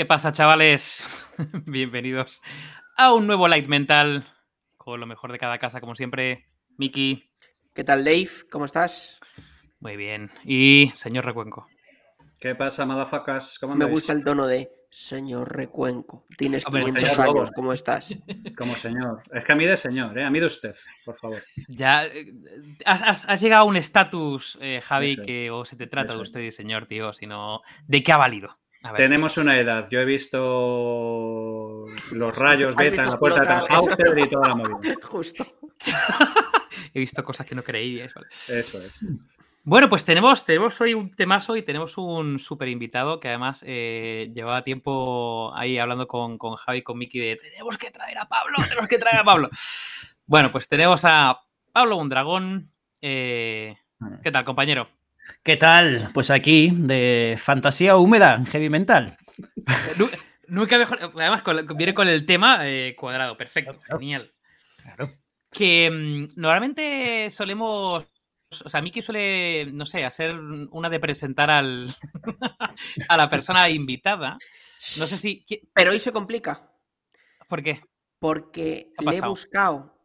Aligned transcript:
¿Qué 0.00 0.06
pasa, 0.06 0.32
chavales? 0.32 1.06
Bienvenidos 1.66 2.40
a 2.96 3.12
un 3.12 3.26
nuevo 3.26 3.48
Light 3.48 3.66
Mental 3.66 4.24
con 4.78 4.98
lo 4.98 5.04
mejor 5.06 5.30
de 5.30 5.38
cada 5.38 5.58
casa, 5.58 5.78
como 5.78 5.94
siempre. 5.94 6.46
Miki. 6.78 7.30
¿Qué 7.74 7.84
tal, 7.84 8.02
Dave? 8.02 8.30
¿Cómo 8.50 8.64
estás? 8.64 9.20
Muy 9.78 9.96
bien. 9.98 10.30
Y 10.42 10.90
señor 10.94 11.26
Recuenco. 11.26 11.66
¿Qué 12.38 12.54
pasa, 12.54 12.86
madafacas? 12.86 13.58
¿Cómo 13.58 13.74
Me 13.74 13.84
gusta 13.84 14.14
el 14.14 14.24
tono 14.24 14.46
de 14.46 14.70
señor 14.88 15.54
Recuenco. 15.54 16.24
Tienes 16.38 16.64
Hombre, 16.64 16.80
500 16.84 17.06
señor 17.06 17.20
años, 17.20 17.34
Lobo. 17.34 17.52
¿cómo 17.54 17.72
estás? 17.74 18.16
Como 18.56 18.76
señor. 18.76 19.20
Es 19.34 19.44
que 19.44 19.52
a 19.52 19.56
mí 19.56 19.66
de 19.66 19.76
señor, 19.76 20.18
¿eh? 20.18 20.24
A 20.24 20.30
mí 20.30 20.40
de 20.40 20.46
usted, 20.46 20.74
por 21.04 21.18
favor. 21.18 21.42
Ya 21.68 22.06
eh, 22.06 22.32
has, 22.86 23.02
has- 23.02 23.28
has 23.28 23.40
llegado 23.42 23.64
a 23.64 23.66
un 23.66 23.76
estatus, 23.76 24.56
eh, 24.62 24.80
Javi, 24.82 25.18
que 25.18 25.50
o 25.50 25.66
se 25.66 25.76
te 25.76 25.86
trata 25.88 26.14
de 26.14 26.22
usted 26.22 26.40
y 26.40 26.52
señor, 26.52 26.86
tío, 26.86 27.12
sino 27.12 27.60
¿de 27.86 28.02
qué 28.02 28.12
ha 28.12 28.16
valido? 28.16 28.58
Tenemos 28.96 29.36
una 29.36 29.58
edad. 29.58 29.88
Yo 29.90 30.00
he 30.00 30.04
visto 30.04 31.86
los 32.12 32.36
rayos 32.36 32.74
beta 32.76 33.02
en 33.02 33.10
la 33.10 33.18
puerta 33.18 33.40
de. 33.40 33.46
Tannhauser 33.46 34.18
y 34.18 34.28
toda 34.28 34.48
la 34.48 34.54
movida. 34.54 34.94
Justo. 35.02 35.46
He 36.94 36.98
visto 36.98 37.22
cosas 37.22 37.46
que 37.46 37.54
no 37.54 37.62
creíais. 37.62 38.12
vale. 38.14 38.28
Eso 38.30 38.78
es. 38.78 39.04
Bueno, 39.62 39.88
pues 39.90 40.04
tenemos, 40.04 40.44
tenemos 40.44 40.80
hoy 40.80 40.94
un 40.94 41.14
temazo 41.14 41.54
y 41.54 41.62
tenemos 41.62 41.98
un 41.98 42.38
súper 42.38 42.68
invitado 42.68 43.20
que 43.20 43.28
además 43.28 43.62
eh, 43.66 44.30
llevaba 44.34 44.64
tiempo 44.64 45.52
ahí 45.54 45.78
hablando 45.78 46.08
con, 46.08 46.38
con 46.38 46.56
Javi 46.56 46.78
y 46.78 46.82
con 46.82 46.96
Miki 46.98 47.18
de 47.18 47.36
tenemos 47.36 47.76
que 47.76 47.90
traer 47.90 48.18
a 48.18 48.26
Pablo, 48.26 48.56
tenemos 48.66 48.88
que 48.88 48.98
traer 48.98 49.18
a 49.18 49.24
Pablo. 49.24 49.50
Bueno, 50.26 50.50
pues 50.50 50.66
tenemos 50.66 51.02
a 51.04 51.42
Pablo 51.72 51.96
Mondragón. 51.96 52.72
Eh, 53.02 53.76
¿Qué 54.22 54.30
tal, 54.32 54.44
compañero? 54.44 54.88
¿Qué 55.42 55.56
tal? 55.56 56.10
Pues 56.14 56.30
aquí, 56.30 56.70
de 56.74 57.36
fantasía 57.38 57.96
húmeda, 57.96 58.42
heavy 58.50 58.68
mental. 58.70 59.16
Nu- 59.98 60.10
Nunca 60.48 60.78
mejor. 60.78 60.98
Además, 61.00 61.42
con- 61.42 61.66
viene 61.76 61.94
con 61.94 62.08
el 62.08 62.26
tema 62.26 62.68
eh, 62.68 62.94
cuadrado. 62.96 63.36
Perfecto, 63.36 63.78
Claro. 63.78 63.98
genial. 64.00 64.32
Claro. 64.82 65.12
Que 65.50 65.90
mm, 65.90 66.40
normalmente 66.40 67.30
solemos. 67.30 68.04
O 68.64 68.68
sea, 68.68 68.80
Miki 68.82 69.00
suele, 69.00 69.66
no 69.72 69.86
sé, 69.86 70.04
hacer 70.04 70.34
una 70.34 70.88
de 70.90 70.98
presentar 70.98 71.50
al, 71.50 71.86
a 73.08 73.16
la 73.16 73.30
persona 73.30 73.68
invitada. 73.70 74.32
No 74.98 75.04
sé 75.06 75.16
si. 75.16 75.44
¿qui- 75.46 75.68
Pero 75.72 75.92
hoy 75.92 76.00
se 76.00 76.10
complica, 76.12 76.68
¿Por 77.48 77.62
qué? 77.62 77.80
porque 78.18 78.92
le 78.98 79.16
he 79.16 79.20
buscado 79.22 79.96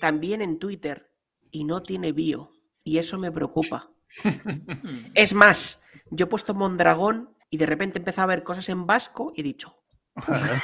también 0.00 0.40
en 0.40 0.58
Twitter 0.58 1.10
y 1.50 1.64
no 1.64 1.82
tiene 1.82 2.12
bio. 2.12 2.52
Y 2.84 2.98
eso 2.98 3.18
me 3.18 3.30
preocupa. 3.32 3.90
Es 5.14 5.34
más, 5.34 5.80
yo 6.10 6.24
he 6.24 6.28
puesto 6.28 6.54
Mondragón 6.54 7.30
y 7.50 7.56
de 7.56 7.66
repente 7.66 7.98
he 7.98 8.00
empezado 8.00 8.24
a 8.24 8.34
ver 8.34 8.42
cosas 8.42 8.68
en 8.68 8.86
vasco 8.86 9.32
y 9.34 9.40
he 9.40 9.44
dicho, 9.44 9.76
Claro, 10.26 10.54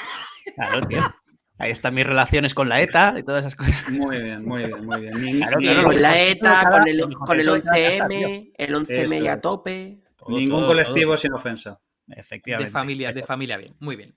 claro, 0.54 0.80
tío. 0.86 1.02
Ahí 1.58 1.70
están 1.70 1.94
mis 1.94 2.06
relaciones 2.06 2.52
con 2.52 2.68
la 2.68 2.82
ETA 2.82 3.14
y 3.18 3.22
todas 3.22 3.42
esas 3.46 3.56
cosas. 3.56 3.88
Muy 3.88 4.20
bien, 4.20 4.44
muy 4.44 4.64
bien, 4.66 4.84
muy 4.84 5.00
bien. 5.00 5.14
Ni- 5.22 5.38
Claro, 5.38 5.58
ni- 5.58 5.64
claro, 5.66 5.82
lo 5.82 5.88
con 5.88 6.02
la 6.02 6.20
ETA, 6.22 6.70
con 6.70 6.86
el, 6.88 7.00
con 7.00 7.10
el 7.40 7.46
mejorcito 7.46 7.54
de 7.54 7.62
cada 7.62 7.76
casa, 7.76 8.08
11M, 8.08 8.52
el 8.58 8.74
11M 8.74 9.04
Eso 9.14 9.24
ya 9.24 9.32
a 9.32 9.34
es. 9.36 9.40
tope. 9.40 9.98
Todo, 10.16 10.36
ningún 10.36 10.58
todo, 10.58 10.66
colectivo 10.66 11.10
todo. 11.12 11.16
sin 11.16 11.32
ofensa. 11.32 11.80
Efectivamente. 12.08 12.68
De 12.68 12.70
familia, 12.72 13.12
de 13.12 13.22
familia, 13.22 13.56
bien. 13.56 13.74
Muy 13.80 13.96
bien. 13.96 14.14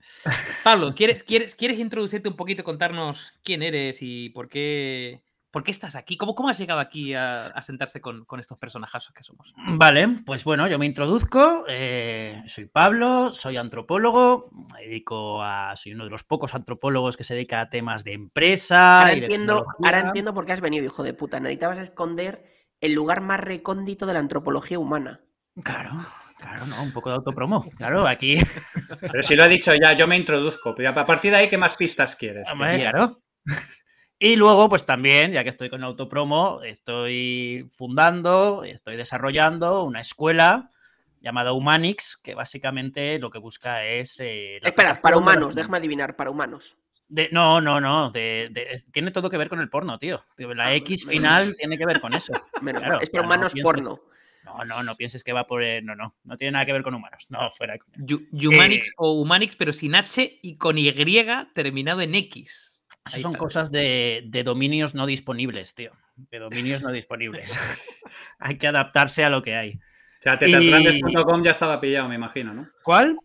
Pablo, 0.62 0.94
¿quieres, 0.94 1.22
quieres, 1.24 1.54
¿quieres 1.54 1.78
introducirte 1.78 2.28
un 2.28 2.36
poquito, 2.36 2.62
contarnos 2.62 3.32
quién 3.42 3.62
eres 3.62 3.98
y 4.02 4.28
por 4.30 4.48
qué, 4.50 5.24
por 5.50 5.64
qué 5.64 5.70
estás 5.70 5.96
aquí? 5.96 6.16
¿Cómo, 6.16 6.34
cómo 6.34 6.48
has 6.48 6.58
llegado 6.58 6.80
aquí 6.80 7.14
a, 7.14 7.46
a 7.46 7.62
sentarse 7.62 8.00
con, 8.00 8.24
con 8.24 8.40
estos 8.40 8.58
personajazos 8.58 9.12
que 9.12 9.24
somos? 9.24 9.52
Vale, 9.56 10.08
pues 10.24 10.44
bueno, 10.44 10.68
yo 10.68 10.78
me 10.78 10.86
introduzco. 10.86 11.64
eh, 11.68 12.42
soy 12.46 12.66
Pablo, 12.66 13.30
soy 13.30 13.56
antropólogo. 13.56 14.50
Me 14.74 14.82
dedico 14.82 15.42
a. 15.42 15.74
Soy 15.76 15.92
uno 15.94 16.04
de 16.04 16.10
los 16.10 16.24
pocos 16.24 16.54
antropólogos 16.54 17.16
que 17.16 17.24
se 17.24 17.34
dedica 17.34 17.60
a 17.60 17.68
temas 17.68 18.04
de 18.04 18.12
empresa. 18.12 19.00
Ahora 19.00 19.14
y 19.14 19.20
de 19.20 19.26
entiendo, 19.26 19.54
tecnología. 19.58 19.88
ahora 19.88 20.08
entiendo 20.08 20.34
por 20.34 20.46
qué 20.46 20.52
has 20.52 20.60
venido, 20.60 20.84
hijo 20.84 21.02
de 21.02 21.14
puta. 21.14 21.40
Necesitabas 21.40 21.78
esconder 21.78 22.44
el 22.80 22.94
lugar 22.94 23.20
más 23.20 23.40
recóndito 23.40 24.06
de 24.06 24.14
la 24.14 24.20
antropología 24.20 24.78
humana. 24.78 25.20
Claro, 25.62 25.90
claro, 26.38 26.64
¿no? 26.66 26.82
Un 26.82 26.92
poco 26.92 27.10
de 27.10 27.16
autopromo. 27.16 27.68
Claro, 27.76 28.06
aquí. 28.06 28.36
Pero 29.00 29.22
si 29.22 29.36
lo 29.36 29.44
ha 29.44 29.48
dicho 29.48 29.72
ya, 29.74 29.92
yo 29.94 30.06
me 30.06 30.16
introduzco. 30.16 30.74
Pero 30.74 30.90
a 30.90 31.04
partir 31.04 31.32
de 31.32 31.38
ahí, 31.38 31.48
¿qué 31.48 31.58
más 31.58 31.74
pistas 31.76 32.16
quieres? 32.16 32.48
Hombre, 32.52 32.78
claro. 32.78 33.20
Y 34.22 34.36
luego, 34.36 34.68
pues 34.68 34.84
también, 34.84 35.32
ya 35.32 35.42
que 35.42 35.48
estoy 35.48 35.70
con 35.70 35.82
autopromo, 35.82 36.60
estoy 36.62 37.66
fundando, 37.72 38.64
estoy 38.64 38.96
desarrollando 38.96 39.82
una 39.82 40.00
escuela 40.00 40.70
llamada 41.22 41.54
Humanix, 41.54 42.18
que 42.18 42.34
básicamente 42.34 43.18
lo 43.18 43.30
que 43.30 43.38
busca 43.38 43.84
es. 43.86 44.20
eh, 44.20 44.58
Espera, 44.62 45.00
para 45.00 45.16
humanos, 45.16 45.54
déjame 45.54 45.78
adivinar, 45.78 46.16
para 46.16 46.28
humanos. 46.30 46.76
de- 47.08 47.30
no, 47.32 47.62
no, 47.62 47.80
no. 47.80 48.10
de- 48.52 48.82
tiene 48.92 49.10
todo 49.10 49.30
que 49.30 49.38
ver 49.38 49.48
con 49.48 49.58
el 49.60 49.70
porno, 49.70 49.98
tío. 49.98 50.22
La 50.36 50.66
Ah, 50.66 50.74
X 50.74 51.06
menos 51.06 51.18
final 51.22 51.56
tiene 51.56 51.78
que 51.78 51.86
ver 51.86 52.00
con 52.02 52.12
eso. 52.12 52.32
Menos 52.62 52.82
Claro, 52.82 52.94
mal. 52.96 53.02
Es 53.02 53.08
para 53.10 53.22
no 53.22 53.28
humanos 53.28 53.52
pienses- 53.54 53.62
porno. 53.64 54.00
No, 54.44 54.64
no, 54.66 54.82
no 54.82 54.96
pienses 54.96 55.24
que 55.24 55.32
va 55.32 55.46
por. 55.46 55.62
el- 55.62 55.84
No, 55.84 55.96
no. 55.96 56.14
No 56.24 56.36
tiene 56.36 56.52
nada 56.52 56.66
que 56.66 56.72
ver 56.74 56.82
con 56.82 56.94
humanos. 56.94 57.26
No, 57.30 57.50
fuera. 57.50 57.76
Humanix 58.32 58.88
Eh. 58.88 58.92
o 58.98 59.12
Humanix, 59.20 59.56
pero 59.56 59.72
sin 59.72 59.94
H 59.94 60.38
y 60.42 60.56
con 60.56 60.76
Y 60.78 60.88
terminado 61.54 62.00
en 62.02 62.14
X. 62.14 62.69
Eso 63.06 63.16
Ahí 63.16 63.22
son 63.22 63.32
está. 63.32 63.38
cosas 63.38 63.72
de, 63.72 64.22
de 64.26 64.42
dominios 64.44 64.94
no 64.94 65.06
disponibles, 65.06 65.74
tío. 65.74 65.92
De 66.16 66.38
dominios 66.38 66.82
no 66.82 66.92
disponibles. 66.92 67.58
hay 68.38 68.58
que 68.58 68.66
adaptarse 68.66 69.24
a 69.24 69.30
lo 69.30 69.42
que 69.42 69.56
hay. 69.56 69.72
O 69.72 70.22
sea, 70.22 70.38
tetasgrandes.com 70.38 71.42
ya 71.42 71.50
estaba 71.50 71.80
pillado, 71.80 72.08
me 72.08 72.14
imagino, 72.14 72.52
¿no? 72.52 72.68
¿Cuál? 72.82 73.16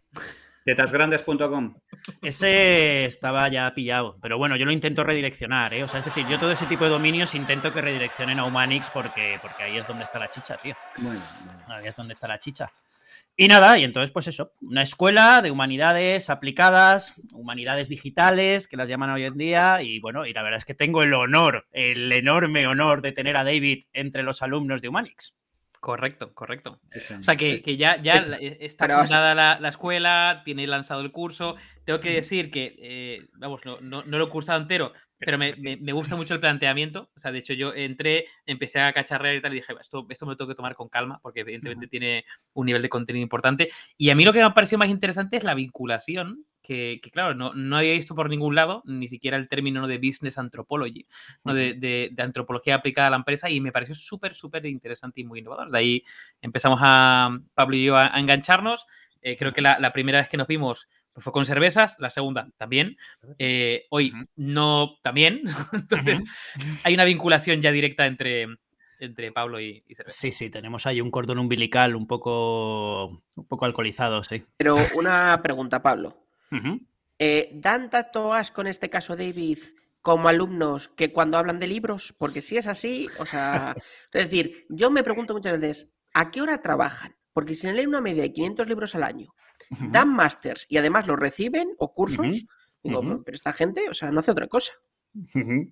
Tetasgrandes.com. 0.63 1.75
Ese 2.21 3.05
estaba 3.05 3.47
ya 3.49 3.71
pillado, 3.75 4.17
pero 4.21 4.37
bueno, 4.37 4.55
yo 4.55 4.65
lo 4.65 4.71
intento 4.71 5.03
redireccionar, 5.03 5.73
¿eh? 5.73 5.83
O 5.83 5.87
sea, 5.87 5.99
es 5.99 6.05
decir, 6.05 6.25
yo 6.27 6.39
todo 6.39 6.51
ese 6.51 6.65
tipo 6.65 6.85
de 6.85 6.89
dominios 6.89 7.35
intento 7.35 7.71
que 7.71 7.81
redireccionen 7.81 8.39
a 8.39 8.45
Humanix 8.45 8.89
porque, 8.89 9.37
porque 9.41 9.63
ahí 9.63 9.77
es 9.77 9.87
donde 9.87 10.05
está 10.05 10.17
la 10.17 10.31
chicha, 10.31 10.57
tío. 10.57 10.73
Muy 10.97 11.11
bien. 11.11 11.23
Ahí 11.67 11.87
es 11.87 11.95
donde 11.95 12.13
está 12.13 12.27
la 12.27 12.39
chicha. 12.39 12.71
Y 13.37 13.49
nada, 13.49 13.77
y 13.77 13.83
entonces, 13.83 14.11
pues 14.11 14.27
eso, 14.27 14.53
una 14.61 14.81
escuela 14.81 15.41
de 15.41 15.51
humanidades 15.51 16.29
aplicadas, 16.29 17.21
humanidades 17.33 17.89
digitales, 17.89 18.67
que 18.67 18.77
las 18.77 18.87
llaman 18.87 19.09
hoy 19.09 19.25
en 19.25 19.37
día, 19.37 19.81
y 19.81 19.99
bueno, 19.99 20.25
y 20.25 20.31
la 20.31 20.41
verdad 20.41 20.57
es 20.59 20.65
que 20.65 20.73
tengo 20.73 21.03
el 21.03 21.13
honor, 21.13 21.67
el 21.73 22.09
enorme 22.13 22.65
honor 22.65 23.01
de 23.01 23.11
tener 23.11 23.35
a 23.35 23.43
David 23.43 23.83
entre 23.91 24.23
los 24.23 24.41
alumnos 24.41 24.81
de 24.81 24.87
Humanix. 24.87 25.35
Correcto, 25.81 26.33
correcto. 26.33 26.79
O 27.19 27.23
sea, 27.23 27.35
que, 27.35 27.61
que 27.61 27.77
ya, 27.77 28.01
ya 28.01 28.13
Es- 28.15 28.27
la- 28.27 28.37
e- 28.37 28.57
está 28.61 28.85
fundada 29.01 29.35
la, 29.35 29.59
la 29.59 29.67
escuela, 29.69 30.41
tiene 30.43 30.65
lanzado 30.65 31.01
el 31.01 31.11
curso. 31.11 31.57
Tengo 31.83 31.99
que 31.99 32.11
decir 32.13 32.49
que, 32.49 32.75
eh, 32.79 33.27
vamos, 33.33 33.61
no, 33.65 33.77
no- 33.81 34.03
no 34.03 34.17
lo 34.17 34.25
he 34.25 34.29
cursado 34.29 34.59
entero, 34.61 34.93
pero 35.25 35.37
me, 35.37 35.55
me- 35.57 35.77
me 35.77 35.91
gusta 35.93 36.15
mucho 36.15 36.33
el 36.35 36.39
planteamiento. 36.39 37.09
O 37.15 37.19
sea, 37.19 37.31
de 37.31 37.39
hecho, 37.39 37.53
yo 37.53 37.73
entré, 37.73 38.27
empecé 38.45 38.79
a 38.79 38.93
cacharrear 38.93 39.35
y 39.35 39.41
tal, 39.41 39.51
y 39.53 39.57
dije, 39.57 39.73
"Va, 39.73 39.81
esto, 39.81 40.05
esto 40.09 40.25
me 40.25 40.33
lo 40.33 40.37
tengo 40.37 40.49
que 40.49 40.55
tomar 40.55 40.75
con 40.75 40.87
calma, 40.89 41.19
porque 41.21 41.41
evidentemente 41.41 41.87
tiene 41.87 42.25
un 42.53 42.65
nivel 42.67 42.81
de 42.81 42.89
contenido 42.89 43.23
importante. 43.23 43.69
Y 43.97 44.09
a 44.11 44.15
mí 44.15 44.23
lo 44.23 44.31
que 44.33 44.39
me 44.39 44.45
ha 44.45 44.53
parecido 44.53 44.79
más 44.79 44.89
interesante 44.89 45.37
es 45.37 45.43
la 45.43 45.53
vinculación, 45.55 46.45
que, 46.61 46.99
que, 47.03 47.11
claro, 47.11 47.35
no, 47.35 47.53
no 47.53 47.77
había 47.77 47.93
visto 47.93 48.15
por 48.15 48.27
ningún 48.29 48.55
lado, 48.55 48.81
ni 48.85 49.07
siquiera 49.07 49.37
el 49.37 49.47
término 49.49 49.85
de 49.87 49.97
business 49.99 50.37
anthropology, 50.39 51.05
¿no? 51.43 51.53
de, 51.53 51.73
de- 51.75 52.09
de 52.11 52.23
antropología 52.23 52.75
aplicada 52.75 53.07
a 53.07 53.11
la 53.11 53.17
empresa, 53.17 53.49
y 53.49 53.59
me 53.61 53.71
pareció 53.71 53.93
súper, 53.95 54.33
súper 54.33 54.65
interesante 54.65 55.21
y 55.21 55.25
muy 55.25 55.39
innovador. 55.39 55.69
De 55.71 55.77
ahí 55.77 56.03
empezamos 56.41 56.79
a, 56.81 57.37
Pablo 57.53 57.75
y 57.75 57.83
yo, 57.85 57.95
a, 57.97 58.15
a 58.15 58.19
engancharnos. 58.19 58.85
Eh, 59.21 59.37
creo 59.37 59.53
que 59.53 59.61
la, 59.61 59.79
la 59.79 59.91
primera 59.93 60.19
vez 60.19 60.29
que 60.29 60.37
nos 60.37 60.47
vimos 60.47 60.87
fue 61.17 61.31
con 61.31 61.45
cervezas, 61.45 61.95
la 61.99 62.09
segunda 62.09 62.49
también. 62.57 62.97
Eh, 63.39 63.85
hoy 63.89 64.13
no 64.35 64.97
también. 65.01 65.41
Entonces, 65.73 66.19
hay 66.83 66.93
una 66.93 67.05
vinculación 67.05 67.61
ya 67.61 67.71
directa 67.71 68.05
entre, 68.05 68.47
entre 68.99 69.31
Pablo 69.31 69.59
y, 69.59 69.83
y 69.87 69.95
cerveza. 69.95 70.17
Sí, 70.17 70.31
sí, 70.31 70.49
tenemos 70.49 70.85
ahí 70.85 71.01
un 71.01 71.11
cordón 71.11 71.39
umbilical 71.39 71.95
un 71.95 72.07
poco, 72.07 73.23
un 73.35 73.47
poco 73.47 73.65
alcoholizado, 73.65 74.23
sí. 74.23 74.43
Pero 74.57 74.77
una 74.95 75.41
pregunta, 75.41 75.81
Pablo. 75.81 76.27
Ujú. 76.51 76.81
Eh, 77.17 77.49
¿Dan 77.53 77.89
tanto 77.89 78.33
asco 78.33 78.61
en 78.61 78.67
este 78.67 78.89
caso, 78.89 79.15
David, 79.15 79.59
como 80.01 80.27
alumnos 80.27 80.89
que 80.89 81.11
cuando 81.11 81.37
hablan 81.37 81.59
de 81.59 81.67
libros? 81.67 82.13
Porque 82.17 82.41
si 82.41 82.57
es 82.57 82.67
así, 82.67 83.09
o 83.19 83.25
sea, 83.25 83.75
es 84.13 84.23
decir, 84.29 84.65
yo 84.69 84.91
me 84.91 85.03
pregunto 85.03 85.33
muchas 85.33 85.59
veces, 85.59 85.91
¿a 86.13 86.29
qué 86.29 86.41
hora 86.41 86.61
trabajan? 86.61 87.15
Porque 87.35 87.53
si 87.53 87.69
leen 87.69 87.89
una 87.89 87.99
media 87.99 88.23
de 88.23 88.31
500 88.31 88.69
libros 88.69 88.95
al 88.95 89.03
año, 89.03 89.35
dan 89.69 90.07
másters 90.07 90.65
y 90.69 90.77
además 90.77 91.05
los 91.05 91.19
reciben 91.19 91.67
o 91.77 91.93
cursos, 91.93 92.47
digo, 92.81 93.01
pero 93.25 93.35
esta 93.35 93.51
gente, 93.51 93.89
o 93.89 93.93
sea, 93.93 94.09
no 94.09 94.21
hace 94.21 94.31
otra 94.31 94.47
cosa. 94.47 94.71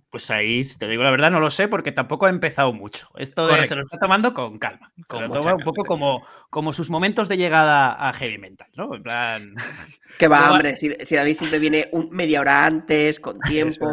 Pues 0.09 0.29
ahí, 0.29 0.65
si 0.65 0.77
te 0.77 0.89
digo 0.89 1.03
la 1.03 1.11
verdad, 1.11 1.31
no 1.31 1.39
lo 1.39 1.49
sé 1.49 1.69
porque 1.69 1.93
tampoco 1.93 2.25
ha 2.25 2.29
empezado 2.29 2.73
mucho. 2.73 3.07
Esto 3.15 3.47
de- 3.47 3.65
se 3.65 3.75
lo 3.77 3.83
está 3.83 3.97
tomando 3.97 4.33
con 4.33 4.59
calma. 4.59 4.91
Se 4.97 5.03
Con 5.05 5.23
lo 5.23 5.31
toma 5.31 5.55
un 5.55 5.63
poco 5.63 5.85
como, 5.85 6.25
como 6.49 6.73
sus 6.73 6.89
momentos 6.89 7.29
de 7.29 7.37
llegada 7.37 8.09
a 8.09 8.11
heavy 8.11 8.37
mental, 8.39 8.67
¿no? 8.75 8.93
En 8.93 9.03
plan. 9.03 9.55
Que 10.19 10.27
va, 10.27 10.51
hombre, 10.51 10.75
si, 10.75 10.91
si 11.05 11.15
David 11.15 11.33
siempre 11.33 11.59
viene 11.59 11.87
un, 11.93 12.09
media 12.11 12.41
hora 12.41 12.65
antes, 12.65 13.21
con 13.21 13.39
tiempo. 13.41 13.87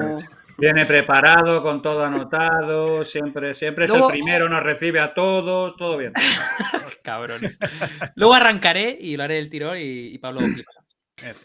Viene 0.60 0.84
preparado, 0.86 1.62
con 1.62 1.80
todo 1.82 2.04
anotado, 2.04 3.02
siempre, 3.04 3.54
siempre 3.54 3.86
es 3.86 3.90
Luego- 3.90 4.08
el 4.08 4.12
primero, 4.12 4.48
nos 4.48 4.62
recibe 4.62 5.00
a 5.00 5.14
todos, 5.14 5.76
todo 5.76 5.96
bien. 5.98 6.12
Cabrones. 7.02 7.58
Luego 8.14 8.34
arrancaré 8.34 8.96
y 9.00 9.16
lo 9.16 9.24
haré 9.24 9.38
el 9.38 9.48
tirón 9.48 9.76
y, 9.78 9.80
y 10.14 10.18
Pablo. 10.18 10.40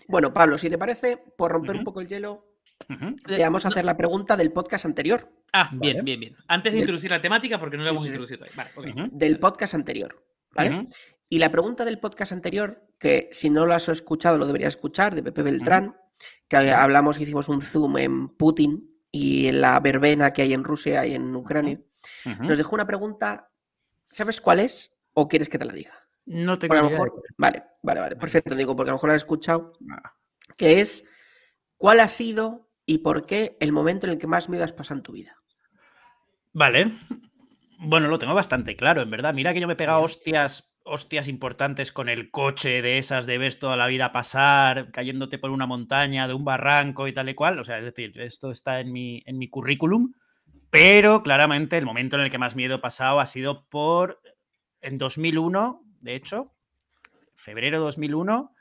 Bueno, 0.08 0.34
Pablo, 0.34 0.58
si 0.58 0.70
te 0.70 0.78
parece, 0.78 1.18
por 1.38 1.52
romper 1.52 1.76
un 1.78 1.84
poco 1.84 2.02
el 2.02 2.08
hielo, 2.08 2.46
Ujú. 2.90 3.16
te 3.26 3.42
vamos 3.42 3.66
a 3.66 3.70
hacer 3.70 3.86
la 3.86 3.98
pregunta 3.98 4.36
del 4.38 4.52
podcast 4.52 4.86
anterior. 4.86 5.30
Ah, 5.54 5.70
Vale. 5.72 5.94
bien, 5.94 6.06
bien, 6.06 6.20
bien. 6.20 6.36
Antes 6.48 6.72
de 6.74 6.78
Del- 6.78 6.84
introducir 6.84 7.12
la 7.12 7.22
temática, 7.22 7.60
porque 7.60 7.78
no 7.78 7.84
la 7.84 7.90
Sí, 7.90 7.92
hemos 7.92 8.04
sí, 8.04 8.10
introducido 8.10 8.46
todavía. 8.46 8.72
Vale, 8.76 8.92
ok. 8.92 8.98
Ujú. 9.08 9.18
Del 9.18 9.40
podcast 9.40 9.74
anterior. 9.74 10.26
Y 11.30 11.40
la 11.40 11.50
pregunta 11.50 11.84
del 11.86 12.00
podcast 12.00 12.32
anterior, 12.32 12.86
que 13.00 13.30
si 13.32 13.50
no 13.50 13.66
lo 13.66 13.74
has 13.74 13.90
escuchado, 13.90 14.38
lo 14.38 14.46
deberías 14.46 14.76
escuchar, 14.76 15.16
de 15.16 15.24
Pepe 15.24 15.42
Beltrán, 15.42 15.98
que 16.48 16.56
hablamos, 16.58 17.20
hicimos 17.20 17.50
un 17.50 17.62
zoom 17.62 17.98
en 17.98 18.30
Putin 18.30 18.94
y 19.16 19.50
la 19.54 19.80
verbena 19.80 20.34
que 20.34 20.42
hay 20.42 20.54
en 20.54 20.66
Rusia 20.66 21.06
y 21.06 21.14
en 21.14 21.34
Ucrania, 21.34 21.80
nos 22.42 22.58
dejó 22.58 22.76
una 22.76 22.86
pregunta. 22.86 23.50
¿Sabes 24.12 24.42
cuál 24.42 24.60
es? 24.60 24.94
¿O 25.14 25.30
quieres 25.30 25.48
que 25.48 25.58
te 25.58 25.64
la 25.64 25.72
diga? 25.72 25.94
No 26.26 26.60
tengo 26.60 26.74
Porque 26.74 26.80
a 26.80 26.84
lo 26.84 26.90
mejor. 26.90 27.24
Vale, 27.38 27.64
vale, 27.82 28.02
vale. 28.02 28.16
Perfecto, 28.18 28.56
digo, 28.56 28.76
porque 28.76 28.90
a 28.90 28.92
lo 28.92 28.98
mejor 28.98 29.10
la 29.10 29.16
has 29.16 29.22
escuchado. 29.22 29.72
Que 30.58 30.82
es 30.82 31.06
¿cuál 31.78 32.02
ha 32.02 32.10
sido 32.10 32.70
y 32.86 32.98
por 32.98 33.26
qué 33.26 33.56
el 33.62 33.72
momento 33.72 34.06
en 34.06 34.12
el 34.12 34.20
que 34.20 34.28
más 34.28 34.50
miedo 34.50 34.66
has 34.66 34.74
pasado 34.74 34.98
en 34.98 35.04
tu 35.04 35.14
vida? 35.14 35.38
Vale. 36.52 37.00
Bueno, 37.80 38.10
lo 38.10 38.20
tengo 38.20 38.34
bastante 38.34 38.76
claro, 38.76 39.02
en 39.02 39.12
verdad. 39.12 39.34
Mira 39.34 39.54
que 39.54 39.62
yo 39.62 39.68
me 39.68 39.74
he 39.74 39.78
pegado 39.78 40.02
hostias, 40.02 40.75
hostias 40.86 41.28
importantes 41.28 41.92
con 41.92 42.10
el 42.10 42.30
coche 42.30 42.82
de 42.82 43.00
esas 43.00 43.26
de 43.26 43.40
ves 43.40 43.60
toda 43.60 43.76
la 43.76 43.88
vida 43.88 44.12
pasar, 44.12 44.92
cayéndote 44.92 45.40
por 45.40 45.50
una 45.50 45.66
montaña, 45.66 46.28
de 46.28 46.34
un 46.34 46.46
barranco 46.46 47.08
y 47.08 47.14
tal 47.14 47.28
y 47.28 47.34
cual. 47.34 47.60
O 47.60 47.66
sea, 47.66 47.80
es 47.80 47.86
decir, 47.86 48.20
esto 48.22 48.52
está 48.52 48.80
en 48.80 48.94
mi, 48.94 49.24
en 49.26 49.38
mi 49.38 49.50
currículum. 49.50 50.14
Pero 50.70 51.24
claramente 51.24 51.78
el 51.78 51.86
momento 51.86 52.16
en 52.16 52.22
el 52.24 52.32
que 52.32 52.38
más 52.38 52.56
miedo 52.56 52.76
he 52.76 52.80
pasado 52.80 53.20
ha 53.20 53.26
sido 53.26 53.68
por. 53.68 54.22
En 54.82 55.00
2001, 55.00 55.82
de 56.02 56.16
hecho, 56.16 56.54
febrero 57.34 57.80
de 57.80 57.86
2001, 57.86 58.54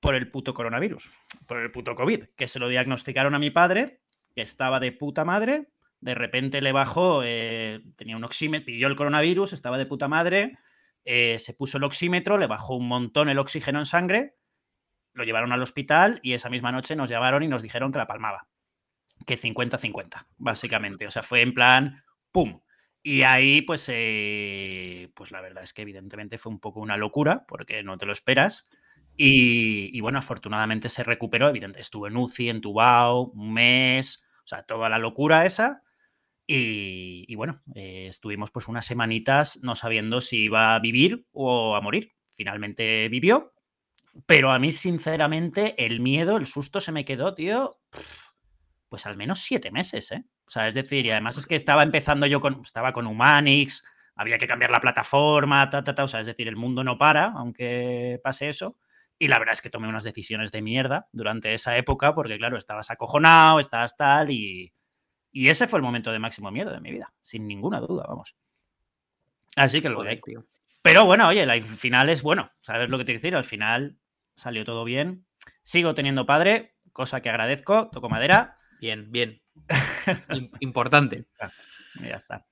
por 0.00 0.14
el 0.14 0.30
puto 0.30 0.54
coronavirus, 0.54 1.12
por 1.46 1.60
el 1.60 1.70
puto 1.70 1.94
COVID, 1.94 2.24
que 2.36 2.48
se 2.48 2.58
lo 2.58 2.68
diagnosticaron 2.68 3.34
a 3.34 3.38
mi 3.38 3.50
padre, 3.50 4.00
que 4.34 4.40
estaba 4.40 4.80
de 4.80 4.92
puta 4.92 5.26
madre, 5.26 5.68
de 6.00 6.14
repente 6.14 6.62
le 6.62 6.72
bajó, 6.72 7.22
eh, 7.24 7.82
tenía 7.96 8.16
un 8.16 8.24
oxímetro, 8.24 8.64
pidió 8.64 8.88
el 8.88 8.96
coronavirus, 8.96 9.52
estaba 9.52 9.76
de 9.76 9.84
puta 9.84 10.08
madre, 10.08 10.56
eh, 11.04 11.38
se 11.38 11.54
puso 11.54 11.78
el 11.78 11.84
oxímetro, 11.84 12.38
le 12.38 12.46
bajó 12.46 12.76
un 12.76 12.88
montón 12.88 13.28
el 13.28 13.38
oxígeno 13.38 13.78
en 13.78 13.86
sangre, 13.86 14.36
lo 15.12 15.24
llevaron 15.24 15.52
al 15.52 15.62
hospital 15.62 16.20
y 16.22 16.34
esa 16.34 16.50
misma 16.50 16.72
noche 16.72 16.96
nos 16.96 17.10
llamaron 17.10 17.42
y 17.42 17.48
nos 17.48 17.62
dijeron 17.62 17.92
que 17.92 17.98
la 17.98 18.06
palmaba. 18.06 18.48
Que 19.26 19.38
50-50, 19.38 20.26
básicamente. 20.38 21.06
O 21.06 21.10
sea, 21.10 21.22
fue 21.22 21.42
en 21.42 21.54
plan, 21.54 22.04
¡pum! 22.32 22.60
Y 23.02 23.22
ahí, 23.22 23.62
pues, 23.62 23.88
eh, 23.92 25.10
pues 25.14 25.30
la 25.32 25.40
verdad 25.40 25.62
es 25.62 25.72
que 25.72 25.82
evidentemente 25.82 26.38
fue 26.38 26.52
un 26.52 26.60
poco 26.60 26.80
una 26.80 26.96
locura, 26.96 27.44
porque 27.46 27.82
no 27.82 27.96
te 27.98 28.06
lo 28.06 28.12
esperas. 28.12 28.68
Y, 29.16 29.96
y 29.96 30.00
bueno, 30.00 30.18
afortunadamente 30.18 30.88
se 30.88 31.02
recuperó, 31.04 31.48
evidentemente 31.48 31.80
estuvo 31.82 32.06
en 32.06 32.16
UCI, 32.16 32.50
entubado, 32.50 33.30
un 33.30 33.52
mes, 33.52 34.26
o 34.44 34.46
sea, 34.46 34.62
toda 34.62 34.88
la 34.88 34.98
locura 34.98 35.44
esa. 35.44 35.82
Y, 36.46 37.24
y 37.28 37.34
bueno, 37.36 37.62
eh, 37.74 38.06
estuvimos 38.08 38.50
pues 38.50 38.66
unas 38.68 38.86
semanitas 38.86 39.60
no 39.62 39.74
sabiendo 39.74 40.20
si 40.20 40.44
iba 40.44 40.74
a 40.74 40.78
vivir 40.80 41.26
o 41.32 41.76
a 41.76 41.80
morir. 41.80 42.12
Finalmente 42.30 43.08
vivió, 43.08 43.52
pero 44.26 44.50
a 44.52 44.58
mí 44.58 44.72
sinceramente 44.72 45.84
el 45.84 46.00
miedo, 46.00 46.36
el 46.36 46.46
susto 46.46 46.80
se 46.80 46.92
me 46.92 47.04
quedó, 47.04 47.34
tío, 47.34 47.78
pues 48.88 49.06
al 49.06 49.16
menos 49.16 49.40
siete 49.40 49.70
meses, 49.70 50.12
¿eh? 50.12 50.24
O 50.46 50.50
sea, 50.50 50.68
es 50.68 50.74
decir, 50.74 51.06
y 51.06 51.10
además 51.12 51.38
es 51.38 51.46
que 51.46 51.54
estaba 51.54 51.82
empezando 51.84 52.26
yo 52.26 52.40
con, 52.40 52.62
estaba 52.62 52.92
con 52.92 53.06
Humanix, 53.06 53.84
había 54.16 54.36
que 54.36 54.48
cambiar 54.48 54.70
la 54.72 54.80
plataforma, 54.80 55.70
ta, 55.70 55.84
ta, 55.84 55.94
ta, 55.94 56.04
o 56.04 56.08
sea, 56.08 56.20
es 56.20 56.26
decir, 56.26 56.48
el 56.48 56.56
mundo 56.56 56.82
no 56.82 56.98
para, 56.98 57.26
aunque 57.36 58.20
pase 58.22 58.48
eso. 58.48 58.76
Y 59.18 59.28
la 59.28 59.38
verdad 59.38 59.52
es 59.52 59.62
que 59.62 59.70
tomé 59.70 59.88
unas 59.88 60.02
decisiones 60.02 60.50
de 60.50 60.62
mierda 60.62 61.08
durante 61.12 61.54
esa 61.54 61.76
época, 61.76 62.14
porque 62.14 62.36
claro, 62.38 62.58
estabas 62.58 62.90
acojonado, 62.90 63.60
estabas 63.60 63.96
tal, 63.96 64.30
y, 64.30 64.72
y 65.32 65.48
ese 65.48 65.66
fue 65.66 65.78
el 65.78 65.82
momento 65.84 66.12
de 66.12 66.18
máximo 66.18 66.50
miedo 66.50 66.72
de 66.72 66.80
mi 66.80 66.90
vida, 66.90 67.12
sin 67.20 67.46
ninguna 67.46 67.80
duda, 67.80 68.04
vamos. 68.08 68.34
Así 69.56 69.80
que 69.80 69.88
lo 69.88 70.02
tío. 70.24 70.46
Pero 70.82 71.04
bueno, 71.04 71.28
oye, 71.28 71.42
el 71.42 71.62
final 71.62 72.08
es 72.08 72.22
bueno, 72.22 72.50
¿sabes 72.60 72.88
lo 72.88 72.96
que 72.98 73.04
te 73.04 73.12
quiero 73.12 73.20
decir? 73.22 73.36
Al 73.36 73.44
final 73.44 73.96
salió 74.34 74.64
todo 74.64 74.84
bien. 74.84 75.26
Sigo 75.62 75.94
teniendo 75.94 76.24
padre, 76.26 76.74
cosa 76.92 77.20
que 77.20 77.28
agradezco, 77.30 77.90
toco 77.90 78.08
madera, 78.08 78.56
Bien, 78.80 79.12
bien. 79.12 79.42
Im- 80.30 80.50
Importante. 80.60 81.26
ya 82.00 82.16
está. 82.16 82.46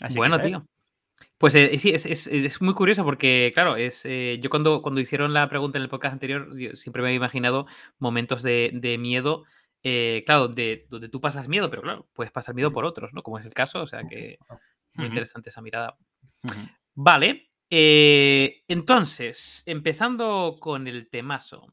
Así 0.00 0.14
que, 0.14 0.18
bueno, 0.18 0.40
tío. 0.40 0.66
Pues 1.38 1.54
eh, 1.54 1.78
sí, 1.78 1.90
es, 1.90 2.06
es- 2.06 2.26
es 2.26 2.60
muy 2.60 2.74
curioso 2.74 3.04
porque, 3.04 3.52
claro, 3.54 3.76
es 3.76 4.04
eh, 4.04 4.40
yo 4.42 4.50
cuando, 4.50 4.82
cuando 4.82 5.00
hicieron 5.00 5.32
la 5.32 5.48
pregunta 5.48 5.78
en 5.78 5.82
el 5.84 5.88
podcast 5.88 6.14
anterior, 6.14 6.58
yo 6.58 6.74
siempre 6.74 7.02
me 7.02 7.08
había 7.08 7.18
imaginado 7.18 7.66
momentos 8.00 8.42
de, 8.42 8.70
de 8.74 8.98
miedo, 8.98 9.44
eh, 9.82 10.22
claro, 10.26 10.48
de, 10.48 10.86
donde 10.90 11.08
tú 11.08 11.20
pasas 11.20 11.48
miedo, 11.48 11.70
pero 11.70 11.82
claro, 11.82 12.06
puedes 12.12 12.32
pasar 12.32 12.54
miedo 12.54 12.72
por 12.72 12.84
otros, 12.84 13.12
¿no? 13.12 13.22
Como 13.22 13.38
es 13.38 13.46
el 13.46 13.54
caso, 13.54 13.80
o 13.80 13.86
sea 13.86 14.06
que 14.08 14.38
muy 14.94 15.06
Ujú, 15.06 15.06
interesante 15.06 15.48
esa 15.50 15.62
mirada. 15.62 15.96
Vale, 16.94 17.50
eh, 17.70 18.62
entonces, 18.68 19.62
empezando 19.66 20.56
con 20.60 20.86
el 20.86 21.08
temazo 21.08 21.72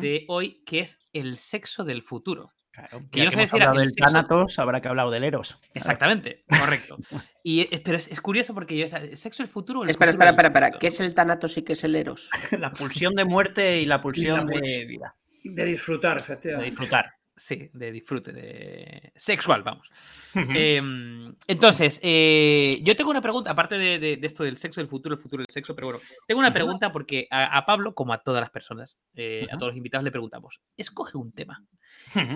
de 0.00 0.24
hoy, 0.28 0.62
que 0.64 0.80
es 0.80 1.08
el 1.12 1.36
sexo 1.36 1.84
del 1.84 2.02
futuro. 2.02 2.52
Claro, 2.72 3.00
que 3.10 3.20
yo 3.20 3.24
ya 3.24 3.24
no 3.24 3.30
que 3.30 3.36
hemos 3.36 3.50
si 3.50 3.56
era 3.56 3.66
hablado 3.66 3.82
el 3.82 3.86
del 3.88 3.94
sexo- 3.94 4.04
Thanatos, 4.12 4.58
habrá 4.58 4.80
que 4.80 4.88
hablar 4.88 5.08
del 5.10 5.24
Eros. 5.24 5.58
Exactamente, 5.74 6.44
correcto. 6.48 6.98
Y, 7.42 7.60
eh, 7.72 7.80
pero 7.84 7.96
es, 7.96 8.08
es 8.08 8.20
curioso 8.20 8.54
porque 8.54 8.76
yo, 8.76 8.86
¿el 8.96 9.16
sexo 9.16 9.42
del 9.44 9.52
futuro 9.52 9.80
o 9.80 9.84
el 9.84 9.90
Espera, 9.90 10.10
futuro 10.10 10.28
espera, 10.28 10.48
espera, 10.48 10.66
espera. 10.66 10.78
¿Qué 10.80 10.88
es 10.88 11.00
el 11.00 11.14
Thanatos 11.14 11.56
y 11.56 11.62
qué 11.62 11.74
es 11.74 11.84
el 11.84 11.94
Eros? 11.94 12.28
La 12.60 12.72
pulsión 12.72 13.14
de 13.14 13.24
muerte 13.24 13.80
y 13.80 13.86
la 13.86 14.00
pulsión 14.02 14.46
de 14.46 14.84
vida, 14.84 15.14
De 15.44 15.64
disfrutar, 15.64 16.16
de 16.16 16.22
efectivamente. 16.22 16.70
disfrutar. 16.70 17.04
Sí, 17.38 17.68
de 17.74 17.92
disfrute, 17.92 18.32
de 18.32 19.12
sexual, 19.14 19.62
vamos. 19.62 19.90
Em, 20.34 21.34
entonces, 21.46 22.00
eh, 22.02 22.80
yo 22.82 22.96
tengo 22.96 23.10
una 23.10 23.20
pregunta, 23.20 23.50
aparte 23.50 23.76
de, 23.76 23.98
de- 23.98 24.16
de 24.16 24.26
esto 24.26 24.42
del 24.42 24.56
sexo, 24.56 24.80
del 24.80 24.88
futuro, 24.88 25.14
el 25.14 25.20
futuro 25.20 25.42
del 25.42 25.52
sexo, 25.52 25.74
pero 25.74 25.88
bueno, 25.88 26.00
tengo 26.26 26.38
una 26.38 26.48
pregunta 26.54 26.92
porque 26.92 27.26
a, 27.30 27.56
a 27.58 27.66
Pablo, 27.66 27.94
como 27.94 28.14
a 28.14 28.22
todas 28.22 28.40
las 28.40 28.50
personas, 28.50 28.96
eh, 29.14 29.46
a 29.52 29.58
todos 29.58 29.70
los 29.72 29.76
invitados 29.76 30.04
le 30.04 30.10
preguntamos, 30.10 30.60
escoge 30.78 31.18
un 31.18 31.32
tema. 31.32 31.62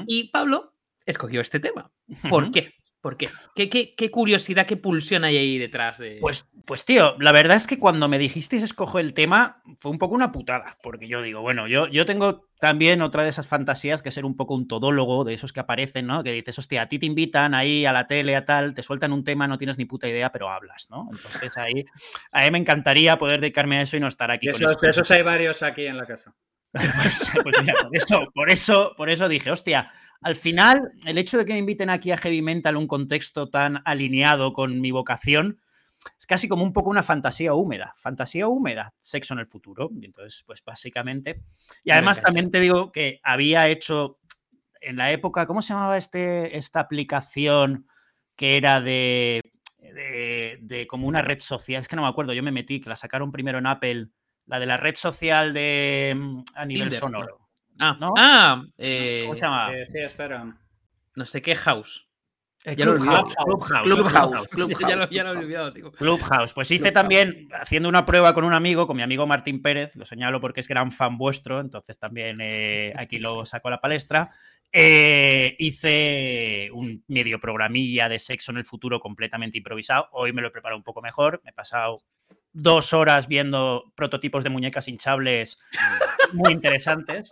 Y 0.07 0.29
Pablo 0.31 0.75
escogió 1.07 1.41
este 1.41 1.61
tema. 1.61 1.91
¿Por 2.29 2.51
qué? 2.51 2.75
¿Por 3.01 3.17
qué? 3.17 3.29
¿Qué, 3.55 3.71
qué, 3.71 3.95
qué 3.95 4.11
curiosidad, 4.11 4.67
qué 4.67 4.77
pulsión 4.77 5.25
hay 5.25 5.39
ahí 5.39 5.59
detrás 5.59 5.97
de...? 5.99 6.19
Pues, 6.21 6.47
pues 6.67 6.85
tío, 6.85 7.17
la 7.19 7.33
verdad 7.33 7.57
es 7.57 7.67
que 7.67 7.79
cuando 7.79 8.09
me 8.09 8.19
dijisteis 8.19 8.63
escojo 8.63 8.99
el 8.99 9.15
tema, 9.15 9.63
fue 9.81 9.91
un 9.91 9.99
poco 9.99 10.15
una 10.15 10.33
putada, 10.33 10.77
porque 10.83 11.09
yo 11.09 11.23
digo, 11.23 11.41
bueno, 11.41 11.67
yo, 11.67 11.89
yo 11.89 12.05
tengo 12.05 12.47
también 12.61 13.01
otra 13.01 13.23
de 13.23 13.31
esas 13.31 13.47
fantasías 13.47 14.03
que 14.03 14.11
es 14.11 14.15
ser 14.15 14.27
un 14.27 14.37
poco 14.37 14.55
un 14.55 14.69
todólogo, 14.69 15.25
de 15.25 15.33
esos 15.33 15.55
que 15.55 15.61
aparecen, 15.61 16.07
¿no? 16.07 16.23
Que 16.23 16.33
dices, 16.33 16.59
hostia, 16.59 16.83
a 16.83 16.89
ti 16.89 16.99
te 16.99 17.07
invitan 17.07 17.55
ahí 17.55 17.87
a 17.87 17.93
la 17.95 18.07
tele, 18.07 18.37
a 18.37 18.45
tal, 18.45 18.75
te 18.75 18.83
sueltan 18.83 19.13
un 19.13 19.25
tema, 19.25 19.49
no 19.49 19.57
tienes 19.57 19.79
ni 19.79 19.87
puta 19.87 20.07
idea, 20.07 20.31
pero 20.31 20.51
hablas, 20.51 20.89
¿no? 20.91 21.09
Entonces 21.11 21.57
ahí, 21.57 21.87
a 22.33 22.43
mí 22.43 22.51
me 22.51 22.59
encantaría 22.59 23.19
poder 23.19 23.41
dedicarme 23.41 23.79
a 23.79 23.83
eso 23.83 23.97
y 23.97 24.01
no 24.01 24.09
estar 24.09 24.31
aquí 24.31 24.49
De 24.49 24.53
con 24.53 24.61
de 24.61 24.91
esos 24.91 25.11
hay 25.11 25.23
varios 25.23 25.63
aquí 25.63 25.87
en 25.87 25.97
la 25.97 26.05
casa. 26.05 26.35
Pues, 26.73 27.31
pues 27.43 27.57
mira, 27.63 27.75
por 27.83 27.97
eso, 27.97 28.27
por 28.35 28.51
eso, 28.51 28.95
por 28.97 29.11
eso 29.11 29.29
dije, 29.29 29.51
hostia, 29.51 29.93
al 30.23 30.37
final, 30.37 30.93
el 31.07 31.19
hecho 31.19 31.39
de 31.39 31.45
que 31.45 31.55
me 31.55 31.59
inviten 31.59 31.91
aquí 31.91 32.13
a 32.13 32.19
Heavy 32.19 32.43
Mental, 32.43 32.77
un 32.77 32.87
contexto 32.87 33.49
tan 33.49 33.83
alineado 33.85 34.53
con 34.53 34.81
mi 34.81 34.91
vocación, 34.91 35.61
es 36.19 36.27
casi 36.27 36.49
como 36.49 36.63
un 36.63 36.73
poco 36.73 36.91
una 36.91 37.03
fantasía 37.03 37.55
húmeda. 37.55 37.95
Fantasía 37.97 38.47
húmeda, 38.47 38.95
sexo 39.01 39.35
en 39.35 39.41
el 39.41 39.47
futuro. 39.47 39.91
Y 40.01 40.07
entonces, 40.07 40.43
pues 40.47 40.63
básicamente. 40.65 41.43
Y 41.85 41.91
además 41.91 42.23
también 42.23 42.51
te 42.51 42.61
digo 42.61 42.91
que 42.93 43.21
había 43.23 43.69
hecho 43.69 44.19
en 44.81 44.97
la 44.97 45.13
época, 45.13 45.47
¿cómo 45.47 45.63
se 45.63 45.75
llamaba 45.75 45.99
este, 45.99 46.57
esta 46.57 46.81
aplicación 46.81 47.87
que 48.37 48.57
era 48.57 48.81
de, 48.81 49.43
de, 49.79 50.59
de 50.63 50.87
como 50.87 51.07
una 51.07 51.23
red 51.23 51.41
social? 51.41 51.83
Es 51.83 51.89
que 51.89 51.97
no 51.97 52.03
me 52.03 52.09
acuerdo, 52.09 52.33
yo 52.33 52.43
me 52.43 52.53
metí, 52.53 52.81
que 52.81 52.89
la 52.89 52.97
sacaron 52.97 53.31
primero 53.31 53.59
en 53.59 53.67
Apple, 53.67 54.09
la 54.51 54.59
de 54.61 54.67
la 54.67 54.77
red 54.77 54.97
social 54.97 55.53
de 55.55 56.13
mm, 56.17 56.43
a 56.57 56.67
nivel 56.67 56.89
Tinder, 56.91 57.03
¿no? 57.11 57.19
sonoro. 57.19 57.39
ah, 57.79 57.97
¿no? 58.01 58.15
ah, 58.19 58.63
eh, 58.77 59.23
¿Cómo 59.27 59.35
se 59.37 59.41
llama? 59.41 59.73
Eh, 59.75 59.87
sí, 59.87 59.99
espera. 60.01 60.45
no 61.15 61.25
sé 61.25 61.41
qué 61.41 61.55
house. 61.55 62.07
Eh, 62.65 62.77
ya 62.77 62.85
Clubhouse, 62.85 63.07
olvidado. 63.07 63.25
Clubhouse, 63.57 63.83
Clubhouse, 63.85 64.49
Clubhouse. 64.49 64.79
ya, 64.81 64.97
lo, 64.97 65.09
ya 65.09 65.23
lo 65.25 65.31
he 65.31 65.33
Clubhouse. 65.33 65.37
olvidado, 65.45 65.73
tío. 65.73 65.93
Clubhouse. 65.93 66.53
Pues 66.53 66.71
hice 66.71 66.93
también, 66.93 67.49
haciendo 67.59 67.89
una 67.89 68.05
prueba 68.05 68.35
con 68.35 68.45
un 68.45 68.53
amigo, 68.53 68.87
con 68.87 68.97
mi 68.99 69.03
amigo 69.03 69.27
Martín 69.27 69.63
Pérez, 69.63 69.97
lo 69.97 70.05
señalo 70.05 70.41
porque 70.43 70.61
es 70.61 70.69
gran 70.69 70.91
fan 70.91 71.17
vuestro, 71.17 71.61
entonces 71.61 71.99
también 71.99 72.37
eh, 72.41 72.93
aquí 72.99 73.19
lo 73.19 73.47
saco 73.47 73.69
a 73.69 73.71
la 73.71 73.81
palestra. 73.81 74.31
eh, 74.73 75.57
hice 75.59 76.69
un 76.75 77.03
medio 77.09 77.41
programilla 77.41 78.09
de 78.11 78.19
sexo 78.19 78.53
en 78.53 78.59
el 78.59 78.65
futuro 78.67 79.01
completamente 79.01 79.57
improvisado. 79.57 80.09
Hoy 80.13 80.33
me 80.35 80.43
lo 80.43 80.49
he 80.49 80.51
preparado 80.51 80.77
un 80.77 80.85
poco 80.85 81.01
mejor. 81.01 81.41
Me 81.45 81.51
he 81.51 81.55
pasado 81.55 82.03
dos 82.53 82.93
horas 82.93 83.29
viendo 83.29 83.93
prototipos 83.95 84.43
de 84.45 84.51
muñecas 84.51 84.89
hinchables 84.89 85.61
muy 86.33 86.53
interesantes. 86.53 87.31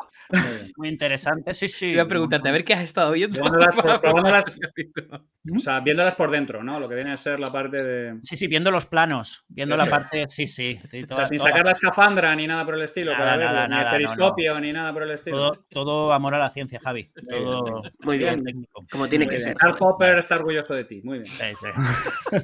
Muy 0.77 0.89
interesantes, 0.89 1.59
sí, 1.59 1.69
sí. 1.69 1.87
Iba 1.93 2.03
a 2.03 2.09
preguntarte, 2.09 2.49
a 2.49 2.53
ver 2.53 2.65
qué 2.65 2.75
has 2.75 2.83
estado 2.83 3.13
viendo. 3.13 3.41
Probándolas 3.41 3.75
por- 3.77 4.01
probándolas- 4.01 4.59
capítulo. 4.61 5.25
O 5.57 5.59
sea, 5.59 5.81
viéndolas 5.81 6.15
por 6.15 6.31
dentro, 6.31 6.63
¿no? 6.63 6.79
Lo 6.79 6.89
que 6.89 6.95
viene 6.95 7.13
a 7.13 7.17
ser 7.17 7.41
la 7.41 7.51
parte 7.51 7.83
de. 7.83 8.19
Sí, 8.23 8.37
sí, 8.37 8.47
viendo 8.49 8.71
los 8.71 8.85
planos, 8.87 9.45
viendo 9.49 9.77
la 9.77 9.87
parte, 9.87 10.29
sí, 10.29 10.47
sí. 10.47 10.79
sí, 10.91 11.07
O 11.11 11.15
sea, 11.15 11.25
sin 11.27 11.39
sacar 11.39 11.65
la 11.65 11.71
escafandra 11.73 12.35
ni 12.37 12.47
nada 12.47 12.65
por 12.67 12.75
el 12.75 12.83
estilo, 12.83 13.13
Nada, 13.13 13.25
para 13.25 13.37
verlo, 13.39 13.53
nada, 13.55 13.67
ni 13.69 13.71
nada, 13.75 13.83
el 13.83 13.87
no, 13.87 13.93
periscopio, 14.11 14.61
ni 14.61 14.73
nada 14.73 14.93
por 14.93 15.03
el 15.05 15.11
estilo. 15.13 15.37
todo, 15.53 15.65
todo 15.71 16.13
amor 16.13 16.35
a 16.35 16.39
la 16.39 16.51
ciencia, 16.51 16.79
Javi. 16.83 17.11
Muy 17.17 17.25
Todo, 17.31 17.83
Muy 18.01 18.19
bien. 18.19 18.45
técnico. 18.45 18.85
Como 18.91 19.09
tiene 19.09 19.25
Muy 19.25 19.31
que 19.35 19.37
bien. 19.39 19.49
ser. 19.49 19.57
Karl 19.57 19.73
joder. 19.73 19.79
Popper 19.93 20.19
está 20.19 20.37
orgulloso 20.37 20.75
de 20.75 20.85
ti. 20.85 21.01
Muy 21.03 21.21
bien. 21.21 21.33
Sí, 21.33 21.45
sí. 21.61 22.37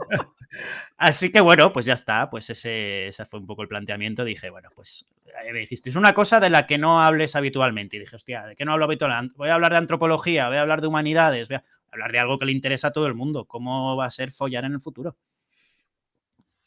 Así 0.96 1.30
que 1.32 1.40
bueno, 1.40 1.72
pues 1.72 1.86
ya 1.86 1.94
está. 1.94 2.30
Pues 2.30 2.48
ese, 2.50 3.08
ese 3.08 3.24
fue 3.26 3.40
un 3.40 3.46
poco 3.46 3.62
el 3.62 3.68
planteamiento. 3.68 4.24
Dije, 4.24 4.50
bueno, 4.50 4.70
pues 4.74 5.06
eh, 5.44 5.52
me 5.52 5.58
dijisteis 5.60 5.96
una 5.96 6.14
cosa 6.14 6.40
de 6.40 6.50
la 6.50 6.66
que 6.66 6.78
no 6.78 7.02
hables 7.02 7.34
habitualmente. 7.36 7.96
Y 7.96 8.00
dije, 8.00 8.14
hostia, 8.16 8.46
¿de 8.46 8.56
qué 8.56 8.64
no 8.64 8.72
hablo 8.72 8.84
habitualmente? 8.84 9.34
Voy 9.36 9.48
a 9.48 9.54
hablar 9.54 9.72
de 9.72 9.78
antropología, 9.78 10.48
voy 10.48 10.56
a 10.56 10.60
hablar 10.60 10.80
de 10.80 10.86
humanidades, 10.86 11.48
voy 11.48 11.56
a 11.56 11.64
hablar 11.90 12.12
de 12.12 12.18
algo 12.20 12.38
que 12.38 12.46
le 12.46 12.52
interesa 12.52 12.88
a 12.88 12.92
todo 12.92 13.06
el 13.06 13.14
mundo. 13.14 13.44
¿Cómo 13.46 13.96
va 13.96 14.06
a 14.06 14.10
ser 14.10 14.30
follar 14.32 14.64
en 14.64 14.72
el 14.74 14.80
futuro? 14.80 15.16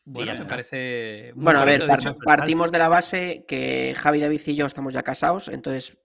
Bueno, 0.05 0.33
me 0.39 0.45
parece. 0.45 1.31
muy 1.35 1.43
Bueno, 1.45 1.59
a 1.59 1.65
ver, 1.65 1.81
de 1.81 1.87
par- 1.87 2.17
partimos 2.23 2.71
de 2.71 2.77
la 2.79 2.87
base 2.87 3.43
que 3.47 3.93
Javi, 3.97 4.21
David 4.21 4.41
y 4.45 4.55
yo 4.55 4.65
estamos 4.65 4.93
ya 4.93 5.03
casados, 5.03 5.49
entonces 5.49 5.97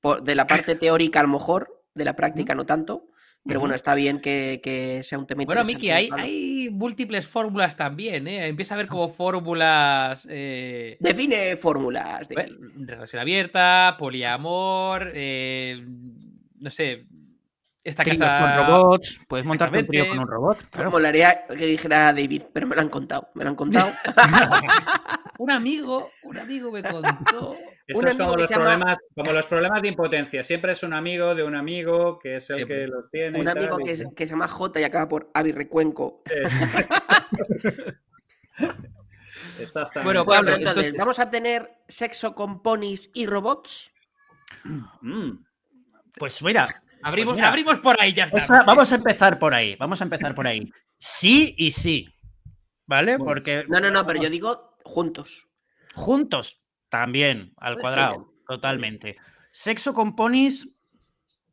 por- 0.00 0.22
de 0.22 0.34
la 0.36 0.46
parte 0.72 0.76
teórica 0.76 1.20
a 1.20 1.22
lo 1.24 1.30
mejor, 1.30 1.82
de 1.94 2.04
la 2.04 2.14
práctica 2.14 2.54
no 2.54 2.66
tanto, 2.66 3.08
pero 3.46 3.60
bueno, 3.60 3.74
está 3.74 3.94
bien 3.94 4.20
que, 4.20 4.60
que 4.62 5.02
sea 5.02 5.18
un 5.18 5.26
tema 5.26 5.44
Bueno, 5.44 5.62
interesante. 5.62 5.76
Miki, 5.86 5.90
hay, 5.90 6.64
hay 6.66 6.70
múltiples 6.70 7.26
fórmulas 7.26 7.76
también, 7.76 8.26
¿eh? 8.26 8.46
Empieza 8.46 8.74
a 8.74 8.76
haber 8.76 8.86
como 8.88 9.08
fórmulas. 9.08 10.26
eh, 10.30 10.96
Define 11.00 11.56
fórmulas. 11.56 12.28
de- 12.28 12.34
bueno, 12.34 12.56
relación 12.86 13.20
abierta, 13.20 13.96
poliamor, 13.98 15.10
eh, 15.14 15.84
no 16.58 16.70
sé. 16.70 17.02
Esta 17.86 18.02
casa. 18.02 18.40
con 18.40 18.66
robots, 18.66 19.20
puedes 19.28 19.46
montarte 19.46 19.78
un 19.78 19.86
trío 19.86 20.08
con 20.08 20.18
un 20.18 20.26
robot. 20.26 20.68
claro. 20.70 20.90
Molaría 20.90 21.46
que 21.46 21.66
dijera 21.66 22.12
David, 22.12 22.42
pero 22.52 22.66
me 22.66 22.74
lo 22.74 22.80
han 22.82 22.88
contado. 22.88 23.28
Me 23.34 23.44
lo 23.44 23.50
han 23.50 23.56
contado. 23.56 23.92
Un 25.38 25.50
amigo, 25.50 26.08
un 26.22 26.38
amigo 26.38 26.72
me 26.72 26.82
contó. 26.82 27.54
Esto 27.86 28.00
Un 28.00 28.08
es 28.08 28.16
como 28.16 28.36
los, 28.38 28.48
llama- 28.48 28.64
problemas, 28.64 28.98
como 29.14 29.32
los 29.32 29.46
problemas 29.46 29.82
de 29.82 29.88
impotencia. 29.88 30.42
Siempre 30.42 30.72
es 30.72 30.82
un 30.82 30.94
amigo 30.94 31.34
de 31.34 31.42
un 31.44 31.54
amigo 31.54 32.18
que 32.18 32.36
es 32.36 32.48
el 32.48 32.56
Siempre. 32.56 32.76
que 32.78 32.86
los 32.86 33.10
tiene. 33.10 33.36
y 33.36 33.40
un 33.42 33.46
tal, 33.46 33.58
amigo 33.58 33.78
y 33.80 33.84
que, 33.84 33.90
es- 33.92 34.06
que 34.16 34.26
se 34.26 34.30
llama 34.30 34.48
J 34.48 34.80
y 34.80 34.84
acaba 34.84 35.06
por 35.10 35.30
Avi 35.34 35.52
Recuenco. 35.52 36.22
es- 36.24 36.58
Exactamente. 39.60 40.04
Bueno, 40.04 40.24
Bueno, 40.24 40.24
Pablo, 40.24 40.44
pero 40.46 40.56
entonces, 40.56 40.84
entonces- 40.84 40.98
¿vamos 40.98 41.18
a 41.18 41.30
tener 41.30 41.70
sexo 41.86 42.34
con 42.34 42.62
ponis 42.62 43.10
y 43.14 43.26
robots? 43.26 43.92
Mm. 45.02 45.32
Pues 46.18 46.42
mira, 46.42 46.68
Abrimos, 47.02 47.36
mira. 47.36 47.48
abrimos 47.48 47.78
por 47.80 48.00
ahí, 48.00 48.12
ya 48.12 48.24
está. 48.24 48.38
Esa- 48.38 48.62
vamos 48.64 48.90
a 48.92 48.94
empezar 48.96 49.38
por 49.38 49.54
ahí. 49.54 49.76
Vamos 49.76 50.00
a 50.00 50.04
empezar 50.04 50.34
por 50.34 50.46
ahí. 50.46 50.70
Sí 50.98 51.54
y 51.58 51.70
sí. 51.70 52.08
¿Vale? 52.86 53.12
Bueno. 53.16 53.24
Porque 53.26 53.64
No, 53.68 53.80
no, 53.80 53.90
no, 53.90 54.06
pero 54.06 54.20
yo 54.22 54.30
digo 54.30 54.76
juntos. 54.84 55.48
juntos 55.94 56.62
también, 56.88 57.52
al 57.56 57.78
cuadrado. 57.78 58.32
Totalmente. 58.46 59.16
Sexo 59.50 59.92
con 59.94 60.14
ponis, 60.14 60.76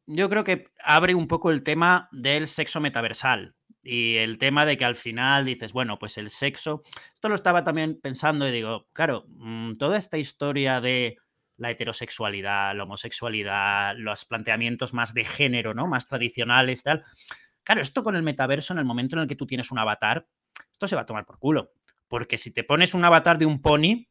yo 0.06 0.30
creo 0.30 0.44
que 0.44 0.68
abre 0.84 1.16
un 1.16 1.28
poco 1.28 1.50
el 1.52 1.64
tema 1.64 2.08
del 2.12 2.48
sexo 2.48 2.80
metaversal. 2.80 3.56
Y 3.86 4.16
el 4.18 4.38
tema 4.38 4.66
de 4.66 4.78
que 4.78 4.86
al 4.86 4.96
final 4.96 5.44
dices, 5.46 5.74
bueno, 5.74 6.00
pues 6.00 6.18
el 6.18 6.30
sexo. 6.30 6.84
Esto 7.14 7.28
lo 7.30 7.36
estaba 7.36 7.64
también 7.66 8.00
pensando 8.02 8.48
y 8.48 8.52
digo, 8.52 8.88
claro, 8.94 9.26
mm, 9.28 9.76
toda 9.78 9.98
esta 9.98 10.18
historia 10.18 10.80
de 10.80 11.18
la 11.57 11.69
heterosexualidad, 11.69 12.75
la 12.75 12.83
homosexualidad, 12.83 13.95
los 13.98 14.25
planteamientos 14.25 14.93
más 14.93 15.13
de 15.13 15.25
género, 15.25 15.74
¿no? 15.74 15.88
Más 15.88 16.07
tradicionales, 16.07 16.83
tal. 16.83 17.03
Claro, 17.63 17.81
esto 17.81 18.03
con 18.03 18.15
el 18.15 18.24
metaverso, 18.24 18.74
en 18.74 18.79
el 18.79 18.86
momento 18.86 19.15
en 19.15 19.24
el 19.24 19.27
que 19.27 19.36
tú 19.36 19.45
tienes 19.45 19.72
un 19.72 19.79
avatar, 19.79 20.27
esto 20.72 20.88
se 20.88 20.95
va 20.95 21.03
a 21.03 21.05
tomar 21.05 21.25
por 21.25 21.39
culo. 21.39 21.72
Porque 22.07 22.38
si 22.38 22.51
te 22.51 22.63
pones 22.63 22.93
un 22.93 23.05
avatar 23.05 23.38
de 23.38 23.45
un 23.45 23.62
pony 23.62 24.07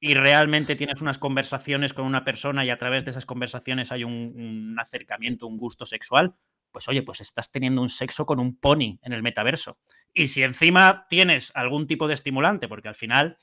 y 0.00 0.14
realmente 0.14 0.76
tienes 0.76 1.00
unas 1.00 1.18
conversaciones 1.18 1.92
con 1.92 2.06
una 2.06 2.24
persona 2.24 2.64
y 2.64 2.70
a 2.70 2.78
través 2.78 3.04
de 3.04 3.12
esas 3.12 3.26
conversaciones 3.26 3.92
hay 3.92 4.04
un, 4.04 4.32
un 4.34 4.80
acercamiento, 4.80 5.46
un 5.46 5.58
gusto 5.58 5.86
sexual, 5.86 6.34
pues 6.72 6.88
oye, 6.88 7.02
pues 7.02 7.20
estás 7.20 7.50
teniendo 7.50 7.82
un 7.82 7.88
sexo 7.88 8.26
con 8.26 8.40
un 8.40 8.56
pony 8.56 8.98
en 9.02 9.12
el 9.12 9.22
metaverso. 9.22 9.78
Y 10.12 10.28
si 10.28 10.42
encima 10.42 11.06
tienes 11.08 11.54
algún 11.54 11.86
tipo 11.86 12.08
de 12.08 12.14
estimulante, 12.14 12.68
porque 12.68 12.88
al 12.88 12.94
final 12.94 13.38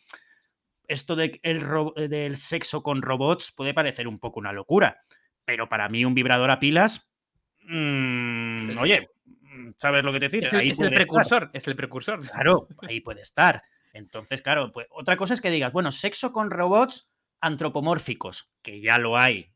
esto 0.88 1.15
de 1.15 1.39
el 1.44 1.62
ro- 1.62 1.94
del 1.96 2.38
sexo 2.38 2.82
con 2.84 3.01
robots 3.01 3.51
puede 3.56 3.74
parecer 3.74 4.08
un 4.08 4.20
poco 4.20 4.39
una 4.39 4.53
locura, 4.53 4.98
pero 5.46 5.67
para 5.70 5.89
mí 5.89 6.06
un 6.06 6.13
vibrador 6.13 6.51
a 6.51 6.60
pilas, 6.60 7.10
mm, 7.63 8.70
Sí. 8.72 8.77
oye, 8.79 9.10
mm, 9.25 9.72
¿sabes 9.77 10.03
lo 10.03 10.12
que 10.13 10.20
te 10.20 10.25
decir? 10.25 10.44
Es 10.44 10.53
el, 10.53 10.60
Ahí 10.60 10.70
es 10.70 10.79
el 10.79 10.89
puede 10.89 10.89
estar. 10.96 11.08
precursor, 11.08 11.50
es 11.53 11.67
el 11.67 11.75
precursor. 11.75 12.20
Claro, 12.29 12.67
ahí 12.91 13.01
puede 13.01 13.22
estar. 13.22 13.63
Entonces, 13.94 14.41
claro, 14.41 14.72
pues 14.72 14.88
otra 14.91 15.17
cosa 15.17 15.34
es 15.34 15.41
que 15.41 15.50
digas, 15.50 15.72
bueno, 15.74 15.91
sexo 15.91 16.32
con 16.32 16.51
robots 16.51 17.12
antropomórficos, 17.41 18.50
que 18.62 18.82
ya 18.82 18.98
lo 18.98 19.17
hay, 19.17 19.51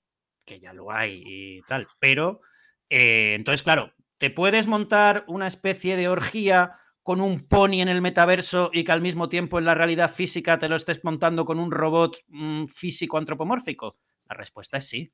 que 0.45 0.59
ya 0.59 0.73
lo 0.73 0.91
hay 0.91 1.23
y 1.25 1.61
tal, 1.63 1.87
pero 1.99 2.41
eh, 2.89 3.33
entonces, 3.35 3.63
claro, 3.63 3.93
te 4.17 4.29
puedes 4.29 4.67
montar 4.67 5.23
una 5.27 5.47
especie 5.47 5.95
de 5.95 6.07
orgía 6.07 6.77
con 7.03 7.21
un 7.21 7.47
pony 7.47 7.81
en 7.81 7.89
el 7.89 8.01
metaverso 8.01 8.69
y 8.73 8.83
que 8.83 8.91
al 8.91 9.01
mismo 9.01 9.29
tiempo 9.29 9.57
en 9.57 9.65
la 9.65 9.75
realidad 9.75 10.11
física 10.11 10.59
te 10.59 10.69
lo 10.69 10.75
estés 10.75 11.03
montando 11.03 11.45
con 11.45 11.59
un 11.59 11.71
robot 11.71 12.17
mm, 12.27 12.65
físico 12.65 13.17
antropomórfico. 13.17 13.97
La 14.29 14.35
respuesta 14.35 14.77
es 14.77 14.87
sí, 14.87 15.11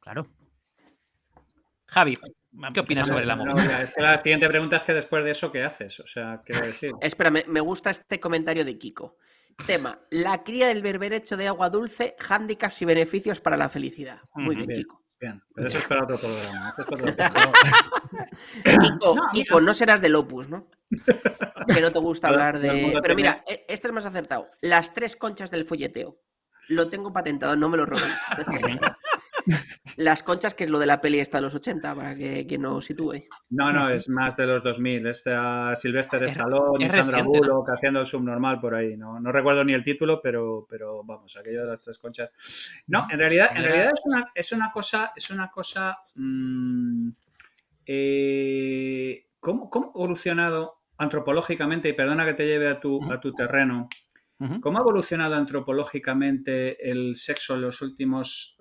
claro. 0.00 0.28
Javi, 1.86 2.18
¿qué 2.74 2.80
opinas 2.80 3.08
sobre 3.08 3.24
el 3.24 3.30
amor? 3.30 3.48
no, 3.48 3.62
es 3.62 3.94
que 3.94 4.02
la 4.02 4.18
siguiente 4.18 4.46
pregunta 4.48 4.76
es 4.76 4.82
que 4.82 4.92
después 4.92 5.24
de 5.24 5.30
eso, 5.30 5.50
¿qué 5.50 5.62
haces? 5.62 6.00
O 6.00 6.06
sea, 6.06 6.42
quiero 6.44 6.66
decir. 6.66 6.90
Espera, 7.00 7.30
me, 7.30 7.44
me 7.46 7.60
gusta 7.60 7.90
este 7.90 8.20
comentario 8.20 8.64
de 8.64 8.78
Kiko. 8.78 9.16
Tema, 9.66 9.98
la 10.10 10.44
cría 10.44 10.68
del 10.68 10.82
berberecho 10.82 11.36
de 11.36 11.48
agua 11.48 11.70
dulce, 11.70 12.14
hándicaps 12.18 12.82
y 12.82 12.84
beneficios 12.84 13.40
para 13.40 13.56
la 13.56 13.68
felicidad. 13.68 14.20
Muy 14.34 14.54
Bien. 14.54 14.68
Kiko. 14.68 15.02
Bien, 15.20 15.42
pero 15.54 15.66
eso 15.68 15.78
es 15.78 15.84
para 15.86 16.04
otro 16.04 16.16
programa. 16.18 16.68
eso 16.70 16.80
es 16.82 16.86
para 16.86 17.02
otro 17.02 17.16
programa. 17.32 17.52
Kiko, 18.64 19.16
Kiko, 19.32 19.60
no 19.60 19.74
serás 19.74 20.00
del 20.00 20.14
Opus, 20.14 20.48
¿no? 20.48 20.68
Que 21.66 21.80
no 21.80 21.90
te 21.92 21.98
gusta 21.98 22.28
hablar 22.28 22.58
de... 22.60 22.98
Pero 23.02 23.14
mira, 23.14 23.42
e- 23.46 23.64
este 23.68 23.88
es 23.88 23.92
más 23.94 24.04
acertado. 24.04 24.48
Las 24.60 24.92
tres 24.92 25.16
conchas 25.16 25.50
del 25.50 25.64
folleteo. 25.64 26.18
Lo 26.68 26.88
tengo 26.88 27.12
patentado, 27.12 27.56
no 27.56 27.68
me 27.68 27.76
lo 27.78 27.86
robéis. 27.86 28.12
Las 29.96 30.22
conchas, 30.22 30.54
que 30.54 30.64
es 30.64 30.70
lo 30.70 30.78
de 30.78 30.86
la 30.86 31.00
peli 31.00 31.18
esta 31.20 31.38
de 31.38 31.42
los 31.42 31.54
80, 31.54 31.94
para 31.94 32.14
que 32.14 32.46
quien 32.46 32.62
no 32.62 32.80
sitúe. 32.80 33.24
No, 33.50 33.72
no, 33.72 33.88
es 33.90 34.08
más 34.08 34.36
de 34.36 34.46
los 34.46 34.62
2000. 34.62 35.06
Es 35.06 35.26
uh, 35.26 35.74
Sylvester 35.74 36.22
Es- 36.24 36.32
Stallone 36.32 36.84
y 36.84 36.86
es 36.86 36.92
Sandra 36.92 37.18
reciente, 37.18 37.40
¿no? 37.40 37.46
Bullock 37.54 37.70
haciendo 37.70 38.00
el 38.00 38.06
subnormal 38.06 38.60
por 38.60 38.74
ahí. 38.74 38.96
No, 38.96 39.18
no 39.20 39.32
recuerdo 39.32 39.64
ni 39.64 39.72
el 39.72 39.82
título, 39.84 40.20
pero, 40.22 40.66
pero 40.68 41.02
vamos, 41.04 41.36
aquello 41.36 41.62
de 41.62 41.66
las 41.68 41.80
tres 41.80 41.98
conchas. 41.98 42.30
No, 42.86 43.06
en 43.10 43.18
realidad, 43.18 43.50
en 43.56 43.62
realidad 43.64 43.92
es, 43.94 44.00
una, 44.04 44.30
es 44.34 44.52
una 44.52 44.70
cosa, 44.72 45.12
es 45.16 45.30
una 45.30 45.50
cosa. 45.50 45.96
mm, 46.14 47.08
eh, 47.86 49.26
¿cómo, 49.40 49.70
cómo 49.70 49.86
ha 49.86 49.90
evolucionado 49.90 50.74
antropológicamente? 50.98 51.88
Y 51.88 51.92
perdona 51.94 52.24
que 52.24 52.34
te 52.34 52.46
lleve 52.46 52.68
a 52.68 52.78
tu, 52.80 53.02
a 53.10 53.18
tu 53.20 53.32
terreno. 53.32 53.88
¿Cómo 54.60 54.78
ha 54.78 54.82
evolucionado 54.82 55.34
antropológicamente 55.34 56.88
el 56.88 57.16
sexo 57.16 57.54
en 57.54 57.62
los 57.62 57.82
últimos 57.82 58.56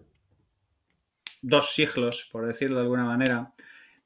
dos 1.48 1.74
siglos, 1.74 2.30
por 2.32 2.46
decirlo 2.46 2.78
de 2.78 2.82
alguna 2.84 3.06
manera? 3.06 3.52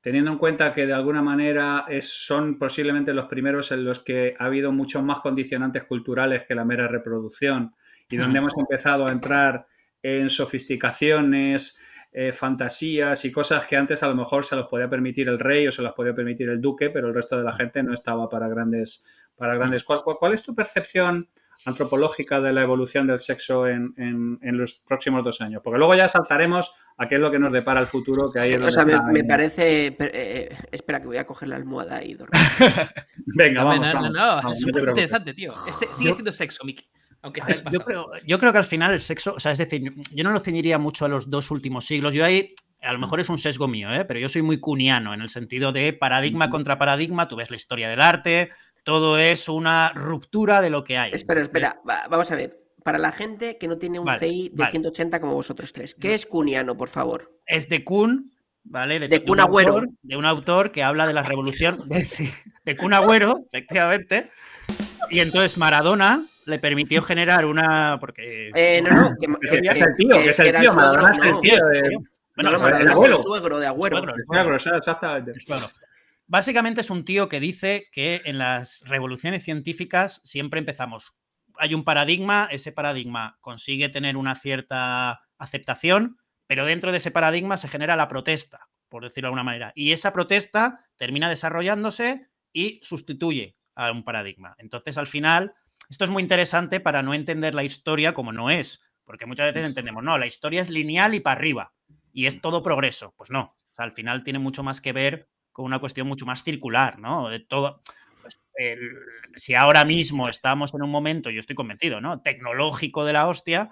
Teniendo 0.02 0.32
en 0.32 0.38
cuenta 0.40 0.74
que 0.74 0.88
de 0.88 0.94
alguna 0.94 1.22
manera 1.22 1.86
es- 1.88 2.10
son 2.26 2.58
posiblemente 2.58 3.14
los 3.14 3.26
primeros 3.28 3.72
en 3.72 3.86
los 3.86 4.00
que 4.00 4.36
ha 4.40 4.46
habido 4.46 4.72
muchos 4.72 5.04
más 5.04 5.20
condicionantes 5.20 5.84
culturales 5.86 6.46
que 6.48 6.56
la 6.56 6.66
mera 6.66 6.88
reproducción 6.88 7.76
y 8.10 8.18
donde 8.18 8.40
hemos 8.40 8.58
empezado 8.58 9.06
a 9.06 9.12
entrar 9.12 9.68
en 10.04 10.30
sofisticaciones, 10.30 11.80
eh, 12.14 12.32
fantasías 12.34 13.24
y 13.26 13.32
cosas 13.32 13.66
que 13.68 13.78
antes 13.78 14.04
a 14.04 14.08
lo 14.08 14.16
mejor 14.16 14.44
se 14.44 14.56
los 14.56 14.68
podía 14.68 14.90
permitir 14.90 15.30
el 15.30 15.40
rey 15.40 15.68
o 15.68 15.72
se 15.72 15.82
las 15.82 15.94
podía 15.94 16.14
permitir 16.14 16.50
el 16.50 16.60
duque, 16.60 16.90
pero 16.90 17.08
el 17.08 17.14
resto 17.14 17.38
de 17.38 17.44
la 17.44 17.54
gente 17.54 17.82
no 17.84 17.94
estaba 17.94 18.28
para 18.30 18.48
grandes... 18.50 19.06
Para 19.36 19.56
grandes. 19.56 19.84
¿Cuál, 19.84 20.02
cuál- 20.04 20.18
cuál 20.20 20.34
es 20.34 20.44
tu 20.44 20.54
percepción 20.54 21.30
antropológica 21.66 22.40
de 22.42 22.54
la 22.54 22.62
evolución 22.62 23.06
del 23.08 23.20
sexo 23.20 23.68
en, 23.68 23.94
en- 23.98 24.40
en 24.42 24.58
los 24.58 24.74
próximos 24.76 25.24
dos 25.24 25.42
años? 25.42 25.62
Porque 25.64 25.78
luego 25.78 25.96
ya 25.96 26.08
saltaremos 26.08 26.74
a 26.98 27.08
qué 27.08 27.16
es 27.16 27.22
lo 27.22 27.32
que 27.32 27.40
nos 27.40 27.54
depara 27.54 27.80
el 27.80 27.88
futuro, 27.88 28.32
que 28.32 28.40
es 28.54 28.62
O 28.62 28.72
sea, 28.72 28.86
me, 28.86 29.00
me 29.12 29.24
parece... 29.24 29.92
per- 29.92 30.12
eh, 30.14 30.56
espera, 30.72 31.00
que 31.00 31.08
voy 31.08 31.18
a 31.18 31.26
coger 31.26 31.50
la 31.50 31.56
almohada 31.56 32.04
y 32.04 32.14
dormir. 32.16 32.40
Venga, 33.26 33.62
No, 33.62 33.68
vamos, 33.68 33.88
no, 33.88 33.94
no, 33.94 34.02
vamos, 34.02 34.12
no, 34.14 34.20
vamos, 34.20 34.54
es 34.54 34.66
no 34.66 34.66
te 34.72 34.80
súper 34.80 34.90
interesante, 34.90 35.34
tío. 35.34 35.54
Es- 35.68 35.98
sigue 35.98 36.14
siendo 36.14 36.32
sexo, 36.32 36.64
Miki. 36.66 36.86
Aunque 37.24 37.42
sea 37.42 37.54
el 37.56 37.64
Yo 37.72 37.80
pasado. 37.80 37.86
creo, 37.86 38.08
yo 38.26 38.40
creo 38.40 38.52
que 38.52 38.58
al 38.58 38.64
final 38.64 38.94
el 38.94 39.02
sexo, 39.02 39.36
o 39.36 39.40
sea, 39.40 39.52
es 39.52 39.60
decir, 39.60 39.94
yo 40.12 40.24
no 40.24 40.32
lo 40.32 40.40
ceñiría 40.40 40.80
mucho 40.80 41.06
a 41.06 41.08
los 41.08 41.30
dos 41.30 41.52
últimos 41.52 41.86
siglos. 41.86 42.16
Yo 42.16 42.26
ahí, 42.26 42.56
a 42.82 42.92
lo 42.94 42.98
mejor 42.98 43.20
es 43.20 43.30
un 43.30 43.38
sesgo 43.38 43.68
mío, 43.68 43.94
¿eh? 43.94 44.06
pero 44.06 44.20
yo 44.20 44.28
soy 44.28 44.42
muy 44.42 44.60
cuniano 44.60 45.14
en 45.14 45.22
el 45.22 45.30
sentido 45.30 45.72
de 45.72 45.94
paradigma 45.94 46.50
contra 46.50 46.80
paradigma. 46.80 47.28
Tú 47.28 47.36
ves 47.36 47.52
la 47.52 47.58
historia 47.58 47.90
del 47.90 48.02
arte, 48.02 48.50
todo 48.84 49.18
es 49.18 49.48
una 49.50 49.92
ruptura 49.94 50.62
de 50.62 50.70
lo 50.70 50.84
que 50.84 50.98
hay. 50.98 51.12
Espera, 51.14 51.42
espera, 51.42 51.82
va- 51.88 52.08
vamos 52.10 52.32
a 52.32 52.36
ver. 52.36 52.58
para 52.84 52.98
la 52.98 53.12
gente 53.12 53.58
que 53.60 53.68
no 53.68 53.78
tiene 53.78 54.00
un 54.00 54.06
Vale, 54.06 54.20
CI 54.20 54.50
de 54.50 54.56
vale. 54.58 54.72
180 54.72 55.20
como 55.20 55.36
vosotros 55.36 55.72
tres. 55.72 55.94
¿Qué 55.94 56.16
es 56.16 56.26
cuniano, 56.26 56.76
por 56.76 56.90
favor? 56.90 57.32
Es 57.46 57.70
de 57.70 57.84
Kun, 57.84 58.32
¿vale? 58.64 59.00
De 59.00 59.18
un 59.20 59.24
Kun 59.26 59.40
Agüero. 59.40 59.74
autor- 59.76 59.90
de 60.02 60.16
un 60.18 60.26
autor 60.26 60.72
que 60.72 60.82
habla 60.82 61.06
de 61.06 61.14
la 61.14 61.22
revolución. 61.22 61.88
sí, 62.06 62.32
de 62.66 62.76
Kun 62.76 62.94
Agüero, 62.94 63.40
efectivamente. 63.52 64.32
Y 65.12 65.20
entonces 65.20 65.58
Maradona 65.60 66.24
le 66.48 66.58
permitió 66.58 67.04
generar 67.04 67.46
una. 67.46 67.98
Porque. 68.00 68.50
Eh, 68.56 68.82
no, 68.82 68.90
no. 68.92 69.12
Que, 69.20 69.28
Que 69.62 69.68
es 69.70 69.82
el 69.82 69.96
tío, 69.96 70.18
que 70.18 70.30
es 70.32 70.40
el 70.40 70.48
tío, 70.50 70.72
suegro, 70.72 70.74
Maradona 70.74 71.12
es 71.12 71.18
el 71.20 71.32
no. 71.32 71.40
tío 71.42 71.56
de... 71.68 71.82
No, 71.82 72.00
Bueno, 72.36 72.50
no, 72.52 72.58
es 72.58 72.64
Maradona 72.64 72.80
el 72.82 72.88
es 72.88 72.94
abuelo. 72.96 73.18
el 73.18 73.24
suegro 73.24 73.60
de 73.60 73.68
Agüero. 73.68 73.98
Suegro, 73.98 74.16
el 74.16 74.24
Bueno, 74.26 74.44
pero 74.58 74.78
exactamente. 74.78 75.34
Básicamente 76.32 76.80
es 76.80 76.90
un 76.90 77.04
tío 77.04 77.28
que 77.28 77.42
dice 77.42 77.90
que 77.92 78.22
en 78.24 78.38
las 78.38 78.86
revoluciones 78.88 79.44
científicas 79.44 80.22
siempre 80.24 80.62
empezamos. 80.62 81.20
Hay 81.58 81.74
un 81.74 81.84
paradigma, 81.84 82.48
ese 82.50 82.72
paradigma 82.72 83.38
consigue 83.42 83.90
tener 83.90 84.16
una 84.16 84.36
cierta 84.36 85.24
aceptación, 85.38 86.20
pero 86.48 86.66
dentro 86.66 86.94
de 86.94 87.00
ese 87.00 87.12
paradigma 87.12 87.58
se 87.58 87.68
genera 87.68 87.98
la 87.98 88.08
protesta, 88.08 88.70
por 88.88 89.04
decirlo 89.04 89.26
de 89.26 89.32
alguna 89.32 89.44
manera. 89.44 89.74
Y 89.76 89.92
esa 89.92 90.14
protesta 90.14 90.86
termina 90.96 91.28
desarrollándose 91.28 92.30
y 92.54 92.80
sustituye 92.82 93.58
a 93.76 93.92
un 93.92 94.06
paradigma. 94.06 94.56
Entonces, 94.58 94.98
al 94.98 95.08
final, 95.08 95.54
esto 95.90 96.06
es 96.06 96.12
muy 96.12 96.24
interesante 96.24 96.80
para 96.80 97.04
no 97.04 97.14
entender 97.14 97.54
la 97.54 97.66
historia 97.66 98.14
como 98.14 98.32
no 98.32 98.50
es, 98.50 98.86
porque 99.04 99.26
muchas 99.26 99.54
veces 99.54 99.68
entendemos, 99.68 100.02
no, 100.02 100.18
la 100.18 100.28
historia 100.28 100.62
es 100.62 100.70
lineal 100.70 101.14
y 101.14 101.20
para 101.20 101.38
arriba, 101.38 101.74
y 102.14 102.28
es 102.28 102.40
todo 102.40 102.64
progreso. 102.64 103.14
Pues 103.18 103.32
no, 103.32 103.42
o 103.42 103.76
sea, 103.76 103.84
al 103.84 103.92
final 103.92 104.24
tiene 104.24 104.40
mucho 104.40 104.64
más 104.64 104.80
que 104.80 104.94
ver 104.94 105.28
con 105.52 105.66
una 105.66 105.80
cuestión 105.80 106.08
mucho 106.08 106.26
más 106.26 106.44
circular, 106.44 107.00
¿no? 107.00 107.30
De 107.30 107.40
todo. 107.40 107.82
pues, 108.22 108.40
el- 108.56 108.92
si 109.36 109.56
ahora 109.56 109.84
mismo 109.86 110.30
estamos 110.30 110.74
en 110.76 110.84
un 110.84 110.92
momento, 110.92 111.30
yo 111.32 111.40
estoy 111.40 111.56
convencido, 111.56 112.00
¿no? 112.02 112.22
Tecnológico 112.22 113.04
de 113.04 113.14
la 113.14 113.28
hostia, 113.28 113.70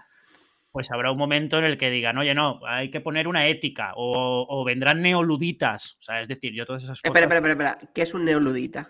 pues 0.72 0.92
habrá 0.92 1.12
un 1.12 1.18
momento 1.20 1.58
en 1.60 1.66
el 1.66 1.78
que 1.78 1.90
digan, 1.92 2.18
oye, 2.18 2.34
no, 2.34 2.60
hay 2.66 2.90
que 2.90 3.00
poner 3.00 3.28
una 3.28 3.46
ética, 3.46 3.92
o, 3.96 4.46
o 4.50 4.64
vendrán 4.66 5.02
neoluditas, 5.04 5.98
o 6.00 6.02
sea, 6.02 6.22
es 6.22 6.28
decir, 6.28 6.54
yo 6.54 6.66
todas 6.66 6.84
esas 6.84 7.00
cosas. 7.02 7.10
Espera, 7.16 7.26
espera, 7.26 7.52
espera, 7.52 7.70
espera. 7.74 7.92
¿Qué 7.94 8.02
es 8.02 8.14
un 8.16 8.26
neoludita? 8.26 8.90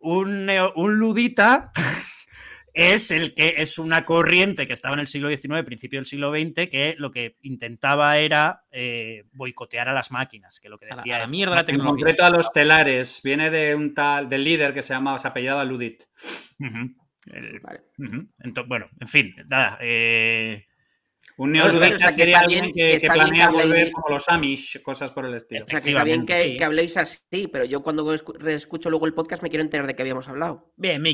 Un, 0.00 0.46
neo- 0.46 0.72
un 0.76 0.98
ludita 0.98 1.70
es 2.76 3.10
el 3.10 3.34
que 3.34 3.54
es 3.58 3.78
una 3.78 4.04
corriente 4.04 4.66
que 4.66 4.72
estaba 4.74 4.94
en 4.94 5.00
el 5.00 5.08
siglo 5.08 5.28
XIX, 5.30 5.64
principio 5.64 5.98
del 5.98 6.06
siglo 6.06 6.30
XX, 6.30 6.68
que 6.70 6.94
lo 6.98 7.10
que 7.10 7.36
intentaba 7.42 8.18
era 8.18 8.64
eh, 8.70 9.24
boicotear 9.32 9.88
a 9.88 9.92
las 9.94 10.10
máquinas, 10.10 10.60
que 10.60 10.68
lo 10.68 10.78
que 10.78 10.86
A 10.86 10.90
la, 10.90 10.96
decía 10.96 11.16
a 11.16 11.18
la 11.20 11.24
es, 11.24 11.30
mierda 11.30 11.54
la 11.54 11.60
En 11.62 11.66
tecnología. 11.66 11.90
concreto 12.04 12.24
a 12.24 12.30
los 12.30 12.52
telares. 12.52 13.20
Viene 13.24 13.50
de 13.50 13.74
un 13.74 13.94
tal, 13.94 14.28
del 14.28 14.44
líder 14.44 14.74
que 14.74 14.82
se 14.82 14.92
llamaba, 14.94 15.18
se 15.18 15.26
apellidaba 15.28 15.64
Ludit. 15.64 16.02
El- 17.32 17.60
Vale. 17.60 17.80
Entonces, 18.44 18.68
bueno, 18.68 18.88
en 19.00 19.08
fin, 19.08 19.34
nada. 19.48 19.78
eh, 19.80 20.66
Un 21.38 21.52
neoludita 21.52 21.96
o 21.96 21.98
sea, 21.98 22.08
que 22.08 22.12
sería 22.14 22.36
está 22.36 22.40
alguien 22.46 22.72
que, 22.72 22.98
planea 23.08 23.48
que 23.50 23.54
habléis- 23.56 23.62
volver 23.68 23.92
como 23.92 24.08
los 24.14 24.28
Amish, 24.30 24.80
cosas 24.82 25.12
por 25.12 25.26
el 25.26 25.34
estilo. 25.34 25.64
O 25.66 25.68
sea, 25.68 25.82
que 25.82 25.90
está 25.90 26.02
bien 26.02 26.24
que, 26.24 26.64
habléis 26.64 26.96
así, 26.96 27.46
pero 27.52 27.66
yo 27.66 27.82
cuando 27.82 28.10
escu- 28.14 28.38
reescucho 28.38 28.88
luego 28.88 29.04
el 29.06 29.12
podcast 29.12 29.42
me 29.42 29.50
quiero 29.50 29.62
enterar 29.62 29.86
de 29.86 29.94
qué 29.94 30.00
habíamos 30.02 30.28
hablado. 30.28 30.72
Bien, 30.76 31.02
me 31.02 31.10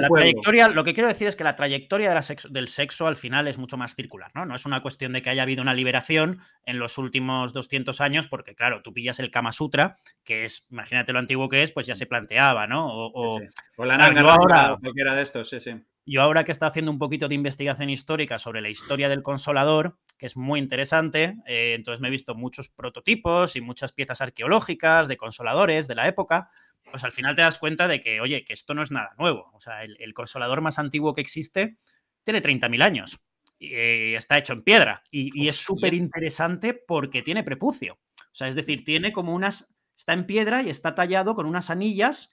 la- 0.00 0.08
trayectoria, 0.08 0.68
lo 0.68 0.84
que 0.84 0.94
quiero 0.94 1.08
decir 1.08 1.28
es 1.28 1.36
que 1.36 1.44
la 1.44 1.54
trayectoria 1.54 2.08
de 2.08 2.14
la 2.14 2.22
sexo- 2.22 2.48
del 2.48 2.68
sexo 2.68 3.06
al 3.06 3.16
final 3.16 3.46
es 3.46 3.58
mucho 3.58 3.76
más 3.76 3.94
circular, 3.94 4.30
¿no? 4.34 4.46
No 4.46 4.54
es 4.54 4.64
una 4.64 4.80
cuestión 4.80 5.12
de 5.12 5.20
que 5.20 5.28
haya 5.28 5.42
habido 5.42 5.60
una 5.60 5.74
liberación 5.74 6.40
en 6.64 6.78
los 6.78 6.96
últimos 6.96 7.52
200 7.52 8.00
años, 8.00 8.26
porque 8.26 8.54
claro, 8.54 8.80
tú 8.82 8.94
pillas 8.94 9.20
el 9.20 9.30
Kama 9.30 9.52
Sutra, 9.52 9.96
que 10.24 10.44
es, 10.46 10.66
imagínate 10.70 11.12
lo 11.12 11.18
antiguo 11.18 11.50
que 11.50 11.62
es, 11.62 11.72
pues 11.72 11.86
ya 11.86 11.94
se 11.94 12.06
planteaba, 12.06 12.66
¿no? 12.66 12.86
O, 12.86 13.10
o- 13.12 13.38
Sí, 13.38 13.44
sí. 13.44 13.62
O 13.76 13.84
la 13.84 13.98
rápida, 13.98 14.20
ahora- 14.34 14.72
o 14.74 14.78
cualquiera 14.80 15.14
de 15.14 15.22
estos, 15.22 15.48
sí, 15.50 15.60
sí. 15.60 15.72
Yo 16.06 16.22
ahora 16.22 16.44
que 16.44 16.52
está 16.52 16.66
haciendo 16.66 16.90
un 16.90 16.98
poquito 16.98 17.28
de 17.28 17.34
investigación 17.34 17.90
histórica 17.90 18.38
sobre 18.38 18.60
la 18.60 18.68
historia 18.68 19.08
del 19.08 19.22
consolador, 19.22 19.98
que 20.18 20.26
es 20.26 20.36
muy 20.36 20.60
interesante, 20.60 21.36
eh, 21.46 21.74
entonces 21.74 22.00
me 22.00 22.08
he 22.08 22.10
visto 22.10 22.34
muchos 22.34 22.68
prototipos 22.68 23.56
y 23.56 23.60
muchas 23.60 23.92
piezas 23.92 24.20
arqueológicas 24.20 25.08
de 25.08 25.16
consoladores 25.16 25.88
de 25.88 25.94
la 25.94 26.08
época, 26.08 26.50
pues 26.90 27.04
al 27.04 27.12
final 27.12 27.34
te 27.36 27.42
das 27.42 27.58
cuenta 27.58 27.88
de 27.88 28.00
que, 28.00 28.20
oye, 28.20 28.44
que 28.44 28.52
esto 28.52 28.74
no 28.74 28.82
es 28.82 28.90
nada 28.90 29.14
nuevo. 29.18 29.50
O 29.54 29.60
sea, 29.60 29.82
el, 29.82 29.96
el 30.00 30.14
consolador 30.14 30.60
más 30.60 30.78
antiguo 30.78 31.14
que 31.14 31.22
existe 31.22 31.76
tiene 32.22 32.42
30.000 32.42 32.82
años 32.82 33.20
y 33.58 33.74
eh, 33.74 34.16
está 34.16 34.38
hecho 34.38 34.52
en 34.52 34.62
piedra 34.62 35.02
y, 35.10 35.30
y 35.40 35.48
es 35.48 35.56
súper 35.56 35.94
interesante 35.94 36.74
porque 36.74 37.22
tiene 37.22 37.42
prepucio. 37.44 37.98
O 38.16 38.34
sea, 38.36 38.48
es 38.48 38.54
decir, 38.54 38.84
tiene 38.84 39.12
como 39.12 39.32
unas, 39.32 39.74
está 39.96 40.12
en 40.12 40.26
piedra 40.26 40.62
y 40.62 40.70
está 40.70 40.94
tallado 40.94 41.34
con 41.34 41.46
unas 41.46 41.70
anillas 41.70 42.32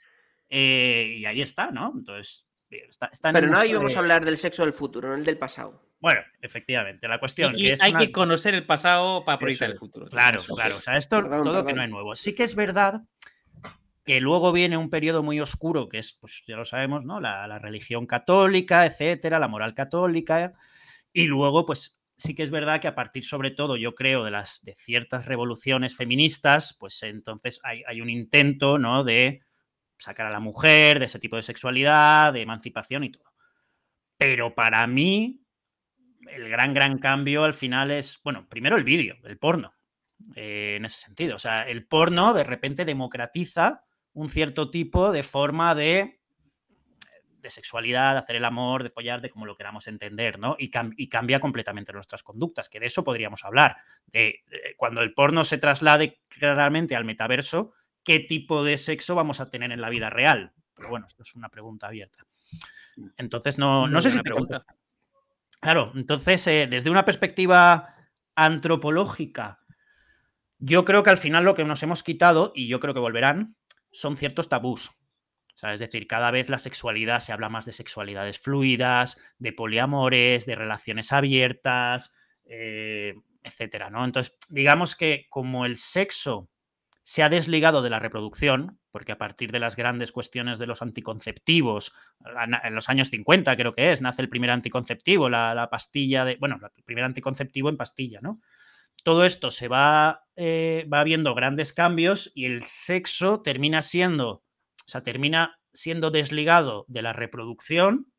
eh, 0.50 1.16
y 1.18 1.26
ahí 1.26 1.42
está, 1.42 1.72
¿no? 1.72 1.94
Entonces, 1.96 2.48
está, 2.72 3.10
Pero 3.34 3.48
no 3.48 3.64
íbamos 3.64 3.92
de- 3.94 3.98
a 3.98 4.02
hablar 4.02 4.26
del 4.26 4.38
sexo 4.38 4.64
del 4.64 4.74
futuro, 4.74 5.10
no 5.10 5.16
el 5.16 5.26
del 5.26 5.38
pasado. 5.38 5.82
Bueno, 6.00 6.22
efectivamente, 6.42 7.08
la 7.08 7.20
cuestión 7.20 7.54
que 7.54 7.74
es 7.74 7.82
hay 7.82 7.92
una- 7.92 8.00
que 8.00 8.12
conocer 8.12 8.54
el 8.56 8.66
pasado 8.66 9.24
para 9.24 9.38
proyectar 9.38 9.68
Eso 9.70 9.74
el 9.74 9.80
futuro. 9.80 10.06
Claro, 10.08 10.40
Eso. 10.40 10.56
claro. 10.56 10.78
O 10.78 10.82
sea, 10.82 10.98
esto 10.98 11.18
Perdón, 11.22 11.44
todo 11.44 11.64
que 11.66 11.74
no 11.74 11.84
es 11.84 11.90
nuevo. 11.90 12.16
Sí 12.16 12.34
que 12.34 12.44
es 12.44 12.56
verdad 12.56 13.02
que 14.04 14.20
luego 14.20 14.52
viene 14.52 14.78
un 14.78 14.90
periodo 14.90 15.22
muy 15.22 15.40
oscuro, 15.40 15.88
que 15.88 16.00
es, 16.00 16.14
pues 16.14 16.44
ya 16.48 16.56
lo 16.56 16.66
sabemos, 16.66 17.06
¿no? 17.06 17.20
La, 17.20 17.46
la 17.48 17.60
religión 17.60 18.08
católica, 18.08 18.86
etcétera, 18.88 19.38
la 19.38 19.48
moral 19.48 19.76
católica. 19.76 20.54
Y 21.14 21.26
luego, 21.26 21.66
pues 21.68 22.02
sí 22.18 22.34
que 22.34 22.42
es 22.44 22.50
verdad 22.50 22.82
que 22.82 22.88
a 22.88 22.96
partir, 22.96 23.24
sobre 23.24 23.52
todo, 23.52 23.78
yo 23.78 23.94
creo, 23.94 24.24
de 24.24 24.32
las 24.32 24.64
de 24.64 24.74
ciertas 24.76 25.28
revoluciones 25.28 25.96
feministas, 25.96 26.76
pues 26.80 27.04
entonces 27.04 27.60
hay, 27.64 27.84
hay 27.86 28.02
un 28.02 28.10
intento, 28.10 28.80
¿no? 28.80 29.04
De 29.04 29.42
sacar 30.02 30.26
a 30.28 30.32
la 30.32 30.40
mujer 30.40 31.00
de 31.00 31.06
ese 31.06 31.20
tipo 31.20 31.36
de 31.36 31.44
sexualidad, 31.44 32.34
de 32.34 32.42
emancipación 32.42 33.04
y 33.04 33.12
todo. 33.12 33.32
Pero 34.18 34.54
para 34.56 34.86
mí, 34.88 35.44
el 36.30 36.50
gran, 36.50 36.74
gran 36.74 36.98
cambio 37.00 37.44
al 37.44 37.54
final 37.54 37.92
es, 37.92 38.20
bueno, 38.24 38.48
primero 38.50 38.76
el 38.78 38.84
vídeo, 38.84 39.18
el 39.24 39.38
porno, 39.38 39.74
eh, 40.36 40.76
en 40.78 40.86
ese 40.86 40.98
sentido. 41.06 41.36
O 41.36 41.40
sea, 41.40 41.68
el 41.68 41.88
porno 41.88 42.34
de 42.34 42.44
repente 42.44 42.86
democratiza 42.86 43.84
un 44.14 44.30
cierto 44.30 44.70
tipo 44.70 45.12
de 45.12 45.24
forma 45.24 45.74
de, 45.74 46.20
de 47.40 47.50
sexualidad, 47.50 48.14
de 48.14 48.20
hacer 48.20 48.36
el 48.36 48.46
amor, 48.46 48.84
de 48.84 48.92
follar, 48.92 49.22
de 49.22 49.30
como 49.30 49.46
lo 49.46 49.56
queramos 49.56 49.88
entender, 49.88 50.38
¿no? 50.38 50.56
Y, 50.60 50.70
cam- 50.70 50.94
y 50.98 51.10
cambia 51.10 51.40
completamente 51.40 51.94
nuestras 51.94 52.22
conductas, 52.22 52.70
que 52.70 52.80
de 52.80 52.88
eso 52.88 53.04
podríamos 53.04 53.44
hablar. 53.46 53.78
Cuando 54.78 55.02
el 55.02 55.14
porno 55.14 55.44
se 55.46 55.58
traslade 55.58 56.22
claramente 56.28 56.96
al 56.96 57.06
metaverso, 57.06 57.74
¿qué 58.04 58.20
tipo 58.20 58.64
de 58.64 58.78
sexo 58.78 59.16
vamos 59.16 59.40
a 59.40 59.50
tener 59.50 59.72
en 59.72 59.82
la 59.82 59.90
vida 59.90 60.10
real? 60.10 60.54
Pero 60.76 60.90
bueno, 60.90 61.06
esto 61.06 61.24
es 61.24 61.36
una 61.36 61.50
pregunta 61.50 61.88
abierta. 61.88 62.26
Entonces, 63.18 63.58
no, 63.58 63.88
no 63.88 64.02
sé 64.02 64.12
si 64.12 64.18
te 64.18 64.24
pregunta. 64.24 64.66
Claro, 65.60 65.92
entonces, 65.96 66.46
eh, 66.48 66.68
desde 66.70 66.90
una 66.90 67.06
perspectiva 67.06 67.96
antropológica, 68.36 69.60
yo 70.58 70.86
creo 70.86 71.04
que 71.04 71.10
al 71.10 71.18
final 71.18 71.44
lo 71.44 71.56
que 71.56 71.66
nos 71.66 71.84
hemos 71.84 72.04
quitado, 72.04 72.52
y 72.56 72.68
yo 72.68 72.80
creo 72.80 72.94
que 72.94 73.00
volverán, 73.00 73.56
son 73.92 74.18
ciertos 74.18 74.50
tabús. 74.50 74.90
O 74.90 75.58
sea, 75.58 75.74
es 75.74 75.80
decir, 75.80 76.08
cada 76.08 76.32
vez 76.32 76.50
la 76.50 76.58
sexualidad 76.58 77.20
se 77.20 77.34
habla 77.34 77.50
más 77.50 77.66
de 77.66 77.74
sexualidades 77.74 78.40
fluidas, 78.40 79.22
de 79.38 79.54
poliamores, 79.54 80.46
de 80.46 80.56
relaciones 80.56 81.12
abiertas, 81.12 82.16
eh, 82.46 83.16
etcétera, 83.44 83.90
¿no? 83.90 84.06
Entonces, 84.06 84.36
digamos 84.50 84.96
que 84.96 85.28
como 85.30 85.66
el 85.66 85.78
sexo 85.78 86.50
se 87.04 87.24
ha 87.24 87.30
desligado 87.30 87.82
de 87.82 87.90
la 87.90 88.00
reproducción, 88.00 88.80
porque 88.92 89.12
a 89.12 89.18
partir 89.18 89.52
de 89.52 89.60
las 89.60 89.76
grandes 89.76 90.12
cuestiones 90.12 90.60
de 90.60 90.68
los 90.68 90.82
anticonceptivos, 90.82 91.94
en 92.64 92.76
los 92.76 92.90
años 92.90 93.10
50 93.10 93.56
creo 93.56 93.74
que 93.74 93.92
es, 93.92 94.02
nace 94.02 94.22
el 94.22 94.30
primer 94.30 94.52
anticonceptivo, 94.52 95.30
la, 95.30 95.56
la 95.56 95.70
pastilla 95.70 96.26
de, 96.26 96.38
bueno, 96.38 96.60
el 96.76 96.84
primer 96.84 97.04
anticonceptivo 97.04 97.70
en 97.70 97.78
pastilla, 97.78 98.20
¿no? 98.22 98.40
Todo 99.04 99.26
esto 99.26 99.50
se 99.50 99.68
va, 99.68 100.26
eh, 100.36 100.88
va 100.92 101.04
viendo 101.04 101.34
grandes 101.34 101.74
cambios 101.74 102.32
y 102.36 102.46
el 102.46 102.66
sexo 102.66 103.42
termina 103.42 103.82
siendo, 103.82 104.30
o 104.30 104.44
sea, 104.86 105.02
termina 105.02 105.60
siendo 105.74 106.12
desligado 106.12 106.86
de 106.88 107.02
la 107.02 107.14
reproducción 107.14 108.12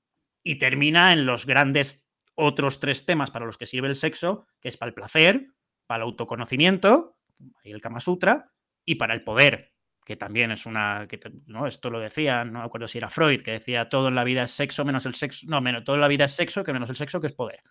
y 0.42 0.58
termina 0.58 1.12
en 1.12 1.24
los 1.24 1.46
grandes 1.46 2.04
otros 2.34 2.80
tres 2.80 3.06
temas 3.06 3.30
para 3.30 3.46
los 3.46 3.58
que 3.58 3.66
sirve 3.66 3.88
el 3.88 3.96
sexo, 3.96 4.46
que 4.60 4.68
es 4.68 4.76
para 4.76 4.88
el 4.88 4.94
placer, 4.94 5.48
para 5.86 6.02
el 6.02 6.08
autoconocimiento, 6.08 7.16
y 7.62 7.70
el 7.70 7.80
Kama 7.80 8.00
Sutra, 8.00 8.51
y 8.84 8.96
para 8.96 9.14
el 9.14 9.22
poder, 9.22 9.72
que 10.04 10.16
también 10.16 10.50
es 10.50 10.66
una, 10.66 11.06
que, 11.08 11.20
¿no? 11.46 11.66
esto 11.66 11.90
lo 11.90 12.00
decía, 12.00 12.44
no 12.44 12.60
me 12.60 12.64
acuerdo 12.64 12.88
si 12.88 12.98
era 12.98 13.10
Freud, 13.10 13.42
que 13.42 13.52
decía 13.52 13.88
todo 13.88 14.08
en 14.08 14.14
la 14.14 14.24
vida 14.24 14.44
es 14.44 14.50
sexo 14.50 14.84
menos 14.84 15.06
el 15.06 15.14
sexo, 15.14 15.46
no, 15.48 15.60
menos, 15.60 15.84
todo 15.84 15.96
en 15.96 16.02
la 16.02 16.08
vida 16.08 16.24
es 16.24 16.32
sexo 16.32 16.64
que 16.64 16.72
menos 16.72 16.90
el 16.90 16.96
sexo 16.96 17.20
que 17.20 17.28
es 17.28 17.32
poder. 17.32 17.62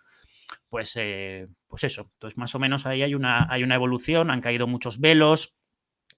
Pues, 0.70 0.96
eh, 0.98 1.48
pues 1.68 1.84
eso, 1.84 2.08
entonces 2.14 2.38
más 2.38 2.56
o 2.56 2.60
menos 2.60 2.86
ahí 2.86 3.04
hay 3.04 3.16
una, 3.16 3.48
hay 3.50 3.64
una 3.64 3.76
evolución, 3.76 4.32
han 4.32 4.42
caído 4.42 4.68
muchos 4.68 5.00
velos 5.00 5.58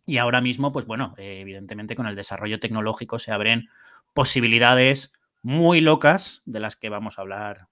y 0.05 0.17
ahora 0.17 0.41
mismo, 0.41 0.71
pues 0.71 0.85
bueno, 0.85 1.13
eh, 1.17 1.39
evidentemente 1.41 1.95
con 1.95 2.07
el 2.07 2.15
desarrollo 2.15 2.59
tecnológico 2.59 3.19
se 3.19 3.31
abren 3.31 3.69
posibilidades 4.13 5.13
muy 5.41 5.81
locas 5.81 6.41
de 6.45 6.59
las 6.59 6.75
que 6.75 6.89
vamos 6.89 7.17
a 7.17 7.21
hablar, 7.21 7.67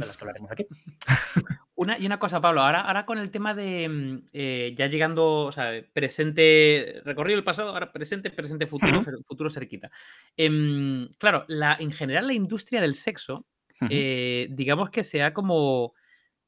de 0.00 0.06
las 0.06 0.16
que 0.16 0.24
hablaremos 0.24 0.50
aquí. 0.50 0.66
Una, 1.74 1.96
y 1.96 2.06
una 2.06 2.18
cosa, 2.18 2.40
Pablo, 2.40 2.62
ahora, 2.62 2.80
ahora 2.80 3.06
con 3.06 3.18
el 3.18 3.30
tema 3.30 3.54
de 3.54 3.88
mm, 3.88 4.26
eh, 4.32 4.74
ya 4.76 4.88
llegando, 4.88 5.42
o 5.42 5.52
sea, 5.52 5.70
presente, 5.92 7.00
recorrido 7.04 7.38
el 7.38 7.44
pasado, 7.44 7.70
ahora 7.70 7.92
presente, 7.92 8.30
presente, 8.30 8.66
futuro, 8.66 9.00
futuro 9.24 9.48
cerquita. 9.48 9.88
Em, 10.36 11.08
claro, 11.18 11.44
la, 11.46 11.76
en 11.78 11.92
general 11.92 12.26
la 12.26 12.34
industria 12.34 12.80
del 12.80 12.96
sexo, 12.96 13.46
eh, 13.90 14.48
digamos 14.50 14.90
que 14.90 15.04
se 15.04 15.22
ha 15.22 15.32
como, 15.32 15.94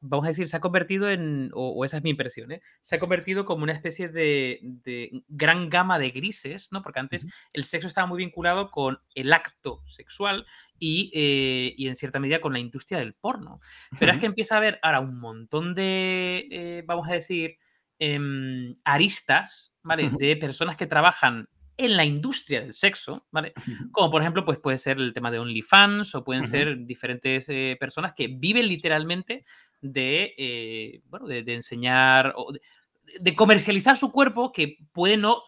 vamos 0.00 0.24
a 0.24 0.28
decir, 0.30 0.48
se 0.48 0.56
ha 0.56 0.60
convertido 0.60 1.08
en, 1.08 1.52
o, 1.54 1.74
o 1.74 1.84
esa 1.84 1.98
es 1.98 2.02
mi 2.02 2.10
impresión, 2.10 2.50
¿eh? 2.50 2.60
se 2.80 2.96
ha 2.96 2.98
convertido 2.98 3.44
como 3.44 3.62
una 3.62 3.72
especie 3.72 4.08
de, 4.08 4.58
de 4.62 5.22
gran 5.28 5.70
gama 5.70 6.00
de 6.00 6.10
grises, 6.10 6.72
¿no? 6.72 6.82
Porque 6.82 6.98
antes 6.98 7.28
el 7.52 7.62
sexo 7.62 7.86
estaba 7.86 8.08
muy 8.08 8.18
vinculado 8.18 8.72
con 8.72 8.98
el 9.14 9.32
acto 9.32 9.80
sexual 9.86 10.44
y, 10.80 11.12
eh, 11.14 11.74
y 11.76 11.86
en 11.86 11.94
cierta 11.94 12.18
medida 12.18 12.40
con 12.40 12.54
la 12.54 12.58
industria 12.58 12.98
del 12.98 13.14
porno. 13.14 13.60
Pero 13.98 14.12
es 14.12 14.18
que 14.18 14.26
empieza 14.26 14.54
a 14.54 14.58
haber 14.58 14.80
ahora 14.82 15.00
un 15.00 15.20
montón 15.20 15.74
de, 15.74 16.48
eh, 16.50 16.82
vamos 16.86 17.08
a 17.08 17.12
decir, 17.12 17.56
em, 17.98 18.74
aristas, 18.82 19.74
¿vale? 19.82 20.10
De 20.18 20.36
personas 20.36 20.76
que 20.76 20.86
trabajan 20.86 21.48
en 21.76 21.96
la 21.96 22.04
industria 22.04 22.62
del 22.62 22.74
sexo, 22.74 23.26
¿vale? 23.30 23.52
Como 23.92 24.10
por 24.10 24.22
ejemplo, 24.22 24.44
pues 24.44 24.58
puede 24.58 24.78
ser 24.78 24.98
el 24.98 25.12
tema 25.12 25.30
de 25.30 25.38
OnlyFans 25.38 26.14
o 26.14 26.24
pueden 26.24 26.44
ser 26.44 26.78
diferentes 26.86 27.48
eh, 27.48 27.76
personas 27.78 28.14
que 28.14 28.28
viven 28.28 28.66
literalmente 28.66 29.44
de, 29.82 31.02
bueno, 31.06 31.26
de, 31.26 31.42
de 31.42 31.54
enseñar 31.54 32.32
o 32.36 32.52
de, 32.52 32.60
de 33.20 33.34
comercializar 33.34 33.96
su 33.96 34.10
cuerpo 34.10 34.52
que 34.52 34.78
puede 34.92 35.16
no 35.16 35.42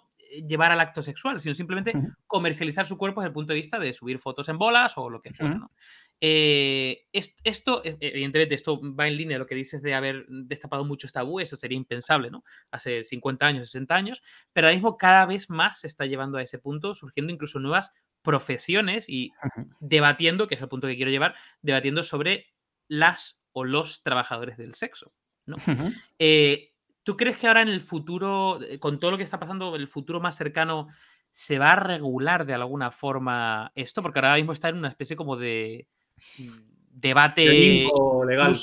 llevar 0.48 0.72
al 0.72 0.80
acto 0.80 1.02
sexual, 1.02 1.38
sino 1.40 1.54
simplemente 1.54 1.92
comercializar 2.26 2.86
su 2.86 2.96
cuerpo 2.98 3.20
desde 3.20 3.28
el 3.28 3.34
punto 3.34 3.52
de 3.52 3.58
vista 3.58 3.78
de 3.78 3.92
subir 3.92 4.18
fotos 4.18 4.48
en 4.48 4.58
bolas 4.58 4.94
o 4.96 5.10
lo 5.10 5.20
que 5.20 5.32
fuera. 5.34 5.54
Eh, 6.20 7.04
es- 7.12 7.34
esto, 7.42 7.82
e- 7.84 7.96
evidentemente, 8.00 8.54
esto 8.54 8.80
va 8.94 9.08
en 9.08 9.16
línea 9.16 9.34
de 9.34 9.38
lo 9.40 9.46
que 9.46 9.54
dices 9.56 9.82
de 9.82 9.94
haber 9.94 10.24
destapado 10.28 10.84
muchos 10.84 11.12
tabúes, 11.12 11.48
eso 11.48 11.56
sería 11.56 11.76
impensable, 11.76 12.30
¿no? 12.30 12.44
Hace 12.70 13.02
50 13.04 13.46
años, 13.46 13.68
60 13.70 13.94
años, 13.96 14.22
pero 14.52 14.68
ahora 14.68 14.76
mismo 14.76 14.96
cada 14.96 15.26
vez 15.26 15.50
más 15.50 15.80
se 15.80 15.88
está 15.88 16.06
llevando 16.06 16.38
a 16.38 16.42
ese 16.42 16.58
punto, 16.60 16.94
surgiendo 16.94 17.32
incluso 17.32 17.58
nuevas 17.58 17.92
profesiones 18.22 19.08
y 19.08 19.32
debatiendo, 19.80 20.46
que 20.46 20.54
es 20.54 20.60
el 20.62 20.68
punto 20.68 20.86
que 20.86 20.96
quiero 20.96 21.10
llevar, 21.10 21.34
debatiendo 21.60 22.04
sobre 22.04 22.46
las 22.88 23.42
o 23.52 23.64
los 23.64 24.02
trabajadores 24.02 24.56
del 24.56 24.74
sexo. 24.74 25.12
Eh, 26.20 26.71
¿Tú 27.02 27.16
crees 27.16 27.36
que 27.36 27.48
ahora 27.48 27.62
en 27.62 27.68
el 27.68 27.80
futuro, 27.80 28.60
eh, 28.62 28.78
con 28.78 28.98
todo 28.98 29.10
lo 29.12 29.16
que 29.16 29.24
está 29.24 29.38
pasando, 29.38 29.74
el 29.74 29.88
futuro 29.88 30.20
más 30.20 30.36
cercano, 30.36 30.88
se 31.30 31.58
va 31.58 31.72
a 31.72 31.76
regular 31.76 32.46
de 32.46 32.54
alguna 32.54 32.90
forma 32.90 33.72
esto? 33.74 34.02
Porque 34.02 34.20
ahora 34.20 34.36
mismo 34.36 34.52
está 34.52 34.68
en 34.68 34.76
una 34.76 34.88
especie 34.88 35.16
como 35.16 35.36
de 35.36 35.88
mm, 36.38 36.48
debate 36.90 37.42
De 37.42 37.88
legal. 38.26 38.54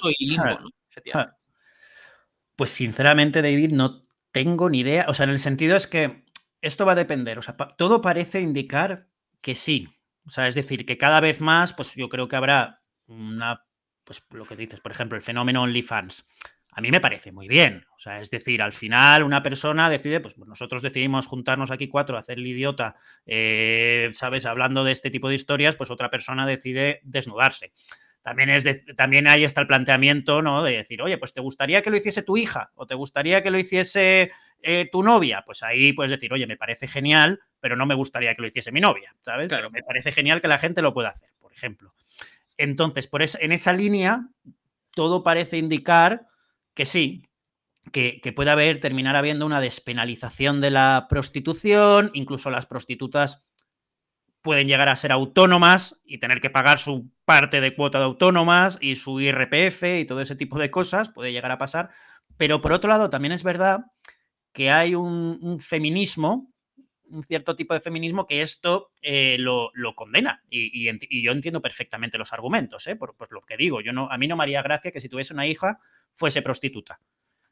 Pues 2.55 2.69
sinceramente, 2.71 3.41
David, 3.41 3.71
no 3.71 4.01
tengo 4.31 4.69
ni 4.69 4.79
idea. 4.79 5.05
O 5.07 5.13
sea, 5.13 5.25
en 5.25 5.31
el 5.31 5.39
sentido 5.39 5.75
es 5.75 5.87
que 5.87 6.23
esto 6.61 6.85
va 6.85 6.93
a 6.93 6.95
depender. 6.95 7.39
O 7.39 7.41
sea, 7.41 7.55
todo 7.55 8.01
parece 8.01 8.41
indicar 8.41 9.07
que 9.41 9.55
sí. 9.55 9.87
O 10.25 10.31
sea, 10.31 10.47
es 10.47 10.55
decir, 10.55 10.85
que 10.85 10.97
cada 10.97 11.19
vez 11.19 11.41
más, 11.41 11.73
pues 11.73 11.95
yo 11.95 12.09
creo 12.09 12.27
que 12.27 12.35
habrá 12.35 12.81
una, 13.07 13.65
pues 14.03 14.23
lo 14.31 14.45
que 14.45 14.55
dices, 14.55 14.79
por 14.79 14.91
ejemplo, 14.91 15.17
el 15.17 15.23
fenómeno 15.23 15.63
OnlyFans. 15.63 16.27
A 16.79 16.81
mí 16.81 16.91
me 16.91 17.01
parece 17.01 17.33
muy 17.33 17.49
bien. 17.49 17.85
O 17.93 17.99
sea, 17.99 18.21
es 18.21 18.29
decir, 18.29 18.61
al 18.61 18.71
final 18.71 19.23
una 19.23 19.43
persona 19.43 19.89
decide, 19.89 20.21
pues 20.21 20.37
nosotros 20.37 20.81
decidimos 20.81 21.27
juntarnos 21.27 21.71
aquí 21.71 21.89
cuatro, 21.89 22.17
hacer 22.17 22.37
el 22.37 22.47
idiota, 22.47 22.95
eh, 23.25 24.07
¿sabes? 24.13 24.45
Hablando 24.45 24.85
de 24.85 24.93
este 24.93 25.11
tipo 25.11 25.27
de 25.27 25.35
historias, 25.35 25.75
pues 25.75 25.91
otra 25.91 26.09
persona 26.09 26.47
decide 26.47 27.01
desnudarse 27.03 27.73
también, 28.21 28.49
es 28.49 28.63
de- 28.63 28.75
también 28.95 29.27
ahí 29.27 29.43
está 29.43 29.59
el 29.59 29.67
planteamiento, 29.67 30.41
¿no? 30.41 30.63
De 30.63 30.77
decir, 30.77 31.01
oye, 31.01 31.17
pues 31.17 31.33
te 31.33 31.41
gustaría 31.41 31.81
que 31.81 31.89
lo 31.89 31.97
hiciese 31.97 32.23
tu 32.23 32.37
hija 32.37 32.71
o 32.75 32.87
te 32.87 32.95
gustaría 32.95 33.41
que 33.41 33.51
lo 33.51 33.59
hiciese 33.59 34.31
eh, 34.61 34.87
tu 34.89 35.03
novia. 35.03 35.43
Pues 35.45 35.63
ahí 35.63 35.91
puedes 35.91 36.11
decir, 36.11 36.31
oye, 36.31 36.47
me 36.47 36.55
parece 36.55 36.87
genial, 36.87 37.41
pero 37.59 37.75
no 37.75 37.87
me 37.87 37.95
gustaría 37.95 38.33
que 38.35 38.41
lo 38.41 38.47
hiciese 38.47 38.71
mi 38.71 38.79
novia, 38.79 39.13
¿sabes? 39.19 39.49
Claro. 39.49 39.63
Pero 39.69 39.71
me 39.71 39.83
parece 39.83 40.13
genial 40.13 40.39
que 40.39 40.47
la 40.47 40.59
gente 40.59 40.81
lo 40.81 40.93
pueda 40.93 41.09
hacer, 41.09 41.29
por 41.41 41.51
ejemplo. 41.51 41.93
Entonces, 42.57 43.07
por 43.07 43.21
es- 43.21 43.37
en 43.41 43.51
esa 43.51 43.73
línea, 43.73 44.27
todo 44.91 45.23
parece 45.23 45.57
indicar 45.57 46.27
que 46.79 46.85
sí, 46.85 47.25
que, 47.91 48.21
que 48.21 48.31
puede 48.31 48.51
haber, 48.51 48.79
terminar 48.79 49.17
habiendo 49.17 49.45
una 49.45 49.59
despenalización 49.59 50.61
de 50.61 50.71
la 50.71 51.07
prostitución, 51.09 52.09
incluso 52.13 52.49
las 52.49 52.67
prostitutas 52.67 53.45
pueden 54.41 54.69
llegar 54.69 54.87
a 54.87 54.95
ser 54.95 55.11
autónomas 55.11 56.01
y 56.05 56.19
tener 56.19 56.39
que 56.39 56.49
pagar 56.49 56.79
su 56.79 57.11
parte 57.25 57.59
de 57.59 57.75
cuota 57.75 57.97
de 57.97 58.05
autónomas 58.05 58.77
y 58.79 58.95
su 58.95 59.19
IRPF 59.19 59.83
y 59.99 60.05
todo 60.05 60.21
ese 60.21 60.37
tipo 60.37 60.57
de 60.57 60.71
cosas, 60.71 61.09
puede 61.09 61.33
llegar 61.33 61.51
a 61.51 61.57
pasar. 61.57 61.89
Pero 62.37 62.61
por 62.61 62.71
otro 62.71 62.89
lado, 62.89 63.09
también 63.09 63.33
es 63.33 63.43
verdad 63.43 63.81
que 64.53 64.71
hay 64.71 64.95
un, 64.95 65.37
un 65.41 65.59
feminismo, 65.59 66.48
un 67.09 67.23
cierto 67.23 67.55
tipo 67.55 67.73
de 67.73 67.81
feminismo 67.81 68.25
que 68.27 68.41
esto 68.41 68.91
eh, 69.01 69.37
lo, 69.39 69.71
lo 69.73 69.95
condena. 69.95 70.43
Y, 70.49 70.89
y 70.89 71.23
yo 71.23 71.31
entiendo 71.31 71.61
perfectamente 71.61 72.17
los 72.17 72.33
argumentos, 72.33 72.87
¿eh? 72.87 72.95
por, 72.95 73.15
por 73.17 73.31
lo 73.31 73.41
que 73.41 73.57
digo. 73.57 73.81
Yo 73.81 73.93
no, 73.93 74.09
a 74.11 74.17
mí 74.17 74.27
no 74.27 74.35
me 74.35 74.43
haría 74.43 74.61
gracia 74.61 74.91
que 74.91 74.99
si 75.01 75.09
tuviese 75.09 75.33
una 75.33 75.47
hija 75.47 75.79
fuese 76.15 76.41
prostituta. 76.41 76.99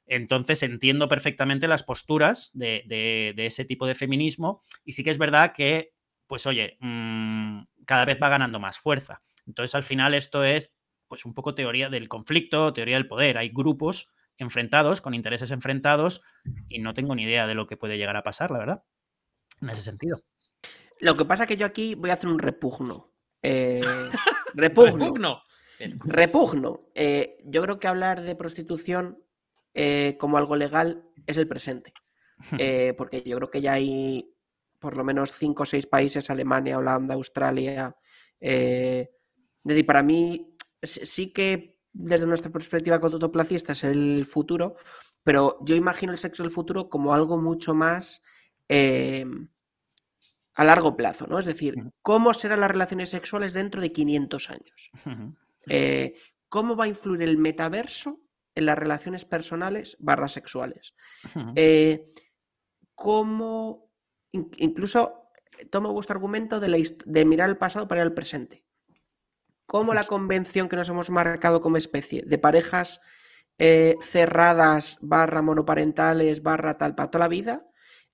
Entonces 0.05 0.63
entiendo 0.63 1.09
perfectamente 1.09 1.67
las 1.67 1.83
posturas 1.83 2.51
de, 2.53 2.83
de- 2.87 3.33
de 3.35 3.45
ese 3.45 3.65
tipo 3.65 3.85
de 3.87 3.95
feminismo 3.95 4.63
y 4.85 4.93
sí 4.93 5.03
que 5.03 5.09
es 5.09 5.17
verdad 5.17 5.53
que, 5.53 5.93
pues 6.27 6.45
oye, 6.45 6.77
mm, 6.79 7.63
cada 7.85 8.05
vez 8.05 8.17
va 8.21 8.29
ganando 8.29 8.59
más 8.59 8.79
fuerza. 8.79 9.21
Entonces 9.45 9.75
al 9.75 9.83
final 9.83 10.13
esto 10.13 10.43
es 10.43 10.73
pues 11.07 11.25
un 11.25 11.33
poco 11.33 11.55
teoría 11.55 11.89
del 11.89 12.07
conflicto, 12.09 12.73
teoría 12.73 12.95
del 12.97 13.07
poder. 13.07 13.37
Hay 13.37 13.49
grupos 13.49 14.11
enfrentados, 14.37 15.01
con 15.01 15.13
intereses 15.13 15.51
enfrentados 15.51 16.21
y 16.69 16.79
no 16.79 16.93
tengo 16.93 17.15
ni 17.15 17.23
idea 17.23 17.47
de 17.47 17.55
lo 17.55 17.67
que 17.67 17.77
puede 17.77 17.97
llegar 17.97 18.15
a 18.17 18.23
pasar, 18.23 18.51
la 18.51 18.59
verdad, 18.59 18.83
en 19.61 19.69
ese 19.69 19.81
sentido. 19.81 20.19
Lo 20.99 21.15
que 21.15 21.25
pasa 21.25 21.43
es 21.43 21.47
que 21.47 21.57
yo 21.57 21.65
aquí 21.65 21.95
voy 21.95 22.09
a 22.09 22.13
hacer 22.13 22.29
un 22.29 22.39
repugno. 22.39 23.05
Eh, 23.41 23.81
repugno. 24.53 25.05
Repugno. 25.05 25.41
Repugno. 26.05 26.89
Eh, 26.95 27.37
yo 27.45 27.61
creo 27.61 27.79
que 27.79 27.87
hablar 27.87 28.21
de 28.21 28.35
prostitución 28.35 29.23
eh, 29.73 30.17
como 30.19 30.37
algo 30.37 30.55
legal 30.55 31.03
es 31.25 31.37
el 31.37 31.47
presente. 31.47 31.93
Eh, 32.59 32.93
porque 32.95 33.23
yo 33.25 33.35
creo 33.37 33.49
que 33.49 33.61
ya 33.61 33.73
hay 33.73 34.31
por 34.77 34.95
lo 34.95 35.03
menos 35.03 35.31
cinco 35.31 35.63
o 35.63 35.65
seis 35.65 35.87
países, 35.87 36.29
Alemania, 36.29 36.77
Holanda, 36.77 37.15
Australia. 37.15 37.97
eh, 38.39 39.09
es 39.67 39.69
decir, 39.69 39.85
para 39.87 40.03
mí 40.03 40.55
sí 40.83 41.33
que 41.33 41.81
desde 41.91 42.27
nuestra 42.27 42.51
perspectiva 42.51 42.99
cortoplacista 43.01 43.73
es 43.73 43.83
el 43.83 44.25
futuro, 44.25 44.75
pero 45.23 45.57
yo 45.65 45.75
imagino 45.75 46.11
el 46.11 46.19
sexo 46.19 46.43
del 46.43 46.51
futuro 46.51 46.89
como 46.89 47.13
algo 47.13 47.37
mucho 47.37 47.73
más 47.73 48.21
eh, 48.69 49.25
a 50.55 50.63
largo 50.63 50.95
plazo, 50.97 51.27
¿no? 51.27 51.37
Es 51.39 51.45
decir. 51.45 51.75
¿cómo 52.01 52.33
serán 52.33 52.61
las 52.61 52.71
relaciones 52.71 53.09
sexuales 53.09 53.53
dentro 53.53 53.79
de 53.81 53.91
500 53.91 54.49
años? 54.49 54.91
Eh, 55.69 56.15
¿Cómo 56.49 56.75
va 56.75 56.85
a 56.85 56.87
influir 56.87 57.21
el 57.21 57.37
metaverso 57.37 58.21
en 58.55 58.65
las 58.65 58.77
relaciones 58.77 59.25
personales 59.25 59.97
barra 59.99 60.27
sexuales? 60.29 60.93
Eh, 61.55 62.11
¿Cómo, 62.95 63.91
in- 64.31 64.49
incluso 64.57 65.29
tomo 65.69 65.91
vuestro 65.93 66.15
argumento 66.15 66.59
de, 66.59 66.69
la 66.69 66.77
de 67.05 67.25
mirar 67.25 67.49
el 67.49 67.57
pasado 67.57 67.87
para 67.87 68.01
ir 68.01 68.07
al 68.07 68.13
presente? 68.13 68.63
¿Cómo 69.65 69.93
la 69.93 70.03
convención 70.03 70.69
que 70.69 70.77
nos 70.77 70.89
hemos 70.89 71.09
marcado 71.09 71.61
como 71.61 71.77
especie 71.77 72.23
de 72.25 72.37
parejas 72.37 73.01
eh, 73.59 73.95
cerradas, 74.01 74.97
barra 75.01 75.41
monoparentales, 75.41 76.41
barra 76.41 76.77
tal, 76.77 76.95
para 76.95 77.11
toda 77.11 77.25
la 77.25 77.29
vida, 77.29 77.66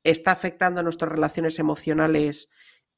está 0.04 0.32
afectando 0.32 0.80
a 0.80 0.84
nuestras 0.84 1.12
relaciones 1.12 1.60
emocionales? 1.60 2.50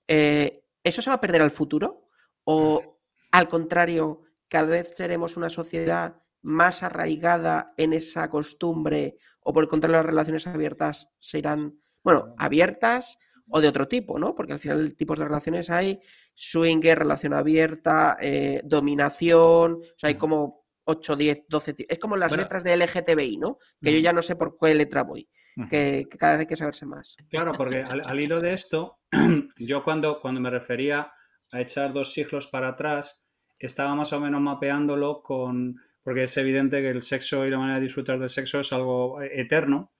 eh, 0.07 0.61
¿Eso 0.83 1.01
se 1.01 1.09
va 1.09 1.15
a 1.15 1.21
perder 1.21 1.41
al 1.41 1.49
futuro? 1.51 2.09
¿O 2.43 2.99
al 3.31 3.47
contrario, 3.47 4.21
cada 4.47 4.67
vez 4.67 4.93
seremos 4.95 5.35
una 5.35 5.49
sociedad 5.49 6.21
más 6.43 6.83
arraigada 6.83 7.73
en 7.77 7.91
esa 7.93 8.29
costumbre 8.29 9.17
o 9.39 9.51
por 9.51 9.63
el 9.63 9.69
contrario 9.69 9.97
las 9.97 10.05
relaciones 10.05 10.45
abiertas 10.45 11.09
serán, 11.19 11.79
bueno, 12.03 12.35
abiertas 12.37 13.17
o 13.49 13.61
de 13.61 13.67
otro 13.67 13.87
tipo, 13.87 14.19
¿no? 14.19 14.35
Porque 14.35 14.53
al 14.53 14.59
final 14.59 14.95
tipos 14.95 15.17
de 15.17 15.25
relaciones 15.25 15.71
hay 15.71 15.99
swinger, 16.35 16.99
relación 16.99 17.33
abierta, 17.33 18.17
eh, 18.21 18.61
dominación, 18.63 19.73
o 19.73 19.97
sea, 19.97 20.09
hay 20.09 20.15
como 20.15 20.65
8, 20.85 21.15
10, 21.15 21.45
12, 21.49 21.73
ti- 21.73 21.85
es 21.89 21.97
como 21.97 22.15
las 22.15 22.29
Bueno. 22.29 22.43
letras 22.43 22.63
de 22.63 22.73
LGTBI, 22.77 23.37
¿no? 23.37 23.57
Que 23.81 23.91
yo 23.93 23.99
ya 23.99 24.13
no 24.13 24.21
sé 24.21 24.35
por 24.35 24.55
qué 24.59 24.73
letra 24.75 25.01
voy. 25.03 25.27
Que, 25.69 26.07
cada 26.19 26.33
vez 26.33 26.41
hay 26.41 26.47
que 26.47 26.55
saberse 26.55 26.85
más. 26.85 27.15
Claro, 27.29 27.53
porque 27.53 27.83
al, 27.83 28.19
hilo 28.19 28.41
de 28.41 28.53
esto, 28.53 28.99
yo 29.57 29.83
cuando, 29.83 30.19
cuando 30.19 30.41
me 30.41 30.49
refería 30.49 31.11
a 31.51 31.61
echar 31.61 31.93
dos 31.93 32.13
siglos 32.13 32.47
para 32.47 32.69
atrás, 32.69 33.25
estaba 33.57 33.95
más 33.95 34.11
o 34.13 34.19
menos 34.19 34.41
mapeándolo 34.41 35.21
con, 35.21 35.77
porque 36.03 36.23
es 36.23 36.37
evidente 36.37 36.81
que 36.81 36.89
el 36.89 37.01
sexo 37.01 37.45
y 37.45 37.49
la 37.49 37.57
manera 37.57 37.75
de 37.75 37.85
disfrutar 37.85 38.19
del 38.19 38.29
sexo 38.29 38.59
es 38.59 38.73
algo 38.73 39.21
eh, 39.21 39.31
eterno, 39.39 39.93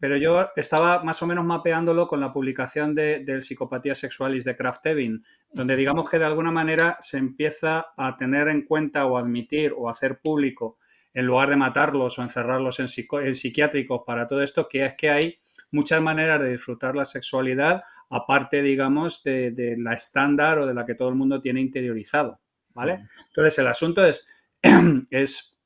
pero 0.00 0.16
yo 0.16 0.48
estaba 0.56 1.04
más 1.04 1.22
o 1.22 1.26
menos 1.26 1.44
mapeándolo 1.44 2.08
con 2.08 2.18
la 2.18 2.32
publicación 2.32 2.94
de, 2.94 3.22
del 3.22 3.42
Psicopatía 3.42 3.94
Sexualis 3.94 4.44
de 4.44 4.56
Kraft 4.56 4.86
Ebing, 4.86 5.22
donde 5.52 5.76
digamos 5.76 6.08
que 6.08 6.18
de 6.18 6.24
alguna 6.24 6.50
manera 6.50 6.96
se 7.00 7.18
empieza 7.18 7.86
a 7.96 8.16
tener 8.16 8.48
en 8.48 8.62
cuenta 8.62 9.04
o 9.04 9.18
admitir 9.18 9.74
o 9.76 9.90
hacer 9.90 10.20
público 10.20 10.78
en 11.14 11.26
lugar 11.26 11.48
de 11.48 11.56
matarlos 11.56 12.18
o 12.18 12.22
encerrarlos 12.22 12.80
en, 12.80 12.88
psiquiátricos 12.88 14.02
para 14.04 14.26
todo 14.26 14.42
esto, 14.42 14.68
que 14.68 14.84
es 14.84 14.94
que 14.94 15.10
hay 15.10 15.38
muchas 15.70 16.02
maneras 16.02 16.40
de 16.40 16.50
disfrutar 16.50 16.96
la 16.96 17.04
sexualidad, 17.04 17.82
aparte, 18.10 18.62
digamos, 18.62 19.22
de, 19.22 19.76
la 19.78 19.94
estándar 19.94 20.58
o 20.58 20.66
de 20.66 20.74
la 20.74 20.84
que 20.84 20.96
todo 20.96 21.08
el 21.08 21.14
mundo 21.14 21.40
tiene 21.40 21.60
interiorizado, 21.60 22.40
¿vale? 22.74 23.06
Entonces, 23.28 23.58
el 23.58 23.66
asunto 23.68 24.04
es, 24.04 24.28
es 25.10 25.58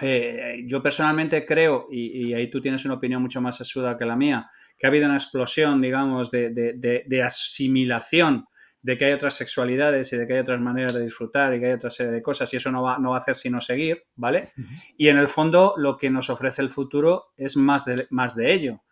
eh, 0.00 0.62
yo 0.66 0.82
personalmente 0.82 1.44
creo, 1.44 1.88
y, 1.90 2.32
ahí 2.32 2.48
tú 2.48 2.60
tienes 2.60 2.84
una 2.84 2.94
opinión 2.94 3.20
mucho 3.20 3.40
más 3.40 3.60
asuda 3.60 3.96
que 3.96 4.04
la 4.04 4.16
mía, 4.16 4.48
que 4.78 4.86
ha 4.86 4.90
habido 4.90 5.06
una 5.06 5.16
explosión, 5.16 5.80
digamos, 5.80 6.30
de, 6.30 6.50
de 6.50 7.22
asimilación 7.22 8.46
de 8.84 8.98
que 8.98 9.06
hay 9.06 9.12
otras 9.14 9.34
sexualidades 9.34 10.12
y 10.12 10.18
de 10.18 10.26
que 10.26 10.34
hay 10.34 10.40
otras 10.40 10.60
maneras 10.60 10.92
de 10.92 11.02
disfrutar 11.02 11.54
y 11.54 11.58
que 11.58 11.66
hay 11.66 11.72
otra 11.72 11.88
serie 11.88 12.12
de 12.12 12.20
cosas 12.20 12.52
y 12.52 12.58
eso 12.58 12.70
no 12.70 12.82
va, 12.82 12.98
no 12.98 13.10
va 13.10 13.16
a 13.16 13.18
hacer 13.18 13.34
sino 13.34 13.58
seguir, 13.62 14.04
¿vale? 14.14 14.52
Y 14.98 15.08
en 15.08 15.16
el 15.16 15.28
fondo 15.28 15.72
lo 15.78 15.96
que 15.96 16.10
nos 16.10 16.28
ofrece 16.28 16.60
el 16.60 16.68
futuro 16.68 17.32
es 17.34 17.56
más 17.56 17.86
de, 17.86 18.06
más 18.10 18.36
de 18.36 18.52
ello. 18.52 18.82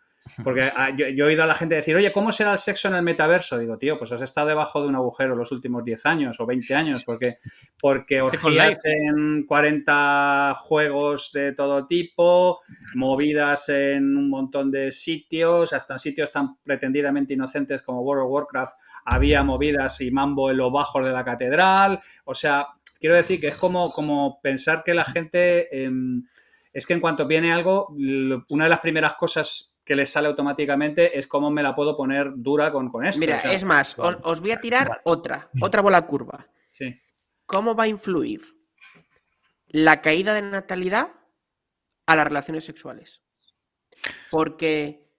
Porque 0.42 0.70
yo, 0.96 1.06
he 1.06 1.22
oído 1.22 1.42
a 1.42 1.46
la 1.46 1.54
gente 1.54 1.74
decir, 1.74 1.96
oye, 1.96 2.12
¿cómo 2.12 2.32
será 2.32 2.52
el 2.52 2.58
sexo 2.58 2.88
en 2.88 2.94
el 2.94 3.02
metaverso? 3.02 3.58
Digo, 3.58 3.76
tío, 3.78 3.98
pues 3.98 4.12
has 4.12 4.22
estado 4.22 4.48
debajo 4.48 4.80
de 4.80 4.88
un 4.88 4.94
agujero 4.94 5.36
los 5.36 5.52
últimos 5.52 5.84
10 5.84 6.06
años 6.06 6.40
o 6.40 6.46
20 6.46 6.74
años, 6.74 7.04
porque, 7.04 7.38
porque 7.80 8.22
orgías 8.22 8.80
en 8.84 9.44
40 9.46 10.54
juegos 10.56 11.30
de 11.32 11.52
todo 11.52 11.86
tipo, 11.86 12.60
movidas 12.94 13.68
en 13.68 14.16
un 14.16 14.30
montón 14.30 14.70
de 14.70 14.92
sitios, 14.92 15.72
hasta 15.72 15.94
en 15.94 15.98
sitios 15.98 16.32
tan 16.32 16.56
pretendidamente 16.62 17.34
inocentes 17.34 17.82
como 17.82 18.02
World 18.02 18.24
of 18.24 18.32
Warcraft, 18.32 18.76
había 19.04 19.42
movidas 19.42 20.00
y 20.00 20.10
mambo 20.10 20.50
en 20.50 20.56
los 20.56 20.72
bajos 20.72 21.04
de 21.04 21.12
la 21.12 21.24
catedral. 21.24 22.00
O 22.24 22.34
sea, 22.34 22.68
quiero 22.98 23.16
decir 23.16 23.40
que 23.40 23.48
es 23.48 23.56
como, 23.56 23.90
como 23.90 24.40
pensar 24.40 24.82
que 24.84 24.94
la 24.94 25.04
gente... 25.04 25.84
Em, 25.84 26.24
es 26.72 26.86
que 26.86 26.94
en 26.94 27.00
cuanto 27.00 27.26
viene 27.26 27.52
algo, 27.52 27.88
una 28.48 28.64
de 28.64 28.70
las 28.70 28.80
primeras 28.80 29.14
cosas 29.14 29.71
que 29.84 29.96
les 29.96 30.10
sale 30.10 30.28
automáticamente 30.28 31.18
es 31.18 31.26
cómo 31.26 31.50
me 31.50 31.62
la 31.62 31.74
puedo 31.74 31.96
poner 31.96 32.32
dura 32.36 32.70
con, 32.70 32.90
con 32.90 33.04
esto. 33.04 33.20
Mira, 33.20 33.40
es 33.40 33.64
más, 33.64 33.96
os, 33.98 34.40
voy 34.40 34.52
a 34.52 34.60
tirar 34.60 35.00
otra, 35.04 35.50
otra 35.60 35.82
bola 35.82 36.06
curva. 36.06 36.46
Sí. 36.70 37.00
¿Cómo 37.46 37.74
va 37.74 37.84
a 37.84 37.88
influir 37.88 38.42
la 39.66 40.00
caída 40.00 40.34
de 40.34 40.42
natalidad 40.42 41.12
a 42.06 42.16
las 42.16 42.26
relaciones 42.26 42.64
sexuales? 42.64 43.22
Porque, 44.30 45.10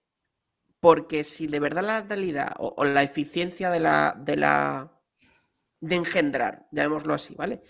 porque 0.80 1.24
si 1.24 1.46
de 1.46 1.60
verdad 1.60 1.82
la 1.82 2.00
natalidad 2.00 2.54
o, 2.58 2.84
la 2.84 3.02
eficiencia 3.02 3.70
de 3.70 3.80
la, 3.80 4.16
de 4.18 4.36
la 4.36 5.00
de 5.80 5.96
engendrar, 5.96 6.66
llamémoslo 6.72 7.12
así, 7.12 7.34
¿vale? 7.34 7.62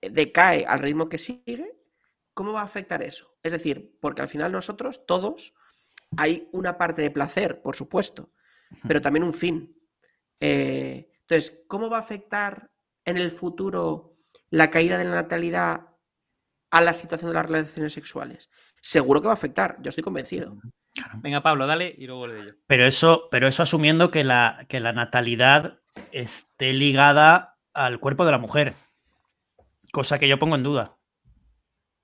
Decae 0.00 0.64
al 0.66 0.80
ritmo 0.80 1.08
que 1.08 1.18
sigue, 1.18 1.78
¿cómo 2.34 2.52
va 2.52 2.62
a 2.62 2.64
afectar 2.64 3.02
eso? 3.02 3.36
Es 3.44 3.52
decir, 3.52 3.96
porque 4.00 4.22
al 4.22 4.28
final 4.28 4.50
nosotros 4.50 5.06
todos 5.06 5.54
hay 6.16 6.48
una 6.52 6.78
parte 6.78 7.02
de 7.02 7.10
placer, 7.10 7.62
por 7.62 7.76
supuesto, 7.76 8.32
pero 8.86 9.00
también 9.00 9.24
un 9.24 9.34
fin. 9.34 9.76
Eh, 10.40 11.10
entonces, 11.20 11.60
¿cómo 11.68 11.88
va 11.88 11.98
a 11.98 12.00
afectar 12.00 12.70
en 13.04 13.16
el 13.16 13.30
futuro 13.30 14.16
la 14.50 14.70
caída 14.70 14.98
de 14.98 15.04
la 15.04 15.14
natalidad 15.14 15.88
a 16.70 16.80
la 16.80 16.94
situación 16.94 17.30
de 17.30 17.34
las 17.34 17.46
relaciones 17.46 17.92
sexuales? 17.92 18.50
Seguro 18.80 19.20
que 19.20 19.26
va 19.26 19.32
a 19.32 19.34
afectar, 19.34 19.78
yo 19.80 19.88
estoy 19.90 20.02
convencido. 20.02 20.58
Venga, 21.16 21.42
Pablo, 21.42 21.66
dale 21.66 21.94
y 21.96 22.06
luego 22.06 22.26
le 22.26 22.34
digo. 22.34 22.56
Pero 22.66 22.86
eso, 22.86 23.28
pero 23.30 23.48
eso 23.48 23.62
asumiendo 23.62 24.10
que 24.10 24.24
la, 24.24 24.66
que 24.68 24.80
la 24.80 24.92
natalidad 24.92 25.78
esté 26.10 26.72
ligada 26.72 27.58
al 27.72 27.98
cuerpo 27.98 28.26
de 28.26 28.32
la 28.32 28.38
mujer. 28.38 28.74
Cosa 29.92 30.18
que 30.18 30.28
yo 30.28 30.38
pongo 30.38 30.56
en 30.56 30.62
duda. 30.62 30.96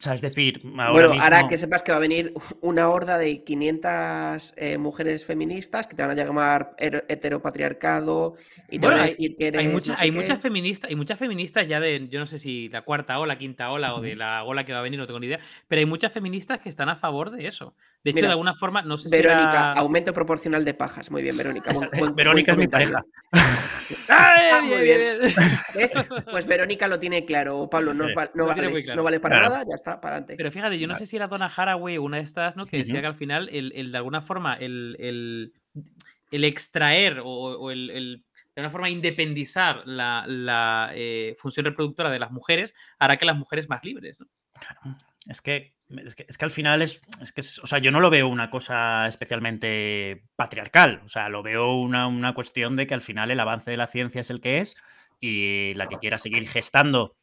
O 0.01 0.05
sea, 0.05 0.15
es 0.15 0.21
decir, 0.21 0.63
ahora 0.79 0.93
Bueno, 0.93 1.13
ahora 1.21 1.49
que 1.49 1.59
sepas 1.59 1.83
que 1.83 1.91
va 1.91 1.97
a 1.97 2.01
venir 2.01 2.33
una 2.61 2.89
horda 2.89 3.19
de 3.19 3.43
500 3.43 4.55
eh, 4.57 4.79
mujeres 4.79 5.25
feministas 5.25 5.89
que 5.89 5.97
te 5.97 6.03
van 6.03 6.13
a 6.13 6.15
llamar 6.15 6.77
heteropatriarcado 6.79 8.37
y 8.71 8.79
te 8.79 8.87
van 8.87 9.01
a 9.01 9.07
decir 9.07 9.35
que 9.35 9.49
eres. 9.49 9.61
Hay, 9.61 9.67
hay 9.99 10.13
muchas 10.13 10.41
feministas, 10.41 10.89
hay 10.89 10.95
muchas 10.95 11.19
feministas 11.19 11.67
ya 11.67 11.81
de, 11.81 12.07
yo 12.09 12.21
no 12.21 12.27
sé 12.27 12.39
si 12.39 12.69
la 12.69 12.83
cuarta 12.83 13.19
ola, 13.19 13.39
quinta 13.39 13.73
ola 13.73 13.97
o 13.97 14.01
de 14.01 14.15
la 14.15 14.45
ola 14.45 14.65
que 14.65 14.73
va 14.73 14.79
a 14.79 14.83
venir, 14.83 15.01
no 15.01 15.07
tengo 15.07 15.19
ni 15.19 15.27
idea, 15.27 15.41
pero 15.67 15.81
hay 15.81 15.87
muchas 15.87 16.13
feministas 16.13 16.61
que 16.61 16.69
están 16.69 16.89
a 16.89 16.95
favor 16.95 17.33
de 17.33 17.49
eso. 17.49 17.75
De 18.05 18.13
hecho, 18.13 18.27
de 18.27 18.31
alguna 18.31 18.55
forma, 18.55 18.83
no 18.83 18.97
sé 18.97 19.09
si. 19.09 19.17
Verónica, 19.17 19.73
aumento 19.73 20.13
proporcional 20.13 20.65
de 20.65 20.75
pajas. 20.75 21.11
Muy 21.11 21.23
bien, 21.23 21.37
Verónica. 21.37 21.73
Verónica 22.15 22.53
es 22.53 22.59
mi 22.59 22.69
pareja. 22.69 23.05
Ah, 24.11 24.61
bien, 24.63 24.83
bien, 24.83 25.19
Pues 26.31 26.47
Verónica 26.47 26.89
lo 26.89 26.99
tiene 26.99 27.25
claro. 27.25 27.71
Pablo, 27.71 27.95
no, 27.95 28.07
no, 28.35 29.03
vale, 29.03 29.21
para 29.21 29.41
nada, 29.41 29.65
ya 29.67 29.75
está, 29.75 29.88
para 29.97 30.17
adelante. 30.17 30.35
Pero 30.37 30.53
fíjate, 30.53 30.79
yo 30.79 30.87
no 30.87 30.95
sé 30.95 31.07
si 31.07 31.17
era 31.17 31.29
Donna 31.29 31.51
Haraway 31.55 31.97
o 31.97 32.03
una 32.03 32.19
de 32.19 32.23
estas, 32.23 32.57
¿no? 32.57 32.67
Que 32.67 32.79
decía 32.79 33.01
que 33.01 33.07
al 33.07 33.15
final, 33.15 33.49
el, 33.51 33.93
de 33.93 33.97
alguna 33.97 34.21
forma, 34.23 34.55
el, 34.55 35.53
extraer 36.31 37.21
o, 37.25 37.71
el, 37.71 37.89
de 37.89 38.61
alguna 38.61 38.71
forma 38.71 38.91
independizar 38.91 39.87
la, 39.87 40.91
eh, 40.95 41.35
función 41.39 41.67
reproductora 41.67 42.11
de 42.11 42.19
las 42.19 42.31
mujeres 42.31 42.75
hará 42.99 43.17
que 43.17 43.27
las 43.27 43.37
mujeres 43.37 43.69
más 43.69 43.85
libres, 43.85 44.19
¿no? 44.21 44.27
Claro. 44.59 44.99
Es 45.27 45.43
que, 45.43 45.75
es 45.91 46.39
que, 46.39 46.45
al 46.45 46.51
final 46.51 46.81
es, 46.81 47.03
es 47.21 47.33
que, 47.33 47.41
o 47.41 47.67
sea, 47.67 47.79
yo 47.79 47.91
no 47.91 48.01
lo 48.01 48.09
veo 48.09 48.29
una 48.29 48.51
cosa 48.51 49.07
especialmente 49.07 50.25
patriarcal, 50.37 51.03
o 51.05 51.09
sea, 51.09 51.29
lo 51.29 51.43
veo 51.43 51.75
una, 51.75 52.07
una, 52.07 52.35
cuestión 52.35 52.77
de 52.77 52.87
que 52.87 52.95
al 52.95 53.03
final 53.03 53.31
el 53.31 53.41
avance 53.41 53.71
de 53.71 53.77
la 53.77 53.87
ciencia 53.87 54.23
es 54.23 54.31
el 54.31 54.41
que 54.41 54.61
es 54.61 54.77
y 55.21 55.75
la 55.75 55.87
que 55.87 55.99
quiera 55.99 56.17
seguir 56.17 56.49
gestando 56.49 57.18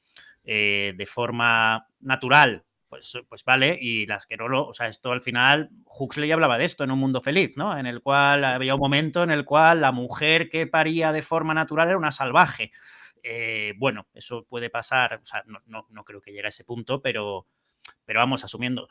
eh, 0.46 0.94
de 0.96 1.06
forma 1.06 1.88
natural, 2.00 2.64
pues, 2.88 3.18
pues 3.28 3.44
vale, 3.44 3.78
y 3.80 4.06
las 4.06 4.26
que 4.26 4.38
no 4.38 4.48
lo, 4.48 4.68
o 4.68 4.74
sea, 4.74 4.88
esto 4.88 5.12
al 5.12 5.22
final, 5.22 5.70
Huxley 5.86 6.32
hablaba 6.32 6.58
de 6.58 6.66
esto 6.66 6.84
en 6.84 6.92
un 6.92 7.00
mundo 7.00 7.22
feliz, 7.22 7.58
¿no? 7.58 7.78
En 7.78 7.88
el 7.88 8.02
cual 8.02 8.46
había 8.46 8.76
un 8.76 8.82
momento 8.82 9.24
en 9.24 9.32
el 9.32 9.44
cual 9.44 9.82
la 9.82 9.92
mujer 9.92 10.50
que 10.50 10.68
paría 10.68 11.12
de 11.12 11.22
forma 11.22 11.54
natural 11.54 11.90
era 11.90 11.98
una 11.98 12.12
salvaje. 12.12 12.72
Eh, 13.24 13.74
bueno, 13.78 14.08
eso 14.14 14.46
puede 14.48 14.70
pasar, 14.70 15.20
o 15.22 15.26
sea, 15.26 15.44
no, 15.48 15.58
no, 15.68 15.88
no 15.90 16.04
creo 16.06 16.22
que 16.22 16.32
llegue 16.32 16.46
a 16.46 16.50
ese 16.50 16.64
punto, 16.64 17.02
pero 17.02 17.48
pero 18.06 18.20
vamos 18.20 18.44
asumiendo. 18.44 18.88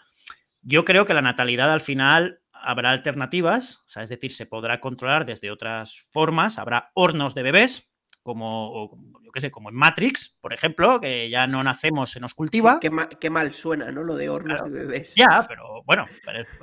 Yo 0.63 0.85
creo 0.85 1.05
que 1.05 1.15
la 1.15 1.23
natalidad 1.23 1.73
al 1.73 1.81
final 1.81 2.41
habrá 2.53 2.91
alternativas, 2.91 3.83
o 3.85 3.89
sea, 3.89 4.03
es 4.03 4.09
decir, 4.09 4.33
se 4.33 4.47
podrá 4.47 4.81
controlar 4.81 5.27
desde 5.27 5.51
otras 5.51 6.01
formas, 6.11 6.59
habrá 6.59 6.91
hornos 6.95 7.35
de 7.35 7.43
bebés, 7.43 7.94
como, 8.25 8.99
yo 9.23 9.31
qué 9.31 9.41
sé, 9.41 9.53
como 9.53 9.69
en 9.69 9.77
Matrix, 9.77 10.37
por 10.41 10.53
ejemplo, 10.53 11.01
que 11.01 11.31
ya 11.31 11.47
no 11.47 11.63
nacemos, 11.63 12.11
se 12.11 12.19
nos 12.19 12.35
cultiva. 12.35 12.81
Qué, 12.81 13.31
mal, 13.31 13.53
suena, 13.53 13.93
¿no? 13.93 14.03
Lo 14.03 14.17
de 14.17 14.29
hornos 14.29 14.65
de 14.65 14.81
bebés. 14.81 15.15
Ya, 15.15 15.45
pero 15.47 15.85
bueno, 15.85 16.07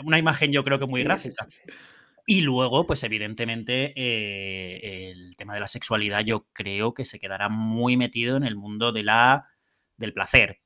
una 0.04 0.20
imagen 0.20 0.52
yo 0.52 0.66
creo 0.66 0.78
que 0.78 0.86
muy 0.86 1.04
gráfica. 1.04 1.48
y 2.26 2.42
luego, 2.42 2.86
pues 2.86 3.04
evidentemente, 3.06 3.94
eh, 3.96 5.12
el 5.12 5.38
tema 5.38 5.54
de 5.54 5.62
la 5.62 5.68
sexualidad 5.68 6.20
yo 6.26 6.48
creo 6.52 6.94
que 6.94 7.06
se 7.06 7.20
quedará 7.20 7.48
muy 7.48 7.96
metido 7.96 8.36
en 8.36 8.44
el 8.44 8.58
mundo 8.58 8.92
de 8.92 9.04
la, 9.04 9.48
del 9.96 10.12
placer 10.12 10.60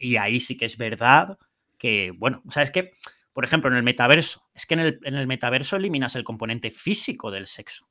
y 0.00 0.16
ahí 0.16 0.40
sí 0.40 0.56
que 0.56 0.64
es 0.64 0.76
verdad 0.76 1.38
que, 1.78 2.12
bueno, 2.16 2.42
o 2.46 2.50
sea, 2.50 2.62
es 2.62 2.70
que, 2.70 2.92
por 3.32 3.44
ejemplo, 3.44 3.70
en 3.70 3.76
el 3.76 3.82
metaverso, 3.82 4.48
es 4.54 4.66
que 4.66 4.74
en 4.74 4.80
el, 4.80 5.26
metaverso 5.26 5.76
eliminas 5.76 6.14
el 6.14 6.24
componente 6.24 6.70
físico 6.70 7.30
del 7.30 7.46
sexo. 7.46 7.88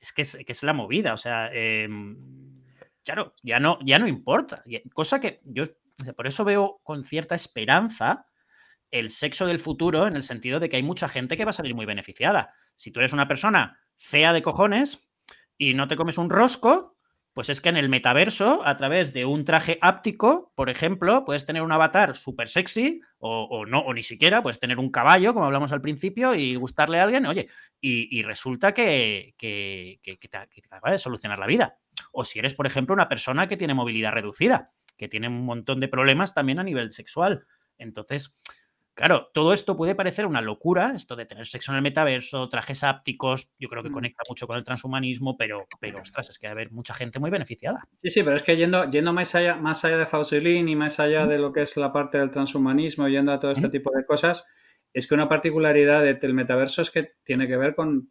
Es 0.00 0.12
que 0.12 0.22
es, 0.22 0.36
que 0.36 0.52
es 0.52 0.62
la 0.62 0.72
movida, 0.72 1.12
o 1.12 1.16
sea, 1.16 1.48
em, 1.52 2.16
claro, 3.04 3.34
ya 3.42 3.58
no, 3.58 3.78
ya 3.84 3.98
no 3.98 4.06
importa. 4.06 4.62
Cosa 4.92 5.20
que 5.20 5.40
yo, 5.44 5.64
por 6.16 6.26
eso 6.26 6.44
veo 6.44 6.80
con 6.82 7.04
cierta 7.04 7.34
esperanza 7.34 8.26
el 8.90 9.10
sexo 9.10 9.46
del 9.46 9.60
futuro 9.60 10.06
en 10.06 10.16
el 10.16 10.22
sentido 10.24 10.60
de 10.60 10.68
que 10.68 10.76
hay 10.76 10.82
mucha 10.82 11.08
gente 11.08 11.36
que 11.36 11.44
va 11.44 11.50
a 11.50 11.54
salir 11.54 11.74
muy 11.74 11.86
beneficiada. 11.86 12.54
Si 12.74 12.90
tú 12.90 13.00
eres 13.00 13.12
una 13.12 13.28
persona 13.28 13.78
fea 13.96 14.32
de 14.32 14.42
cojones 14.42 15.10
y 15.56 15.74
no 15.74 15.88
te 15.88 15.96
comes 15.96 16.18
un 16.18 16.30
rosco, 16.30 16.97
pues 17.38 17.50
es 17.50 17.60
que 17.60 17.68
en 17.68 17.76
el 17.76 17.88
metaverso, 17.88 18.66
a 18.66 18.76
través 18.76 19.12
de 19.12 19.24
un 19.24 19.44
traje 19.44 19.78
áptico, 19.80 20.50
por 20.56 20.70
ejemplo, 20.70 21.24
puedes 21.24 21.46
tener 21.46 21.62
un 21.62 21.70
avatar 21.70 22.16
súper 22.16 22.48
sexy 22.48 23.00
o, 23.20 23.64
no, 23.64 23.78
o 23.78 23.94
ni 23.94 24.02
siquiera, 24.02 24.42
puedes 24.42 24.58
tener 24.58 24.80
un 24.80 24.90
caballo, 24.90 25.32
como 25.34 25.46
hablamos 25.46 25.70
al 25.70 25.80
principio, 25.80 26.34
y 26.34 26.56
gustarle 26.56 26.98
a 26.98 27.04
alguien, 27.04 27.26
oye, 27.26 27.46
y, 27.80 28.24
resulta 28.24 28.74
que, 28.74 29.36
que, 29.38 30.00
que, 30.02 30.16
te, 30.16 30.36
acaba 30.36 30.90
de 30.90 30.98
solucionar 30.98 31.38
la 31.38 31.46
vida. 31.46 31.78
O 32.10 32.24
si 32.24 32.40
eres, 32.40 32.54
por 32.54 32.66
ejemplo, 32.66 32.92
una 32.92 33.08
persona 33.08 33.46
que 33.46 33.56
tiene 33.56 33.72
movilidad 33.72 34.10
reducida, 34.10 34.72
que 34.96 35.06
tiene 35.06 35.28
un 35.28 35.44
montón 35.44 35.78
de 35.78 35.86
problemas 35.86 36.34
también 36.34 36.58
a 36.58 36.64
nivel 36.64 36.90
sexual. 36.90 37.46
Entonces, 37.78 38.36
Claro, 38.98 39.30
todo 39.32 39.52
esto 39.52 39.76
puede 39.76 39.94
parecer 39.94 40.26
una 40.26 40.40
locura, 40.40 40.90
esto 40.96 41.14
de 41.14 41.24
tener 41.24 41.46
sexo 41.46 41.70
en 41.70 41.76
el 41.76 41.82
metaverso, 41.82 42.48
trajes 42.48 42.82
ápticos, 42.82 43.52
yo 43.56 43.68
creo 43.68 43.84
que 43.84 43.90
mm. 43.90 43.92
conecta 43.92 44.24
mucho 44.28 44.48
con 44.48 44.56
el 44.56 44.64
transhumanismo, 44.64 45.36
pero, 45.36 45.68
pero 45.78 46.00
ostras, 46.00 46.30
es 46.30 46.36
que 46.36 46.48
va 46.48 46.50
a 46.50 46.54
haber 46.54 46.72
mucha 46.72 46.94
gente 46.94 47.20
muy 47.20 47.30
beneficiada. 47.30 47.86
Sí, 47.98 48.10
sí, 48.10 48.24
pero 48.24 48.34
es 48.34 48.42
que 48.42 48.56
yendo, 48.56 48.90
yendo 48.90 49.12
más, 49.12 49.36
allá, 49.36 49.54
más 49.54 49.84
allá 49.84 49.98
de 49.98 50.06
Fausilin 50.06 50.68
y 50.68 50.74
más 50.74 50.98
allá 50.98 51.26
de 51.26 51.38
lo 51.38 51.52
que 51.52 51.62
es 51.62 51.76
la 51.76 51.92
parte 51.92 52.18
del 52.18 52.32
transhumanismo, 52.32 53.06
yendo 53.06 53.30
a 53.30 53.38
todo 53.38 53.52
este 53.52 53.68
tipo 53.68 53.92
de 53.94 54.04
cosas, 54.04 54.48
es 54.92 55.06
que 55.06 55.14
una 55.14 55.28
particularidad 55.28 56.02
del 56.02 56.34
metaverso 56.34 56.82
es 56.82 56.90
que 56.90 57.12
tiene 57.22 57.46
que 57.46 57.56
ver 57.56 57.76
con, 57.76 58.08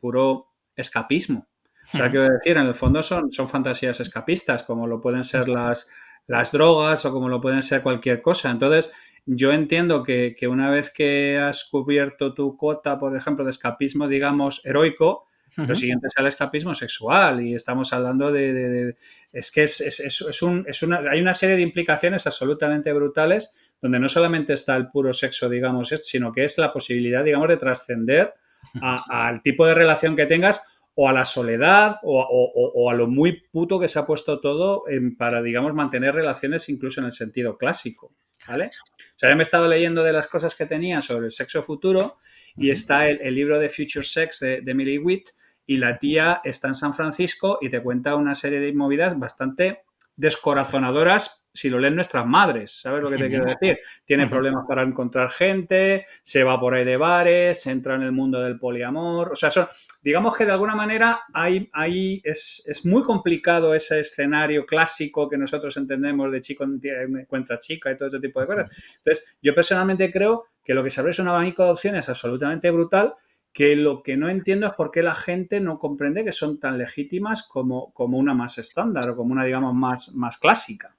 puro 0.00 0.46
escapismo. 0.76 1.48
O 1.92 1.96
sea, 1.96 2.08
quiero 2.08 2.28
decir, 2.28 2.56
en 2.56 2.68
el 2.68 2.76
fondo 2.76 3.02
son, 3.02 3.32
son 3.32 3.48
fantasías 3.48 3.98
escapistas, 3.98 4.62
como 4.62 4.86
lo 4.86 5.00
pueden 5.00 5.24
ser 5.24 5.48
las, 5.48 5.90
las 6.28 6.52
drogas 6.52 7.04
o 7.04 7.12
como 7.12 7.28
lo 7.28 7.40
pueden 7.40 7.62
ser 7.62 7.82
cualquier 7.82 8.22
cosa. 8.22 8.48
Entonces, 8.50 8.94
yo 9.26 9.52
entiendo 9.52 10.02
que, 10.02 10.36
una 10.48 10.70
vez 10.70 10.90
que 10.90 11.38
has 11.38 11.64
cubierto 11.64 12.34
tu 12.34 12.56
cuota, 12.56 12.98
por 12.98 13.16
ejemplo, 13.16 13.44
de 13.44 13.50
escapismo, 13.50 14.08
digamos, 14.08 14.64
heroico, 14.64 15.28
lo 15.56 15.74
siguiente 15.74 16.06
es 16.06 16.14
el 16.16 16.26
escapismo 16.26 16.74
sexual 16.74 17.44
y 17.44 17.54
estamos 17.54 17.92
hablando 17.92 18.32
de... 18.32 18.96
es 19.32 19.50
que 19.50 19.64
es, 19.64 19.82
es, 19.82 20.00
es, 20.00 20.42
un, 20.42 20.66
una, 20.82 20.98
hay 21.10 21.20
una 21.20 21.34
serie 21.34 21.56
de 21.56 21.62
implicaciones 21.62 22.26
absolutamente 22.26 22.90
brutales 22.94 23.54
donde 23.82 23.98
no 23.98 24.08
solamente 24.08 24.54
está 24.54 24.76
el 24.76 24.88
puro 24.88 25.12
sexo, 25.12 25.50
digamos, 25.50 25.88
sino 26.04 26.32
que 26.32 26.44
es 26.44 26.56
la 26.56 26.72
posibilidad, 26.72 27.22
digamos, 27.22 27.48
de 27.48 27.56
trascender 27.58 28.32
al 28.80 29.42
tipo 29.42 29.66
de 29.66 29.74
relación 29.74 30.16
que 30.16 30.26
tengas 30.26 30.66
o 30.94 31.08
a 31.08 31.12
la 31.12 31.24
soledad 31.24 31.96
o, 32.02 32.90
a 32.90 32.94
lo 32.94 33.08
muy 33.08 33.42
puto 33.50 33.78
que 33.78 33.88
se 33.88 33.98
ha 33.98 34.06
puesto 34.06 34.40
todo 34.40 34.84
para, 35.18 35.42
digamos, 35.42 35.74
mantener 35.74 36.14
relaciones 36.14 36.68
incluso 36.68 37.00
en 37.00 37.06
el 37.06 37.12
sentido 37.12 37.58
clásico, 37.58 38.14
¿vale? 38.46 38.66
O 38.66 39.18
sea, 39.18 39.30
yo 39.30 39.36
me 39.36 39.42
he 39.42 39.44
estado 39.44 39.68
leyendo 39.68 40.02
de 40.02 40.12
las 40.12 40.28
cosas 40.28 40.54
que 40.54 40.66
tenía 40.66 41.00
sobre 41.00 41.26
el 41.26 41.30
sexo 41.30 41.62
futuro 41.62 42.18
y 42.56 42.70
está 42.70 43.08
el, 43.08 43.34
libro 43.34 43.58
de 43.58 43.68
Future 43.68 44.04
Sex 44.04 44.40
de, 44.40 44.60
de 44.60 44.70
Emily 44.70 44.98
Witt 44.98 45.30
y 45.66 45.78
la 45.78 45.98
tía 45.98 46.40
está 46.44 46.68
en 46.68 46.74
San 46.74 46.94
Francisco 46.94 47.58
y 47.60 47.70
te 47.70 47.82
cuenta 47.82 48.14
una 48.14 48.34
serie 48.34 48.60
de 48.60 48.72
movidas 48.72 49.18
bastante 49.18 49.82
descorazonadoras 50.16 51.41
si 51.52 51.68
lo 51.68 51.78
leen 51.78 51.94
nuestras 51.94 52.26
madres, 52.26 52.80
¿sabes 52.80 53.02
lo 53.02 53.10
que 53.10 53.18
te 53.18 53.28
quiero 53.28 53.44
decir? 53.44 53.78
Tiene 54.04 54.26
problemas 54.26 54.64
para 54.66 54.82
encontrar 54.82 55.30
gente, 55.30 56.06
se 56.22 56.44
va 56.44 56.58
por 56.58 56.74
ahí 56.74 56.84
de 56.84 56.96
bares, 56.96 57.66
entra 57.66 57.94
en 57.96 58.02
el 58.02 58.12
mundo 58.12 58.40
del 58.40 58.58
poliamor, 58.58 59.32
o 59.32 59.36
sea, 59.36 59.50
digamos 60.02 60.36
que 60.36 60.46
de 60.46 60.52
alguna 60.52 60.74
manera 60.74 61.20
hay, 61.32 62.20
es, 62.24 62.64
es, 62.66 62.86
muy 62.86 63.02
complicado 63.02 63.74
ese 63.74 64.00
escenario 64.00 64.64
clásico 64.64 65.28
que 65.28 65.36
nosotros 65.36 65.76
entendemos 65.76 66.32
de 66.32 66.40
chico 66.40 66.64
encuentra 66.64 67.58
chica 67.58 67.92
y 67.92 67.96
todo 67.96 68.08
ese 68.08 68.20
tipo 68.20 68.40
de 68.40 68.46
cosas. 68.46 68.96
Entonces, 68.98 69.36
yo 69.42 69.54
personalmente 69.54 70.10
creo 70.10 70.46
que 70.64 70.74
lo 70.74 70.82
que 70.82 70.90
se 70.90 71.00
abre 71.00 71.10
es 71.10 71.18
un 71.18 71.28
abanico 71.28 71.64
de 71.64 71.70
opciones 71.70 72.08
absolutamente 72.08 72.70
brutal 72.70 73.14
que 73.52 73.76
lo 73.76 74.02
que 74.02 74.16
no 74.16 74.28
entiendo 74.28 74.66
es 74.66 74.72
por 74.72 74.90
qué 74.90 75.02
la 75.02 75.14
gente 75.14 75.60
no 75.60 75.78
comprende 75.78 76.24
que 76.24 76.32
son 76.32 76.58
tan 76.58 76.78
legítimas 76.78 77.46
como, 77.46 77.92
como 77.92 78.18
una 78.18 78.34
más 78.34 78.56
estándar 78.58 79.10
o 79.10 79.16
como 79.16 79.32
una, 79.32 79.44
digamos, 79.44 79.74
más, 79.74 80.14
más 80.14 80.38
clásica. 80.38 80.96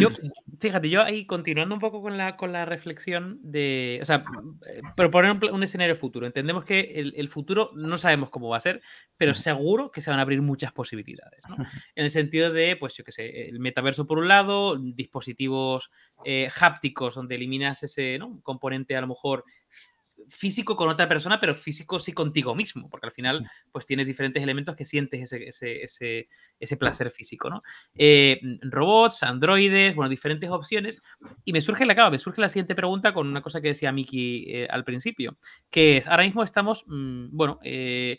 Yo, 0.00 0.08
fíjate, 0.58 0.90
yo 0.90 1.02
ahí 1.02 1.26
continuando 1.26 1.74
un 1.74 1.80
poco 1.80 2.02
con 2.02 2.18
la, 2.18 2.36
con 2.36 2.52
la 2.52 2.64
reflexión 2.64 3.38
de, 3.40 4.00
o 4.02 4.04
sea, 4.04 4.24
proponer 4.96 5.38
un, 5.52 5.62
escenario 5.62 5.94
futuro. 5.94 6.26
Entendemos 6.26 6.64
que 6.64 6.80
el, 6.80 7.28
futuro 7.28 7.70
no 7.74 7.96
sabemos 7.96 8.30
cómo 8.30 8.48
va 8.48 8.56
a 8.56 8.60
ser, 8.60 8.82
pero 9.16 9.32
seguro 9.32 9.90
que 9.90 10.00
se 10.00 10.10
van 10.10 10.18
a 10.18 10.22
abrir 10.22 10.42
muchas 10.42 10.72
posibilidades, 10.72 11.44
¿no? 11.48 11.56
En 11.94 12.04
el 12.04 12.10
sentido 12.10 12.52
de, 12.52 12.76
pues 12.76 12.94
yo 12.94 13.04
qué 13.04 13.12
sé, 13.12 13.48
el 13.48 13.60
metaverso 13.60 14.06
por 14.06 14.18
un 14.18 14.28
lado, 14.28 14.76
dispositivos 14.76 15.90
eh, 16.24 16.48
hápticos 16.60 17.14
donde 17.14 17.36
eliminas 17.36 17.82
ese 17.82 18.18
componente 18.42 18.96
a 18.96 19.00
lo 19.00 19.06
mejor 19.06 19.44
físico 20.28 20.76
con 20.76 20.88
otra 20.88 21.08
persona, 21.08 21.40
pero 21.40 21.54
físico 21.54 21.98
sí 21.98 22.12
contigo 22.12 22.54
mismo, 22.54 22.88
porque 22.88 23.06
al 23.06 23.12
final 23.12 23.48
pues 23.72 23.86
tienes 23.86 24.06
diferentes 24.06 24.42
elementos 24.42 24.76
que 24.76 24.84
sientes 24.84 25.32
ese, 25.32 26.76
placer 26.78 27.10
físico, 27.10 27.50
¿no? 27.50 27.62
Eh, 27.94 28.40
robots, 28.62 29.22
androides, 29.22 29.94
bueno, 29.94 30.08
diferentes 30.08 30.50
opciones. 30.50 31.02
Y 31.44 31.52
me 31.52 31.60
surge 31.60 31.84
la 31.84 32.10
me 32.10 32.18
surge 32.18 32.40
la 32.40 32.48
siguiente 32.48 32.74
pregunta 32.74 33.12
con 33.12 33.26
una 33.26 33.42
cosa 33.42 33.60
que 33.60 33.68
decía 33.68 33.92
Miki 33.92 34.44
eh, 34.48 34.68
al 34.70 34.84
principio, 34.84 35.36
que 35.70 35.98
es, 35.98 36.08
ahora 36.08 36.24
mismo 36.24 36.42
estamos, 36.42 36.84
mm, 36.86 37.28
bueno, 37.30 37.58
eh, 37.62 38.18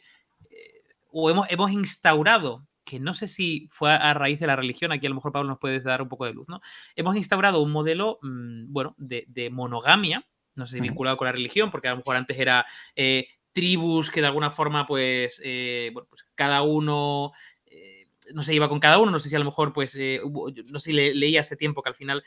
o 1.12 1.30
hemos, 1.30 1.48
hemos 1.50 1.72
instaurado 1.72 2.66
que 2.84 3.00
no 3.00 3.14
sé 3.14 3.28
si 3.28 3.68
fue 3.72 3.92
a 3.92 4.14
raíz 4.14 4.40
de 4.40 4.48
la 4.48 4.56
religión, 4.56 4.92
aquí 4.92 5.06
a 5.06 5.10
lo 5.10 5.16
mejor 5.16 5.32
Pablo 5.32 5.50
nos 5.50 5.60
puedes 5.60 5.84
dar 5.84 6.02
un 6.02 6.10
poco 6.10 6.26
de 6.26 6.34
luz, 6.34 6.50
¿no? 6.50 6.62
Hemos 6.96 7.16
instaurado 7.16 7.62
un 7.62 7.72
modelo, 7.72 8.20
mm, 8.22 8.72
bueno, 8.72 8.96
de, 8.98 9.24
de 9.28 9.50
monogamia, 9.50 10.26
no 10.62 10.68
sé 10.68 10.76
si 10.76 10.82
vinculado 10.82 11.18
con 11.18 11.26
la 11.26 11.32
religión, 11.32 11.72
porque 11.72 11.88
a 11.88 11.92
lo 11.92 11.98
mejor 11.98 12.16
antes 12.16 12.40
era 12.40 12.66
eh, 12.96 13.28
tribus 13.52 14.10
que 14.10 14.22
de 14.22 14.28
alguna 14.28 14.52
forma, 14.52 14.88
pues, 14.88 15.42
eh, 15.44 15.90
bueno, 15.94 16.08
pues 16.10 16.26
cada 16.36 16.62
uno 16.62 17.34
eh, 17.66 18.08
no 18.34 18.44
se 18.44 18.54
iba 18.54 18.70
con 18.70 18.80
cada 18.80 19.00
uno, 19.00 19.12
no 19.12 19.20
sé 19.20 19.28
si 19.28 19.36
a 19.36 19.40
lo 19.40 19.46
mejor, 19.46 19.74
pues, 19.74 19.98
no 19.98 20.80
sé 20.80 20.92
si 20.92 20.94
leía 20.94 21.42
hace 21.42 21.58
tiempo 21.58 21.82
que 21.82 21.90
al 21.90 21.96
final 21.96 22.24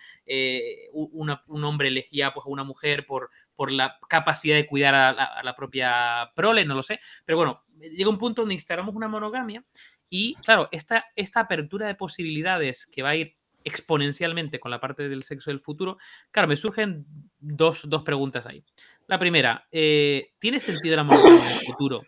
un 0.93 1.65
hombre 1.65 1.89
elegía 1.89 2.35
pues, 2.35 2.45
a 2.45 2.51
una 2.51 2.65
mujer 2.65 3.07
por, 3.07 3.31
por 3.55 3.71
la 3.71 3.99
capacidad 4.09 4.57
de 4.57 4.67
cuidar 4.67 4.95
a 4.95 5.43
la, 5.43 5.57
propia 5.57 6.33
prole, 6.35 6.65
no 6.65 6.75
lo 6.75 6.83
sé, 6.83 7.01
pero 7.25 7.39
bueno, 7.39 7.65
llega 7.79 8.11
un 8.11 8.19
punto 8.19 8.43
donde 8.43 8.55
instalamos 8.55 8.95
una 8.95 9.09
monogamia 9.09 9.65
y, 10.11 10.35
claro, 10.45 10.69
esta, 10.73 11.07
esta 11.17 11.41
apertura 11.41 11.87
de 11.87 11.95
posibilidades 11.95 12.87
que 12.87 13.03
va 13.03 13.11
a 13.11 13.17
ir 13.17 13.37
exponencialmente 13.65 14.61
con 14.61 14.71
la 14.71 14.81
parte 14.81 15.09
del 15.09 15.25
sexo 15.25 15.51
del 15.51 15.61
futuro, 15.61 15.99
claro, 16.31 16.49
me 16.49 16.57
surgen 16.57 17.07
dos, 17.39 17.87
preguntas 18.05 18.47
ahí. 18.47 18.63
La 19.07 19.19
primera, 19.19 19.67
eh, 19.73 20.33
¿tiene 20.39 20.61
sentido 20.61 20.97
la 20.97 21.05
monogamia 21.05 21.41
en 21.41 21.53
el 21.53 21.67
futuro? 21.67 22.03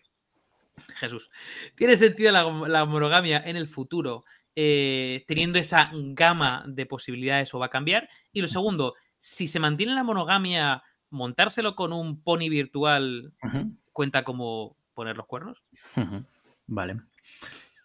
Jesús, 0.96 1.30
¿tiene 1.74 1.96
sentido 1.96 2.32
la, 2.32 2.84
monogamia 2.84 3.42
en 3.44 3.56
el 3.56 3.66
futuro 3.66 4.24
eh, 4.54 5.24
teniendo 5.26 5.58
esa 5.58 5.90
gama 5.92 6.64
de 6.66 6.86
posibilidades 6.86 7.52
o 7.54 7.58
va 7.58 7.66
a 7.66 7.70
cambiar? 7.70 8.08
Y 8.32 8.42
lo 8.42 8.48
segundo, 8.48 8.94
si 9.16 9.48
se 9.48 9.58
mantiene 9.58 9.94
la 9.94 10.04
monogamia, 10.04 10.82
montárselo 11.10 11.74
con 11.74 11.92
un 11.92 12.22
pony 12.22 12.48
virtual 12.50 13.32
cuenta 13.92 14.24
como 14.24 14.76
poner 14.94 15.16
los 15.16 15.26
cuernos. 15.26 15.62
Vale. 16.66 16.96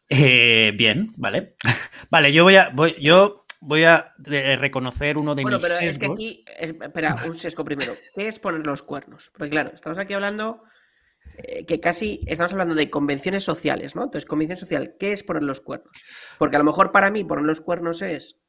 Eh, 0.09 0.73
bien, 0.75 1.13
vale. 1.15 1.55
vale, 2.09 2.33
yo 2.33 2.43
voy 2.43 2.55
a. 2.55 2.69
Voy, 2.69 2.95
yo 2.99 3.40
voy 3.61 3.83
a 3.83 4.13
reconocer 4.57 5.17
uno 5.17 5.35
de 5.35 5.45
mis 5.45 5.51
Bueno, 5.51 5.59
pero 5.61 5.75
es 5.79 5.97
que 5.97 6.07
aquí, 6.07 6.43
espera, 6.59 7.15
un 7.27 7.35
sesgo 7.35 7.63
primero. 7.63 7.93
¿Qué 8.15 8.27
es 8.27 8.39
poner 8.39 8.65
los 8.65 8.81
cuernos? 8.81 9.31
Porque 9.37 9.51
claro, 9.51 9.71
estamos 9.73 9.99
aquí 9.99 10.13
hablando 10.13 10.63
eh, 11.37 11.65
que 11.65 11.79
casi 11.79 12.21
estamos 12.27 12.51
hablando 12.51 12.75
de 12.75 12.89
convenciones 12.89 13.43
sociales, 13.43 13.95
¿no? 13.95 14.03
Entonces, 14.03 14.25
convención 14.25 14.57
social, 14.57 14.95
¿qué 14.99 15.13
es 15.13 15.23
poner 15.23 15.43
los 15.43 15.61
cuernos? 15.61 15.91
Porque 16.37 16.55
a 16.55 16.59
lo 16.59 16.65
mejor 16.65 16.91
para 16.91 17.11
mí 17.11 17.23
poner 17.23 17.45
los 17.45 17.61
cuernos 17.61 18.01
es 18.01 18.39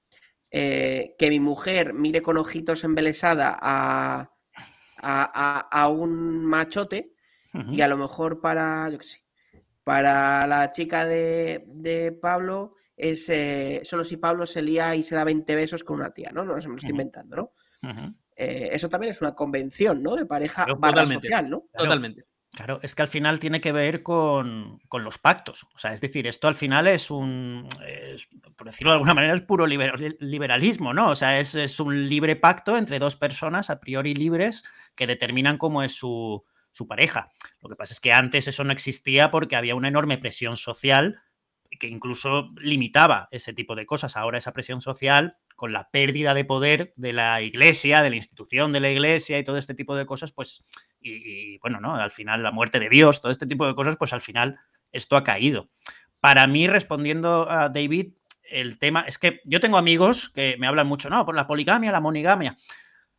eh, 0.51 1.15
que 1.19 1.29
mi 1.29 1.41
mujer 1.41 1.93
mire 1.93 2.23
con 2.23 2.39
ojitos 2.39 2.83
embelesada 2.83 3.57
a, 3.61 4.33
a, 4.97 5.89
un 5.89 6.45
machote 6.45 7.13
y 7.71 7.83
a 7.83 7.89
lo 7.89 7.99
mejor 7.99 8.41
para, 8.41 8.89
yo 8.89 8.99
qué 8.99 9.05
sé, 9.05 9.25
para 9.85 10.47
la 10.47 10.71
chica 10.71 11.05
de, 11.05 11.65
de 11.67 12.13
Pablo 12.13 12.77
es 13.03 13.29
eh, 13.29 13.81
solo 13.83 14.05
si 14.05 14.17
Pablo 14.17 14.47
se 14.47 14.63
lía 14.63 14.95
y 14.95 15.03
se 15.03 15.17
da 15.17 15.25
20 15.25 15.57
besos 15.57 15.83
con 15.83 15.99
una 15.99 16.11
tía, 16.11 16.31
¿no? 16.33 16.45
No, 16.45 16.61
se 16.61 16.69
me 16.69 16.75
lo 16.75 16.77
estoy 16.77 16.93
inventando, 16.93 17.37
¿no? 17.37 17.53
Eh, 18.37 18.71
eso 18.73 18.89
también 18.89 19.11
es 19.11 19.21
una 19.21 19.35
convención, 19.35 20.03
¿no? 20.03 20.15
De 20.15 20.25
pareja 20.25 20.67
social, 20.67 21.51
¿no? 21.51 21.65
Totalmente. 21.77 22.25
Claro, 22.53 22.79
es 22.83 22.95
que 22.95 23.03
al 23.03 23.09
final 23.09 23.41
tiene 23.41 23.61
que 23.61 23.73
ver 23.73 24.03
con, 24.03 24.79
los 24.93 25.19
pactos. 25.19 25.65
O 25.75 25.79
sea, 25.79 25.93
es 25.93 26.01
decir, 26.01 26.27
esto 26.27 26.47
al 26.47 26.55
final 26.55 26.87
es 26.87 27.11
un, 27.11 27.67
por 28.57 28.67
decirlo 28.69 28.93
de 28.93 28.97
alguna 28.97 29.15
manera, 29.15 29.35
es 29.35 29.41
puro 29.43 29.67
liberalismo, 29.67 30.95
¿no? 30.95 31.11
O 31.11 31.15
sea, 31.15 31.41
es, 31.41 31.55
es, 31.55 31.81
un 31.81 32.09
libre 32.09 32.37
pacto 32.37 32.77
entre 32.77 32.99
dos 32.99 33.17
personas 33.17 33.69
a 33.71 33.81
priori 33.81 34.15
libres 34.15 34.65
que 34.95 35.07
determinan 35.07 35.57
cómo 35.57 35.83
es 35.83 35.93
su, 35.93 36.45
su 36.71 36.87
pareja. 36.87 37.33
Lo 37.63 37.69
que 37.69 37.77
pasa 37.77 37.95
es 37.95 38.01
que 38.01 38.13
antes 38.13 38.47
eso 38.47 38.63
no 38.65 38.73
existía 38.73 39.31
porque 39.31 39.57
había 39.57 39.75
una 39.75 39.89
enorme 39.89 40.19
presión 40.19 40.57
social 40.57 41.21
que 41.79 41.89
incluso 41.89 42.51
limitaba 42.57 43.29
ese 43.31 43.53
tipo 43.53 43.75
de 43.75 43.87
cosas. 43.87 44.17
Ahora 44.17 44.39
esa 44.39 44.53
presión 44.53 44.81
social, 44.81 45.37
con 45.57 45.73
la 45.73 45.91
pérdida 45.91 46.35
de 46.35 46.45
poder 46.45 46.93
de 46.97 47.13
la 47.13 47.41
iglesia, 47.43 48.03
de 48.03 48.11
la 48.11 48.17
institución 48.17 48.73
de 48.73 48.81
la 48.81 48.91
iglesia 48.91 49.39
y 49.39 49.45
todo 49.45 49.57
este 49.59 49.75
tipo 49.75 49.97
de 49.97 50.07
cosas, 50.07 50.33
pues, 50.33 50.65
y, 51.01 51.59
bueno, 51.59 51.81
¿no? 51.81 51.97
Al 51.97 52.11
final 52.11 52.43
la 52.43 52.53
muerte 52.53 52.79
de 52.79 52.89
Dios, 52.89 53.21
todo 53.21 53.33
este 53.33 53.47
tipo 53.47 53.67
de 53.67 53.75
cosas, 53.75 53.97
pues 53.97 54.13
al 54.13 54.21
final 54.21 54.59
esto 54.91 55.17
ha 55.17 55.25
caído. 55.25 55.71
Para 56.21 56.47
mí, 56.47 56.67
respondiendo 56.67 57.51
a 57.51 57.69
David, 57.69 58.15
el 58.51 58.79
tema 58.79 59.03
es 59.03 59.19
que 59.19 59.41
yo 59.45 59.61
tengo 59.61 59.79
amigos 59.79 60.29
que 60.29 60.57
me 60.59 60.67
hablan 60.67 60.87
mucho, 60.87 61.09
no, 61.11 61.25
por 61.25 61.35
la 61.35 61.47
poligamia, 61.47 61.91
la 61.91 62.01
monigamia. 62.01 62.59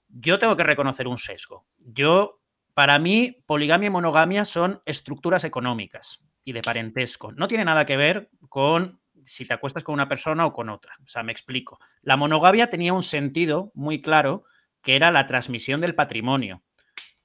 Yo 0.07 0.37
tengo 0.37 0.55
que 0.55 0.63
reconocer 0.63 1.07
un 1.07 1.17
sesgo. 1.17 1.65
Yo, 1.85 2.39
para 2.73 2.99
mí, 2.99 3.43
poligamia 3.47 3.87
y 3.87 3.89
monogamia 3.89 4.45
son 4.45 4.81
estructuras 4.85 5.43
económicas 5.43 6.23
y 6.43 6.53
de 6.53 6.61
parentesco. 6.61 7.31
No 7.31 7.47
tiene 7.47 7.65
nada 7.65 7.85
que 7.85 7.97
ver 7.97 8.29
con 8.49 8.99
si 9.25 9.47
te 9.47 9.53
acuestas 9.53 9.83
con 9.83 9.93
una 9.93 10.09
persona 10.09 10.45
o 10.45 10.53
con 10.53 10.69
otra. 10.69 10.95
O 11.05 11.09
sea, 11.09 11.23
me 11.23 11.31
explico. 11.31 11.79
La 12.01 12.17
monogamia 12.17 12.69
tenía 12.69 12.93
un 12.93 13.03
sentido 13.03 13.71
muy 13.73 14.01
claro 14.01 14.45
que 14.81 14.95
era 14.95 15.11
la 15.11 15.27
transmisión 15.27 15.81
del 15.81 15.95
patrimonio. 15.95 16.63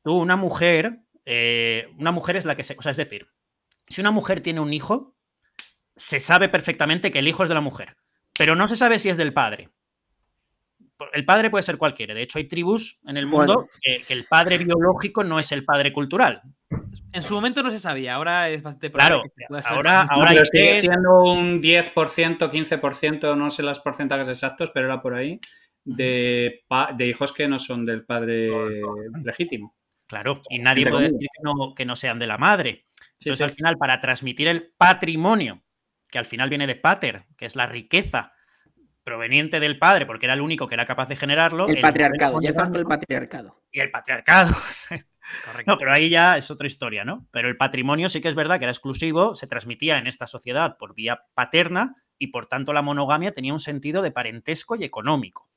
Tú, 0.02 0.16
una 0.16 0.36
mujer, 0.36 1.00
eh, 1.24 1.88
una 1.98 2.12
mujer 2.12 2.36
es 2.36 2.44
la 2.44 2.56
que 2.56 2.62
se... 2.62 2.76
O 2.78 2.82
sea, 2.82 2.90
es 2.90 2.96
decir, 2.96 3.28
si 3.88 4.00
una 4.00 4.10
mujer 4.10 4.40
tiene 4.40 4.60
un 4.60 4.72
hijo, 4.72 5.16
se 5.96 6.20
sabe 6.20 6.48
perfectamente 6.48 7.10
que 7.10 7.18
el 7.18 7.28
hijo 7.28 7.42
es 7.42 7.48
de 7.48 7.56
la 7.56 7.60
mujer, 7.60 7.96
pero 8.36 8.54
no 8.54 8.68
se 8.68 8.76
sabe 8.76 8.98
si 8.98 9.08
es 9.08 9.16
del 9.16 9.32
padre. 9.32 9.70
El 11.12 11.24
padre 11.24 11.50
puede 11.50 11.62
ser 11.62 11.78
cualquiera. 11.78 12.14
De 12.14 12.22
hecho, 12.22 12.38
hay 12.38 12.44
tribus 12.44 13.00
en 13.06 13.16
el 13.16 13.26
mundo 13.26 13.68
que, 13.82 14.04
que, 14.04 14.14
el 14.14 14.24
padre 14.24 14.58
biológico 14.58 15.22
no 15.22 15.38
es 15.38 15.52
el 15.52 15.64
padre 15.64 15.92
cultural. 15.92 16.42
En 17.12 17.22
su 17.22 17.34
momento 17.34 17.62
no 17.62 17.70
se 17.70 17.78
sabía, 17.78 18.14
ahora 18.14 18.50
es 18.50 18.62
bastante 18.62 18.92
Claro, 18.92 19.22
que 19.22 19.44
ahora, 19.64 20.04
No, 20.04 20.10
ahora 20.10 20.30
hay 20.32 20.44
sigue 20.44 20.78
siendo 20.78 21.24
un 21.24 21.60
10%, 21.60 22.50
15%, 22.50 23.36
no 23.36 23.50
sé 23.50 23.62
los 23.62 23.78
porcentajes 23.78 24.28
exactos, 24.28 24.70
pero 24.72 24.86
era 24.86 25.00
por 25.00 25.14
ahí, 25.14 25.40
de, 25.84 26.62
hijos 27.00 27.32
que 27.32 27.48
no 27.48 27.58
son 27.58 27.86
del 27.86 28.04
padre 28.04 28.50
legítimo. 29.24 29.74
Claro, 30.06 30.42
y 30.48 30.58
nadie 30.58 30.82
Entre 30.82 30.92
puede 30.92 31.12
decir 31.12 31.28
que 31.34 31.42
no, 31.42 31.74
que 31.74 31.84
no 31.84 31.96
sean 31.96 32.18
de 32.18 32.26
la 32.26 32.38
madre. 32.38 32.86
Sí, 33.18 33.28
Entonces, 33.28 33.38
sí. 33.38 33.42
al 33.44 33.56
final, 33.56 33.76
para 33.78 34.00
transmitir 34.00 34.48
el 34.48 34.72
patrimonio, 34.76 35.62
que 36.10 36.18
al 36.18 36.26
final 36.26 36.48
viene 36.48 36.66
de 36.66 36.76
pater, 36.76 37.24
que 37.36 37.46
es 37.46 37.56
la 37.56 37.66
riqueza 37.66 38.32
proveniente 39.04 39.60
del 39.60 39.78
padre, 39.78 40.06
porque 40.06 40.26
era 40.26 40.34
el 40.34 40.40
único 40.40 40.66
que 40.66 40.74
era 40.74 40.86
capaz 40.86 41.08
de 41.08 41.16
generarlo. 41.16 41.66
El 41.66 41.76
el 41.76 41.82
patriarcado, 41.82 42.40
ya 42.42 42.50
estamos 42.50 42.70
con 42.70 42.78
el 42.78 42.86
patriarcado. 42.86 43.62
Y 43.72 43.80
el 43.80 43.90
patriarcado. 43.90 44.54
Correcto. 45.40 45.70
No, 45.72 45.78
pero 45.78 45.92
ahí 45.92 46.08
ya 46.08 46.36
es 46.38 46.50
otra 46.50 46.66
historia, 46.66 47.04
¿no? 47.04 47.26
Pero 47.30 47.48
el 47.48 47.56
patrimonio 47.56 48.08
sí 48.08 48.20
que 48.20 48.28
es 48.28 48.34
verdad 48.34 48.58
que 48.58 48.64
era 48.64 48.72
exclusivo, 48.72 49.34
se 49.34 49.46
transmitía 49.46 49.98
en 49.98 50.06
esta 50.06 50.26
sociedad 50.26 50.76
por 50.78 50.94
vía 50.94 51.22
paterna 51.34 51.96
y 52.18 52.28
por 52.28 52.46
tanto 52.46 52.72
la 52.72 52.82
monogamia 52.82 53.32
tenía 53.32 53.52
un 53.52 53.60
sentido 53.60 54.02
de 54.02 54.10
parentesco 54.10 54.76
y 54.76 54.84
económico. 54.84 55.48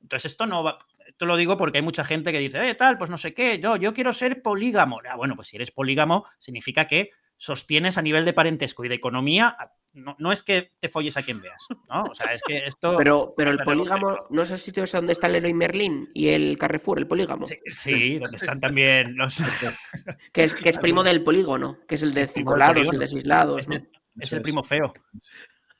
Entonces 0.00 0.32
esto 0.32 0.46
no 0.46 0.62
va, 0.64 0.78
esto 1.06 1.26
lo 1.26 1.36
digo 1.36 1.56
porque 1.56 1.78
hay 1.78 1.84
mucha 1.84 2.04
gente 2.04 2.32
que 2.32 2.38
dice, 2.38 2.68
eh, 2.68 2.74
tal, 2.74 2.98
pues 2.98 3.10
no 3.10 3.18
sé 3.18 3.34
qué, 3.34 3.58
yo, 3.60 3.76
yo 3.76 3.92
quiero 3.94 4.12
ser 4.12 4.42
polígamo. 4.42 5.00
Ah, 5.10 5.16
bueno, 5.16 5.36
pues 5.36 5.48
si 5.48 5.56
eres 5.56 5.70
polígamo 5.70 6.26
significa 6.38 6.86
que 6.86 7.10
sostienes 7.38 7.96
a 7.96 8.02
nivel 8.02 8.24
de 8.24 8.34
parentesco 8.34 8.84
y 8.84 8.88
de 8.88 8.96
economía, 8.96 9.56
no, 9.94 10.14
no 10.18 10.32
es 10.32 10.42
que 10.42 10.72
te 10.78 10.88
folles 10.88 11.16
a 11.16 11.22
quien 11.22 11.40
veas, 11.40 11.66
¿no? 11.88 12.04
O 12.04 12.14
sea, 12.14 12.34
es 12.34 12.42
que 12.46 12.58
esto... 12.66 12.96
Pero, 12.98 13.32
pero 13.36 13.50
el 13.50 13.58
polígamo, 13.60 14.26
¿no 14.28 14.42
es 14.42 14.50
el 14.50 14.58
sitio 14.58 14.84
donde 14.84 15.12
está 15.12 15.28
el 15.28 15.34
Leroy 15.34 15.54
Merlin 15.54 16.10
y 16.14 16.28
el 16.28 16.58
Carrefour, 16.58 16.98
el 16.98 17.06
polígamo? 17.06 17.46
Sí, 17.46 17.56
sí, 17.66 18.18
donde 18.18 18.36
están 18.36 18.60
también 18.60 19.16
los... 19.16 19.38
Que 20.32 20.44
es, 20.44 20.54
que 20.54 20.68
es 20.68 20.78
primo 20.78 21.02
del 21.02 21.24
polígono, 21.24 21.78
que 21.88 21.94
es 21.94 22.02
el 22.02 22.12
de 22.12 22.22
El 22.22 22.28
cinco 22.28 22.52
del 22.52 22.58
lados, 22.60 22.88
el 22.92 22.98
de 22.98 23.08
seis 23.08 23.26
lados. 23.26 23.62
Es 23.62 23.68
¿no? 23.68 23.76
el, 23.76 23.88
es 24.20 24.32
el 24.32 24.42
primo 24.42 24.62
feo. 24.62 24.92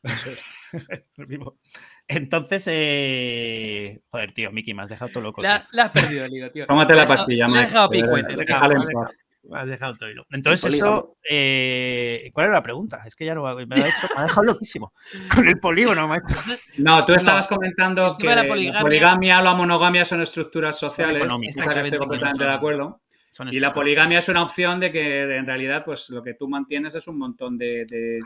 El 1.17 1.27
primo. 1.27 1.59
Entonces, 2.07 2.65
eh... 2.71 4.01
joder, 4.11 4.33
tío, 4.33 4.51
Miki, 4.53 4.75
me 4.75 4.83
has 4.83 4.91
dejado 4.91 5.11
todo 5.11 5.25
loco. 5.25 5.43
Le 5.43 5.49
has 5.49 5.91
perdido 5.93 6.25
el 6.25 6.33
hilo, 6.33 6.51
tío. 6.51 6.67
Tómate 6.67 6.93
Le 6.93 6.97
la 6.97 7.03
has 7.03 7.09
pastilla, 7.09 7.49
Le 7.49 7.53
he 7.53 7.55
Mike. 7.57 7.67
dejado 7.67 7.91
picuete. 7.91 8.37
déjale 8.37 8.75
en 8.75 8.83
paz. 8.83 9.17
Has 9.53 9.67
dejado 9.67 9.97
todo 9.97 10.11
hilo. 10.11 10.27
Entonces, 10.31 10.75
eso. 10.75 11.17
eh, 11.29 12.31
¿Cuál 12.35 12.47
era 12.47 12.55
la 12.57 12.63
pregunta? 12.63 13.03
Es 13.07 13.17
que 13.17 13.25
ya 13.25 13.35
no 13.35 13.43
me 13.45 13.51
ha, 13.63 13.67
me 13.67 13.77
ha 13.77 13.89
hecho- 13.89 14.09
me 14.15 14.21
ha 14.21 14.23
dejado 14.25 14.43
loquísimo. 14.45 14.93
Con 15.35 15.49
el 15.49 15.59
polígono, 15.59 16.07
macho. 16.09 16.27
No, 16.79 17.05
tú 17.07 17.15
estabas 17.15 17.47
comentando 17.49 18.17
que 18.19 18.27
la 18.27 18.37
la 18.37 18.45
poligamia- 18.45 18.81
poligamia, 18.83 19.41
o 19.41 19.43
la 19.45 19.55
monogamia 19.55 20.05
son 20.05 20.21
estructuras 20.23 20.79
sociales. 20.79 21.23
estoy 21.25 21.99
completamente 21.99 22.39
son- 22.45 22.47
de 22.47 22.53
acuerdo. 22.55 23.01
Y 23.53 23.61
la 23.61 23.73
poligamia 23.73 24.19
es 24.19 24.29
una 24.29 24.43
opción 24.43 24.81
de 24.81 24.91
que 24.91 25.23
en 25.37 25.47
realidad, 25.47 25.85
pues 25.85 26.11
lo 26.11 26.23
que 26.23 26.35
tú 26.35 26.49
mantienes 26.49 26.95
es 26.97 27.07
un 27.07 27.19
montón 27.19 27.57
de. 27.57 27.85
de- 27.87 28.21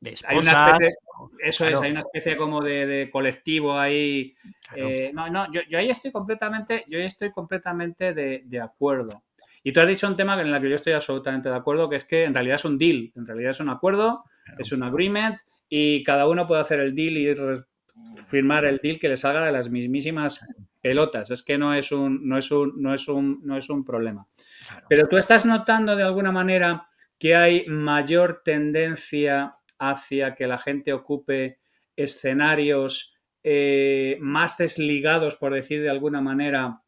de 0.00 0.14
hay 0.26 0.36
una 0.36 0.50
especie, 0.70 0.96
eso 1.44 1.66
es, 1.68 1.80
hay 1.80 1.92
una 1.92 2.00
especie 2.00 2.36
como 2.36 2.60
de, 2.62 2.86
de 2.86 3.10
colectivo 3.10 3.78
ahí. 3.78 4.34
claro. 4.68 4.88
Eh, 4.88 5.10
no, 5.14 5.30
no, 5.30 5.50
yo, 5.52 5.60
yo 5.68 5.78
ahí 5.78 5.88
estoy 5.90 6.10
completamente, 6.10 6.84
yo 6.88 6.98
ahí 6.98 7.06
estoy 7.06 7.30
completamente 7.30 8.12
de, 8.12 8.42
de 8.44 8.60
acuerdo. 8.60 9.22
Y 9.62 9.72
tú 9.72 9.80
has 9.80 9.88
dicho 9.88 10.08
un 10.08 10.16
tema 10.16 10.40
en 10.40 10.48
el 10.48 10.60
que 10.60 10.68
yo 10.68 10.76
estoy 10.76 10.92
absolutamente 10.92 11.48
de 11.48 11.54
acuerdo, 11.54 11.88
que 11.88 11.96
es 11.96 12.04
que 12.04 12.24
en 12.24 12.34
realidad 12.34 12.56
es 12.56 12.64
un 12.64 12.78
deal, 12.78 13.12
en 13.14 13.26
realidad 13.26 13.50
es 13.50 13.60
un 13.60 13.68
acuerdo, 13.68 14.24
es 14.58 14.72
un 14.72 14.82
agreement 14.82 15.38
y 15.68 16.02
cada 16.02 16.26
uno 16.28 16.46
puede 16.46 16.60
hacer 16.60 16.80
el 16.80 16.94
deal 16.94 17.16
y 17.16 17.34
firmar 18.28 18.64
el 18.64 18.78
deal 18.78 18.98
que 18.98 19.08
le 19.08 19.16
salga 19.16 19.44
de 19.44 19.52
las 19.52 19.70
mismísimas 19.70 20.46
pelotas. 20.80 21.30
Es 21.30 21.42
que 21.42 21.58
no 21.58 21.74
es 21.74 21.92
un, 21.92 22.28
no 22.28 22.38
es 22.38 22.50
un, 22.50 22.72
no 22.76 22.92
es 22.92 23.08
un, 23.08 23.40
no 23.44 23.56
es 23.56 23.70
un 23.70 23.84
problema. 23.84 24.26
Claro. 24.66 24.86
Pero 24.88 25.08
tú 25.08 25.16
estás 25.16 25.46
notando 25.46 25.94
de 25.96 26.02
alguna 26.02 26.32
manera 26.32 26.88
que 27.18 27.36
hay 27.36 27.64
mayor 27.68 28.42
tendencia 28.44 29.56
hacia 29.78 30.34
que 30.34 30.46
la 30.46 30.58
gente 30.58 30.92
ocupe 30.92 31.58
escenarios 31.96 33.16
eh, 33.44 34.18
más 34.20 34.56
desligados, 34.56 35.36
por 35.36 35.52
decir 35.52 35.82
de 35.82 35.90
alguna 35.90 36.20
manera, 36.20 36.81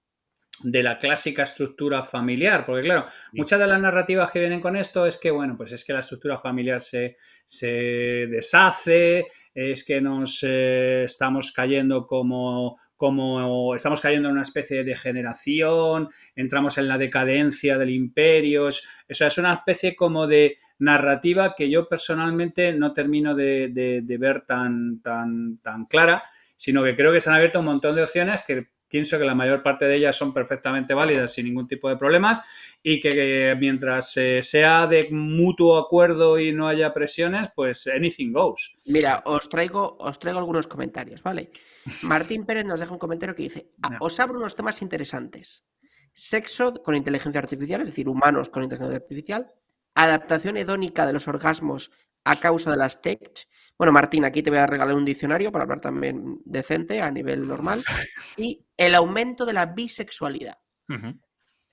de 0.65 0.83
la 0.83 0.97
clásica 0.99 1.43
estructura 1.45 2.03
familiar. 2.03 2.65
Porque, 2.65 2.83
claro, 2.83 3.07
muchas 3.35 3.61
de 3.61 3.67
las 3.67 3.81
narrativas 3.81 4.31
que 4.31 4.41
vienen 4.41 4.61
con 4.61 4.77
esto 4.77 5.07
es 5.07 5.17
que, 5.19 5.31
bueno, 5.31 5.57
pues 5.57 5.73
es 5.73 5.85
que 5.85 5.93
la 5.93 6.01
estructura 6.01 6.39
familiar 6.39 6.81
se, 6.81 7.17
se 7.45 8.27
deshace, 8.29 9.27
es 9.55 9.85
que 9.85 10.01
nos 10.01 10.41
eh, 10.43 11.05
estamos 11.05 11.53
cayendo 11.53 12.07
como, 12.07 12.79
como. 12.97 13.75
estamos 13.75 14.01
cayendo 14.01 14.29
en 14.29 14.33
una 14.33 14.43
especie 14.43 14.79
de 14.79 14.85
degeneración, 14.85 16.09
entramos 16.35 16.79
en 16.79 16.89
la 16.89 16.99
decadencia 16.99 17.77
del 17.79 17.91
imperio. 17.91 18.69
es- 18.69 18.87
O 19.11 19.15
sea, 19.15 19.29
es 19.29 19.39
una 19.39 19.53
especie 19.55 19.95
como 19.95 20.27
de 20.27 20.57
narrativa 20.79 21.55
que 21.57 21.69
yo 21.71 21.89
personalmente 21.89 22.73
no 22.73 22.93
termino 22.93 23.35
de, 23.35 23.69
de- 23.69 24.01
de 24.03 24.19
ver 24.19 24.41
tan, 24.47 25.01
tan, 25.03 25.59
tan 25.59 25.85
clara, 25.87 26.25
sino 26.57 26.83
que 26.83 26.97
creo 26.97 27.13
que 27.13 27.21
se 27.21 27.29
han 27.31 27.37
abierto 27.37 27.59
un 27.61 27.67
montón 27.67 27.95
de 27.97 28.03
opciones 28.03 28.41
que 28.47 28.69
pienso 28.95 29.19
que 29.19 29.25
la 29.25 29.35
mayor 29.35 29.61
parte 29.61 29.87
de 29.87 29.97
ellas 29.97 30.15
son 30.15 30.33
perfectamente 30.33 30.95
válidas 30.95 31.33
sin 31.33 31.47
ningún 31.47 31.67
tipo 31.67 31.89
de 31.89 31.97
problemas 31.97 32.41
y 32.81 33.01
que 33.01 33.57
mientras 33.59 34.17
eh, 34.17 34.41
sea 34.41 34.87
de 34.87 35.09
mutuo 35.11 35.79
acuerdo 35.79 36.39
y 36.39 36.53
no 36.53 36.69
haya 36.69 36.95
presiones, 36.95 37.49
pues 37.57 37.89
anything 37.89 38.33
goes. 38.33 38.77
Mira, 38.87 39.21
os 39.27 39.49
traigo, 39.49 39.97
os 39.99 40.17
traigo 40.21 40.39
algunos 40.39 40.69
comentarios, 40.69 41.25
¿vale? 41.25 41.51
Martín 42.03 42.47
Pérez 42.47 42.67
nos 42.67 42.79
deja 42.79 42.93
un 42.93 43.01
comentario 43.01 43.35
que 43.35 43.43
dice: 43.43 43.73
"Ah. 43.83 43.99
Os 43.99 44.21
abro 44.21 44.39
unos 44.39 44.55
temas 44.55 44.81
interesantes. 44.81 45.65
Sexo 46.13 46.75
con 46.75 46.95
inteligencia 46.95 47.41
artificial, 47.41 47.81
es 47.81 47.89
decir, 47.89 48.09
humanos 48.09 48.49
con 48.49 48.63
inteligencia 48.63 48.99
artificial. 48.99 49.51
Adaptación 49.97 50.57
hedónica 50.57 51.05
de 51.05 51.15
los 51.15 51.27
orgasmos 51.27 51.91
a 52.23 52.37
causa 52.37 52.71
de 52.71 52.77
las 52.77 53.03
tech. 53.03 53.49
Bueno, 53.77 53.93
Martín, 53.93 54.25
aquí 54.25 54.43
te 54.43 54.51
voy 54.51 54.61
a 54.61 54.67
regalar 54.67 54.95
un 54.95 55.05
diccionario 55.05 55.51
para 55.51 55.65
hablar 55.65 55.81
también 55.81 56.41
decente 56.45 57.01
a 57.03 57.11
nivel 57.11 57.47
normal. 57.49 57.83
Y 58.37 58.65
el 58.77 58.95
aumento 58.95 59.45
de 59.47 59.53
la 59.53 59.67
bisexualidad. 59.67 60.59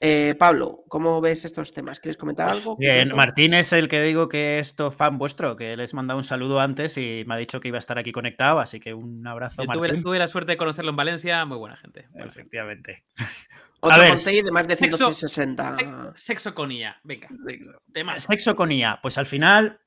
Eh, 0.03 0.33
Pablo, 0.37 0.83
¿cómo 0.87 1.21
ves 1.21 1.45
estos 1.45 1.73
temas? 1.73 1.99
¿Quieres 1.99 2.17
comentar 2.17 2.49
algo? 2.49 2.75
Bien? 2.75 3.15
Martín 3.15 3.53
es 3.53 3.71
el 3.71 3.87
que 3.87 4.01
digo 4.01 4.27
que 4.29 4.57
es 4.57 4.75
to- 4.75 4.89
fan 4.89 5.17
vuestro, 5.19 5.55
que 5.55 5.77
les 5.77 5.93
mandado 5.93 6.17
un 6.17 6.23
saludo 6.23 6.59
antes 6.59 6.97
y 6.97 7.23
me 7.27 7.35
ha 7.35 7.37
dicho 7.37 7.59
que 7.59 7.67
iba 7.67 7.77
a 7.77 7.79
estar 7.79 7.99
aquí 7.99 8.11
conectado, 8.11 8.59
así 8.59 8.79
que 8.79 8.95
un 8.95 9.25
abrazo, 9.27 9.61
Yo 9.63 9.67
Martín. 9.67 10.01
tuve 10.01 10.17
la 10.17 10.27
suerte 10.27 10.53
de 10.53 10.57
conocerlo 10.57 10.89
en 10.89 10.95
Valencia, 10.97 11.45
muy 11.45 11.57
buena 11.57 11.77
gente. 11.77 12.07
Buena 12.09 12.25
gente. 12.31 12.39
Efectivamente. 12.41 13.03
Otro 13.79 13.99
ver, 13.99 14.09
consejo 14.09 14.45
de 14.45 14.51
más 14.51 14.67
de 14.67 14.75
sexo- 14.75 14.97
160. 15.13 15.75
Sex- 15.75 15.89
Sexo 16.15 16.55
con 16.55 16.71
IA, 16.71 16.99
venga. 17.03 17.27
Sexo 18.17 18.55
con 18.55 18.71
IA, 18.71 18.99
pues 19.03 19.19
al 19.19 19.27
final 19.27 19.79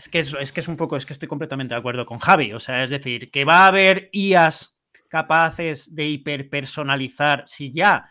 es 0.00 0.08
que 0.08 0.18
es, 0.20 0.32
es 0.32 0.50
que 0.52 0.60
es 0.60 0.68
un 0.68 0.78
poco, 0.78 0.96
es 0.96 1.04
que 1.04 1.12
estoy 1.12 1.28
completamente 1.28 1.74
de 1.74 1.78
acuerdo 1.78 2.06
con 2.06 2.18
Javi. 2.18 2.54
O 2.54 2.58
sea, 2.58 2.84
es 2.84 2.90
decir, 2.90 3.30
que 3.30 3.44
va 3.44 3.64
a 3.64 3.66
haber 3.66 4.08
IAs 4.12 4.78
capaces 5.08 5.94
de 5.94 6.06
hiperpersonalizar. 6.06 7.44
Si 7.46 7.70
ya, 7.70 8.10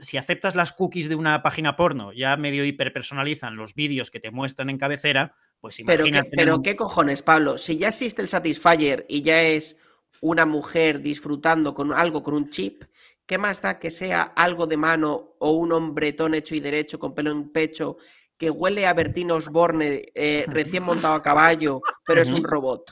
si 0.00 0.16
aceptas 0.16 0.54
las 0.54 0.72
cookies 0.72 1.10
de 1.10 1.14
una 1.14 1.42
página 1.42 1.76
porno, 1.76 2.14
ya 2.14 2.38
medio 2.38 2.64
hiperpersonalizan 2.64 3.54
los 3.54 3.74
vídeos 3.74 4.10
que 4.10 4.18
te 4.18 4.30
muestran 4.30 4.70
en 4.70 4.78
cabecera, 4.78 5.34
pues 5.60 5.76
Pero, 5.84 6.04
¿qué, 6.04 6.08
imagínate. 6.08 6.36
pero 6.36 6.62
qué 6.62 6.74
cojones, 6.74 7.20
Pablo. 7.20 7.58
Si 7.58 7.76
ya 7.76 7.88
existe 7.88 8.22
el 8.22 8.28
Satisfyer 8.28 9.04
y 9.06 9.20
ya 9.20 9.42
es 9.42 9.76
una 10.22 10.46
mujer 10.46 11.02
disfrutando 11.02 11.74
con 11.74 11.92
algo 11.92 12.22
con 12.22 12.32
un 12.32 12.48
chip, 12.48 12.84
¿qué 13.26 13.36
más 13.36 13.60
da 13.60 13.78
que 13.78 13.90
sea 13.90 14.22
algo 14.22 14.66
de 14.66 14.78
mano 14.78 15.34
o 15.38 15.50
un 15.50 15.72
hombretón 15.72 16.32
hecho 16.32 16.54
y 16.54 16.60
derecho 16.60 16.98
con 16.98 17.14
pelo 17.14 17.30
en 17.30 17.50
pecho 17.50 17.98
que 18.38 18.50
huele 18.50 18.86
a 18.86 18.92
Bertino 18.94 19.34
Osborne 19.36 20.02
eh, 20.14 20.44
recién 20.48 20.82
montado 20.82 21.14
a 21.14 21.22
caballo, 21.22 21.80
pero 22.04 22.20
es 22.22 22.28
un 22.32 22.44
robot? 22.44 22.82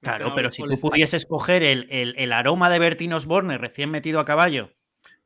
Claro, 0.00 0.32
pero 0.34 0.50
si 0.52 0.62
tú 0.62 0.68
pudieses 0.90 1.26
coger 1.26 1.62
el, 1.62 1.86
el- 1.90 2.14
el 2.18 2.32
aroma 2.32 2.70
de 2.70 2.78
Bertín 2.78 3.12
Osborne 3.12 3.58
recién 3.58 3.90
metido 3.90 4.20
a 4.20 4.24
caballo 4.24 4.72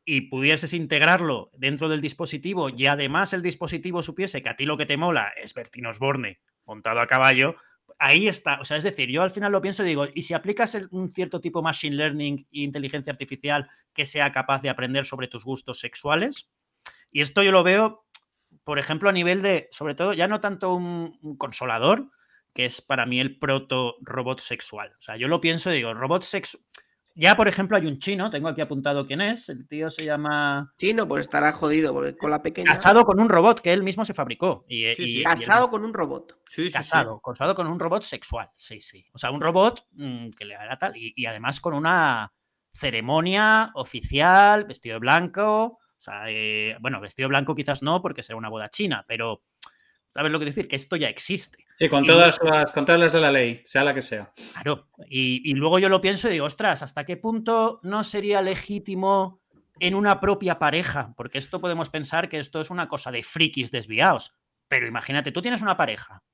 y 0.04 0.22
pudieses 0.22 0.72
integrarlo 0.72 1.50
dentro 1.54 1.88
del 1.88 2.00
dispositivo 2.00 2.68
y 2.70 2.86
además 2.86 3.32
el 3.34 3.42
dispositivo 3.42 4.02
supiese 4.02 4.40
que 4.40 4.48
a 4.48 4.56
ti 4.56 4.64
lo 4.64 4.76
que 4.76 4.86
te 4.86 4.96
mola 4.96 5.32
es 5.40 5.52
Bertín 5.54 5.86
Osborne 5.86 6.40
montado 6.64 7.00
a 7.00 7.06
caballo, 7.06 7.56
ahí 7.98 8.28
está. 8.28 8.60
O 8.60 8.64
sea, 8.64 8.78
es 8.78 8.82
decir, 8.82 9.10
yo 9.10 9.22
al 9.22 9.30
final 9.30 9.52
lo 9.52 9.60
pienso 9.60 9.82
y 9.84 9.86
digo, 9.88 10.06
¿y 10.12 10.22
si 10.22 10.32
aplicas 10.34 10.76
un 10.90 11.10
cierto 11.10 11.40
tipo 11.40 11.58
de 11.60 11.64
machine 11.64 11.96
learning 11.96 12.38
e 12.52 12.60
inteligencia 12.60 13.12
artificial 13.12 13.68
que 13.92 14.06
sea 14.06 14.32
capaz 14.32 14.62
de 14.62 14.70
aprender 14.70 15.04
sobre 15.04 15.28
tus 15.28 15.44
gustos 15.44 15.78
sexuales? 15.80 16.50
Y 17.10 17.20
esto 17.20 17.42
yo 17.42 17.52
lo 17.52 17.62
veo, 17.62 18.06
por 18.64 18.78
ejemplo, 18.78 19.08
a 19.08 19.12
nivel 19.12 19.42
de, 19.42 19.68
sobre 19.70 19.94
todo, 19.94 20.12
ya 20.12 20.28
no 20.28 20.40
tanto 20.40 20.74
un, 20.74 21.18
un 21.22 21.36
consolador, 21.36 22.10
que 22.54 22.64
es 22.64 22.80
para 22.82 23.06
mí 23.06 23.18
el 23.20 23.38
proto 23.38 23.96
robot 24.02 24.40
sexual. 24.40 24.92
O 24.98 25.02
sea, 25.02 25.16
yo 25.16 25.28
lo 25.28 25.40
pienso 25.40 25.70
y 25.72 25.76
digo, 25.76 25.94
robot 25.94 26.22
sexual. 26.22 26.62
Ya, 27.14 27.36
por 27.36 27.46
ejemplo, 27.46 27.76
hay 27.76 27.84
un 27.84 27.98
chino, 27.98 28.30
tengo 28.30 28.48
aquí 28.48 28.62
apuntado 28.62 29.06
quién 29.06 29.20
es, 29.20 29.50
el 29.50 29.68
tío 29.68 29.90
se 29.90 30.02
llama 30.06 30.72
Chino, 30.78 31.06
pues 31.06 31.20
estará 31.26 31.52
jodido 31.52 31.92
porque 31.92 32.16
con 32.16 32.30
la 32.30 32.40
pequeña. 32.42 32.72
Casado 32.72 33.04
con 33.04 33.20
un 33.20 33.28
robot 33.28 33.60
que 33.60 33.70
él 33.74 33.82
mismo 33.82 34.06
se 34.06 34.14
fabricó. 34.14 34.64
Y, 34.66 34.94
Sí, 34.96 35.02
y- 35.02 35.06
sí. 35.06 35.18
y 35.20 35.22
Casado 35.22 35.68
con 35.68 35.84
un 35.84 35.92
robot. 35.92 36.38
Sí, 36.48 36.62
sí, 36.62 36.68
sí. 36.68 36.72
casado, 36.72 37.20
casado 37.20 37.54
con 37.54 37.66
un 37.66 37.78
robot 37.78 38.02
sexual, 38.02 38.48
sí, 38.56 38.80
sí. 38.80 39.04
O 39.12 39.18
sea, 39.18 39.30
un 39.30 39.42
robot 39.42 39.86
mm, 39.92 40.30
que 40.30 40.46
le 40.46 40.54
hará 40.56 40.78
tal. 40.78 40.96
Y, 40.96 41.12
y 41.14 41.26
además 41.26 41.60
con 41.60 41.74
una 41.74 42.32
ceremonia 42.72 43.70
oficial, 43.74 44.64
vestido 44.64 44.94
de 44.94 45.00
blanco. 45.00 45.78
O 46.03 46.05
sea, 46.05 46.24
eh, 46.26 46.76
bueno, 46.80 47.00
vestido 47.00 47.28
blanco 47.28 47.55
quizás 47.55 47.80
no, 47.80 48.03
porque 48.03 48.24
será 48.24 48.36
una 48.36 48.48
boda 48.48 48.68
china, 48.68 49.05
pero 49.07 49.44
¿sabes 50.12 50.32
lo 50.32 50.40
que 50.40 50.46
decir? 50.46 50.66
Que 50.66 50.74
esto 50.74 50.96
ya 50.96 51.09
existe. 51.09 51.64
Sí, 51.78 51.88
con 51.88 52.05
todas, 52.05 52.40
las, 52.42 52.72
con 52.72 52.84
de 52.84 53.20
la 53.20 53.30
ley, 53.30 53.62
sea 53.64 53.84
la 53.84 53.94
que 53.94 54.03
sea. 54.03 54.32
Claro. 54.53 54.88
Y, 55.09 55.48
y 55.48 55.55
luego 55.55 55.78
yo 55.78 55.88
lo 55.88 56.00
pienso 56.00 56.26
y 56.26 56.32
digo, 56.32 56.46
ostras, 56.46 56.82
¿hasta 56.82 57.05
qué 57.05 57.16
punto 57.16 57.78
no 57.84 58.03
sería 58.03 58.42
legítimo 58.42 59.44
en 59.78 59.94
una 59.94 60.18
propia 60.18 60.59
pareja? 60.59 61.14
Porque 61.16 61.38
esto 61.38 61.61
podemos 61.61 61.88
pensar 61.88 62.28
que 62.28 62.40
esto 62.40 62.61
es 62.61 62.70
una 62.70 62.88
cosa 62.88 63.12
de 63.12 63.22
frikis 63.22 63.70
desviados. 63.70 64.34
Pero 64.66 64.88
imagínate, 64.88 65.30
tú 65.30 65.40
tienes 65.40 65.62
una 65.62 65.76
pareja 65.76 66.24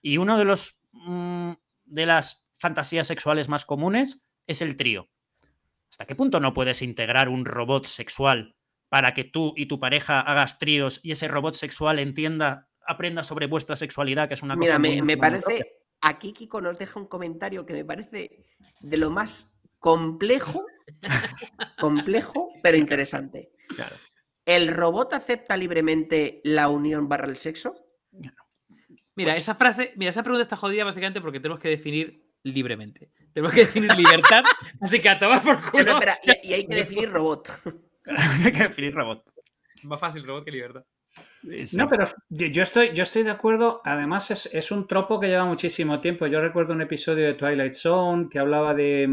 y 0.00 0.16
uno 0.16 0.38
de 0.38 0.46
los 0.46 0.80
mm, 0.92 1.52
de 1.84 2.06
las 2.06 2.48
fantasías 2.56 3.06
sexuales 3.06 3.50
más 3.50 3.66
comunes 3.66 4.26
es 4.46 4.62
el 4.62 4.78
trío. 4.78 5.10
¿Hasta 5.90 6.06
qué 6.06 6.14
punto 6.14 6.40
no 6.40 6.54
puedes 6.54 6.80
integrar 6.80 7.28
un 7.28 7.44
robot 7.44 7.84
sexual 7.84 8.54
para 8.88 9.14
que 9.14 9.24
tú 9.24 9.52
y 9.56 9.66
tu 9.66 9.78
pareja 9.78 10.20
hagas 10.20 10.58
tríos 10.58 11.00
y 11.02 11.12
ese 11.12 11.28
robot 11.28 11.54
sexual 11.54 11.98
entienda, 11.98 12.68
aprenda 12.86 13.22
sobre 13.22 13.46
vuestra 13.46 13.76
sexualidad, 13.76 14.28
que 14.28 14.34
es 14.34 14.42
una 14.42 14.56
cosa. 14.56 14.78
Mira, 14.78 15.02
me, 15.02 15.16
parece. 15.16 15.76
Aquí 16.00 16.32
Kiko 16.32 16.60
nos 16.60 16.78
deja 16.78 16.98
un 16.98 17.06
comentario 17.06 17.66
que 17.66 17.74
me 17.74 17.84
parece 17.84 18.46
de 18.80 18.96
lo 18.96 19.10
más 19.10 19.50
complejo, 19.78 20.64
complejo, 21.78 22.50
pero 22.62 22.76
interesante. 22.76 23.50
¿El 24.44 24.68
robot 24.68 25.12
acepta 25.14 25.56
libremente 25.56 26.40
la 26.44 26.68
unión 26.68 27.08
barra 27.08 27.28
el 27.28 27.36
sexo? 27.36 27.74
Mira, 29.14 29.34
esa 29.34 29.56
frase, 29.56 29.92
mira, 29.96 30.10
esa 30.10 30.22
pregunta 30.22 30.44
está 30.44 30.56
jodida 30.56 30.84
básicamente 30.84 31.20
porque 31.20 31.40
tenemos 31.40 31.60
que 31.60 31.68
definir 31.68 32.24
libremente. 32.44 33.10
Tenemos 33.32 33.52
que 33.52 33.60
definir 33.60 33.94
libertad, 33.96 34.44
así 34.80 35.00
que 35.00 35.08
a 35.08 35.18
tomar 35.18 35.42
por 35.42 35.70
culo. 35.70 35.98
y, 36.42 36.52
hay 36.52 36.66
que 36.66 36.74
definir 36.76 37.10
robot. 37.10 37.48
Hay 38.16 38.52
que 38.52 38.62
definir 38.64 38.94
robot. 38.94 39.24
Más 39.84 40.00
fácil 40.00 40.24
robot 40.26 40.44
que 40.44 40.50
libertad. 40.50 40.84
No, 41.76 41.88
pero 41.88 42.06
yo 42.28 42.62
estoy, 42.62 42.92
yo 42.94 43.02
estoy 43.02 43.22
de 43.22 43.30
acuerdo. 43.30 43.80
Además, 43.84 44.30
es, 44.30 44.46
es, 44.52 44.70
un 44.70 44.86
tropo 44.86 45.20
que 45.20 45.28
lleva 45.28 45.44
muchísimo 45.44 46.00
tiempo. 46.00 46.26
Yo 46.26 46.40
recuerdo 46.40 46.74
un 46.74 46.82
episodio 46.82 47.26
de 47.26 47.34
Twilight 47.34 47.72
Zone 47.72 48.28
que 48.30 48.38
hablaba 48.38 48.74
de 48.74 49.08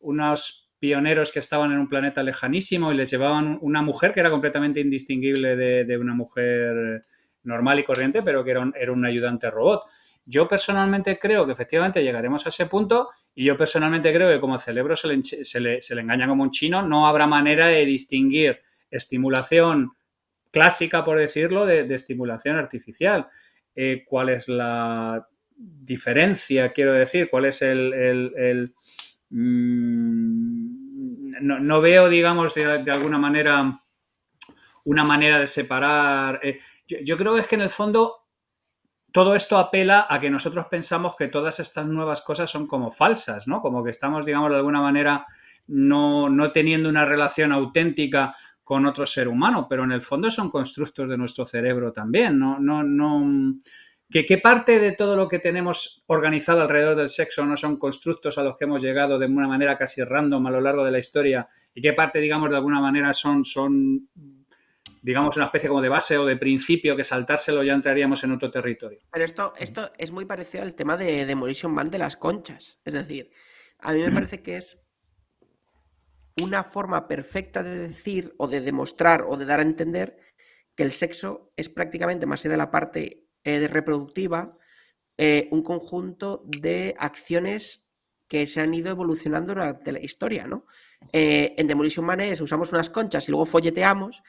unos 0.00 0.70
pioneros 0.78 1.32
que 1.32 1.38
estaban 1.38 1.72
en 1.72 1.78
un 1.78 1.88
planeta 1.88 2.22
lejanísimo 2.22 2.92
y 2.92 2.96
les 2.96 3.10
llevaban 3.10 3.58
una 3.62 3.82
mujer 3.82 4.12
que 4.12 4.20
era 4.20 4.30
completamente 4.30 4.80
indistinguible 4.80 5.56
de, 5.56 5.84
de 5.84 5.98
una 5.98 6.14
mujer 6.14 7.04
normal 7.42 7.78
y 7.78 7.84
corriente, 7.84 8.22
pero 8.22 8.44
que 8.44 8.50
era 8.50 8.60
un, 8.60 8.74
era 8.76 8.92
un 8.92 9.04
ayudante 9.04 9.50
robot. 9.50 9.84
Yo 10.26 10.48
personalmente 10.48 11.18
creo 11.18 11.44
que 11.46 11.52
efectivamente 11.52 12.02
llegaremos 12.02 12.46
a 12.46 12.48
ese 12.48 12.66
punto 12.66 13.10
y 13.34 13.44
yo 13.44 13.56
personalmente 13.56 14.12
creo 14.12 14.30
que 14.30 14.40
como 14.40 14.54
el 14.54 14.60
cerebro 14.60 14.96
se 14.96 15.08
le, 15.08 15.22
se 15.82 15.94
le, 15.94 16.00
engaña 16.00 16.28
como 16.28 16.42
un 16.42 16.50
chino, 16.50 16.82
no 16.82 17.06
habrá 17.06 17.26
manera 17.26 17.66
de 17.66 17.84
distinguir 17.84 18.60
estimulación 18.90 19.92
clásica, 20.50 21.04
por 21.04 21.18
decirlo, 21.18 21.66
de, 21.66 21.92
estimulación 21.94 22.56
artificial. 22.56 23.26
Eh, 23.74 24.04
¿Cuál 24.06 24.28
es 24.28 24.48
la 24.48 25.26
diferencia, 25.56 26.72
quiero 26.72 26.92
decir? 26.92 27.28
¿Cuál 27.28 27.46
es 27.46 27.60
el... 27.62 28.72
mm, 29.30 30.84
no, 31.40 31.80
veo, 31.80 32.08
digamos, 32.08 32.54
de, 32.54 32.90
alguna 32.90 33.18
manera 33.18 33.80
una 34.84 35.04
manera 35.04 35.38
de 35.38 35.46
separar. 35.46 36.40
Eh, 36.42 36.60
yo, 36.86 37.16
creo 37.16 37.34
que 37.34 37.40
es 37.40 37.46
que 37.46 37.54
en 37.56 37.62
el 37.62 37.70
fondo 37.70 38.23
todo 39.14 39.36
esto 39.36 39.58
apela 39.58 40.08
a 40.10 40.18
que 40.18 40.28
nosotros 40.28 40.66
pensamos 40.66 41.14
que 41.14 41.28
todas 41.28 41.60
estas 41.60 41.86
nuevas 41.86 42.20
cosas 42.20 42.50
son 42.50 42.66
como 42.66 42.90
falsas, 42.90 43.46
¿no? 43.46 43.62
Como 43.62 43.84
que 43.84 43.90
estamos, 43.90 44.26
digamos, 44.26 44.50
de 44.50 44.56
alguna 44.56 44.80
manera 44.80 45.24
no, 45.68 46.50
teniendo 46.52 46.88
una 46.88 47.04
relación 47.04 47.52
auténtica 47.52 48.34
con 48.64 48.86
otro 48.86 49.06
ser 49.06 49.28
humano, 49.28 49.68
pero 49.70 49.84
en 49.84 49.92
el 49.92 50.02
fondo 50.02 50.32
son 50.32 50.50
constructos 50.50 51.08
de 51.08 51.16
nuestro 51.16 51.46
cerebro 51.46 51.92
también, 51.92 52.40
¿no? 52.40 52.58
no, 52.58 52.82
no 52.82 53.54
¿Qué, 54.10 54.38
parte 54.38 54.80
de 54.80 54.90
todo 54.90 55.14
lo 55.14 55.28
que 55.28 55.38
tenemos 55.38 56.02
organizado 56.08 56.62
alrededor 56.62 56.96
del 56.96 57.08
sexo 57.08 57.46
no 57.46 57.56
son 57.56 57.76
constructos 57.76 58.36
a 58.36 58.42
los 58.42 58.56
que 58.56 58.64
hemos 58.64 58.82
llegado 58.82 59.16
de 59.16 59.26
una 59.26 59.46
manera 59.46 59.78
casi 59.78 60.02
random 60.02 60.44
a 60.48 60.50
lo 60.50 60.60
largo 60.60 60.84
de 60.84 60.90
la 60.90 60.98
historia? 60.98 61.46
¿Y 61.72 61.80
qué 61.80 61.92
parte, 61.92 62.18
digamos, 62.18 62.50
de 62.50 62.56
alguna 62.56 62.80
manera 62.80 63.12
son, 63.12 63.44
son 63.44 64.08
digamos, 65.04 65.36
una 65.36 65.44
especie 65.44 65.68
como 65.68 65.82
de 65.82 65.90
base 65.90 66.16
o 66.16 66.24
de 66.24 66.38
principio 66.38 66.96
que 66.96 67.04
saltárselo 67.04 67.62
ya 67.62 67.74
entraríamos 67.74 68.24
en 68.24 68.32
otro 68.32 68.50
territorio. 68.50 69.00
Pero 69.12 69.24
esto, 69.26 69.52
esto 69.58 69.92
es 69.98 70.10
muy 70.12 70.24
parecido 70.24 70.62
al 70.62 70.74
tema 70.74 70.96
de 70.96 71.26
Demolition 71.26 71.74
Man 71.74 71.90
de 71.90 71.98
las 71.98 72.16
conchas. 72.16 72.80
Es 72.86 72.94
decir, 72.94 73.30
a 73.80 73.92
mí 73.92 74.00
me 74.00 74.10
parece 74.10 74.42
que 74.42 74.56
es 74.56 74.78
una 76.40 76.64
forma 76.64 77.06
perfecta 77.06 77.62
de 77.62 77.76
decir 77.76 78.34
o 78.38 78.48
de 78.48 78.62
demostrar 78.62 79.26
o 79.28 79.36
de 79.36 79.44
dar 79.44 79.60
a 79.60 79.64
entender 79.64 80.16
que 80.74 80.84
el 80.84 80.92
sexo 80.92 81.52
es 81.54 81.68
prácticamente, 81.68 82.24
más 82.24 82.40
allá 82.40 82.52
de 82.52 82.56
la 82.56 82.70
parte 82.70 83.26
eh, 83.44 83.68
reproductiva, 83.68 84.56
eh, 85.18 85.48
un 85.50 85.62
conjunto 85.62 86.44
de 86.46 86.94
acciones 86.98 87.84
que 88.26 88.46
se 88.46 88.62
han 88.62 88.72
ido 88.72 88.90
evolucionando 88.90 89.52
durante 89.52 89.92
la 89.92 90.00
historia, 90.00 90.46
¿no? 90.46 90.64
Eh, 91.12 91.54
en 91.58 91.66
Demolition 91.66 92.06
Man 92.06 92.20
es 92.20 92.40
usamos 92.40 92.72
unas 92.72 92.88
conchas 92.88 93.28
y 93.28 93.32
luego 93.32 93.44
folleteamos, 93.44 94.22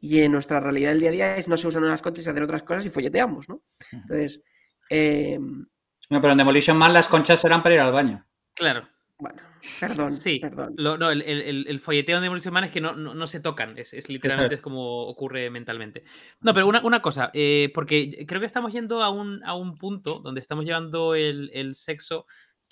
y 0.00 0.20
en 0.22 0.32
nuestra 0.32 0.60
realidad 0.60 0.90
del 0.90 1.00
día 1.00 1.08
a 1.10 1.12
día 1.12 1.36
es 1.36 1.46
no 1.46 1.56
se 1.56 1.68
usan 1.68 1.84
unas 1.84 2.00
conchas 2.00 2.26
y 2.26 2.30
hacer 2.30 2.42
otras 2.42 2.62
cosas 2.62 2.86
y 2.86 2.90
folleteamos, 2.90 3.48
¿no? 3.48 3.62
Entonces. 3.92 4.42
Em, 4.88 5.66
no, 6.08 6.20
pero 6.20 6.32
en 6.32 6.38
Demolition 6.38 6.76
Man 6.76 6.92
las 6.92 7.06
conchas 7.06 7.44
eran 7.44 7.62
para 7.62 7.74
ir 7.74 7.80
al 7.82 7.92
baño. 7.92 8.26
Claro. 8.54 8.88
Bueno, 9.18 9.42
perdón. 9.78 10.12
Sí, 10.14 10.40
perdón. 10.40 10.74
no, 10.76 11.10
el, 11.10 11.80
folleteo 11.80 12.16
en 12.16 12.22
Demolition 12.22 12.54
Man 12.54 12.64
es 12.64 12.70
que 12.72 12.80
no, 12.80 13.26
se 13.26 13.40
tocan, 13.40 13.76
es, 13.76 14.08
literalmente 14.08 14.54
es 14.54 14.62
como 14.62 15.02
ocurre 15.06 15.50
mentalmente. 15.50 16.04
No, 16.40 16.54
pero 16.54 16.66
una, 16.66 17.02
cosa, 17.02 17.30
eh, 17.34 17.70
porque 17.74 18.24
creo 18.26 18.40
que 18.40 18.46
estamos 18.46 18.72
yendo 18.72 19.02
a 19.02 19.10
un, 19.10 19.44
a 19.44 19.54
un 19.54 19.76
punto 19.76 20.20
donde 20.20 20.40
estamos 20.40 20.64
llevando 20.64 21.14
el, 21.14 21.74
sexo. 21.74 22.24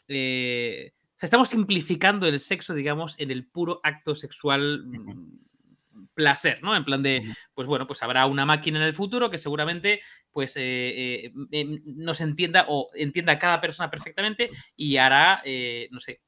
Eh, 0.08 0.94
o 0.94 1.18
sea, 1.18 1.26
estamos 1.26 1.50
simplificando 1.50 2.26
el 2.26 2.40
sexo, 2.40 2.72
digamos, 2.72 3.14
en 3.18 3.30
el 3.30 3.46
puro 3.46 3.80
acto 3.82 4.14
sexual 4.14 4.84
placer, 6.18 6.60
¿no? 6.64 6.74
En 6.74 6.84
plan 6.84 7.00
de, 7.00 7.22
pues 7.54 7.68
bueno, 7.68 7.86
pues 7.86 8.02
habrá 8.02 8.26
una 8.26 8.44
máquina 8.44 8.80
en 8.80 8.84
el 8.86 8.92
futuro 8.92 9.30
que 9.30 9.38
seguramente 9.38 10.00
pues 10.32 10.56
eh, 10.56 10.62
eh, 11.26 11.32
em, 11.52 11.80
nos 11.84 12.20
entienda 12.20 12.64
o 12.66 12.90
entienda 12.94 13.34
a 13.34 13.38
cada 13.38 13.60
persona 13.60 13.88
perfectamente 13.88 14.50
y 14.74 14.96
hará, 14.96 15.42
eh, 15.44 15.86
no 15.92 16.00
sé, 16.00 16.22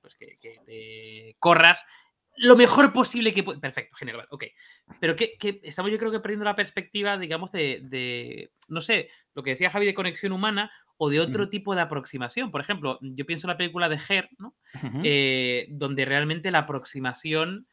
pues 0.00 0.14
que, 0.14 1.34
corras 1.40 1.84
lo 2.36 2.54
mejor 2.54 2.92
posible 2.92 3.32
que 3.32 3.42
Perfecto, 3.42 3.96
genial, 3.96 4.28
ok. 4.30 4.44
Pero 5.00 5.16
que, 5.16 5.36
estamos 5.64 5.90
yo 5.90 5.98
creo 5.98 6.12
que 6.12 6.20
perdiendo 6.20 6.44
la 6.44 6.54
perspectiva, 6.54 7.18
digamos, 7.18 7.50
de, 7.50 8.52
no 8.68 8.80
sé, 8.80 9.08
lo 9.34 9.42
que 9.42 9.50
decía 9.50 9.70
Javi 9.70 9.86
de 9.86 9.94
conexión 9.94 10.30
humana 10.30 10.70
o 10.98 11.10
de 11.10 11.18
otro 11.18 11.48
tipo 11.48 11.74
de 11.74 11.80
aproximación. 11.80 12.52
Por 12.52 12.60
ejemplo, 12.60 13.00
yo 13.00 13.26
pienso 13.26 13.48
en 13.48 13.54
la 13.54 13.56
película 13.56 13.88
de 13.88 13.98
Her, 14.08 14.28
¿no? 14.38 14.54
donde 15.70 16.04
realmente 16.04 16.52
la 16.52 16.60
aproximación 16.60 17.66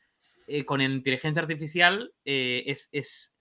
eh, 0.47 0.65
con 0.65 0.81
inteligencia 0.81 1.41
artificial 1.41 2.13
eh, 2.25 2.63
es, 2.91 3.35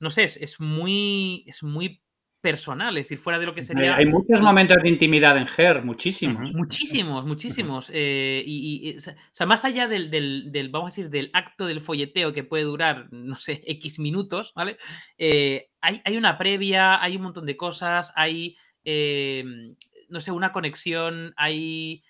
no 0.00 0.10
sé, 0.10 0.24
es, 0.24 0.60
muy, 0.60 1.44
es 1.46 1.62
muy 1.62 2.02
personal, 2.40 2.96
es 2.96 3.06
decir, 3.06 3.18
fuera 3.18 3.38
de 3.38 3.46
lo 3.46 3.54
que 3.54 3.62
sería... 3.62 3.96
Hay 3.96 4.06
muchos 4.06 4.40
momentos 4.40 4.76
de 4.82 4.88
intimidad 4.88 5.36
en 5.36 5.46
GER, 5.46 5.84
muchísimos. 5.84 6.52
Muchísimos, 6.52 7.26
muchísimos. 7.26 7.90
Eh, 7.92 8.42
y, 8.46 8.96
o 8.96 9.00
sea, 9.00 9.46
más 9.46 9.64
allá 9.64 9.88
del, 9.88 10.10
del, 10.10 10.68
vamos 10.70 10.92
a 10.92 10.94
decir, 10.94 11.10
del 11.10 11.30
acto 11.32 11.66
del 11.66 11.80
folleteo 11.80 12.32
que 12.32 12.44
puede 12.44 12.64
durar, 12.64 13.12
no 13.12 13.34
sé, 13.34 13.62
X 13.66 13.98
minutos, 13.98 14.52
¿vale? 14.54 14.78
hay, 15.18 16.00
hay, 16.04 16.16
una 16.16 16.38
previa, 16.38 17.02
hay 17.02 17.16
un 17.16 17.22
montón 17.22 17.46
de 17.46 17.56
cosas, 17.56 18.12
hay, 18.14 18.56
no 18.84 20.20
sé, 20.20 20.30
una 20.30 20.52
conexión, 20.52 21.34
hay 21.36 22.04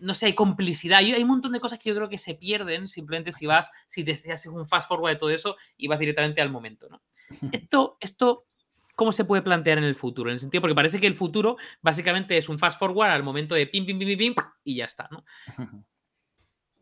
no 0.00 0.14
sé, 0.14 0.26
hay 0.26 0.34
complicidad. 0.34 0.98
Hay, 0.98 1.12
hay, 1.12 1.22
un 1.22 1.28
montón 1.28 1.52
de 1.52 1.60
cosas 1.60 1.78
que 1.78 1.88
yo 1.88 1.94
creo 1.94 2.08
que 2.08 2.18
se 2.18 2.34
pierden 2.34 2.88
simplemente 2.88 3.32
si 3.32 3.46
vas, 3.46 3.70
si 3.86 4.02
deseas 4.02 4.46
un 4.46 4.66
fast 4.66 4.88
forward 4.88 5.12
de 5.12 5.18
todo 5.18 5.30
eso 5.30 5.56
y 5.76 5.88
vas 5.88 5.98
directamente 5.98 6.40
al 6.40 6.50
momento, 6.50 6.88
¿no? 6.88 7.02
Esto, 7.50 7.96
esto, 8.00 8.46
¿cómo 8.94 9.12
se 9.12 9.24
puede 9.24 9.42
plantear 9.42 9.78
en 9.78 9.84
el 9.84 9.94
futuro? 9.96 10.30
En 10.30 10.34
el 10.34 10.40
sentido, 10.40 10.60
porque 10.60 10.74
parece 10.74 11.00
que 11.00 11.06
el 11.06 11.14
futuro 11.14 11.56
básicamente 11.82 12.36
es 12.36 12.48
un 12.48 12.58
fast 12.58 12.78
forward 12.78 13.10
al 13.10 13.22
momento 13.22 13.54
de 13.54 13.66
pim, 13.66 13.84
pim, 13.84 13.98
pim, 13.98 14.08
pim, 14.08 14.18
pim 14.18 14.34
y 14.62 14.76
ya 14.76 14.84
está, 14.84 15.08
¿no? 15.10 15.24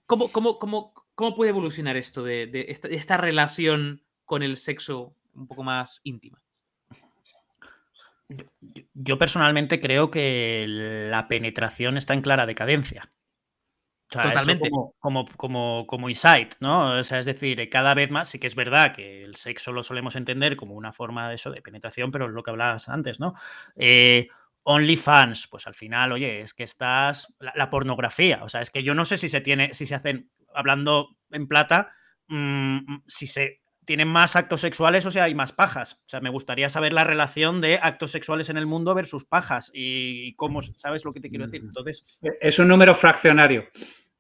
¿Cómo, 0.07 0.31
cómo, 0.31 0.59
cómo, 0.59 0.93
cómo 1.15 1.35
puede 1.35 1.51
evolucionar 1.51 1.97
esto 1.97 2.23
de, 2.23 2.47
de 2.47 2.67
esta 2.69 3.17
relación 3.17 4.03
con 4.27 4.43
el 4.43 4.59
sexo 4.59 5.17
un 5.33 5.47
poco 5.47 5.63
más 5.63 6.03
íntima? 6.05 6.44
Yo 8.95 9.19
personalmente 9.19 9.81
creo 9.81 10.11
que 10.11 10.65
la 10.69 11.29
penetración 11.29 11.97
está 11.97 12.15
en 12.15 12.23
clara 12.23 12.47
decadencia. 12.47 13.13
Totalmente. 14.09 14.71
Como, 14.71 15.27
como, 15.37 15.87
como, 15.87 16.09
insight, 16.09 16.55
¿no? 16.61 16.99
O 16.99 17.05
sea, 17.05 17.19
es 17.19 17.27
decir, 17.27 17.69
cada 17.71 17.95
vez 17.95 18.11
más, 18.11 18.29
sí 18.29 18.39
que 18.39 18.47
es 18.47 18.55
verdad 18.55 18.95
que 18.95 19.25
el 19.25 19.37
sexo 19.37 19.73
lo 19.73 19.83
solemos 19.83 20.15
entender 20.15 20.57
como 20.57 20.75
una 20.75 20.93
forma 20.93 21.29
de 21.29 21.35
eso, 21.37 21.51
de 21.51 21.63
penetración, 21.63 22.11
pero 22.11 22.27
es 22.27 22.33
lo 22.33 22.43
que 22.43 22.51
hablabas 22.51 22.89
antes, 22.89 23.19
¿no? 23.19 23.35
Eh, 23.77 24.29
OnlyFans, 24.63 25.49
pues 25.49 25.67
al 25.67 25.75
final, 25.75 26.13
oye, 26.13 26.41
es 26.41 26.55
que 26.55 26.63
estás. 26.63 27.35
La, 27.39 27.71
pornografía. 27.71 28.43
O 28.45 28.49
sea, 28.49 28.61
es 28.61 28.71
que 28.71 28.83
yo 28.83 28.95
no 28.95 29.05
sé 29.05 29.19
si 29.19 29.29
se 29.29 29.41
tiene, 29.41 29.75
si 29.75 29.87
se 29.87 29.95
hacen, 29.95 30.31
hablando 30.55 31.17
en 31.31 31.49
plata, 31.49 31.93
mm, 32.29 33.03
si 33.07 33.27
se 33.27 33.64
tienen 33.85 34.09
más 34.09 34.37
actos 34.37 34.61
sexuales, 34.61 35.05
o 35.07 35.11
sea, 35.11 35.25
hay 35.25 35.35
más 35.35 35.53
pajas. 35.53 36.03
O 36.07 36.09
sea, 36.09 36.21
me 36.21 36.31
gustaría 36.31 36.69
saber 36.69 36.93
la 36.93 37.05
relación 37.05 37.61
de 37.61 37.79
actos 37.83 38.11
sexuales 38.13 38.49
en 38.49 38.57
el 38.57 38.67
mundo 38.67 38.95
versus 38.95 39.25
pajas 39.25 39.71
y 39.75 40.35
cómo, 40.37 40.63
¿sabes 40.63 41.05
lo 41.05 41.13
que 41.13 41.21
te 41.21 41.29
quiero 41.31 41.47
decir? 41.47 41.63
Entonces, 41.63 42.19
Es 42.41 42.59
un 42.59 42.69
número 42.69 42.95
fraccionario. 42.95 43.65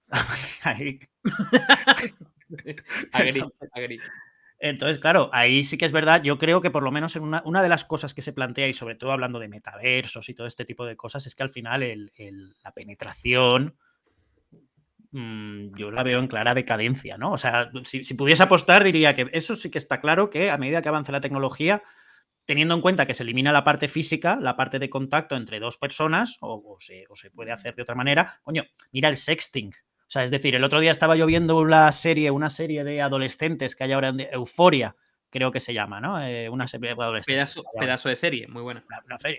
ahí- 0.65 1.01
Agri, 3.12 3.43
agri. 3.73 3.99
Entonces, 4.59 4.99
claro, 4.99 5.29
ahí 5.33 5.65
sí 5.65 5.77
que 5.77 5.85
es 5.85 5.93
verdad. 5.93 6.23
Yo 6.23 6.39
creo 6.39 6.61
que 6.61 6.71
por 6.71 6.83
lo 6.83 6.91
menos 6.91 7.17
en 7.17 7.23
una, 7.23 7.43
una 7.45 7.62
de 7.62 7.69
las 7.69 7.85
cosas 7.85 8.15
que 8.15 8.23
se 8.23 8.33
plantea, 8.33 8.69
y 8.69 8.73
sobre 8.73 8.95
todo 8.95 9.12
hablando 9.12 9.39
de 9.39 9.49
metaversos 9.49 10.29
y 10.29 10.35
todo 10.35 10.47
este 10.47 10.65
tipo 10.65 10.87
de 10.87 10.97
cosas, 10.97 11.27
es 11.27 11.35
que 11.35 11.43
al 11.43 11.51
final 11.51 11.83
el- 11.83 12.12
el- 12.17 12.55
la 12.62 12.73
penetración 12.73 13.65
mm, 13.67 13.94
yo 15.15 15.91
la 15.93 16.03
veo 16.03 16.19
en 16.19 16.27
clara 16.27 16.55
decadencia, 16.55 17.17
¿no? 17.17 17.33
O 17.33 17.39
sea, 17.39 17.71
si, 17.85 18.03
si 18.03 18.15
pudiese 18.15 18.43
apostar, 18.43 18.83
diría 18.83 19.15
que 19.15 19.29
eso 19.33 19.55
sí 19.55 19.71
que 19.71 19.79
está 19.79 20.01
claro 20.01 20.29
que 20.29 20.51
a 20.51 20.59
medida 20.59 20.83
que 20.83 20.89
avance 20.89 21.12
la 21.12 21.21
tecnología, 21.21 21.83
teniendo 22.45 22.75
en 22.75 22.81
cuenta 22.81 23.07
que 23.07 23.15
se 23.15 23.23
elimina 23.23 23.53
la 23.53 23.65
parte 23.65 23.89
física, 23.89 24.37
la 24.41 24.57
parte 24.57 24.79
de 24.79 24.91
contacto 24.91 25.37
entre 25.37 25.61
dos 25.61 25.79
personas, 25.79 26.37
o, 26.41 26.62
o 26.67 26.81
se, 26.81 27.05
o 27.09 27.17
se 27.17 27.31
puede 27.31 27.53
hacer 27.53 27.75
de 27.77 27.83
otra 27.83 27.95
manera, 27.95 28.41
coño, 28.43 28.65
mira 28.93 29.09
el 29.09 29.17
sexting. 29.17 29.71
O 29.71 30.11
sea, 30.15 30.25
es 30.25 30.31
decir, 30.31 30.55
el 30.55 30.65
otro 30.65 30.81
día 30.81 30.91
estaba 30.91 31.17
yo 31.17 31.27
viendo 31.27 31.65
la 31.65 31.91
serie, 31.93 32.31
una 32.31 32.51
serie 32.51 32.85
de 32.85 33.01
adolescentes 33.01 33.75
que 33.75 33.85
hay 33.85 33.93
ahora 33.93 34.09
en 34.09 34.21
Euforia, 34.33 34.97
creo 35.35 35.51
que 35.51 35.59
se 35.59 35.74
llama, 35.74 36.01
¿no? 36.01 36.24
Eh, 36.24 36.49
una 36.49 36.68
serie 36.68 36.95
de 36.95 37.03
adolescentes. 37.03 37.35
Pedazo, 37.35 37.64
pedazo 37.76 38.09
de 38.09 38.14
serie, 38.14 38.47
muy 38.47 38.62
buena. 38.62 38.85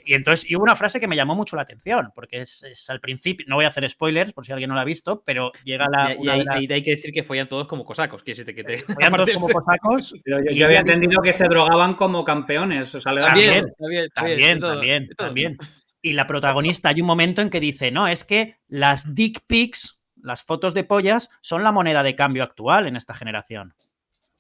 Y 0.03 0.13
entonces, 0.13 0.51
y 0.51 0.57
hubo 0.57 0.63
una 0.63 0.75
frase 0.75 0.99
que 0.99 1.07
me 1.07 1.15
llamó 1.15 1.35
mucho 1.35 1.55
la 1.55 1.61
atención, 1.61 2.11
porque 2.13 2.41
es, 2.41 2.63
es 2.63 2.89
al 2.89 2.99
principio, 2.99 3.45
no 3.47 3.55
voy 3.55 3.63
a 3.63 3.69
hacer 3.69 3.89
spoilers 3.89 4.33
por 4.33 4.45
si 4.45 4.51
alguien 4.51 4.67
no 4.67 4.75
la 4.75 4.81
ha 4.81 4.85
visto, 4.85 5.23
pero 5.25 5.53
llega 5.63 5.87
la. 5.89 6.13
y, 6.13 6.27
hay 6.69 6.83
que 6.83 6.91
decir 6.91 7.13
que 7.13 7.23
follan 7.23 7.47
todos 7.47 7.65
como 7.65 7.85
cosacos. 7.85 8.23
Que 8.23 8.33
te. 8.35 8.77
follan 8.93 9.13
todos 9.15 9.31
como 9.31 9.47
cosacos. 9.47 10.13
Pero 10.25 10.39
yo, 10.51 10.65
había 10.65 10.79
entendido 10.79 11.21
que 11.21 11.31
se 11.31 11.47
drogaban 11.47 11.93
como 11.93 12.25
campeones. 12.25 12.93
O 12.95 12.99
sea, 12.99 13.13
le 13.13 13.21
daban- 13.21 13.33
También, 13.33 13.73
También, 13.77 14.09
también, 14.09 14.09
También, 14.09 14.09
también, 14.13 14.55
de 14.55 14.59
todo, 14.59 14.73
también, 14.73 15.07
de 15.07 15.15
todo. 15.15 15.27
también. 15.27 15.57
Y 16.01 16.13
la 16.13 16.27
protagonista 16.27 16.89
hay 16.89 16.99
un 16.99 17.07
momento 17.07 17.41
en 17.41 17.49
que 17.49 17.61
dice, 17.61 17.89
no, 17.91 18.07
es 18.09 18.25
que 18.25 18.57
las 18.67 19.15
dick 19.15 19.41
pics, 19.47 20.01
las 20.21 20.43
fotos 20.43 20.73
de 20.73 20.83
pollas, 20.83 21.29
son 21.41 21.63
la 21.63 21.71
moneda 21.71 22.03
de 22.03 22.15
cambio 22.15 22.43
actual 22.43 22.85
en 22.85 22.97
esta 22.97 23.13
generación. 23.13 23.73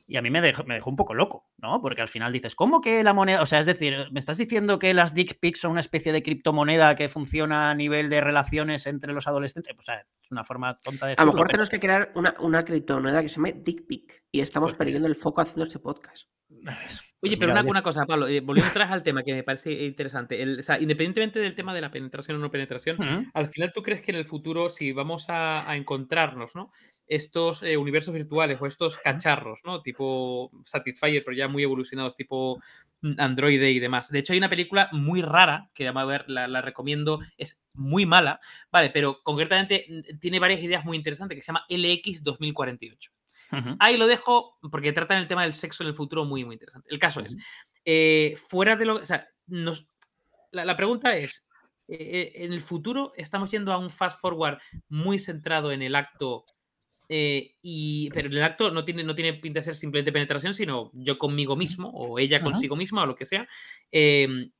Y 0.07 0.17
a 0.17 0.21
mí 0.21 0.29
me 0.29 0.39
dejó, 0.39 0.63
me 0.65 0.75
dejó 0.75 0.91
un 0.91 0.95
poco 0.95 1.15
loco, 1.15 1.49
¿no? 1.57 1.81
Porque 1.81 2.01
al 2.01 2.09
final 2.09 2.31
dices, 2.31 2.53
¿cómo 2.55 2.79
que 2.79 3.03
la 3.03 3.13
moneda? 3.13 3.41
O 3.41 3.45
sea, 3.47 3.59
es 3.59 3.65
decir, 3.65 3.95
¿me 4.11 4.19
estás 4.19 4.37
diciendo 4.37 4.77
que 4.77 4.93
las 4.93 5.15
dick 5.15 5.39
pics 5.39 5.59
son 5.61 5.71
una 5.71 5.81
especie 5.81 6.11
de 6.11 6.21
criptomoneda 6.21 6.95
que 6.95 7.09
funciona 7.09 7.71
a 7.71 7.75
nivel 7.75 8.09
de 8.09 8.21
relaciones 8.21 8.85
entre 8.85 9.13
los 9.13 9.27
adolescentes? 9.27 9.73
Pues, 9.73 9.89
o 9.89 9.91
sea, 9.91 10.05
es 10.21 10.31
una 10.31 10.43
forma 10.43 10.77
tonta 10.79 11.07
de 11.07 11.13
A 11.17 11.21
lo 11.25 11.31
mejor 11.31 11.47
pero- 11.47 11.51
tenemos 11.53 11.69
que 11.69 11.79
crear 11.79 12.11
una, 12.13 12.35
una 12.39 12.61
criptomoneda 12.61 13.21
que 13.23 13.29
se 13.29 13.35
llame 13.37 13.53
Dick 13.53 13.87
Pic 13.87 14.23
y 14.31 14.41
estamos 14.41 14.73
Pues- 14.73 14.77
perdiendo 14.77 15.07
el 15.07 15.15
foco 15.15 15.41
haciendo 15.41 15.63
este 15.63 15.79
podcast. 15.79 16.27
Oye, 17.25 17.37
pero 17.37 17.51
una, 17.51 17.81
cosa, 17.83 18.05
Pablo, 18.05 18.27
eh, 18.27 18.39
volviendo 18.39 18.69
atrás 18.69 18.91
al 18.91 19.03
tema 19.03 19.23
que 19.23 19.33
me 19.33 19.43
parece 19.43 19.71
interesante. 19.85 20.41
El- 20.41 20.59
o 20.59 20.63
sea, 20.63 20.79
independientemente 20.79 21.39
del 21.39 21.55
tema 21.55 21.73
de 21.73 21.81
la 21.81 21.91
penetración 21.91 22.37
o 22.37 22.39
no 22.39 22.51
penetración, 22.51 22.97
al 23.33 23.47
final 23.47 23.71
tú 23.73 23.81
crees 23.83 24.01
que 24.01 24.11
en 24.11 24.17
el 24.17 24.25
futuro, 24.25 24.69
si 24.69 24.91
vamos 24.91 25.29
a, 25.29 25.69
a 25.69 25.75
encontrarnos, 25.75 26.55
¿no? 26.55 26.71
Estos 27.07 27.61
eh, 27.61 27.77
universos 27.77 28.13
virtuales 28.13 28.59
o 28.61 28.65
estos 28.65 28.97
cacharros, 28.97 29.61
¿no? 29.63 29.81
Tipo 29.81 30.49
Satisfyer, 30.65 31.23
pero 31.23 31.37
ya 31.37 31.47
muy 31.47 31.61
evolucionados, 31.63 32.15
tipo 32.15 32.59
mm, 33.01 33.13
Android 33.19 33.61
y 33.61 33.79
demás. 33.79 34.09
De 34.09 34.19
hecho, 34.19 34.33
hay 34.33 34.39
una 34.39 34.49
película 34.49 34.89
muy 34.91 35.21
rara 35.21 35.69
que 35.73 35.87
a 35.87 36.05
ver, 36.05 36.25
la, 36.27 36.47
la 36.47 36.61
recomiendo, 36.61 37.19
es 37.37 37.61
muy 37.73 38.05
mala, 38.07 38.39
¿vale? 38.71 38.89
Pero 38.89 39.21
concretamente 39.23 39.85
mm, 39.87 40.19
tiene 40.19 40.39
varias 40.39 40.61
ideas 40.61 40.83
muy 40.83 40.97
interesantes 40.97 41.35
que 41.35 41.41
se 41.43 41.47
llama 41.47 41.65
LX 41.69 42.23
2048. 42.23 43.11
Ahí 43.79 43.97
lo 43.97 44.07
dejo 44.07 44.57
porque 44.71 44.93
tratan 44.93 45.19
el 45.19 45.27
tema 45.27 45.43
del 45.43 45.53
sexo 45.53 45.83
en 45.83 45.89
el 45.89 45.95
futuro 45.95 46.25
muy, 46.25 46.43
muy 46.43 46.55
interesante. 46.55 46.87
El 46.91 46.99
caso 46.99 47.21
es, 47.21 47.35
eh, 47.83 48.35
fuera 48.49 48.75
de 48.75 48.85
lo... 48.85 48.95
O 48.95 49.05
sea, 49.05 49.27
nos, 49.47 49.87
la, 50.51 50.65
la 50.65 50.75
pregunta 50.75 51.15
es, 51.15 51.45
eh, 51.87 51.97
eh, 51.99 52.45
en 52.45 52.51
el 52.53 52.61
futuro 52.61 53.13
estamos 53.15 53.51
yendo 53.51 53.71
a 53.71 53.77
un 53.77 53.89
fast 53.89 54.19
forward 54.19 54.57
muy 54.89 55.19
centrado 55.19 55.71
en 55.71 55.81
el 55.81 55.95
acto, 55.95 56.45
eh, 57.07 57.55
y, 57.61 58.09
pero 58.09 58.27
el 58.27 58.43
acto 58.43 58.71
no 58.71 58.83
tiene, 58.83 59.03
no 59.03 59.13
tiene 59.13 59.33
pinta 59.33 59.59
de 59.59 59.65
ser 59.65 59.75
simplemente 59.75 60.11
penetración, 60.11 60.55
sino 60.55 60.89
yo 60.93 61.19
conmigo 61.19 61.55
mismo 61.55 61.89
o 61.89 62.17
ella 62.17 62.41
consigo 62.41 62.75
misma 62.75 63.03
o 63.03 63.05
lo 63.05 63.15
que 63.15 63.25
sea. 63.25 63.47
Em, 63.91 64.51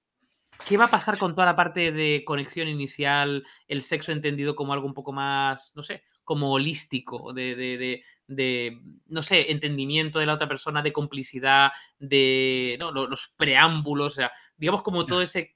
¿Qué 0.67 0.77
va 0.77 0.86
a 0.86 0.91
pasar 0.91 1.17
con 1.17 1.33
toda 1.33 1.47
la 1.47 1.55
parte 1.55 1.91
de 1.91 2.23
conexión 2.23 2.67
inicial, 2.69 3.45
el 3.67 3.81
sexo 3.81 4.11
entendido 4.11 4.55
como 4.55 4.71
algo 4.71 4.88
un 4.88 4.93
poco 4.93 5.11
más, 5.11 5.73
no 5.75 5.83
sé, 5.83 6.03
como 6.26 6.51
holístico, 6.51 7.32
de, 7.32 7.55
de- 7.55 7.78
de- 7.78 8.03
de, 8.28 8.82
no 9.07 9.21
sé, 9.21 9.51
entendimiento 9.51 10.17
de 10.19 10.26
la 10.26 10.34
otra 10.34 10.47
persona, 10.47 10.82
de 10.82 10.91
complicidad, 10.91 11.71
de 11.99 12.76
¿no? 12.80 12.91
lo- 12.91 13.07
los 13.07 13.34
preámbulos, 13.38 14.13
o 14.13 14.15
sea, 14.15 14.32
digamos 14.57 14.82
como 14.82 15.05
todo 15.05 15.21
ese... 15.21 15.55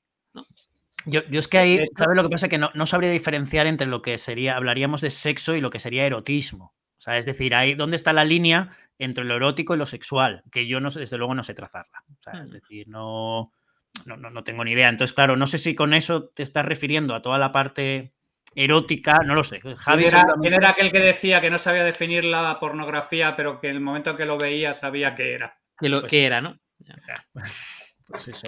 Yo, 1.05 1.24
yo 1.32 1.39
es 1.39 1.47
que 1.47 1.57
ahí, 1.57 1.80
¿sabes 1.95 2.15
lo 2.15 2.24
que 2.24 2.30
pasa? 2.30 2.49
Que 2.49 2.57
no, 2.57 2.70
no 2.76 2.86
sabría 2.86 3.09
diferenciar 3.09 3.67
entre 3.67 3.88
lo 3.88 4.01
que 4.01 4.17
sería, 4.17 4.55
hablaríamos 4.55 5.01
de 5.01 5.09
sexo 5.11 5.55
y 5.55 5.61
lo 5.61 5.70
que 5.70 5.80
sería 5.80 6.05
erotismo. 6.05 6.76
O 6.97 7.01
sea, 7.01 7.17
es 7.17 7.26
decir, 7.26 7.55
ahí, 7.55 7.74
¿dónde 7.74 7.95
está 7.95 8.11
la 8.13 8.26
línea 8.26 8.78
entre 8.99 9.24
lo 9.24 9.36
erótico 9.38 9.74
y 9.74 9.78
lo 9.78 9.86
sexual? 9.86 10.43
Que 10.51 10.67
yo, 10.67 10.82
no 10.82 10.91
sé, 10.91 10.99
desde 10.99 11.17
luego, 11.17 11.34
no 11.34 11.43
sé 11.43 11.53
trazarla. 11.53 12.03
O 12.20 12.22
sea, 12.22 12.43
es 12.43 12.49
Mm. 12.49 12.53
decir, 12.53 12.88
no, 12.89 13.51
no, 14.05 14.17
no, 14.17 14.30
no 14.30 14.43
tengo 14.43 14.63
ni 14.65 14.74
idea. 14.74 14.89
Entonces, 14.89 15.15
claro, 15.15 15.38
no 15.38 15.47
sé 15.47 15.57
si 15.57 15.74
con 15.74 15.93
eso 15.93 16.26
te 16.28 16.43
estás 16.43 16.65
refiriendo 16.65 17.15
a 17.15 17.22
toda 17.22 17.38
la 17.39 17.51
parte 17.53 18.13
erótica, 18.56 19.20
no 19.26 19.36
lo 19.36 19.43
sé. 19.43 19.60
Javi 19.62 19.76
¿Quién 19.76 20.00
era, 20.00 20.10
seguramente- 20.22 20.41
quién 20.41 20.54
era 20.54 20.70
aquel 20.70 20.91
que 20.91 21.00
decía 21.00 21.41
que 21.41 21.50
no 21.50 21.58
sabía 21.58 21.84
definir 21.84 22.24
la 22.26 22.60
pornografía, 22.60 23.36
pero 23.36 23.60
que 23.60 23.70
en 23.70 23.76
el 23.76 23.82
momento 23.82 24.16
que 24.18 24.26
lo 24.26 24.38
veía 24.38 24.74
sabía 24.74 25.16
qué 25.16 25.34
era? 25.34 25.58
que 25.80 25.88
lo 25.89 26.00
Pues- 26.02 26.10
que 26.12 26.26
era, 26.26 26.41
¿no? 26.41 26.60
Pues 28.08 28.28
eso. 28.28 28.47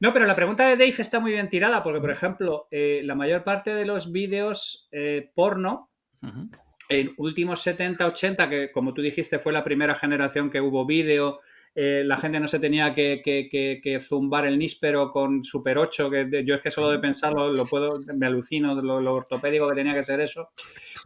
No, 0.00 0.12
pero 0.12 0.26
la 0.26 0.34
pregunta 0.36 0.64
de 0.68 0.76
Dave 0.76 0.88
está 0.98 1.20
muy 1.20 1.32
bien 1.32 1.48
tirada, 1.48 1.82
porque, 1.82 2.00
por 2.00 2.10
ejemplo, 2.10 2.66
eh, 2.70 3.00
la 3.04 3.14
mayor 3.14 3.44
parte 3.44 3.72
de 3.74 3.86
los 3.86 4.10
vídeos 4.12 4.88
eh, 4.92 5.30
porno, 5.34 5.90
Ujú. 6.22 6.50
en 6.88 7.14
últimos 7.16 7.62
70, 7.62 8.06
80, 8.06 8.48
que 8.50 8.72
como 8.72 8.92
tú 8.94 9.00
dijiste 9.02 9.38
fue 9.38 9.52
la 9.52 9.62
primera 9.64 9.94
generación 9.94 10.50
que 10.50 10.60
hubo 10.60 10.84
vídeo, 10.86 11.40
eh, 11.78 12.02
la 12.04 12.16
gente 12.16 12.40
no 12.40 12.48
se 12.48 12.58
tenía 12.58 12.94
que, 12.94 13.20
que- 13.22 13.48
que- 13.82 14.00
zumbar 14.00 14.46
el 14.46 14.58
níspero 14.58 15.12
con 15.12 15.44
Super 15.44 15.76
8, 15.78 16.10
que 16.10 16.24
de- 16.24 16.44
yo 16.44 16.54
es 16.54 16.62
que 16.62 16.70
solo 16.70 16.90
de 16.90 16.98
pensarlo 16.98 17.52
lo 17.52 17.66
puedo, 17.66 17.90
me 18.16 18.26
alucino 18.26 18.74
lo, 18.80 19.00
lo 19.00 19.14
ortopédico 19.14 19.68
que 19.68 19.74
tenía 19.74 19.94
que 19.94 20.02
ser 20.02 20.20
eso. 20.20 20.50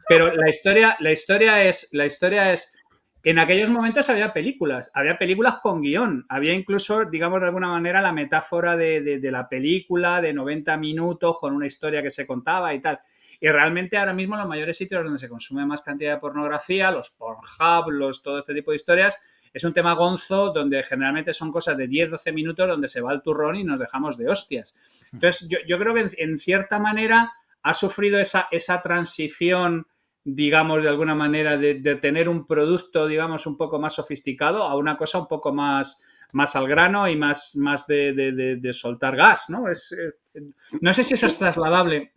Pero 0.08 0.32
la 0.34 0.48
historia, 0.48 0.96
la 1.00 1.12
historia 1.12 1.64
es, 1.64 1.90
la 1.92 2.06
historia 2.06 2.52
es, 2.52 2.76
en 3.22 3.38
aquellos 3.38 3.68
momentos 3.68 4.08
había 4.08 4.32
películas, 4.32 4.90
había 4.94 5.18
películas 5.18 5.56
con 5.62 5.82
guion, 5.82 6.24
había 6.28 6.54
incluso, 6.54 7.04
digamos 7.04 7.40
de 7.40 7.46
alguna 7.48 7.68
manera, 7.68 8.00
la 8.00 8.12
metáfora 8.12 8.76
de, 8.76 9.02
de- 9.02 9.18
de 9.18 9.30
la 9.30 9.48
película 9.48 10.20
de 10.20 10.32
90 10.32 10.76
minutos 10.76 11.36
con 11.38 11.52
una 11.54 11.66
historia 11.66 12.02
que 12.02 12.10
se 12.10 12.26
contaba 12.26 12.72
y 12.74 12.80
tal. 12.80 13.00
Y 13.40 13.48
realmente 13.48 13.96
ahora 13.96 14.12
mismo 14.12 14.36
los 14.36 14.46
mayores 14.46 14.76
sitios 14.76 15.02
donde 15.02 15.18
se 15.18 15.28
consume 15.28 15.66
más 15.66 15.82
cantidad 15.82 16.14
de 16.14 16.20
pornografía, 16.20 16.90
los 16.90 17.10
Pornhub, 17.10 17.90
los, 17.90 18.22
todo 18.22 18.38
este 18.38 18.54
tipo 18.54 18.70
de 18.70 18.76
historias, 18.76 19.22
es 19.52 19.64
un 19.64 19.72
tema 19.72 19.94
gonzo 19.94 20.52
donde 20.52 20.82
generalmente 20.84 21.32
son 21.32 21.50
cosas 21.52 21.76
de 21.76 21.88
10-12 21.88 22.32
minutos 22.32 22.68
donde 22.68 22.88
se 22.88 23.00
va 23.00 23.12
el 23.12 23.22
turrón 23.22 23.56
y 23.56 23.64
nos 23.64 23.80
dejamos 23.80 24.16
de 24.16 24.28
hostias. 24.28 24.76
Entonces, 25.12 25.48
yo, 25.48 25.58
yo 25.66 25.78
creo 25.78 25.92
que 25.94 26.00
en, 26.02 26.08
en 26.18 26.38
cierta 26.38 26.78
manera 26.78 27.32
ha 27.62 27.74
sufrido 27.74 28.18
esa, 28.18 28.48
esa 28.50 28.80
transición, 28.80 29.86
digamos, 30.24 30.82
de 30.82 30.88
alguna 30.88 31.14
manera, 31.14 31.56
de, 31.56 31.74
de 31.80 31.96
tener 31.96 32.28
un 32.28 32.46
producto, 32.46 33.06
digamos, 33.06 33.46
un 33.46 33.56
poco 33.56 33.78
más 33.78 33.94
sofisticado 33.94 34.62
a 34.62 34.76
una 34.76 34.96
cosa 34.96 35.18
un 35.18 35.26
poco 35.26 35.52
más, 35.52 36.04
más 36.32 36.54
al 36.56 36.68
grano 36.68 37.08
y 37.08 37.16
más, 37.16 37.56
más 37.56 37.86
de, 37.86 38.12
de- 38.12 38.32
de- 38.32 38.56
de 38.56 38.72
soltar 38.72 39.16
gas, 39.16 39.50
¿no? 39.50 39.68
Es, 39.68 39.92
eh, 39.92 40.42
no 40.80 40.92
sé 40.92 41.02
si 41.04 41.14
eso 41.14 41.26
es 41.26 41.36
trasladable 41.38 42.12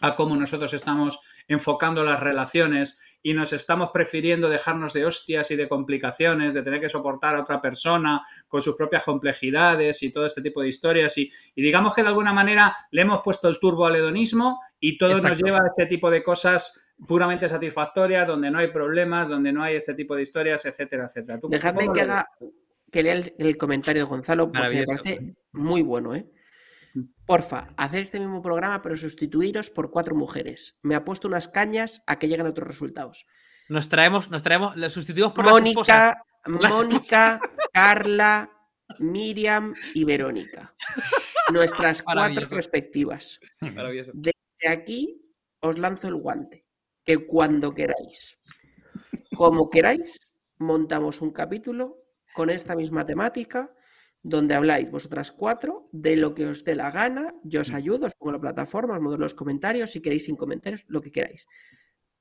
a 0.00 0.16
cómo 0.16 0.34
nosotros 0.34 0.72
estamos 0.74 1.20
enfocando 1.48 2.02
las 2.04 2.20
relaciones 2.20 3.00
y 3.22 3.34
nos 3.34 3.52
estamos 3.52 3.90
prefiriendo 3.92 4.48
dejarnos 4.48 4.92
de 4.92 5.06
hostias 5.06 5.50
y 5.50 5.56
de 5.56 5.68
complicaciones, 5.68 6.54
de 6.54 6.62
tener 6.62 6.80
que 6.80 6.88
soportar 6.88 7.36
a 7.36 7.42
otra 7.42 7.60
persona 7.60 8.22
con 8.48 8.62
sus 8.62 8.74
propias 8.74 9.04
complejidades 9.04 10.02
y 10.02 10.12
todo 10.12 10.26
este 10.26 10.42
tipo 10.42 10.60
de 10.62 10.68
historias. 10.68 11.16
Y, 11.18 11.30
y 11.54 11.62
digamos 11.62 11.94
que 11.94 12.02
de 12.02 12.08
alguna 12.08 12.32
manera 12.32 12.74
le 12.90 13.02
hemos 13.02 13.20
puesto 13.22 13.48
el 13.48 13.60
turbo 13.60 13.86
al 13.86 13.96
hedonismo 13.96 14.60
y 14.80 14.98
todo 14.98 15.10
nos 15.10 15.40
lleva 15.40 15.58
a 15.58 15.68
este 15.68 15.86
tipo 15.86 16.10
de 16.10 16.22
cosas 16.22 16.84
puramente 17.06 17.48
satisfactorias, 17.48 18.26
donde 18.26 18.50
no 18.50 18.58
hay 18.58 18.68
problemas, 18.68 19.28
donde 19.28 19.52
no 19.52 19.62
hay 19.62 19.76
este 19.76 19.94
tipo 19.94 20.16
de 20.16 20.22
historias, 20.22 20.64
etcétera, 20.64 21.06
etcétera. 21.06 21.38
¿Tú 21.38 21.48
Dejadme 21.48 21.92
que 21.92 22.00
haga 22.00 22.26
que 22.90 23.02
lea 23.02 23.14
el, 23.14 23.34
el 23.38 23.56
comentario 23.56 24.02
de 24.02 24.08
Gonzalo 24.08 24.52
porque 24.52 24.80
me 24.80 24.84
parece 24.84 25.34
muy 25.52 25.82
bueno, 25.82 26.14
¿eh? 26.14 26.26
Porfa, 27.26 27.68
hacer 27.76 28.02
este 28.02 28.20
mismo 28.20 28.42
programa, 28.42 28.82
pero 28.82 28.96
sustituiros 28.96 29.70
por 29.70 29.90
cuatro 29.90 30.14
mujeres. 30.14 30.78
Me 30.82 30.94
ha 30.94 31.04
puesto 31.04 31.28
unas 31.28 31.48
cañas 31.48 32.02
a 32.06 32.18
que 32.18 32.28
lleguen 32.28 32.46
otros 32.46 32.66
resultados. 32.66 33.26
Nos 33.68 33.88
traemos, 33.88 34.30
nos 34.30 34.42
traemos, 34.42 34.76
la 34.76 34.90
sustituimos 34.90 35.32
por 35.32 35.46
las 35.46 35.64
esposas. 35.64 36.16
Mónica, 36.46 36.62
Las 36.62 36.72
Mónica, 36.72 37.40
Carla, 37.72 38.50
Miriam 38.98 39.74
y 39.94 40.04
Verónica. 40.04 40.74
Nuestras 41.52 42.02
cuatro 42.04 42.46
respectivas. 42.46 43.40
Maravilloso. 43.60 44.12
De 44.14 44.32
aquí 44.68 45.22
os 45.60 45.78
lanzo 45.78 46.08
el 46.08 46.16
guante. 46.16 46.66
Que 47.04 47.26
cuando 47.26 47.74
queráis, 47.74 48.38
como 49.34 49.70
queráis, 49.70 50.20
montamos 50.58 51.20
un 51.20 51.32
capítulo 51.32 51.98
con 52.32 52.48
esta 52.48 52.76
misma 52.76 53.04
temática, 53.04 53.72
donde 54.22 54.54
habláis 54.54 54.90
vosotras 54.90 55.32
cuatro 55.32 55.88
de 55.92 56.16
lo 56.16 56.34
que 56.34 56.46
os 56.46 56.64
dé 56.64 56.74
la 56.74 56.90
gana. 56.90 57.34
Yo 57.42 57.62
os 57.62 57.72
ayudo, 57.72 58.06
os 58.06 58.14
pongo 58.14 58.32
la 58.32 58.40
plataforma, 58.40 58.94
os 58.94 59.00
muevo 59.00 59.18
los 59.18 59.34
comentarios, 59.34 59.90
si 59.90 60.00
queréis 60.00 60.24
sin 60.24 60.36
comentarios, 60.36 60.84
lo 60.88 61.00
que 61.00 61.10
queráis. 61.10 61.48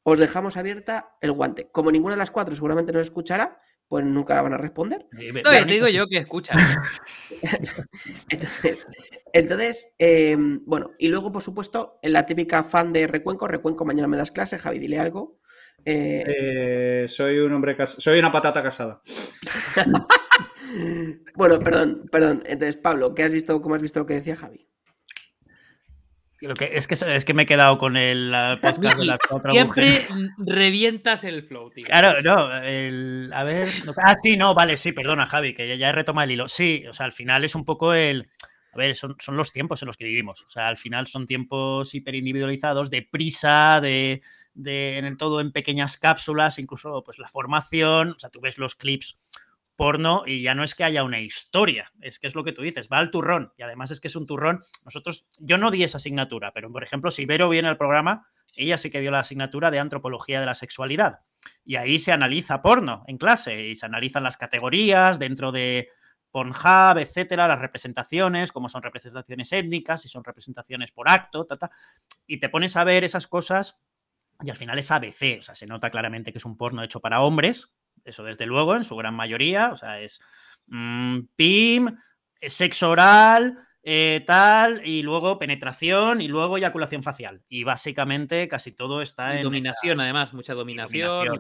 Os 0.04 0.18
dejamos 0.18 0.58
abierta 0.58 1.16
el 1.22 1.32
guante. 1.32 1.70
Como 1.72 1.91
ninguna 1.91 2.16
de 2.16 2.20
las 2.20 2.32
cuatro 2.32 2.56
seguramente 2.56 2.91
nos 2.91 3.04
escuchará, 3.04 3.60
pues 3.88 4.04
nunca 4.04 4.41
van 4.41 4.54
a 4.54 4.58
responder. 4.58 5.06
No, 5.12 5.52
te 5.52 5.66
digo 5.66 5.88
yo 5.89 6.08
que 6.08 6.18
escucha. 6.18 6.56
entonces, 8.30 8.88
entonces 9.34 9.91
em, 9.99 10.62
bueno, 10.66 10.91
y 10.97 11.10
luego, 11.10 11.32
por 11.32 11.43
supuesto, 11.43 11.99
la 12.02 12.26
típica 12.26 12.64
fan 12.64 12.93
de 12.93 13.06
Recuenco, 13.06 13.47
Recuenco, 13.47 13.86
mañana 13.86 14.08
me 14.08 14.18
das 14.18 14.32
clase, 14.32 14.58
Javi, 14.58 14.80
dile 14.80 14.97
algo. 14.97 15.41
Eh, 15.84 16.24
eh, 16.26 17.06
soy 17.08 17.39
un 17.39 17.54
hombre 17.54 17.76
casado, 17.76 18.02
soy 18.02 18.20
una 18.20 18.32
patata 18.32 18.64
casada. 18.64 19.02
bueno, 21.36 21.59
perdón, 21.59 22.07
perdón. 22.11 22.43
Entonces, 22.45 22.78
Pablo, 22.78 23.13
¿qué 23.15 23.24
has 23.24 23.32
visto, 23.32 23.61
cómo 23.61 23.76
has 23.76 23.82
visto 23.82 23.99
lo 23.99 24.05
que 24.05 24.15
decía 24.15 24.36
Javi? 24.36 24.67
Lo 26.41 26.55
que, 26.55 26.72
es, 26.74 26.88
que, 26.88 26.95
es 26.95 27.24
que 27.24 27.34
me 27.36 27.43
he 27.43 27.45
quedado 27.45 27.78
con 27.78 27.97
el 27.97 28.34
podcast 28.59 28.97
de 28.97 29.05
la 29.05 29.19
otra 29.30 29.51
Siempre 29.51 30.07
revientas 30.39 31.24
el 31.24 31.43
flow, 31.43 31.69
tío. 31.69 31.86
Claro, 31.86 32.19
no, 32.24 32.63
el, 32.63 33.30
a 33.32 33.43
ver. 33.43 33.69
ah, 33.97 34.15
sí, 34.22 34.38
no, 34.38 34.55
vale, 34.55 34.76
sí, 34.76 34.91
perdona, 34.91 35.28
Javi, 35.28 35.53
que 35.53 35.67
ya, 35.67 35.76
ya 35.76 35.89
he 35.89 35.91
retomado 35.91 36.26
el 36.26 36.32
hilo. 36.32 36.47
Sí, 36.47 36.84
o 36.89 36.93
sea, 36.93 37.05
al 37.05 37.11
final 37.11 37.45
es 37.45 37.53
un 37.53 37.63
poco 37.63 37.93
el. 37.93 38.28
A 38.74 38.78
ver, 38.78 38.95
son, 38.95 39.17
son 39.19 39.38
los 39.38 39.51
tiempos 39.51 39.84
en 39.84 39.86
los 39.86 39.97
que 39.97 40.05
vivimos. 40.05 40.43
O 40.43 40.49
sea, 40.49 40.67
al 40.67 40.78
final 40.78 41.05
son 41.05 41.28
tiempos 41.28 41.93
hiperindividualizados, 41.93 42.89
de 42.89 43.03
prisa, 43.03 43.80
de, 43.80 44.24
de 44.55 44.97
en 44.97 45.05
el 45.05 45.17
todo 45.17 45.41
en 45.41 45.51
pequeñas 45.51 45.97
cápsulas, 45.97 46.57
incluso 46.57 47.03
pues 47.03 47.19
la 47.19 47.28
formación. 47.28 48.11
O 48.11 48.19
sea, 48.19 48.32
tú 48.32 48.41
ves 48.41 48.57
los 48.57 48.74
clips 48.74 49.19
porno 49.76 50.24
y 50.26 50.41
ya 50.41 50.53
no 50.53 50.63
es 50.63 50.76
que 50.76 50.84
haya 50.84 51.03
una 51.03 51.19
historia, 51.19 51.91
es 52.01 52.19
que 52.19 52.28
es 52.28 52.36
lo 52.36 52.43
que 52.43 52.51
tú 52.51 52.61
dices, 52.61 52.89
va 52.91 52.99
al 52.99 53.11
turrón 53.11 53.53
y 53.57 53.63
además 53.63 53.91
es 53.91 53.99
que 53.99 54.07
es 54.07 54.15
un 54.15 54.26
turrón. 54.26 54.63
Nosotros, 54.86 55.28
yo 55.39 55.57
no 55.57 55.72
di 55.72 55.84
esa 55.84 55.97
asignatura, 55.97 56.51
pero 56.53 56.72
por 56.72 56.84
ejemplo, 56.84 57.11
si 57.11 57.26
Vero 57.26 57.49
viene 57.49 57.67
al 57.67 57.78
programa, 57.78 58.28
ella 58.55 58.78
sí 58.78 58.91
que 58.91 58.99
dio 58.99 59.11
la 59.11 59.19
asignatura 59.19 59.72
de 59.72 59.80
antropología 59.80 60.39
de 60.39 60.45
la 60.45 60.55
sexualidad 60.55 61.22
y 61.65 61.76
ahí 61.76 61.99
se 61.99 62.11
analiza 62.11 62.61
porno 62.61 63.03
en 63.07 63.17
clase 63.17 63.69
y 63.69 63.76
se 63.76 63.86
analizan 63.86 64.24
las 64.24 64.38
categorías 64.38 65.19
dentro 65.19 65.51
de 65.51 65.89
Pornhub, 66.32 66.97
etcétera, 66.97 67.47
las 67.47 67.59
representaciones, 67.59 68.51
como 68.51 68.69
son 68.69 68.82
representaciones 68.82 69.51
étnicas, 69.51 70.01
si 70.01 70.07
son 70.07 70.24
representaciones 70.24 70.91
por 70.91 71.09
acto, 71.09 71.45
y 72.26 72.39
te 72.39 72.49
pones 72.49 72.78
a 72.78 72.84
ver 72.84 73.03
esas 73.03 73.28
cosas 73.28 73.82
y 74.43 74.49
al 74.49 74.55
final 74.55 74.80
es 74.80 74.89
ABC, 74.89 75.38
o 75.39 75.41
sea, 75.41 75.55
se 75.55 75.67
nota 75.67 75.91
claramente 75.91 76.32
que 76.32 76.39
es 76.39 76.45
un 76.45 76.57
porno 76.57 76.84
hecho 76.84 76.99
para 76.99 77.22
hombres, 77.22 77.76
eso 78.06 78.24
desde 78.24 78.45
luego, 78.45 78.76
en 78.76 78.84
su 78.84 78.95
gran 78.95 79.16
mayoría, 79.16 79.72
o 79.72 79.78
sea, 79.78 79.99
es 79.99 80.22
mm, 80.68 81.20
PIM, 81.36 81.97
eh, 82.39 82.49
sexo 82.49 82.91
oral, 82.91 83.60
eh, 83.84 84.24
tal, 84.28 84.86
y 84.86 85.02
luego 85.02 85.39
penetración 85.39 86.22
y 86.22 86.28
luego 86.28 86.58
eyaculación 86.58 87.04
facial. 87.04 87.41
Y 87.49 87.64
básicamente 87.64 88.47
casi 88.47 88.72
todo 88.72 89.02
está 89.02 89.38
en... 89.38 89.43
Dominación, 89.43 89.99
además, 89.99 90.34
mucha 90.34 90.54
dominación. 90.54 91.39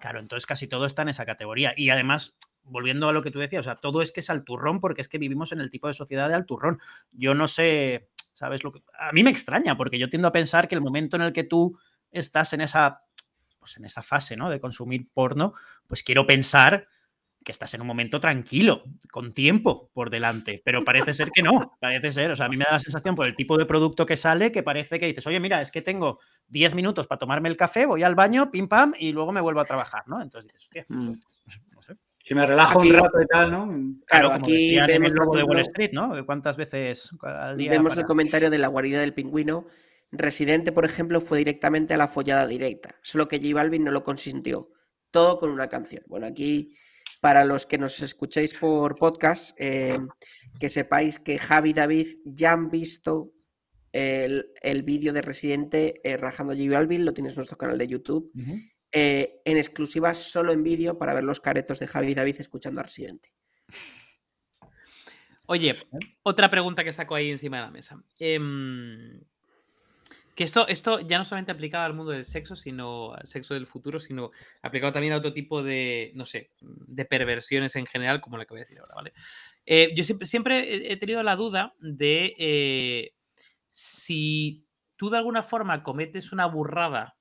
Claro, 0.00 0.20
entonces 0.20 0.46
casi 0.46 0.66
todo 0.66 0.86
está 0.86 1.02
en 1.02 1.08
esa 1.08 1.26
categoría. 1.26 1.74
Y 1.76 1.90
además, 1.90 2.38
volviendo 2.62 3.08
a 3.08 3.12
lo 3.12 3.22
que 3.22 3.30
tú 3.30 3.38
decías, 3.38 3.60
o 3.60 3.64
sea, 3.64 3.76
todo 3.76 4.02
es 4.02 4.12
que 4.12 4.20
es 4.20 4.30
al 4.30 4.44
turrón 4.44 4.80
porque 4.80 5.00
es 5.00 5.08
que 5.08 5.18
vivimos 5.18 5.52
en 5.52 5.60
el 5.60 5.70
tipo 5.70 5.88
de 5.88 5.94
sociedad 5.94 6.28
de 6.28 6.34
al 6.34 6.46
turrón. 6.46 6.78
Yo 7.12 7.34
no 7.34 7.48
sé, 7.48 8.08
¿sabes 8.32 8.64
lo 8.64 8.72
que...? 8.72 8.82
A 8.98 9.12
mí 9.12 9.22
me 9.22 9.30
extraña 9.30 9.76
porque 9.76 9.98
yo 9.98 10.08
tiendo 10.08 10.28
a 10.28 10.32
pensar 10.32 10.68
que 10.68 10.74
el 10.74 10.80
momento 10.80 11.16
en 11.16 11.22
el 11.22 11.32
que 11.32 11.44
tú 11.44 11.78
estás 12.10 12.52
en 12.54 12.62
esa 12.62 13.05
pues, 13.66 13.78
en 13.78 13.84
esa 13.84 14.00
fase 14.00 14.36
¿no? 14.36 14.48
de 14.48 14.60
consumir 14.60 15.06
porno, 15.12 15.52
pues 15.88 16.04
quiero 16.04 16.24
pensar 16.24 16.86
que 17.44 17.50
estás 17.50 17.74
en 17.74 17.80
un 17.80 17.88
momento 17.88 18.20
tranquilo, 18.20 18.84
con 19.10 19.32
tiempo 19.32 19.90
por 19.92 20.08
delante, 20.08 20.62
pero 20.64 20.84
parece 20.84 21.12
ser 21.12 21.32
que 21.32 21.42
no, 21.42 21.76
parece 21.80 22.12
ser, 22.12 22.30
o 22.30 22.36
sea, 22.36 22.46
a 22.46 22.48
mí 22.48 22.56
me 22.56 22.64
da 22.64 22.74
la 22.74 22.78
sensación 22.78 23.16
por 23.16 23.26
el 23.26 23.34
tipo 23.34 23.58
de 23.58 23.66
producto 23.66 24.06
que 24.06 24.16
sale 24.16 24.52
que 24.52 24.62
parece 24.62 25.00
que 25.00 25.06
dices, 25.06 25.26
oye, 25.26 25.40
mira, 25.40 25.60
es 25.60 25.72
que 25.72 25.82
tengo 25.82 26.20
10 26.46 26.76
minutos 26.76 27.08
para 27.08 27.18
tomarme 27.18 27.48
el 27.48 27.56
café, 27.56 27.86
voy 27.86 28.04
al 28.04 28.14
baño, 28.14 28.52
pim 28.52 28.68
pam, 28.68 28.94
y 28.96 29.10
luego 29.10 29.32
me 29.32 29.40
vuelvo 29.40 29.60
a 29.60 29.64
trabajar, 29.64 30.04
¿no? 30.06 30.22
Entonces 30.22 30.52
dices, 30.52 30.86
mm. 30.88 31.14
no 31.74 31.82
sé. 31.82 31.96
Si 32.18 32.34
me 32.36 32.46
relajo 32.46 32.80
un 32.80 32.92
rato 32.92 33.20
y 33.20 33.26
tal, 33.26 33.50
¿no? 33.50 33.96
Claro, 34.06 34.32
aquí 34.32 34.78
vemos 34.86 35.10
el 35.10 35.18
logo 35.18 35.36
de 35.36 35.42
Wall 35.42 35.58
Street, 35.60 35.90
¿no? 35.92 36.24
¿Cuántas 36.24 36.56
veces 36.56 37.10
al 37.22 37.56
día? 37.56 37.72
Vemos 37.72 37.96
el 37.96 38.04
comentario 38.04 38.48
de 38.48 38.58
la 38.58 38.68
guarida 38.68 39.00
del 39.00 39.12
pingüino 39.12 39.66
Residente, 40.12 40.72
por 40.72 40.84
ejemplo, 40.84 41.20
fue 41.20 41.38
directamente 41.38 41.94
a 41.94 41.96
la 41.96 42.08
follada 42.08 42.46
directa, 42.46 42.98
solo 43.02 43.28
que 43.28 43.38
J 43.38 43.54
Balvin 43.54 43.84
no 43.84 43.90
lo 43.90 44.04
consintió. 44.04 44.70
Todo 45.10 45.38
con 45.38 45.50
una 45.50 45.68
canción. 45.68 46.04
Bueno, 46.06 46.26
aquí, 46.26 46.76
para 47.20 47.44
los 47.44 47.66
que 47.66 47.78
nos 47.78 48.00
escuchéis 48.00 48.54
por 48.54 48.96
podcast, 48.96 49.54
eh, 49.58 49.98
que 50.60 50.70
sepáis 50.70 51.18
que 51.18 51.38
Javi 51.38 51.70
y 51.70 51.74
David 51.74 52.06
ya 52.24 52.52
han 52.52 52.70
visto 52.70 53.32
el, 53.92 54.82
vídeo 54.82 55.12
de 55.12 55.22
Residente 55.22 56.00
eh, 56.04 56.16
rajando 56.16 56.52
a 56.52 56.56
J 56.56 56.70
Balvin, 56.70 57.04
lo 57.04 57.14
tienes 57.14 57.32
en 57.32 57.36
nuestro 57.36 57.56
canal 57.56 57.78
de 57.78 57.88
YouTube. 57.88 58.30
Eh, 58.92 59.42
en 59.44 59.56
exclusiva 59.56 60.14
solo 60.14 60.52
en 60.52 60.62
vídeo 60.62 60.98
para 60.98 61.14
ver 61.14 61.24
los 61.24 61.40
caretos 61.40 61.78
de 61.78 61.86
Javi 61.86 62.12
y 62.12 62.14
David 62.14 62.36
escuchando 62.38 62.80
a 62.80 62.84
Residente. 62.84 63.32
Oye, 65.46 65.74
otra 66.22 66.50
pregunta 66.50 66.82
que 66.82 66.92
saco 66.92 67.14
ahí 67.14 67.30
encima 67.30 67.58
de 67.58 67.62
la 67.62 67.70
mesa. 67.70 68.02
Em, 68.18 69.20
que 70.36 70.44
esto, 70.44 70.68
esto 70.68 71.00
ya 71.00 71.16
no 71.16 71.24
solamente 71.24 71.50
aplicado 71.50 71.84
al 71.84 71.94
mundo 71.94 72.12
del 72.12 72.26
sexo, 72.26 72.54
sino 72.54 73.14
al 73.14 73.26
sexo 73.26 73.54
del 73.54 73.66
futuro, 73.66 73.98
sino 73.98 74.32
aplicado 74.62 74.92
también 74.92 75.14
a 75.14 75.16
otro 75.16 75.32
tipo 75.32 75.62
de, 75.62 76.12
no 76.14 76.26
sé, 76.26 76.50
de 76.60 77.06
perversiones 77.06 77.74
en 77.74 77.86
general, 77.86 78.20
como 78.20 78.36
la 78.36 78.44
que 78.44 78.52
voy 78.52 78.60
a 78.60 78.64
decir 78.64 78.78
ahora, 78.78 78.94
¿vale? 78.94 79.14
Eh, 79.64 79.94
yo 79.96 80.04
siempre, 80.04 80.26
siempre, 80.26 80.92
he 80.92 80.96
tenido 80.98 81.22
la 81.22 81.36
duda 81.36 81.74
de 81.80 82.34
eh, 82.38 83.14
si 83.70 84.66
tú 84.96 85.08
de 85.08 85.16
alguna 85.16 85.42
forma 85.42 85.82
cometes 85.82 86.32
una 86.32 86.44
burrada 86.44 87.16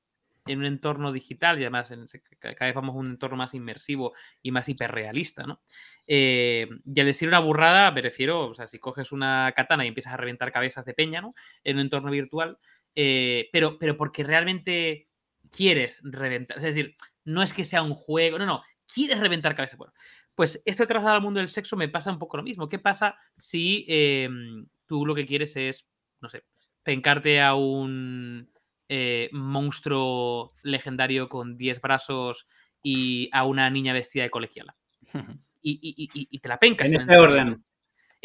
en 0.45 0.59
un 0.59 0.66
entorno 0.66 1.13
digital 1.13 1.57
y 1.57 1.63
además 1.63 1.91
cada 2.39 2.66
vez 2.68 2.76
vamos 2.76 2.95
a 2.95 2.99
un 2.99 3.11
entorno 3.11 3.38
más 3.38 3.53
inmersivo 3.53 4.13
y 4.41 4.51
más 4.51 4.68
hiperrealista, 4.68 5.45
¿no? 5.45 5.61
Eh, 6.05 6.68
y 6.86 6.99
al 6.99 7.05
decir 7.05 7.30
una 7.30 7.39
burrada 7.39 7.89
me 7.91 8.01
refiero, 8.01 8.49
o 8.49 8.55
sea, 8.55 8.68
si 8.68 8.78
coges 8.78 9.13
una 9.13 9.53
katana 9.55 9.86
y 9.86 9.88
empiezas 9.88 10.13
a 10.13 10.18
reventar 10.18 10.51
cabezas 10.51 10.86
de 10.86 10.93
peña, 10.93 11.22
¿no? 11.22 11.34
En 11.63 11.78
un 11.78 11.84
entorno 11.84 12.11
virtual, 12.11 12.59
eh, 12.96 13.50
pero, 13.52 13.78
pero 13.78 13.98
porque 13.98 14.24
realmente 14.24 15.10
quieres 15.56 16.02
reventar. 16.04 16.58
Es 16.58 16.64
decir, 16.64 16.96
no 17.24 17.41
es 17.43 17.54
que 17.54 17.66
sea 17.66 17.84
un 17.84 17.93
juego, 17.93 18.39
no, 18.39 18.46
no, 18.46 18.64
quieres 18.93 19.20
reventar 19.20 19.56
cabeza. 19.56 19.78
Bueno, 19.78 19.93
pues 20.34 20.62
esto 20.66 20.88
trasladado 20.88 21.18
al 21.18 21.24
mundo 21.24 21.39
del 21.39 21.50
sexo 21.50 21.76
me 21.76 21.89
pasa 21.89 22.12
un 22.12 22.20
poco 22.20 22.38
lo 22.38 22.43
mismo. 22.43 22.70
¿Qué 22.70 22.80
pasa 22.80 23.18
si 23.38 23.86
em, 23.88 24.68
tú 24.86 25.06
lo 25.06 25.16
que 25.16 25.26
quieres 25.26 25.56
es, 25.56 25.89
no 26.22 26.30
sé, 26.30 26.43
pencarte 26.84 27.41
a 27.41 27.56
un 27.56 28.50
eh, 28.89 29.30
monstruo 29.32 30.54
legendario 30.62 31.30
con 31.30 31.58
10 31.58 31.82
brazos 31.82 32.48
y 32.84 33.30
a 33.32 33.46
una 33.46 33.70
niña 33.70 33.93
vestida 33.93 34.24
de 34.24 34.30
colegiala? 34.30 34.76
Y, 35.68 36.38
te 36.38 36.48
la 36.48 36.60
pencas. 36.60 36.91
En 36.91 37.02
este 37.02 37.18
orden. 37.18 37.66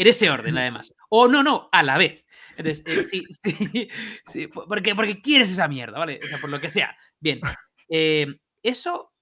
En 0.00 0.06
ese 0.06 0.30
orden, 0.30 0.56
además. 0.56 0.94
O 1.10 1.28
no, 1.28 1.42
no, 1.42 1.68
a 1.70 1.82
la 1.82 1.98
vez. 1.98 2.26
Entonces, 2.56 2.82
eh, 2.86 3.04
sí, 3.04 3.26
sí, 3.42 3.88
sí, 4.24 4.46
porque, 4.46 4.94
porque 4.94 5.20
quieres 5.20 5.52
esa 5.52 5.68
mierda, 5.68 5.98
¿vale? 5.98 6.18
O 6.24 6.26
sea, 6.26 6.38
por 6.38 6.48
lo 6.48 6.58
que 6.58 6.70
sea. 6.70 6.96
Bien. 7.18 7.38
Eh, 7.90 8.26
eso, 8.62 9.12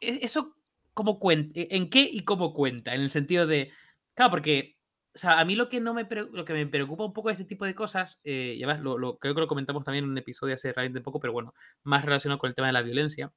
e, 0.00 0.20
eso, 0.22 0.54
¿cómo 0.94 1.18
cuenta? 1.18 1.58
E, 1.58 1.66
¿En 1.72 1.90
qué 1.90 2.00
y 2.00 2.22
cómo 2.22 2.54
cuenta? 2.54 2.94
En 2.94 3.00
el 3.00 3.10
sentido 3.10 3.44
de, 3.44 3.72
claro, 4.14 4.30
porque, 4.30 4.76
o 5.16 5.18
sea, 5.18 5.40
a 5.40 5.44
mí 5.44 5.56
lo 5.56 5.68
que, 5.68 5.80
no 5.80 5.94
me, 5.94 6.06
lo 6.08 6.44
que 6.44 6.52
me 6.52 6.66
preocupa 6.68 7.04
un 7.04 7.12
poco 7.12 7.30
de 7.30 7.32
este 7.32 7.44
tipo 7.44 7.64
de 7.64 7.74
cosas, 7.74 8.20
eh, 8.22 8.54
y 8.56 8.62
además 8.62 8.84
lo, 8.84 9.18
creo 9.18 9.34
que 9.34 9.40
lo 9.40 9.48
comentamos 9.48 9.84
también 9.84 10.04
en 10.04 10.12
un 10.12 10.18
episodio 10.18 10.54
hace 10.54 10.72
realmente 10.72 11.00
poco, 11.00 11.18
pero 11.18 11.32
bueno, 11.32 11.54
más 11.82 12.04
relacionado 12.04 12.38
con 12.38 12.46
el 12.46 12.54
tema 12.54 12.68
de 12.68 12.74
la 12.74 12.82
violencia, 12.82 13.32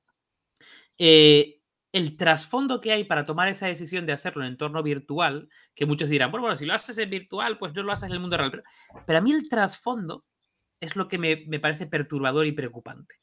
eh, 0.99 1.54
el 1.95 2.17
trasfondo 2.17 2.81
que 2.81 2.91
hay 2.91 3.05
para 3.05 3.23
tomar 3.23 3.47
esa 3.47 3.67
decisión 3.67 4.05
de 4.05 4.11
hacerlo 4.11 4.43
en 4.43 4.49
entorno 4.49 4.83
virtual, 4.83 5.47
que 5.73 5.85
muchos 5.85 6.09
dirán, 6.09 6.29
bueno, 6.29 6.41
bueno, 6.41 6.57
si 6.57 6.65
lo 6.65 6.73
haces 6.73 6.97
en 6.97 7.09
virtual, 7.09 7.57
pues 7.57 7.73
no 7.73 7.83
lo 7.83 7.93
haces 7.93 8.07
en 8.09 8.11
el 8.11 8.19
mundo 8.19 8.35
real. 8.35 8.63
Pero, 9.07 9.17
a 9.17 9.21
mí 9.21 9.31
el 9.31 9.47
trasfondo 9.47 10.25
es 10.81 10.97
lo 10.97 11.07
que 11.07 11.17
me, 11.17 11.37
parece 11.57 11.87
perturbador 11.87 12.47
y 12.47 12.51
preocupante. 12.51 13.15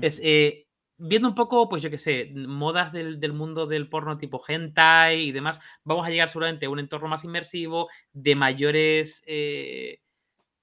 Es, 0.00 0.18
eh, 0.24 0.66
viendo 0.96 1.28
un 1.28 1.34
poco, 1.34 1.68
pues 1.68 1.82
yo 1.82 1.90
qué 1.90 1.98
sé, 1.98 2.32
modas 2.34 2.90
del, 2.90 3.34
mundo 3.34 3.66
del 3.66 3.90
porno 3.90 4.16
tipo 4.16 4.42
hentai 4.48 5.20
y 5.20 5.32
demás, 5.32 5.60
vamos 5.84 6.06
a 6.06 6.08
llegar 6.08 6.30
seguramente 6.30 6.64
a 6.64 6.70
un 6.70 6.78
entorno 6.78 7.06
más 7.06 7.24
inmersivo, 7.24 7.90
de 8.14 8.34
mayores, 8.34 9.22
eh, 9.26 10.00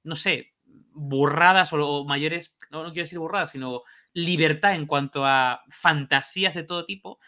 no 0.02 0.16
sé, 0.16 0.50
burradas 0.66 1.72
o, 1.72 2.04
mayores, 2.04 2.58
no, 2.72 2.82
no 2.82 2.90
quiero 2.94 3.04
decir 3.04 3.20
burradas, 3.20 3.52
sino 3.52 3.84
libertad 4.18 4.74
en 4.74 4.88
cuanto 4.88 5.26
a 5.26 5.62
fantasías 5.70 6.56
de 6.56 6.64
todo 6.64 6.86
tipo. 6.86 7.20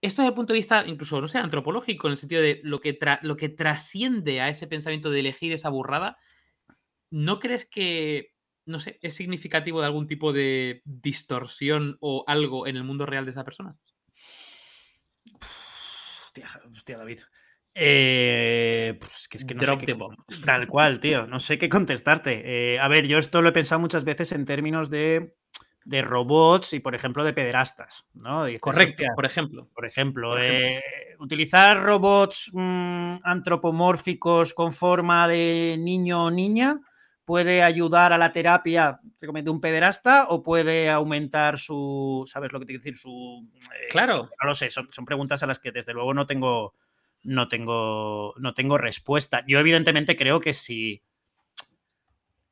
Esto 0.00 0.22
desde 0.22 0.30
el 0.30 0.34
punto 0.34 0.52
de 0.52 0.58
vista, 0.60 0.84
incluso, 0.86 1.20
no 1.20 1.26
sé, 1.26 1.38
antropológico, 1.38 2.06
en 2.06 2.12
el 2.12 2.18
sentido 2.18 2.40
de 2.40 2.60
lo 2.62 2.80
que, 2.80 2.98
lo 3.22 3.36
que 3.36 3.48
trasciende 3.48 4.40
a 4.40 4.48
ese 4.48 4.68
pensamiento 4.68 5.10
de 5.10 5.20
elegir 5.20 5.52
esa 5.52 5.70
burrada, 5.70 6.18
¿no 7.10 7.40
crees 7.40 7.66
que, 7.66 8.32
no 8.64 8.78
sé, 8.78 8.98
es 9.02 9.14
significativo 9.14 9.80
de 9.80 9.86
algún 9.86 10.06
tipo 10.06 10.32
de 10.32 10.82
distorsión 10.84 11.98
o 12.00 12.24
algo 12.28 12.66
en 12.68 12.76
el 12.76 12.84
mundo 12.84 13.04
real 13.04 13.24
de 13.24 13.32
esa 13.32 13.44
persona? 13.44 13.76
Hostia, 16.22 16.48
hostia, 16.70 16.98
David. 16.98 17.20
Eh, 17.74 18.98
pues 19.00 19.28
que 19.28 19.38
es 19.38 19.44
que 19.44 19.54
no 19.54 19.62
Drop 19.62 19.80
sé 19.80 19.86
qué-. 19.86 19.96
Tal 20.44 20.68
cual, 20.68 21.00
tío. 21.00 21.26
No 21.26 21.40
sé 21.40 21.58
qué 21.58 21.68
contestarte. 21.68 22.74
Eh, 22.74 22.78
a 22.78 22.86
ver, 22.86 23.06
yo 23.06 23.18
esto 23.18 23.42
lo 23.42 23.48
he 23.48 23.52
pensado 23.52 23.80
muchas 23.80 24.04
veces 24.04 24.32
en 24.32 24.44
términos 24.44 24.90
de, 24.90 25.36
de 25.84 26.02
robots 26.02 26.72
y, 26.72 26.80
por 26.80 26.94
ejemplo, 26.94 27.24
de 27.24 27.32
pederastas, 27.32 28.06
¿no? 28.14 28.44
Dices, 28.44 28.60
Correcto, 28.60 29.04
por 29.14 29.26
ejemplo. 29.26 29.68
por 29.74 29.86
ejemplo, 29.86 30.28
Por 30.30 30.40
ejemplo. 30.40 30.66
eh, 30.68 31.16
utilizar 31.18 31.82
robots 31.82 32.50
mm, 32.52 33.16
antropomórficos 33.22 34.54
con 34.54 34.72
forma 34.72 35.26
de 35.28 35.76
niño 35.78 36.24
o 36.26 36.30
niña 36.30 36.80
puede 37.24 37.62
ayudar 37.62 38.12
a 38.12 38.18
la 38.18 38.32
terapia 38.32 39.00
de 39.20 39.50
un 39.50 39.60
pederasta 39.60 40.26
o 40.28 40.42
puede 40.42 40.90
aumentar 40.90 41.58
su, 41.58 42.24
¿sabes 42.26 42.52
lo 42.52 42.58
que 42.58 42.66
te 42.66 42.72
quiero 42.72 42.82
decir? 42.82 42.96
Su, 42.96 43.48
eh, 43.74 43.88
Claro. 43.90 44.14
esto, 44.24 44.30
no 44.42 44.48
lo 44.48 44.54
sé, 44.54 44.70
son, 44.70 44.88
son 44.92 45.04
preguntas 45.04 45.42
a 45.42 45.46
las 45.46 45.58
que 45.58 45.70
desde 45.72 45.92
luego 45.94 46.14
no 46.14 46.26
tengo, 46.26 46.74
no 47.22 47.46
tengo, 47.48 48.34
no 48.38 48.54
tengo 48.54 48.76
respuesta. 48.76 49.44
Yo 49.46 49.60
evidentemente 49.60 50.16
creo 50.16 50.40
que 50.40 50.52
si, 50.52 51.02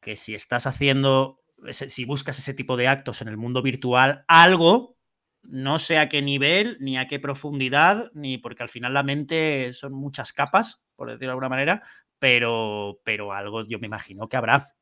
que 0.00 0.14
si 0.16 0.34
estás 0.34 0.66
haciendo, 0.66 1.39
si 1.72 2.04
buscas 2.04 2.38
ese 2.38 2.54
tipo 2.54 2.76
de 2.76 2.88
actos 2.88 3.22
en 3.22 3.28
el 3.28 3.36
mundo 3.36 3.62
virtual, 3.62 4.24
algo 4.28 4.96
no 5.42 5.78
sé 5.78 5.98
a 5.98 6.08
qué 6.08 6.20
nivel, 6.22 6.76
ni 6.80 6.98
a 6.98 7.06
qué 7.08 7.18
profundidad, 7.18 8.10
ni 8.14 8.38
porque 8.38 8.62
al 8.62 8.68
final 8.68 8.92
la 8.94 9.02
mente 9.02 9.72
son 9.72 9.92
muchas 9.94 10.32
capas, 10.32 10.86
por 10.96 11.08
decirlo 11.08 11.28
de 11.28 11.30
alguna 11.32 11.48
manera, 11.48 11.82
pero, 12.18 13.00
pero 13.04 13.32
algo 13.32 13.64
yo 13.66 13.78
me 13.78 13.86
imagino 13.86 14.28
que 14.28 14.36
habrá. 14.36 14.74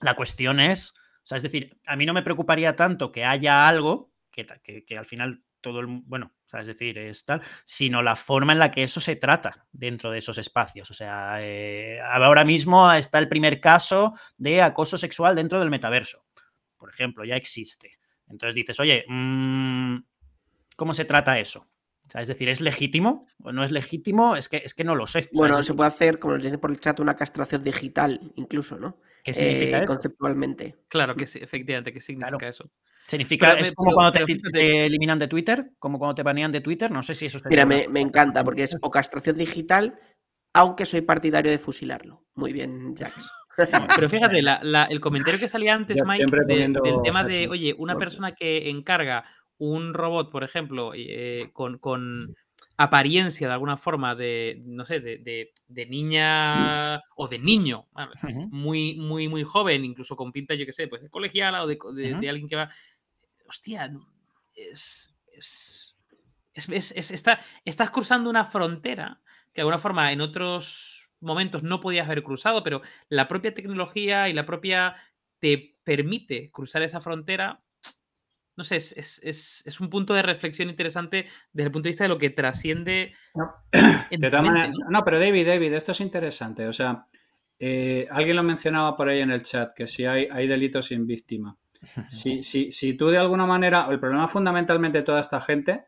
La 0.00 0.16
cuestión 0.16 0.60
es, 0.60 0.94
o 0.98 1.26
sea, 1.26 1.36
es 1.38 1.42
decir, 1.44 1.78
a 1.86 1.96
mí 1.96 2.06
no 2.06 2.14
me 2.14 2.22
preocuparía 2.22 2.76
tanto 2.76 3.12
que 3.12 3.24
haya 3.24 3.68
algo, 3.68 4.12
que, 4.30 4.46
que- 4.62 4.84
que 4.84 4.98
al 4.98 5.06
final 5.06 5.42
todo 5.60 5.80
el, 5.80 5.86
bueno, 5.86 6.32
o 6.44 6.48
sea, 6.48 6.60
es 6.60 6.66
decir, 6.66 6.98
es 6.98 7.24
tal, 7.24 7.42
sino 7.64 8.02
la 8.02 8.16
forma 8.16 8.52
en 8.52 8.58
la 8.58 8.70
que 8.70 8.82
eso 8.82 9.00
se 9.00 9.16
trata 9.16 9.66
dentro 9.72 10.10
de 10.10 10.18
esos 10.18 10.38
espacios. 10.38 10.90
O 10.90 10.94
sea, 10.94 11.36
eh, 11.40 11.98
ahora 12.00 12.44
mismo 12.44 12.92
está 12.92 13.18
el 13.18 13.28
primer 13.28 13.60
caso 13.60 14.14
de 14.36 14.62
acoso 14.62 14.98
sexual 14.98 15.36
dentro 15.36 15.60
del 15.60 15.70
metaverso. 15.70 16.24
Por 16.76 16.90
ejemplo, 16.90 17.24
ya 17.24 17.36
existe. 17.36 17.92
Entonces 18.28 18.54
dices, 18.54 18.78
oye, 18.80 19.04
mm, 19.08 19.96
¿cómo 20.76 20.94
se 20.94 21.04
trata 21.04 21.38
eso? 21.38 21.66
O 22.06 22.10
sea, 22.10 22.22
es 22.22 22.28
decir, 22.28 22.48
¿es 22.48 22.60
legítimo 22.60 23.26
o 23.42 23.52
no 23.52 23.62
es 23.62 23.70
legítimo? 23.70 24.34
Es 24.34 24.48
que, 24.48 24.56
es 24.56 24.74
que 24.74 24.82
no 24.82 24.96
lo 24.96 25.06
sé. 25.06 25.28
Bueno, 25.32 25.62
se 25.62 25.74
puede 25.74 25.88
hacer, 25.88 26.18
como 26.18 26.34
nos 26.34 26.42
dice 26.42 26.58
por 26.58 26.70
el 26.72 26.80
chat, 26.80 26.98
una 26.98 27.14
castración 27.14 27.62
digital, 27.62 28.32
incluso, 28.34 28.78
¿no? 28.78 28.98
¿Qué 29.22 29.32
significa 29.34 29.76
Eh, 29.78 29.84
eso? 29.84 29.92
conceptualmente. 29.94 30.76
Claro 30.88 31.14
que 31.14 31.26
sí, 31.28 31.38
efectivamente, 31.40 31.92
¿qué 31.92 32.00
significa 32.00 32.38
Claro. 32.38 32.50
eso? 32.50 32.72
Significa, 33.10 33.50
pero 33.52 33.62
es 33.62 33.72
como 33.72 33.90
pero- 33.90 33.96
cuando 33.96 34.52
te, 34.52 34.86
eliminan 34.86 35.18
de 35.18 35.26
Twitter, 35.26 35.70
como 35.80 35.98
cuando 35.98 36.14
te 36.14 36.22
banean 36.22 36.52
de 36.52 36.60
Twitter, 36.60 36.90
no 36.92 37.02
sé 37.02 37.14
si 37.16 37.26
eso 37.26 37.40
sería 37.40 37.66
Mira, 37.66 37.82
me, 37.82 37.88
me 37.88 38.00
encanta 38.00 38.44
porque 38.44 38.62
es 38.62 38.76
o 38.80 38.88
castración 38.90 39.36
digital, 39.36 39.98
aunque 40.54 40.84
soy 40.86 41.00
partidario 41.00 41.50
de 41.50 41.58
fusilarlo. 41.58 42.24
Muy 42.36 42.52
bien, 42.52 42.94
Jax. 42.96 43.28
Pero 43.96 44.08
fíjate, 44.08 44.40
la- 44.42 44.60
la- 44.62 44.84
el 44.84 45.00
comentario 45.00 45.40
que 45.40 45.48
salía 45.48 45.74
antes, 45.74 45.98
Yo 45.98 46.04
Mike, 46.04 46.24
de- 46.46 46.54
del 46.68 47.02
tema 47.02 47.24
de, 47.24 47.48
oye, 47.48 47.74
una 47.78 47.98
persona 47.98 48.32
que 48.32 48.70
encarga 48.70 49.24
un 49.58 49.92
robot, 49.92 50.30
por 50.30 50.44
ejemplo, 50.44 50.92
eh, 50.94 51.50
con, 51.52 51.78
con 51.78 52.34
apariencia 52.78 53.46
de 53.46 53.52
alguna 53.52 53.76
forma 53.76 54.14
de, 54.14 54.62
no 54.64 54.86
sé, 54.86 55.00
de, 55.00 55.18
de- 55.18 55.50
de 55.68 55.86
niña 55.86 57.00
o 57.16 57.28
de 57.28 57.38
niño. 57.38 57.86
Ujú. 58.22 58.48
muy, 58.52 58.94
muy, 58.94 59.28
muy 59.28 59.42
joven, 59.44 59.84
incluso 59.84 60.16
con 60.16 60.32
pinta, 60.32 60.54
yo 60.54 60.64
qué 60.64 60.72
sé, 60.72 60.88
pues 60.88 61.02
de 61.02 61.10
colegiala 61.10 61.62
o 61.64 61.66
de, 61.66 61.76
de 62.20 62.28
alguien 62.28 62.48
que 62.48 62.56
va. 62.56 62.70
Hostia, 63.50 63.90
es. 64.54 65.12
es, 65.32 65.96
es- 66.54 66.68
es- 66.68 66.92
es- 66.96 67.10
está- 67.10 67.40
estás 67.64 67.90
cruzando 67.90 68.30
una 68.30 68.44
frontera 68.44 69.20
que 69.52 69.56
de 69.56 69.62
alguna 69.62 69.78
forma 69.78 70.12
en 70.12 70.20
otros 70.20 71.10
momentos 71.18 71.64
no 71.64 71.80
podías 71.80 72.06
haber 72.06 72.22
cruzado, 72.22 72.62
pero 72.62 72.80
la 73.08 73.26
propia 73.26 73.52
tecnología 73.52 74.28
y 74.28 74.32
la 74.32 74.46
propia 74.46 74.94
te 75.40 75.76
permite 75.82 76.50
cruzar 76.52 76.82
esa 76.82 77.00
frontera. 77.00 77.60
No 78.56 78.62
sé, 78.62 78.76
es, 78.76 78.92
es- 78.92 79.20
es- 79.24 79.62
es 79.66 79.80
un 79.80 79.90
punto 79.90 80.14
de 80.14 80.22
reflexión 80.22 80.70
interesante 80.70 81.26
desde 81.52 81.66
el 81.66 81.72
punto 81.72 81.86
de 81.88 81.90
vista 81.90 82.04
de 82.04 82.08
lo 82.08 82.18
que 82.18 82.30
trasciende. 82.30 83.14
De 84.10 84.30
¿no? 84.68 84.90
no, 84.90 85.04
pero 85.04 85.18
David, 85.18 85.46
David, 85.48 85.72
esto 85.72 85.90
es 85.90 86.00
interesante. 86.00 86.68
O 86.68 86.72
sea, 86.72 87.06
eh, 87.58 88.06
alguien 88.12 88.36
lo 88.36 88.44
mencionaba 88.44 88.94
por 88.96 89.08
ahí 89.08 89.20
en 89.20 89.32
el 89.32 89.42
chat, 89.42 89.74
que 89.74 89.88
si 89.88 90.04
hay, 90.06 90.28
hay 90.30 90.46
delitos 90.46 90.86
sin 90.86 91.04
víctima. 91.04 91.56
Si, 92.08 92.42
si, 92.42 92.70
si 92.70 92.94
tú 92.94 93.08
de 93.08 93.18
alguna 93.18 93.46
manera, 93.46 93.86
el 93.90 93.98
problema 93.98 94.28
fundamentalmente 94.28 94.98
de 94.98 95.04
toda 95.04 95.20
esta 95.20 95.40
gente, 95.40 95.86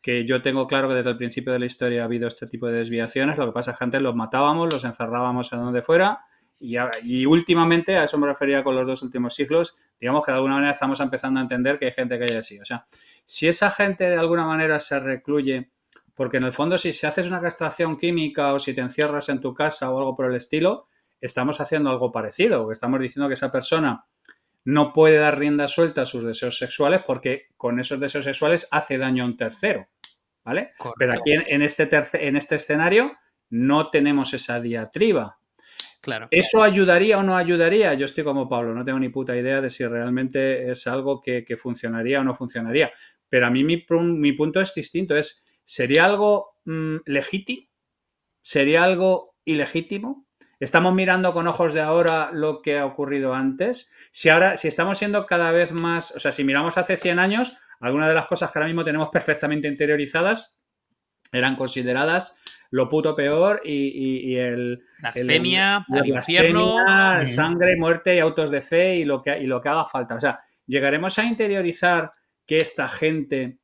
que 0.00 0.26
yo 0.26 0.42
tengo 0.42 0.66
claro 0.66 0.88
que 0.88 0.94
desde 0.94 1.10
el 1.10 1.16
principio 1.16 1.52
de 1.52 1.58
la 1.58 1.66
historia 1.66 2.02
ha 2.02 2.04
habido 2.04 2.28
este 2.28 2.46
tipo 2.46 2.66
de 2.66 2.78
desviaciones, 2.78 3.38
lo 3.38 3.46
que 3.46 3.52
pasa 3.52 3.72
es 3.72 3.90
que 3.90 4.00
los 4.00 4.14
matábamos, 4.14 4.72
los 4.72 4.84
encerrábamos 4.84 5.52
en 5.52 5.60
donde 5.60 5.82
fuera, 5.82 6.20
y, 6.58 7.26
últimamente, 7.26 7.96
a 7.96 8.04
eso 8.04 8.16
me 8.16 8.26
refería 8.26 8.62
con 8.62 8.74
los 8.74 8.86
dos 8.86 9.02
últimos 9.02 9.34
siglos, 9.34 9.76
digamos 10.00 10.24
que 10.24 10.30
de 10.30 10.36
alguna 10.36 10.54
manera 10.54 10.70
estamos 10.70 10.98
empezando 11.00 11.40
a 11.40 11.42
entender 11.42 11.78
que 11.78 11.86
hay 11.86 11.92
gente 11.92 12.18
que 12.18 12.24
hay 12.24 12.38
así. 12.38 12.58
O 12.58 12.64
sea, 12.64 12.86
si 13.24 13.48
esa 13.48 13.70
gente 13.70 14.04
de 14.04 14.16
alguna 14.16 14.46
manera 14.46 14.78
se 14.78 14.98
recluye, 14.98 15.70
porque 16.14 16.38
en 16.38 16.44
el 16.44 16.52
fondo 16.52 16.78
si 16.78 16.92
se 16.92 17.06
haces 17.06 17.26
una 17.26 17.40
castración 17.40 17.98
química 17.98 18.54
o 18.54 18.58
si 18.58 18.72
te 18.72 18.80
encierras 18.80 19.28
en 19.28 19.40
tu 19.40 19.52
casa 19.52 19.90
o 19.90 19.98
algo 19.98 20.16
por 20.16 20.26
el 20.26 20.36
estilo, 20.36 20.86
estamos 21.20 21.60
haciendo 21.60 21.90
algo 21.90 22.12
parecido, 22.12 22.70
estamos 22.70 23.00
diciendo 23.00 23.28
que 23.28 23.34
esa 23.34 23.52
persona 23.52 24.06
no 24.64 24.92
puede 24.92 25.18
dar 25.18 25.38
rienda 25.38 25.68
suelta 25.68 26.02
a 26.02 26.06
sus 26.06 26.24
deseos 26.24 26.58
sexuales 26.58 27.02
porque 27.06 27.48
con 27.56 27.78
esos 27.80 28.00
deseos 28.00 28.24
sexuales 28.24 28.68
hace 28.70 28.98
daño 28.98 29.24
a 29.24 29.26
un 29.26 29.36
tercero, 29.36 29.88
¿vale? 30.44 30.72
Pero 30.98 31.12
aquí 31.14 31.32
en, 31.32 31.44
en 31.46 31.62
este, 31.62 31.86
terce- 31.88 32.20
en 32.26 32.36
este 32.36 32.54
escenario 32.56 33.12
no 33.50 33.90
tenemos 33.90 34.32
esa 34.34 34.60
diatriba. 34.60 35.38
Claro. 36.00 36.28
¿Eso 36.30 36.62
ayudaría 36.62 37.18
o 37.18 37.22
no 37.22 37.36
ayudaría? 37.36 37.94
Yo 37.94 38.04
estoy 38.04 38.24
como 38.24 38.48
Pablo, 38.48 38.74
no 38.74 38.84
tengo 38.84 38.98
ni 38.98 39.08
puta 39.08 39.36
idea 39.36 39.60
de 39.60 39.70
si 39.70 39.86
realmente 39.86 40.70
es 40.70 40.86
algo 40.86 41.20
que, 41.20 41.44
que 41.44 41.56
funcionaría 41.56 42.20
o 42.20 42.24
no 42.24 42.34
funcionaría. 42.34 42.90
Pero 43.28 43.46
a 43.46 43.50
mí 43.50 43.64
mi 43.64 44.32
punto 44.32 44.60
es 44.60 44.74
distinto, 44.74 45.16
es, 45.16 45.46
¿sería 45.64 46.04
algo 46.04 46.56
mm, 46.66 46.96
legítimo? 47.06 47.68
¿Sería 48.42 48.84
algo 48.84 49.34
ilegítimo? 49.46 50.23
¿Estamos 50.64 50.94
mirando 50.94 51.32
con 51.34 51.46
ojos 51.46 51.74
de 51.74 51.80
ahora 51.82 52.30
lo 52.32 52.62
que 52.62 52.78
ha 52.78 52.86
ocurrido 52.86 53.34
antes? 53.34 53.92
Si 54.10 54.28
ahora, 54.30 54.56
si 54.56 54.66
estamos 54.68 54.98
siendo 54.98 55.26
cada 55.26 55.52
vez 55.52 55.72
más, 55.72 56.16
o 56.16 56.20
sea, 56.20 56.32
si 56.32 56.42
miramos 56.42 56.78
hace 56.78 56.96
100 56.96 57.18
años, 57.18 57.56
algunas 57.80 58.08
de 58.08 58.14
las 58.14 58.26
cosas 58.26 58.50
que 58.50 58.58
ahora 58.58 58.68
mismo 58.68 58.82
tenemos 58.84 59.08
perfectamente 59.12 59.68
interiorizadas 59.68 60.58
eran 61.32 61.56
consideradas 61.56 62.40
lo 62.70 62.88
puto 62.88 63.14
peor 63.14 63.60
y, 63.64 63.72
y- 63.72 64.32
y 64.32 64.36
el, 64.36 64.82
Blasfemia, 65.00 65.84
el- 65.88 66.00
al 66.00 66.06
infierno. 66.08 66.74
blasfemia, 66.76 67.26
sangre, 67.26 67.76
muerte 67.76 68.16
y 68.16 68.18
autos 68.20 68.50
de 68.50 68.62
fe 68.62 68.96
y 68.96 69.04
lo, 69.04 69.20
que, 69.20 69.38
y 69.38 69.46
lo 69.46 69.60
que 69.60 69.68
haga 69.68 69.84
falta. 69.84 70.14
O 70.14 70.20
sea, 70.20 70.40
llegaremos 70.66 71.18
a 71.18 71.24
interiorizar 71.24 72.12
que 72.46 72.56
esta 72.58 72.88
gente 72.88 73.58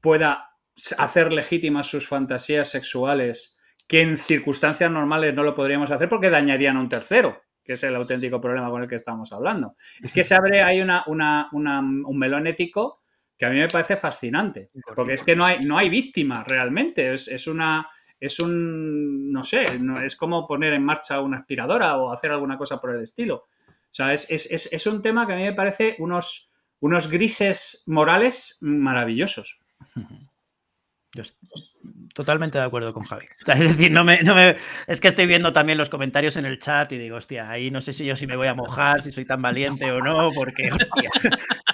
pueda 0.00 0.50
hacer 0.96 1.32
legítimas 1.32 1.86
sus 1.86 2.06
fantasías 2.06 2.70
sexuales 2.70 3.57
que 3.88 4.02
en 4.02 4.16
circunstancias 4.18 4.90
normales 4.90 5.34
no 5.34 5.42
lo 5.42 5.54
podríamos 5.54 5.90
hacer 5.90 6.08
porque 6.08 6.30
dañarían 6.30 6.76
a 6.76 6.80
un 6.80 6.88
tercero, 6.88 7.42
que 7.64 7.72
es 7.72 7.82
el 7.82 7.96
auténtico 7.96 8.40
problema 8.40 8.70
con 8.70 8.82
el 8.82 8.88
que 8.88 8.94
estamos 8.94 9.32
hablando. 9.32 9.74
Es 10.02 10.12
que 10.12 10.22
se 10.22 10.34
abre 10.36 10.62
ahí 10.62 10.80
una, 10.80 11.02
una- 11.08 11.48
una- 11.52 11.80
un 11.80 12.18
melón 12.18 12.46
ético 12.46 13.00
que 13.36 13.46
a 13.46 13.50
mí 13.50 13.56
me 13.58 13.68
parece 13.68 13.96
fascinante, 13.96 14.70
porque 14.94 15.14
es 15.14 15.22
que 15.24 15.34
no 15.36 15.44
hay, 15.44 15.60
no 15.60 15.78
hay 15.78 15.88
víctima 15.88 16.44
realmente, 16.46 17.12
es, 17.14 17.26
es 17.28 17.46
una... 17.48 17.88
Es 18.20 18.40
un, 18.40 19.30
no 19.32 19.44
sé, 19.44 19.78
no, 19.78 20.00
es 20.00 20.16
como 20.16 20.44
poner 20.44 20.72
en 20.72 20.82
marcha 20.84 21.20
una 21.20 21.38
aspiradora 21.38 21.96
o 21.98 22.12
hacer 22.12 22.32
alguna 22.32 22.58
cosa 22.58 22.80
por 22.80 22.90
el 22.96 23.00
estilo. 23.04 23.46
O 23.68 23.92
sea, 23.92 24.12
es, 24.12 24.28
es- 24.28 24.50
es- 24.50 24.72
es 24.72 24.86
un 24.88 25.00
tema 25.02 25.24
que 25.24 25.34
a 25.34 25.36
mí 25.36 25.44
me 25.44 25.52
parece 25.52 25.94
unos, 26.00 26.50
unos 26.80 27.08
grises 27.08 27.84
morales 27.86 28.58
maravillosos. 28.60 29.60
Yo 31.18 31.22
estoy 31.22 31.48
totalmente 32.14 32.58
de 32.58 32.64
acuerdo 32.64 32.94
con 32.94 33.02
Javi. 33.02 33.26
O 33.42 33.44
sea, 33.44 33.54
es 33.56 33.60
decir, 33.76 33.90
no 33.90 34.04
me, 34.04 34.22
no 34.22 34.34
me- 34.36 34.56
es 34.86 35.00
que 35.00 35.08
estoy 35.08 35.26
viendo 35.26 35.52
también 35.52 35.76
los 35.78 35.88
comentarios 35.88 36.36
en 36.36 36.46
el 36.46 36.58
chat 36.60 36.92
y 36.92 36.98
digo, 36.98 37.16
hostia, 37.16 37.50
ahí 37.50 37.70
no 37.72 37.80
sé 37.80 37.92
si 37.92 38.04
yo 38.04 38.14
si 38.14 38.26
me 38.28 38.36
voy 38.36 38.46
a 38.46 38.54
mojar, 38.54 39.02
si 39.02 39.10
soy 39.10 39.24
tan 39.24 39.42
valiente 39.42 39.90
o 39.90 40.00
no, 40.00 40.28
porque, 40.32 40.70
hostia, 40.72 41.10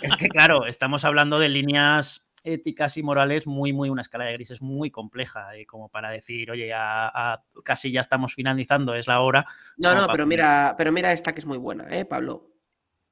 es 0.01 0.17
que 0.17 0.29
claro, 0.29 0.67
estamos 0.67 1.05
hablando 1.05 1.39
de 1.39 1.51
líneas 1.51 2.31
éticas 2.43 2.97
y 2.97 3.03
morales 3.03 3.47
muy, 3.47 3.73
muy, 3.75 3.91
una 3.91 4.01
escala 4.03 4.25
de 4.25 4.33
grises 4.35 4.63
muy 4.63 4.91
compleja, 4.91 5.55
eh, 5.57 5.67
como 5.67 5.89
para 5.91 6.11
decir, 6.11 6.51
oye, 6.51 6.73
a- 6.73 7.09
a- 7.09 7.43
casi 7.63 7.91
ya 7.93 8.01
estamos 8.01 8.35
finalizando, 8.35 8.95
es 8.95 9.07
la 9.07 9.21
hora. 9.21 9.47
No, 9.77 9.91
no, 9.95 10.01
para- 10.07 10.13
pero 10.13 10.27
mira, 10.27 10.75
pero 10.79 10.91
mira 10.93 11.13
esta 11.13 11.33
que 11.35 11.41
es 11.41 11.47
muy 11.47 11.59
buena, 11.59 11.87
¿eh, 11.91 12.05
Pablo? 12.07 12.51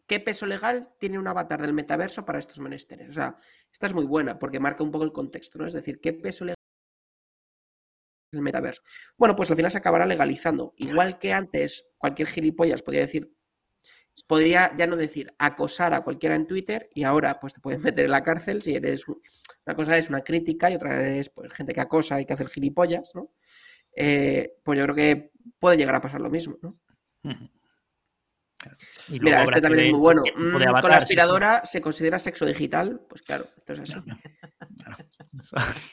¿Qué 0.07 0.20
peso 0.20 0.46
legal 0.46 0.94
tiene 1.00 1.18
un 1.18 1.26
avatar 1.28 1.61
del 1.62 1.72
metaverso 1.74 2.24
para 2.24 2.38
estos 2.38 2.59
menesteres? 2.61 3.09
O 3.11 3.12
sea, 3.12 3.36
esta 3.72 3.86
es 3.86 3.94
muy 3.94 4.05
buena 4.07 4.38
porque 4.38 4.61
marca 4.61 4.84
un 4.84 4.90
poco 4.90 5.05
el 5.05 5.12
contexto, 5.12 5.59
¿no? 5.59 5.66
Es 5.66 5.72
decir, 5.72 6.00
¿qué 6.00 6.12
peso 6.12 6.44
legal 6.44 6.57
el 8.32 8.40
metaverso? 8.42 8.82
Bueno, 9.16 9.36
pues 9.36 9.50
al 9.50 9.57
final 9.57 9.70
se 9.70 9.78
acabará 9.78 10.07
legalizando. 10.07 10.74
Igual 10.76 11.18
que 11.18 11.32
antes 11.32 11.88
cualquier 11.98 12.28
gilipollas 12.28 12.82
podía 12.82 13.00
decir 13.00 13.30
podría 14.26 14.74
ya 14.76 14.86
no 14.86 14.96
decir 14.96 15.32
acosar 15.38 15.94
a 15.94 16.03
cualquiera 16.03 16.34
en 16.36 16.46
Twitter 16.46 16.90
y 16.94 17.05
ahora 17.05 17.40
pues 17.40 17.55
te 17.55 17.61
pueden 17.61 17.80
meter 17.82 18.05
en 18.07 18.11
la 18.11 18.22
cárcel 18.22 18.62
si 18.62 18.74
eres... 18.74 19.09
un- 19.09 19.20
Una 19.66 19.76
cosa 19.76 19.96
es 19.98 20.09
una 20.11 20.22
crítica 20.22 20.70
y 20.70 20.74
otra 20.74 21.07
es 21.09 21.30
pues, 21.30 21.53
gente 21.53 21.72
que 21.74 21.80
acosa 21.80 22.20
y 22.20 22.26
que 22.26 22.34
hace 22.34 22.42
el 22.44 22.50
gilipollas, 22.50 23.12
¿no? 23.14 23.32
Eh, 23.96 24.57
pues 24.64 24.78
yo 24.78 24.84
creo 24.86 24.96
que 24.96 25.32
puede 25.61 25.76
llegar 25.78 25.94
a 25.96 26.00
pasar 26.00 26.20
lo 26.20 26.30
mismo, 26.30 26.59
¿no? 26.62 26.78
Y 29.08 29.20
Mira, 29.20 29.42
este 29.42 29.60
también 29.60 29.86
es 29.86 29.90
muy 29.92 30.00
bueno. 30.00 30.22
Mm, 30.22 30.52
con 30.52 30.60
la 30.60 30.68
avatar, 30.70 30.92
sí, 30.92 30.98
sí. 30.98 31.02
aspiradora 31.02 31.62
se 31.64 31.80
considera 31.80 32.18
sexo 32.18 32.46
digital, 32.46 33.00
pues 33.08 33.22
claro, 33.22 33.46
esto 33.56 33.72
es 33.72 33.80
así. 33.80 33.94
Claro. 34.82 34.96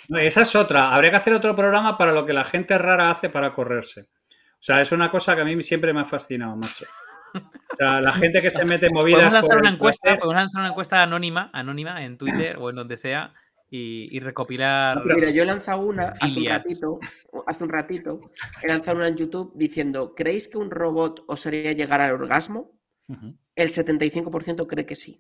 No, 0.10 0.18
Esa 0.20 0.42
es 0.42 0.56
otra. 0.56 0.94
Habría 0.94 1.12
que 1.12 1.18
hacer 1.18 1.34
otro 1.34 1.56
programa 1.56 1.98
para 1.98 2.12
lo 2.12 2.26
que 2.26 2.34
la 2.34 2.44
gente 2.44 2.78
rara 2.78 3.10
hace 3.10 3.30
para 3.30 3.54
correrse. 3.54 4.10
O 4.32 4.62
sea, 4.62 4.82
es 4.82 4.92
una 4.92 5.10
cosa 5.10 5.36
que 5.36 5.42
a 5.42 5.46
mí 5.46 5.62
siempre 5.64 5.94
me 5.94 6.02
ha 6.02 6.06
fascinado, 6.06 6.56
macho. 6.56 6.86
O 7.34 7.76
sea, 7.76 8.02
la 8.02 8.12
gente 8.14 8.42
que 8.42 8.50
se 8.50 8.66
mete 8.66 8.88
en 8.88 8.94
movidas. 8.94 9.22
Podemos 9.22 9.34
lanzar 9.34 9.50
por 9.50 9.62
una 9.62 9.70
encuesta, 9.70 10.18
podemos 10.18 10.36
lanzar 10.36 10.60
una 10.62 10.70
encuesta 10.70 11.04
anónima, 11.04 11.50
anónima 11.54 12.04
en 12.04 12.18
Twitter 12.18 12.58
o 12.60 12.70
en 12.70 12.76
donde 12.76 12.98
sea 12.98 13.34
y, 13.70 14.16
y 14.16 14.20
recopilar. 14.20 15.04
Mira, 15.06 15.30
yo 15.30 15.44
he 15.44 15.46
lanzado 15.46 15.82
una 15.82 16.14
hace 16.20 16.40
un 16.40 16.46
ratito, 16.48 17.00
hace 17.48 17.64
un 17.64 17.70
ratito, 17.70 18.22
he 18.64 18.68
lanzado 18.68 18.98
una 18.98 19.08
en 19.08 19.16
YouTube 19.18 19.52
diciendo, 19.56 20.14
¿creéis 20.16 20.48
que 20.48 20.58
un 20.58 20.72
robot 20.72 21.24
os 21.28 21.46
haría 21.46 21.72
llegar 21.74 22.02
al 22.02 22.14
orgasmo? 22.14 22.72
Ujú. 23.08 23.36
El 23.56 23.70
75% 23.70 24.68
cree 24.68 24.86
que 24.86 24.96
sí. 24.96 25.20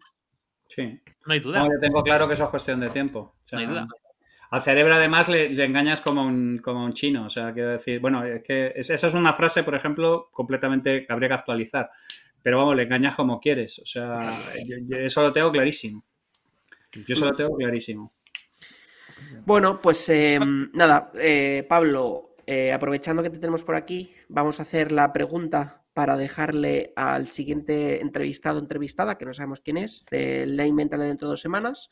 Sí. 0.67 0.99
No 1.25 1.33
hay 1.33 1.39
duda. 1.39 1.59
No, 1.59 1.65
yo 1.73 1.79
tengo 1.79 2.03
claro 2.03 2.27
que 2.27 2.33
eso 2.35 2.43
es 2.45 2.49
cuestión 2.49 2.79
de 2.79 2.89
tiempo. 2.89 3.19
O 3.19 3.39
sea, 3.43 3.57
No 3.59 3.61
hay 3.63 3.69
duda. 3.69 3.87
Al 4.51 4.61
cerebro, 4.63 4.95
además, 4.95 5.29
le, 5.29 5.49
le 5.49 5.63
engañas 5.65 6.01
como 6.01 6.23
un, 6.23 6.57
como 6.63 6.83
un 6.83 6.93
chino. 6.93 7.25
O 7.25 7.29
sea, 7.29 7.53
quiero 7.53 7.69
decir, 7.71 7.99
bueno, 7.99 8.23
es 8.25 8.43
que 8.43 8.73
es- 8.75 8.89
esa 8.89 9.07
es 9.07 9.13
una 9.13 9.33
frase, 9.33 9.63
por 9.63 9.75
ejemplo, 9.75 10.29
completamente 10.31 11.05
que 11.05 11.13
habría 11.13 11.29
que 11.29 11.35
actualizar. 11.35 11.89
Pero 12.41 12.57
vamos, 12.57 12.75
le 12.75 12.83
engañas 12.83 13.15
como 13.15 13.39
quieres. 13.39 13.77
O 13.79 13.85
sea, 13.85 14.17
yo- 14.65 14.77
yo 14.87 14.97
eso 14.97 15.21
lo 15.21 15.31
tengo 15.33 15.51
clarísimo. 15.51 16.03
Yo 17.07 17.13
eso 17.13 17.25
lo 17.25 17.33
tengo 17.33 17.55
clarísimo. 17.57 18.13
Bueno, 19.49 19.81
pues 19.81 20.07
eh, 20.09 20.39
nada, 20.73 21.11
eh, 21.19 21.65
Pablo, 21.67 22.35
eh, 22.45 22.71
aprovechando 22.71 23.23
que 23.23 23.31
te 23.31 23.39
tenemos 23.39 23.63
por 23.63 23.73
aquí, 23.73 24.13
vamos 24.27 24.59
a 24.59 24.61
hacer 24.61 24.91
la 24.91 25.11
pregunta 25.11 25.81
para 25.91 26.17
dejarle 26.17 26.93
al 26.95 27.25
siguiente 27.25 27.99
entrevistado 27.99 28.57
o 28.57 28.61
entrevistada, 28.61 29.17
que 29.17 29.25
no 29.25 29.33
sabemos 29.33 29.59
quién 29.59 29.77
es, 29.77 30.05
del 30.11 30.55
Ley 30.55 30.71
Mental 30.71 30.99
de 30.99 31.07
dentro 31.07 31.27
de 31.27 31.31
dos 31.31 31.41
semanas. 31.41 31.89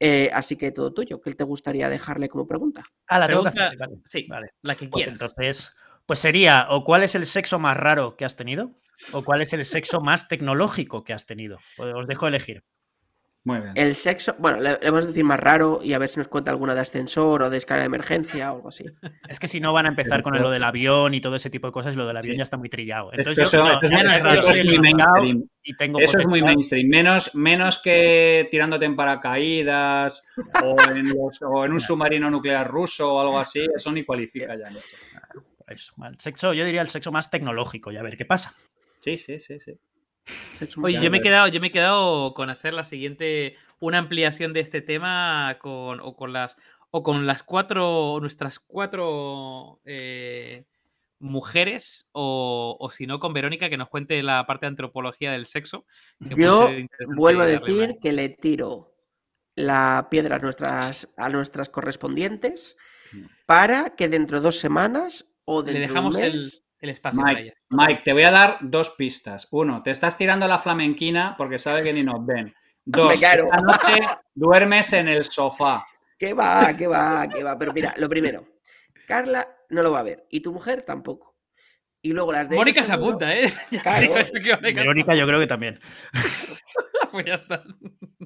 Eh, 0.00 0.30
así 0.34 0.56
que 0.56 0.72
todo 0.72 0.92
tuyo, 0.92 1.20
¿qué 1.20 1.32
te 1.32 1.44
gustaría 1.44 1.88
dejarle 1.88 2.28
como 2.28 2.48
pregunta? 2.48 2.82
Ah, 3.06 3.20
la 3.20 3.28
tengo 3.28 3.44
que 3.44 3.50
Pregunta- 3.52 3.66
hacer, 3.68 3.78
vale. 3.78 3.96
Sí, 4.04 4.26
Vale. 4.28 4.48
la 4.62 4.74
que 4.74 4.88
Pues 4.88 5.04
quieras. 5.04 5.20
entonces, 5.22 5.76
pues 6.06 6.18
sería, 6.18 6.66
o 6.70 6.82
cuál 6.82 7.04
es 7.04 7.14
el 7.14 7.24
sexo 7.24 7.60
más 7.60 7.76
raro 7.76 8.16
que 8.16 8.24
has 8.24 8.34
tenido, 8.34 8.72
o 9.12 9.22
cuál 9.22 9.42
es 9.42 9.52
el 9.52 9.64
sexo 9.64 10.00
más 10.00 10.26
tecnológico 10.26 11.04
que 11.04 11.12
has 11.12 11.24
tenido. 11.24 11.60
Os 11.78 12.08
dejo 12.08 12.26
elegir. 12.26 12.64
Muy 13.42 13.58
bien. 13.60 13.72
El 13.74 13.94
sexo, 13.94 14.34
bueno, 14.38 14.60
le, 14.60 14.72
le 14.82 14.90
vamos 14.90 15.04
a 15.06 15.08
decir 15.08 15.24
más 15.24 15.40
raro 15.40 15.80
y 15.82 15.94
a 15.94 15.98
ver 15.98 16.10
si 16.10 16.18
nos 16.18 16.28
cuenta 16.28 16.50
alguna 16.50 16.74
de 16.74 16.82
ascensor 16.82 17.42
o 17.42 17.48
de 17.48 17.56
escala 17.56 17.80
de 17.80 17.86
emergencia 17.86 18.52
o 18.52 18.56
algo 18.56 18.68
así. 18.68 18.84
Es 19.30 19.40
que 19.40 19.48
si 19.48 19.60
no 19.60 19.72
van 19.72 19.86
a 19.86 19.88
empezar 19.88 20.22
con 20.22 20.38
lo 20.38 20.50
del 20.50 20.62
avión 20.62 21.14
y 21.14 21.22
todo 21.22 21.36
ese 21.36 21.48
tipo 21.48 21.66
de 21.66 21.72
cosas, 21.72 21.96
lo 21.96 22.06
del 22.06 22.18
avión 22.18 22.32
Sí. 22.34 22.36
ya 22.36 22.42
está 22.42 22.58
muy 22.58 22.68
trillado. 22.68 23.10
Entonces 23.14 23.46
eso- 23.48 23.56
yo, 23.56 23.64
no, 23.64 23.72
esto 23.80 23.86
es- 23.86 23.92
eso 24.44 24.70
muy 24.70 24.78
mainstream. 24.78 25.44
y 25.62 25.74
tengo 25.74 26.00
Eso 26.00 26.18
es 26.18 26.26
muy 26.28 26.42
mainstream. 26.42 26.88
Menos, 26.88 27.34
menos 27.34 27.80
que 27.82 28.46
tirándote 28.50 28.84
en 28.84 28.94
paracaídas 28.94 30.28
o 30.62 30.76
en, 30.90 31.08
los- 31.08 31.40
o 31.42 31.64
en 31.64 31.72
un 31.72 31.80
submarino 31.80 32.30
nuclear 32.30 32.68
ruso 32.70 33.10
o 33.14 33.20
algo 33.22 33.38
así. 33.38 33.64
Eso 33.74 33.90
ni 33.90 34.04
cualifica 34.04 34.52
ya. 34.52 34.68
Eso, 35.66 35.94
el 36.06 36.20
sexo, 36.20 36.52
yo 36.52 36.64
diría 36.66 36.82
el 36.82 36.88
sexo 36.88 37.10
más 37.12 37.30
tecnológico, 37.30 37.90
y 37.92 37.96
a 37.96 38.02
ver 38.02 38.16
qué 38.16 38.24
pasa. 38.26 38.52
Sí, 38.98 39.16
sí, 39.16 39.38
sí, 39.38 39.58
sí. 39.60 39.72
Oye, 40.82 41.00
yo 41.00 41.10
me 41.10 41.18
he 41.18 41.20
quedado, 41.20 41.48
yo 41.48 41.60
me 41.60 41.68
he 41.68 41.70
quedado 41.70 42.34
con 42.34 42.50
hacer 42.50 42.74
la 42.74 42.84
siguiente, 42.84 43.56
una 43.78 43.98
ampliación 43.98 44.52
de 44.52 44.60
este 44.60 44.82
tema 44.82 45.56
con, 45.60 46.00
o 46.00 46.14
con 46.16 46.32
las 46.32 46.56
o 46.90 47.02
con 47.02 47.26
las 47.26 47.42
cuatro, 47.42 48.18
nuestras 48.20 48.58
cuatro 48.58 49.80
eh, 49.84 50.64
mujeres, 51.20 52.08
o, 52.12 52.76
o 52.78 52.90
si 52.90 53.06
no, 53.06 53.20
con 53.20 53.32
Verónica, 53.32 53.70
que 53.70 53.76
nos 53.76 53.88
cuente 53.88 54.22
la 54.22 54.44
parte 54.46 54.66
de 54.66 54.70
antropología 54.70 55.30
del 55.30 55.46
sexo. 55.46 55.86
Yo 56.18 56.68
vuelvo 57.14 57.42
a 57.42 57.46
decir 57.46 57.98
que 58.02 58.12
le 58.12 58.28
tiro 58.28 58.92
la 59.54 60.08
piedra 60.10 60.36
a 60.36 60.38
nuestras, 60.38 61.08
a 61.16 61.28
nuestras 61.28 61.68
correspondientes 61.68 62.76
para 63.46 63.94
que 63.96 64.08
dentro 64.08 64.38
de 64.38 64.44
dos 64.44 64.58
semanas 64.58 65.26
o 65.44 65.62
Le 65.62 65.72
dentro 65.72 65.88
dejamos 65.88 66.16
de 66.16 66.26
un 66.26 66.32
mes, 66.32 66.54
el 66.54 66.62
espacio 66.88 67.20
para 67.20 67.34
Mike, 67.34 67.42
ella. 67.48 67.54
Mike, 67.68 68.02
te 68.04 68.12
voy 68.14 68.22
a 68.22 68.30
dar 68.30 68.58
dos 68.62 68.90
pistas. 68.90 69.48
Uno, 69.50 69.82
te 69.82 69.90
estás 69.90 70.16
tirando 70.16 70.48
la 70.48 70.58
flamenquina 70.58 71.34
porque 71.36 71.58
sabes 71.58 71.84
que 71.84 71.92
ni 71.92 72.02
nos 72.02 72.24
ven. 72.24 72.52
Dos, 72.84 73.12
esta 73.22 73.36
noche 73.58 74.06
duermes 74.34 74.92
en 74.94 75.06
el 75.06 75.22
sofá. 75.24 75.86
¿Qué 76.18 76.32
va? 76.32 76.74
¿Qué 76.76 76.86
va? 76.86 77.28
¿Qué 77.28 77.44
va? 77.44 77.56
Pero 77.58 77.72
mira, 77.74 77.94
lo 77.98 78.08
primero, 78.08 78.44
Carla 79.06 79.46
no 79.68 79.82
lo 79.82 79.92
va 79.92 80.00
a 80.00 80.02
ver 80.02 80.26
y 80.30 80.40
tu 80.40 80.50
mujer 80.52 80.82
tampoco. 80.82 81.36
Y 82.02 82.12
luego 82.14 82.32
las 82.32 82.48
de 82.48 82.56
Mónica 82.56 82.80
ellos 82.80 82.86
se 82.88 82.92
apunta, 82.94 83.36
¿eh? 83.36 83.52
Claro. 83.82 84.06
Mónica- 84.32 84.56
Verónica, 84.62 85.14
yo 85.14 85.26
creo 85.26 85.38
que 85.38 85.46
también. 85.46 85.78
Pues 87.12 87.26
ya 87.26 87.34
está. 87.34 87.64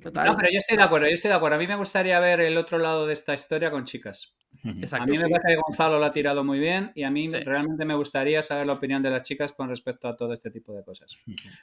Total. 0.02 0.26
No, 0.26 0.36
pero 0.36 0.50
yo 0.52 0.59
estoy 0.59 0.76
de 0.76 0.82
acuerdo, 0.82 1.07
yo 1.09 1.14
estoy 1.14 1.30
de 1.30 1.34
acuerdo. 1.36 1.57
A 1.57 1.59
mí 1.59 1.66
me 1.66 1.76
gustaría 1.76 2.20
ver 2.20 2.40
el 2.42 2.59
otro 2.59 2.76
lado 2.78 3.07
de 3.07 3.14
esta 3.14 3.32
historia 3.32 3.70
con 3.70 3.84
chicas. 3.84 4.36
A 4.64 4.72
mí 4.72 4.80
me 4.80 4.86
sí. 4.86 5.30
parece 5.30 5.48
que 5.48 5.56
Gonzalo 5.56 5.98
lo 5.98 6.04
ha 6.06 6.12
tirado 6.12 6.42
muy 6.42 6.58
bien 6.58 6.90
y 6.94 7.02
a 7.02 7.10
mí 7.10 7.30
Sí. 7.30 7.38
realmente 7.40 7.84
me 7.84 7.94
gustaría 7.94 8.40
saber 8.42 8.66
la 8.66 8.72
opinión 8.74 9.02
de 9.02 9.10
las 9.10 9.22
chicas 9.22 9.52
con 9.52 9.68
respecto 9.68 10.08
a 10.08 10.16
todo 10.16 10.32
este 10.32 10.50
tipo 10.50 10.72
de 10.74 10.82
cosas. 10.82 11.14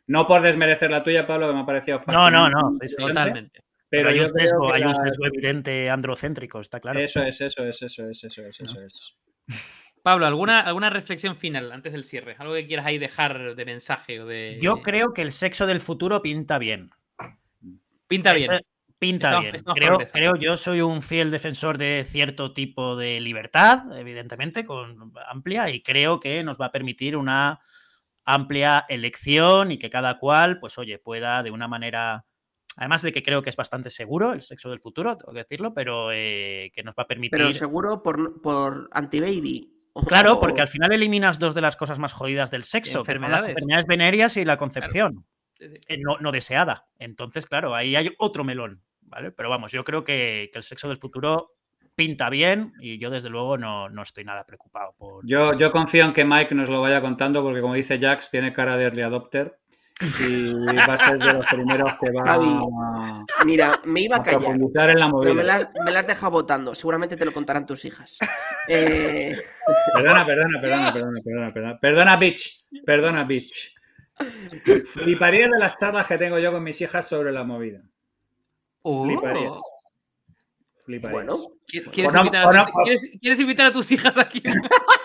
No 0.08 0.28
por 0.28 0.42
desmerecer 0.42 0.92
la 0.92 1.04
tuya, 1.04 1.26
Pablo, 1.26 1.48
que 1.48 1.54
me 1.54 1.62
ha 1.62 1.66
parecido 1.66 1.98
No, 1.98 2.04
fascinante. 2.04 2.32
no, 2.32 2.50
no. 2.72 2.78
sí. 2.88 2.96
Totalmente. 2.96 3.64
Pero, 3.90 4.08
Pero 4.08 4.10
hay, 4.10 4.20
un 4.30 4.40
sesgo, 4.40 4.74
hay 4.74 4.84
un 4.84 4.94
sesgo 4.94 5.26
evidente 5.26 5.90
androcéntrico, 5.90 6.60
está 6.62 6.80
claro. 6.80 7.00
Eso 7.00 7.22
es, 7.24 7.42
eso 7.42 7.66
es, 7.66 7.82
eso 7.82 8.08
es, 8.10 8.24
eso 8.24 8.42
es, 8.46 8.60
eso 8.62 8.82
es. 8.86 9.18
Pablo, 10.04 10.26
¿alguna, 10.26 10.62
¿alguna 10.62 10.90
reflexión 10.90 11.36
final 11.36 11.72
antes 11.72 11.92
del 11.92 12.04
cierre? 12.04 12.36
¿Algo 12.40 12.54
que 12.54 12.66
quieras 12.66 12.86
ahí 12.86 12.98
dejar 12.98 13.56
de 13.56 13.66
mensaje 13.66 14.20
o 14.22 14.26
de. 14.26 14.58
Yo 14.62 14.82
creo 14.82 15.14
que 15.14 15.22
el 15.22 15.32
sexo 15.32 15.68
del 15.68 15.80
futuro 15.80 16.22
pinta 16.22 16.58
bien. 16.58 16.90
Pinta 18.08 18.34
bien. 18.34 18.52
Ese- 18.52 18.66
Pinta 19.02 19.30
Estamos- 19.30 19.44
bien. 19.46 19.56
estamos 19.56 19.80
Creo, 19.80 19.98
creo, 20.14 20.36
yo 20.36 20.58
soy 20.58 20.82
un 20.82 21.02
fiel 21.02 21.32
defensor 21.32 21.80
de 21.80 22.06
cierto 22.08 22.54
tipo 22.54 22.96
de 22.96 23.20
libertad, 23.20 23.98
evidentemente, 23.98 24.64
con 24.64 25.12
amplia, 25.28 25.72
y 25.72 25.82
creo 25.82 26.20
que 26.20 26.44
nos 26.44 26.62
va 26.62 26.68
a 26.68 26.72
permitir 26.72 27.18
una 27.18 27.60
amplia 28.26 28.86
elección 28.88 29.72
y 29.72 29.80
que 29.80 29.90
cada 29.90 30.20
cual, 30.20 30.60
pues 30.60 30.78
oye, 30.78 31.00
pueda 31.00 31.42
de 31.42 31.50
una 31.50 31.68
manera. 31.68 32.26
Además 32.78 33.02
de 33.02 33.12
que 33.12 33.24
creo 33.24 33.42
que 33.42 33.50
es 33.50 33.56
bastante 33.56 33.90
seguro 33.90 34.34
el 34.34 34.44
sexo 34.44 34.70
del 34.70 34.80
futuro, 34.80 35.18
tengo 35.18 35.34
que 35.34 35.40
decirlo, 35.40 35.74
pero 35.74 36.12
eh, 36.14 36.72
que 36.72 36.84
nos 36.84 36.94
va 36.94 37.02
a 37.04 37.08
permitir. 37.08 37.32
Pero 37.40 37.52
seguro 37.54 38.04
por, 38.04 38.40
por 38.40 38.88
anti-baby. 38.92 39.68
Claro, 40.08 40.40
porque 40.40 40.62
al 40.62 40.68
final 40.68 40.94
eliminas 40.94 41.40
dos 41.40 41.56
de 41.56 41.62
las 41.62 41.76
cosas 41.76 41.98
más 41.98 42.14
jodidas 42.14 42.52
del 42.52 42.64
sexo, 42.66 43.00
las 43.00 43.08
Enfermedades. 43.08 43.50
enfermedades 43.50 43.88
venéreas 43.88 44.38
y 44.38 44.46
la 44.46 44.58
concepción. 44.58 45.26
Eh, 45.60 45.98
no, 46.00 46.18
no 46.20 46.32
deseada. 46.32 46.86
Entonces, 47.00 47.48
claro, 47.48 47.74
ahí 47.74 47.96
hay 47.96 48.10
otro 48.20 48.44
melón, 48.44 48.84
¿vale? 49.12 49.32
Pero 49.32 49.50
vamos, 49.50 49.72
yo 49.72 49.84
creo 49.84 50.04
que, 50.04 50.50
que 50.52 50.58
el 50.58 50.64
sexo 50.64 50.88
del 50.88 50.98
futuro 50.98 51.54
pinta 51.94 52.30
bien 52.30 52.74
y 52.80 52.98
yo 52.98 53.10
desde 53.10 53.30
luego 53.30 53.58
no, 53.58 53.90
no 53.90 54.02
estoy 54.02 54.24
nada 54.24 54.46
preocupado 54.46 54.96
por... 54.98 55.24
Yo, 55.28 55.54
yo 55.58 55.72
confío 55.72 56.06
en 56.06 56.14
que 56.14 56.24
Mike 56.26 56.56
nos 56.56 56.70
lo 56.70 56.82
vaya 56.82 57.02
contando 57.02 57.44
porque 57.44 57.62
como 57.62 57.74
dice 57.76 58.00
Jax, 58.00 58.32
tiene 58.32 58.54
cara 58.54 58.78
de 58.78 58.86
early 58.86 59.02
adopter 59.02 59.60
y 60.26 60.52
va 60.76 60.94
a 60.96 60.98
ser 60.98 61.20
de 61.20 61.34
los 61.34 61.46
primeros 61.46 61.92
que 62.02 62.10
va 62.12 62.26
Javi, 62.26 62.48
a, 62.50 63.26
Mira, 63.46 63.80
me 63.86 64.00
iba 64.02 64.16
a 64.16 64.20
a 64.20 64.24
callar. 64.24 64.40
profundizar 64.40 64.90
en 64.90 65.00
la 65.00 65.06
Pero 65.12 65.18
me 65.20 65.28
movida. 65.34 65.44
las, 65.44 65.70
me 65.86 65.92
las 65.92 66.08
deja 66.08 66.28
votando. 66.30 66.74
Seguramente 66.74 67.18
te 67.18 67.26
lo 67.26 67.34
contarán 67.34 67.68
tus 67.68 67.86
hijas. 67.86 68.18
Eh, 68.68 69.36
Perdona, 69.94 70.26
perdona, 70.26 70.60
perdona, 70.60 70.94
perdona, 70.94 71.22
perdona, 71.24 71.54
perdona. 71.54 71.80
Perdona, 71.80 72.18
bitch. 72.18 72.66
Perdona, 72.86 73.24
bitch. 73.26 73.76
Fliparía 74.94 75.48
de 75.48 75.60
las 75.60 75.76
charlas 75.78 76.08
que 76.08 76.18
tengo 76.18 76.40
yo 76.40 76.52
con 76.52 76.64
mis 76.64 76.80
hijas 76.82 77.08
sobre 77.08 77.32
la 77.32 77.44
movida. 77.44 77.82
Oh. 78.84 79.06
Fliparías. 79.06 79.62
bueno, 81.12 81.36
¿Qui- 81.72 81.90
¿Quieres, 81.92 82.14
no- 82.14 82.20
invitar 82.22 82.48
a 82.48 82.52
no- 82.52 82.66
tus, 82.66 82.74
¿quieres- 82.84 83.12
quieres 83.22 83.40
invitar 83.40 83.66
a 83.68 83.72
tus 83.72 83.92
hijas 83.92 84.18
aquí? 84.18 84.42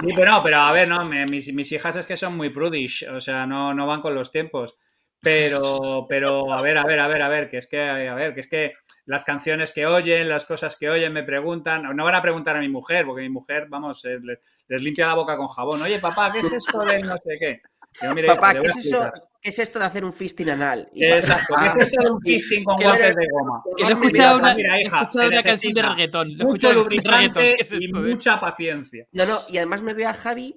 Sí, 0.00 0.08
pero 0.16 0.32
no, 0.32 0.42
pero 0.42 0.56
a 0.60 0.72
ver, 0.72 0.88
no, 0.88 1.04
me- 1.04 1.26
mis, 1.26 1.52
mis 1.54 1.70
hijas 1.72 1.94
es 1.94 2.06
que 2.06 2.16
son 2.16 2.36
muy 2.36 2.50
prudish, 2.50 3.06
o 3.08 3.20
sea, 3.20 3.46
no, 3.46 3.72
no 3.72 3.86
van 3.86 4.00
con 4.00 4.14
los 4.14 4.32
tiempos. 4.32 4.76
Pero, 5.22 6.06
pero, 6.08 6.52
a 6.52 6.62
ver, 6.62 6.78
a 6.78 6.84
ver, 6.84 6.98
a 6.98 7.06
ver, 7.06 7.22
a 7.22 7.28
ver, 7.28 7.50
que 7.50 7.58
es 7.58 7.66
que, 7.68 7.80
a 7.80 8.14
ver, 8.14 8.34
que 8.34 8.40
es 8.40 8.48
que 8.48 8.72
las 9.04 9.24
canciones 9.24 9.70
que 9.72 9.86
oyen, 9.86 10.28
las 10.28 10.44
cosas 10.46 10.76
que 10.76 10.88
oyen, 10.88 11.12
me 11.12 11.22
preguntan, 11.22 11.82
no 11.94 12.04
van 12.04 12.14
a 12.14 12.22
preguntar 12.22 12.56
a 12.56 12.60
mi 12.60 12.68
mujer, 12.68 13.04
porque 13.06 13.22
mi 13.22 13.28
mujer, 13.28 13.66
vamos, 13.68 14.04
eh, 14.06 14.18
les, 14.22 14.38
les 14.68 14.82
limpia 14.82 15.06
la 15.08 15.14
boca 15.14 15.36
con 15.36 15.48
jabón. 15.48 15.82
Oye, 15.82 15.98
papá, 15.98 16.32
¿qué 16.32 16.40
es 16.40 16.50
esto 16.50 16.78
de 16.80 16.98
no 17.00 17.14
sé 17.18 17.34
qué? 17.38 17.60
Digo, 18.00 18.14
"Mire, 18.14 18.28
papá, 18.28 18.52
¿qué 18.54 18.66
es 18.66 18.76
eso? 18.76 18.96
explicar". 19.02 19.12
¿Qué 19.42 19.48
es 19.48 19.58
esto 19.58 19.78
de 19.78 19.84
hacer 19.86 20.04
un 20.04 20.12
fisting 20.12 20.50
anal? 20.50 20.88
Y 20.92 21.02
Exacto, 21.04 21.54
¿qué 21.58 21.66
es 21.68 21.88
esto 21.88 22.02
de 22.02 22.10
un 22.10 22.20
fisting 22.20 22.62
con 22.62 22.76
guantes 22.82 23.16
de 23.16 23.26
goma? 23.32 23.62
Que 23.64 23.70
no 23.84 23.88
he 23.88 23.94
Mira, 23.94 24.00
escuchado 24.00 24.38
una, 24.38 24.54
mira, 24.54 24.76
he 24.78 24.82
hija, 24.82 25.00
escuchado 25.02 25.10
se 25.12 25.26
una 25.28 25.42
canción 25.42 25.74
de 25.74 25.82
necesita 25.82 25.88
reggaetón. 25.94 26.28
No 26.28 26.42
he 26.42 26.46
Mucho 26.46 26.70
escuchado 26.70 26.84
canción 26.84 27.02
de 27.04 27.10
reggaetón. 27.10 27.32
lubricante 27.32 27.56
¿Qué 27.56 27.62
es 27.62 27.72
y 27.72 27.84
eh? 27.86 27.88
mucha 27.92 28.40
paciencia. 28.40 29.06
No, 29.12 29.24
no, 29.26 29.38
y 29.48 29.56
además 29.56 29.82
me 29.82 29.94
veo 29.94 30.08
a 30.10 30.14
Javi, 30.14 30.56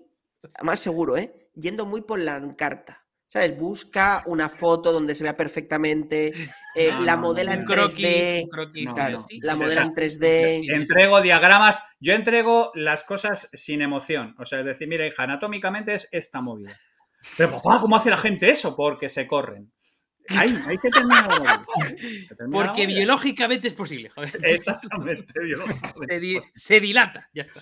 más 0.64 0.80
seguro, 0.82 1.16
¿eh? 1.18 1.34
Yendo 1.56 1.86
muy 1.86 2.02
por 2.02 2.20
la 2.20 2.36
encarta. 2.38 3.00
¿Sabes? 3.30 3.58
Busca 3.58 4.22
una 4.28 4.48
foto 4.48 4.92
donde 4.92 5.16
se 5.16 5.24
vea 5.24 5.36
perfectamente, 5.36 6.32
eh, 6.76 6.92
No, 6.92 7.02
la 7.02 7.16
no, 7.16 7.22
modela 7.24 7.52
no, 7.56 7.56
en 7.56 7.60
Un 7.62 7.66
croquis, 7.74 7.98
3D. 8.06 8.44
un 8.44 8.50
croquis, 8.50 8.86
No, 8.86 8.94
Claro, 8.94 9.26
sí, 9.28 9.40
la 9.42 9.56
modela 9.56 9.82
en 9.82 9.94
3D. 9.96 10.76
Entrego 10.76 11.20
diagramas. 11.20 11.84
Yo 12.00 12.14
entrego 12.14 12.72
las 12.76 13.04
cosas 13.04 13.50
sin 13.54 13.82
emoción. 13.82 14.36
O 14.38 14.46
sea, 14.46 14.60
es 14.60 14.66
decir, 14.66 14.88
mira, 14.88 15.08
hija, 15.08 15.24
anatómicamente 15.24 15.96
es 15.96 16.10
esta 16.12 16.42
movida. 16.42 16.74
Pero 17.38 17.52
papá, 17.54 17.80
¿cómo 17.82 17.96
hace 17.96 18.10
la 18.10 18.18
gente 18.18 18.50
eso? 18.50 18.76
Porque 18.76 19.10
se 19.10 19.28
corren. 19.28 19.72
Ahí, 20.30 20.58
ahí 20.68 20.78
se 20.78 20.90
termina. 20.90 21.28
Se 22.30 22.36
termina 22.36 22.66
Porque 22.66 22.88
biológicamente 22.88 23.68
es 23.68 23.74
posible, 23.74 24.10
joder. 24.10 24.32
Exactamente, 24.46 25.40
biológicamente. 25.42 26.08
Se, 26.14 26.20
di- 26.20 26.40
se 26.54 26.80
dilata, 26.80 27.30
ya 27.34 27.44
está. 27.44 27.62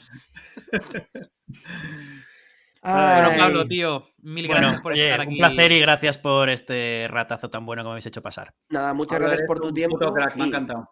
Ay, 2.83 3.23
Bueno, 3.25 3.37
Pablo, 3.43 3.67
tío, 3.67 4.07
mil 4.19 4.47
Bueno, 4.47 4.61
gracias 4.61 4.81
por 4.81 4.93
oye, 4.93 5.05
estar 5.11 5.19
un 5.19 5.27
aquí. 5.27 5.37
placer 5.37 5.71
y 5.71 5.79
gracias 5.79 6.17
por 6.17 6.49
este 6.49 7.07
ratazo 7.09 7.49
tan 7.49 7.65
bueno 7.65 7.83
que 7.83 7.85
me 7.85 7.91
habéis 7.91 8.07
hecho 8.07 8.21
pasar. 8.23 8.53
Nada, 8.69 8.93
muchas 8.95 9.13
Pablo, 9.17 9.27
gracias 9.27 9.47
por 9.47 9.59
tu 9.59 9.67
un 9.67 9.73
tiempo. 9.73 9.97
crack, 10.13 10.35
me 10.35 10.43
ha 10.43 10.45
y- 10.45 10.49
encantado. 10.49 10.89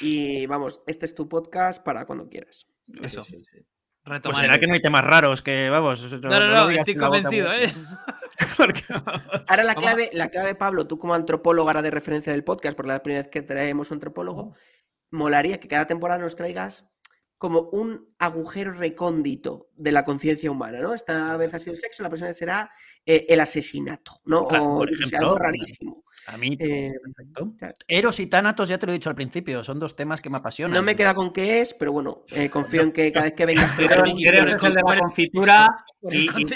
Y 0.00 0.46
vamos, 0.46 0.82
este 0.86 1.06
es 1.06 1.14
tu 1.14 1.28
podcast 1.28 1.82
para 1.84 2.04
cuando 2.06 2.28
quieras. 2.28 2.66
Eso, 3.00 3.22
Sí, 3.22 3.36
sí, 3.36 3.44
sí. 3.52 3.66
Pues 4.06 4.38
será 4.38 4.60
que 4.60 4.68
no 4.68 4.74
hay 4.74 4.80
temas 4.80 5.04
raros, 5.04 5.42
que 5.42 5.68
vamos. 5.68 6.12
No, 6.22 6.28
no, 6.28 6.48
no, 6.48 6.70
estoy 6.70 6.94
convencido, 6.94 7.52
¿eh? 7.52 7.72
Ahora 9.48 9.64
la 9.64 9.74
clave, 9.74 10.10
la 10.12 10.28
clave, 10.28 10.54
Pablo, 10.54 10.86
tú 10.86 10.96
como 10.98 11.14
antropóloga 11.14 11.70
ahora 11.70 11.82
de 11.82 11.90
referencia 11.90 12.32
del 12.32 12.44
podcast, 12.44 12.76
porque 12.76 12.92
la 12.92 13.02
primera 13.02 13.22
vez 13.22 13.30
que 13.30 13.42
traemos 13.42 13.90
un 13.90 13.96
antropólogo, 13.96 14.54
molaría 15.10 15.58
que 15.58 15.66
cada 15.68 15.86
temporada 15.86 16.20
nos 16.20 16.36
traigas 16.36 16.84
como 17.38 17.62
un 17.72 18.14
agujero 18.18 18.72
recóndito 18.72 19.70
de 19.74 19.92
la 19.92 20.04
conciencia 20.04 20.50
humana, 20.50 20.80
¿no? 20.80 20.94
Esta 20.94 21.36
vez 21.36 21.52
ha 21.54 21.58
sido 21.58 21.72
el 21.72 21.80
sexo, 21.80 22.02
la 22.02 22.08
próxima 22.08 22.28
vez 22.28 22.38
será 22.38 22.70
eh, 23.04 23.26
el 23.28 23.40
asesinato, 23.40 24.20
¿no? 24.24 24.42
O 24.42 24.78
por 24.78 24.92
ejemplo. 24.92 25.18
algo 25.18 25.36
rarísimo. 25.36 26.04
A 26.28 26.36
mí, 26.38 26.56
Eh. 26.60 26.90
Eros 27.86 28.18
y 28.20 28.26
Tánatos, 28.26 28.68
ya 28.68 28.78
te 28.78 28.86
lo 28.86 28.92
he 28.92 28.94
dicho 28.94 29.08
al 29.10 29.14
principio, 29.14 29.62
son 29.62 29.78
dos 29.78 29.94
temas 29.94 30.20
que 30.20 30.28
me 30.28 30.38
apasionan. 30.38 30.74
No 30.74 30.82
me 30.82 30.96
queda 30.96 31.14
con 31.14 31.32
qué 31.32 31.60
es, 31.60 31.72
pero 31.74 31.92
bueno, 31.92 32.24
eh, 32.32 32.50
confío 32.50 32.82
en 32.82 32.92
que 32.92 33.12
cada 33.12 33.26
vez 33.26 33.34
que 33.34 33.46
vengas... 33.46 33.78
Eros, 33.78 34.12
es 34.54 34.64
el 34.64 34.74
de 34.74 34.82
la 34.82 34.98
confitura 34.98 35.68
y, 36.10 36.28
y 36.42 36.46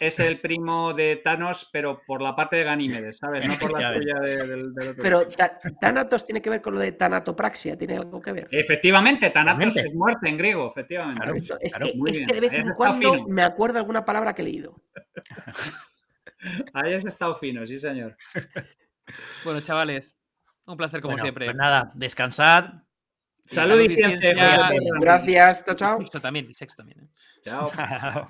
es 0.00 0.20
el 0.20 0.40
primo 0.40 0.94
de 0.94 1.16
Thanos, 1.16 1.68
pero 1.72 2.00
por 2.06 2.22
la 2.22 2.34
parte 2.34 2.56
de 2.56 2.64
Ganímedes, 2.64 3.18
¿sabes? 3.18 3.44
No 3.46 3.58
por 3.58 3.72
la 3.78 3.92
tuya 3.94 4.18
de- 4.20 4.46
del, 4.46 4.72
del 4.74 4.88
otro. 4.88 5.02
Pero 5.02 5.22
Thanatos 5.80 6.24
tiene 6.24 6.40
que 6.40 6.50
ver 6.50 6.62
con 6.62 6.74
lo 6.74 6.80
de 6.80 6.92
tanatopraxia, 6.92 7.76
¿tiene 7.76 7.96
algo 7.96 8.20
que 8.20 8.32
ver? 8.32 8.48
Efectivamente, 8.50 9.30
Thanatos 9.30 9.74
Realmente. 9.74 9.88
es 9.90 9.94
muerte 9.94 10.28
en 10.28 10.38
griego, 10.38 10.70
efectivamente. 10.70 11.20
Claro. 11.20 11.36
Es, 11.36 11.72
claro, 11.74 11.86
que, 11.92 11.98
muy 11.98 12.10
es 12.10 12.16
bien. 12.18 12.28
que 12.28 12.34
de 12.34 12.40
vez 12.40 12.52
en 12.54 12.72
cuando 12.74 13.12
fino. 13.14 13.26
me 13.28 13.42
acuerdo 13.42 13.78
alguna 13.78 14.04
palabra 14.04 14.34
que 14.34 14.42
he 14.42 14.44
leído. 14.46 14.80
Ahí 16.74 16.92
has 16.94 17.04
estado 17.04 17.34
fino, 17.34 17.66
sí, 17.66 17.78
señor. 17.78 18.16
Bueno, 19.44 19.60
chavales, 19.60 20.16
un 20.66 20.76
placer 20.76 21.00
como 21.00 21.12
bueno, 21.12 21.24
siempre. 21.24 21.46
Pues 21.46 21.56
nada, 21.56 21.92
descansad. 21.94 22.82
Salud 23.44 23.80
y 23.80 23.90
ciencia. 23.90 24.70
Gracias, 25.00 25.64
chao, 25.64 25.74
chao. 25.74 25.98
Sexto 25.98 26.20
también, 26.20 26.52
sexto 26.54 26.82
también. 26.82 27.04
¿eh? 27.04 27.08
Chao. 27.42 27.70
chao. 27.76 28.28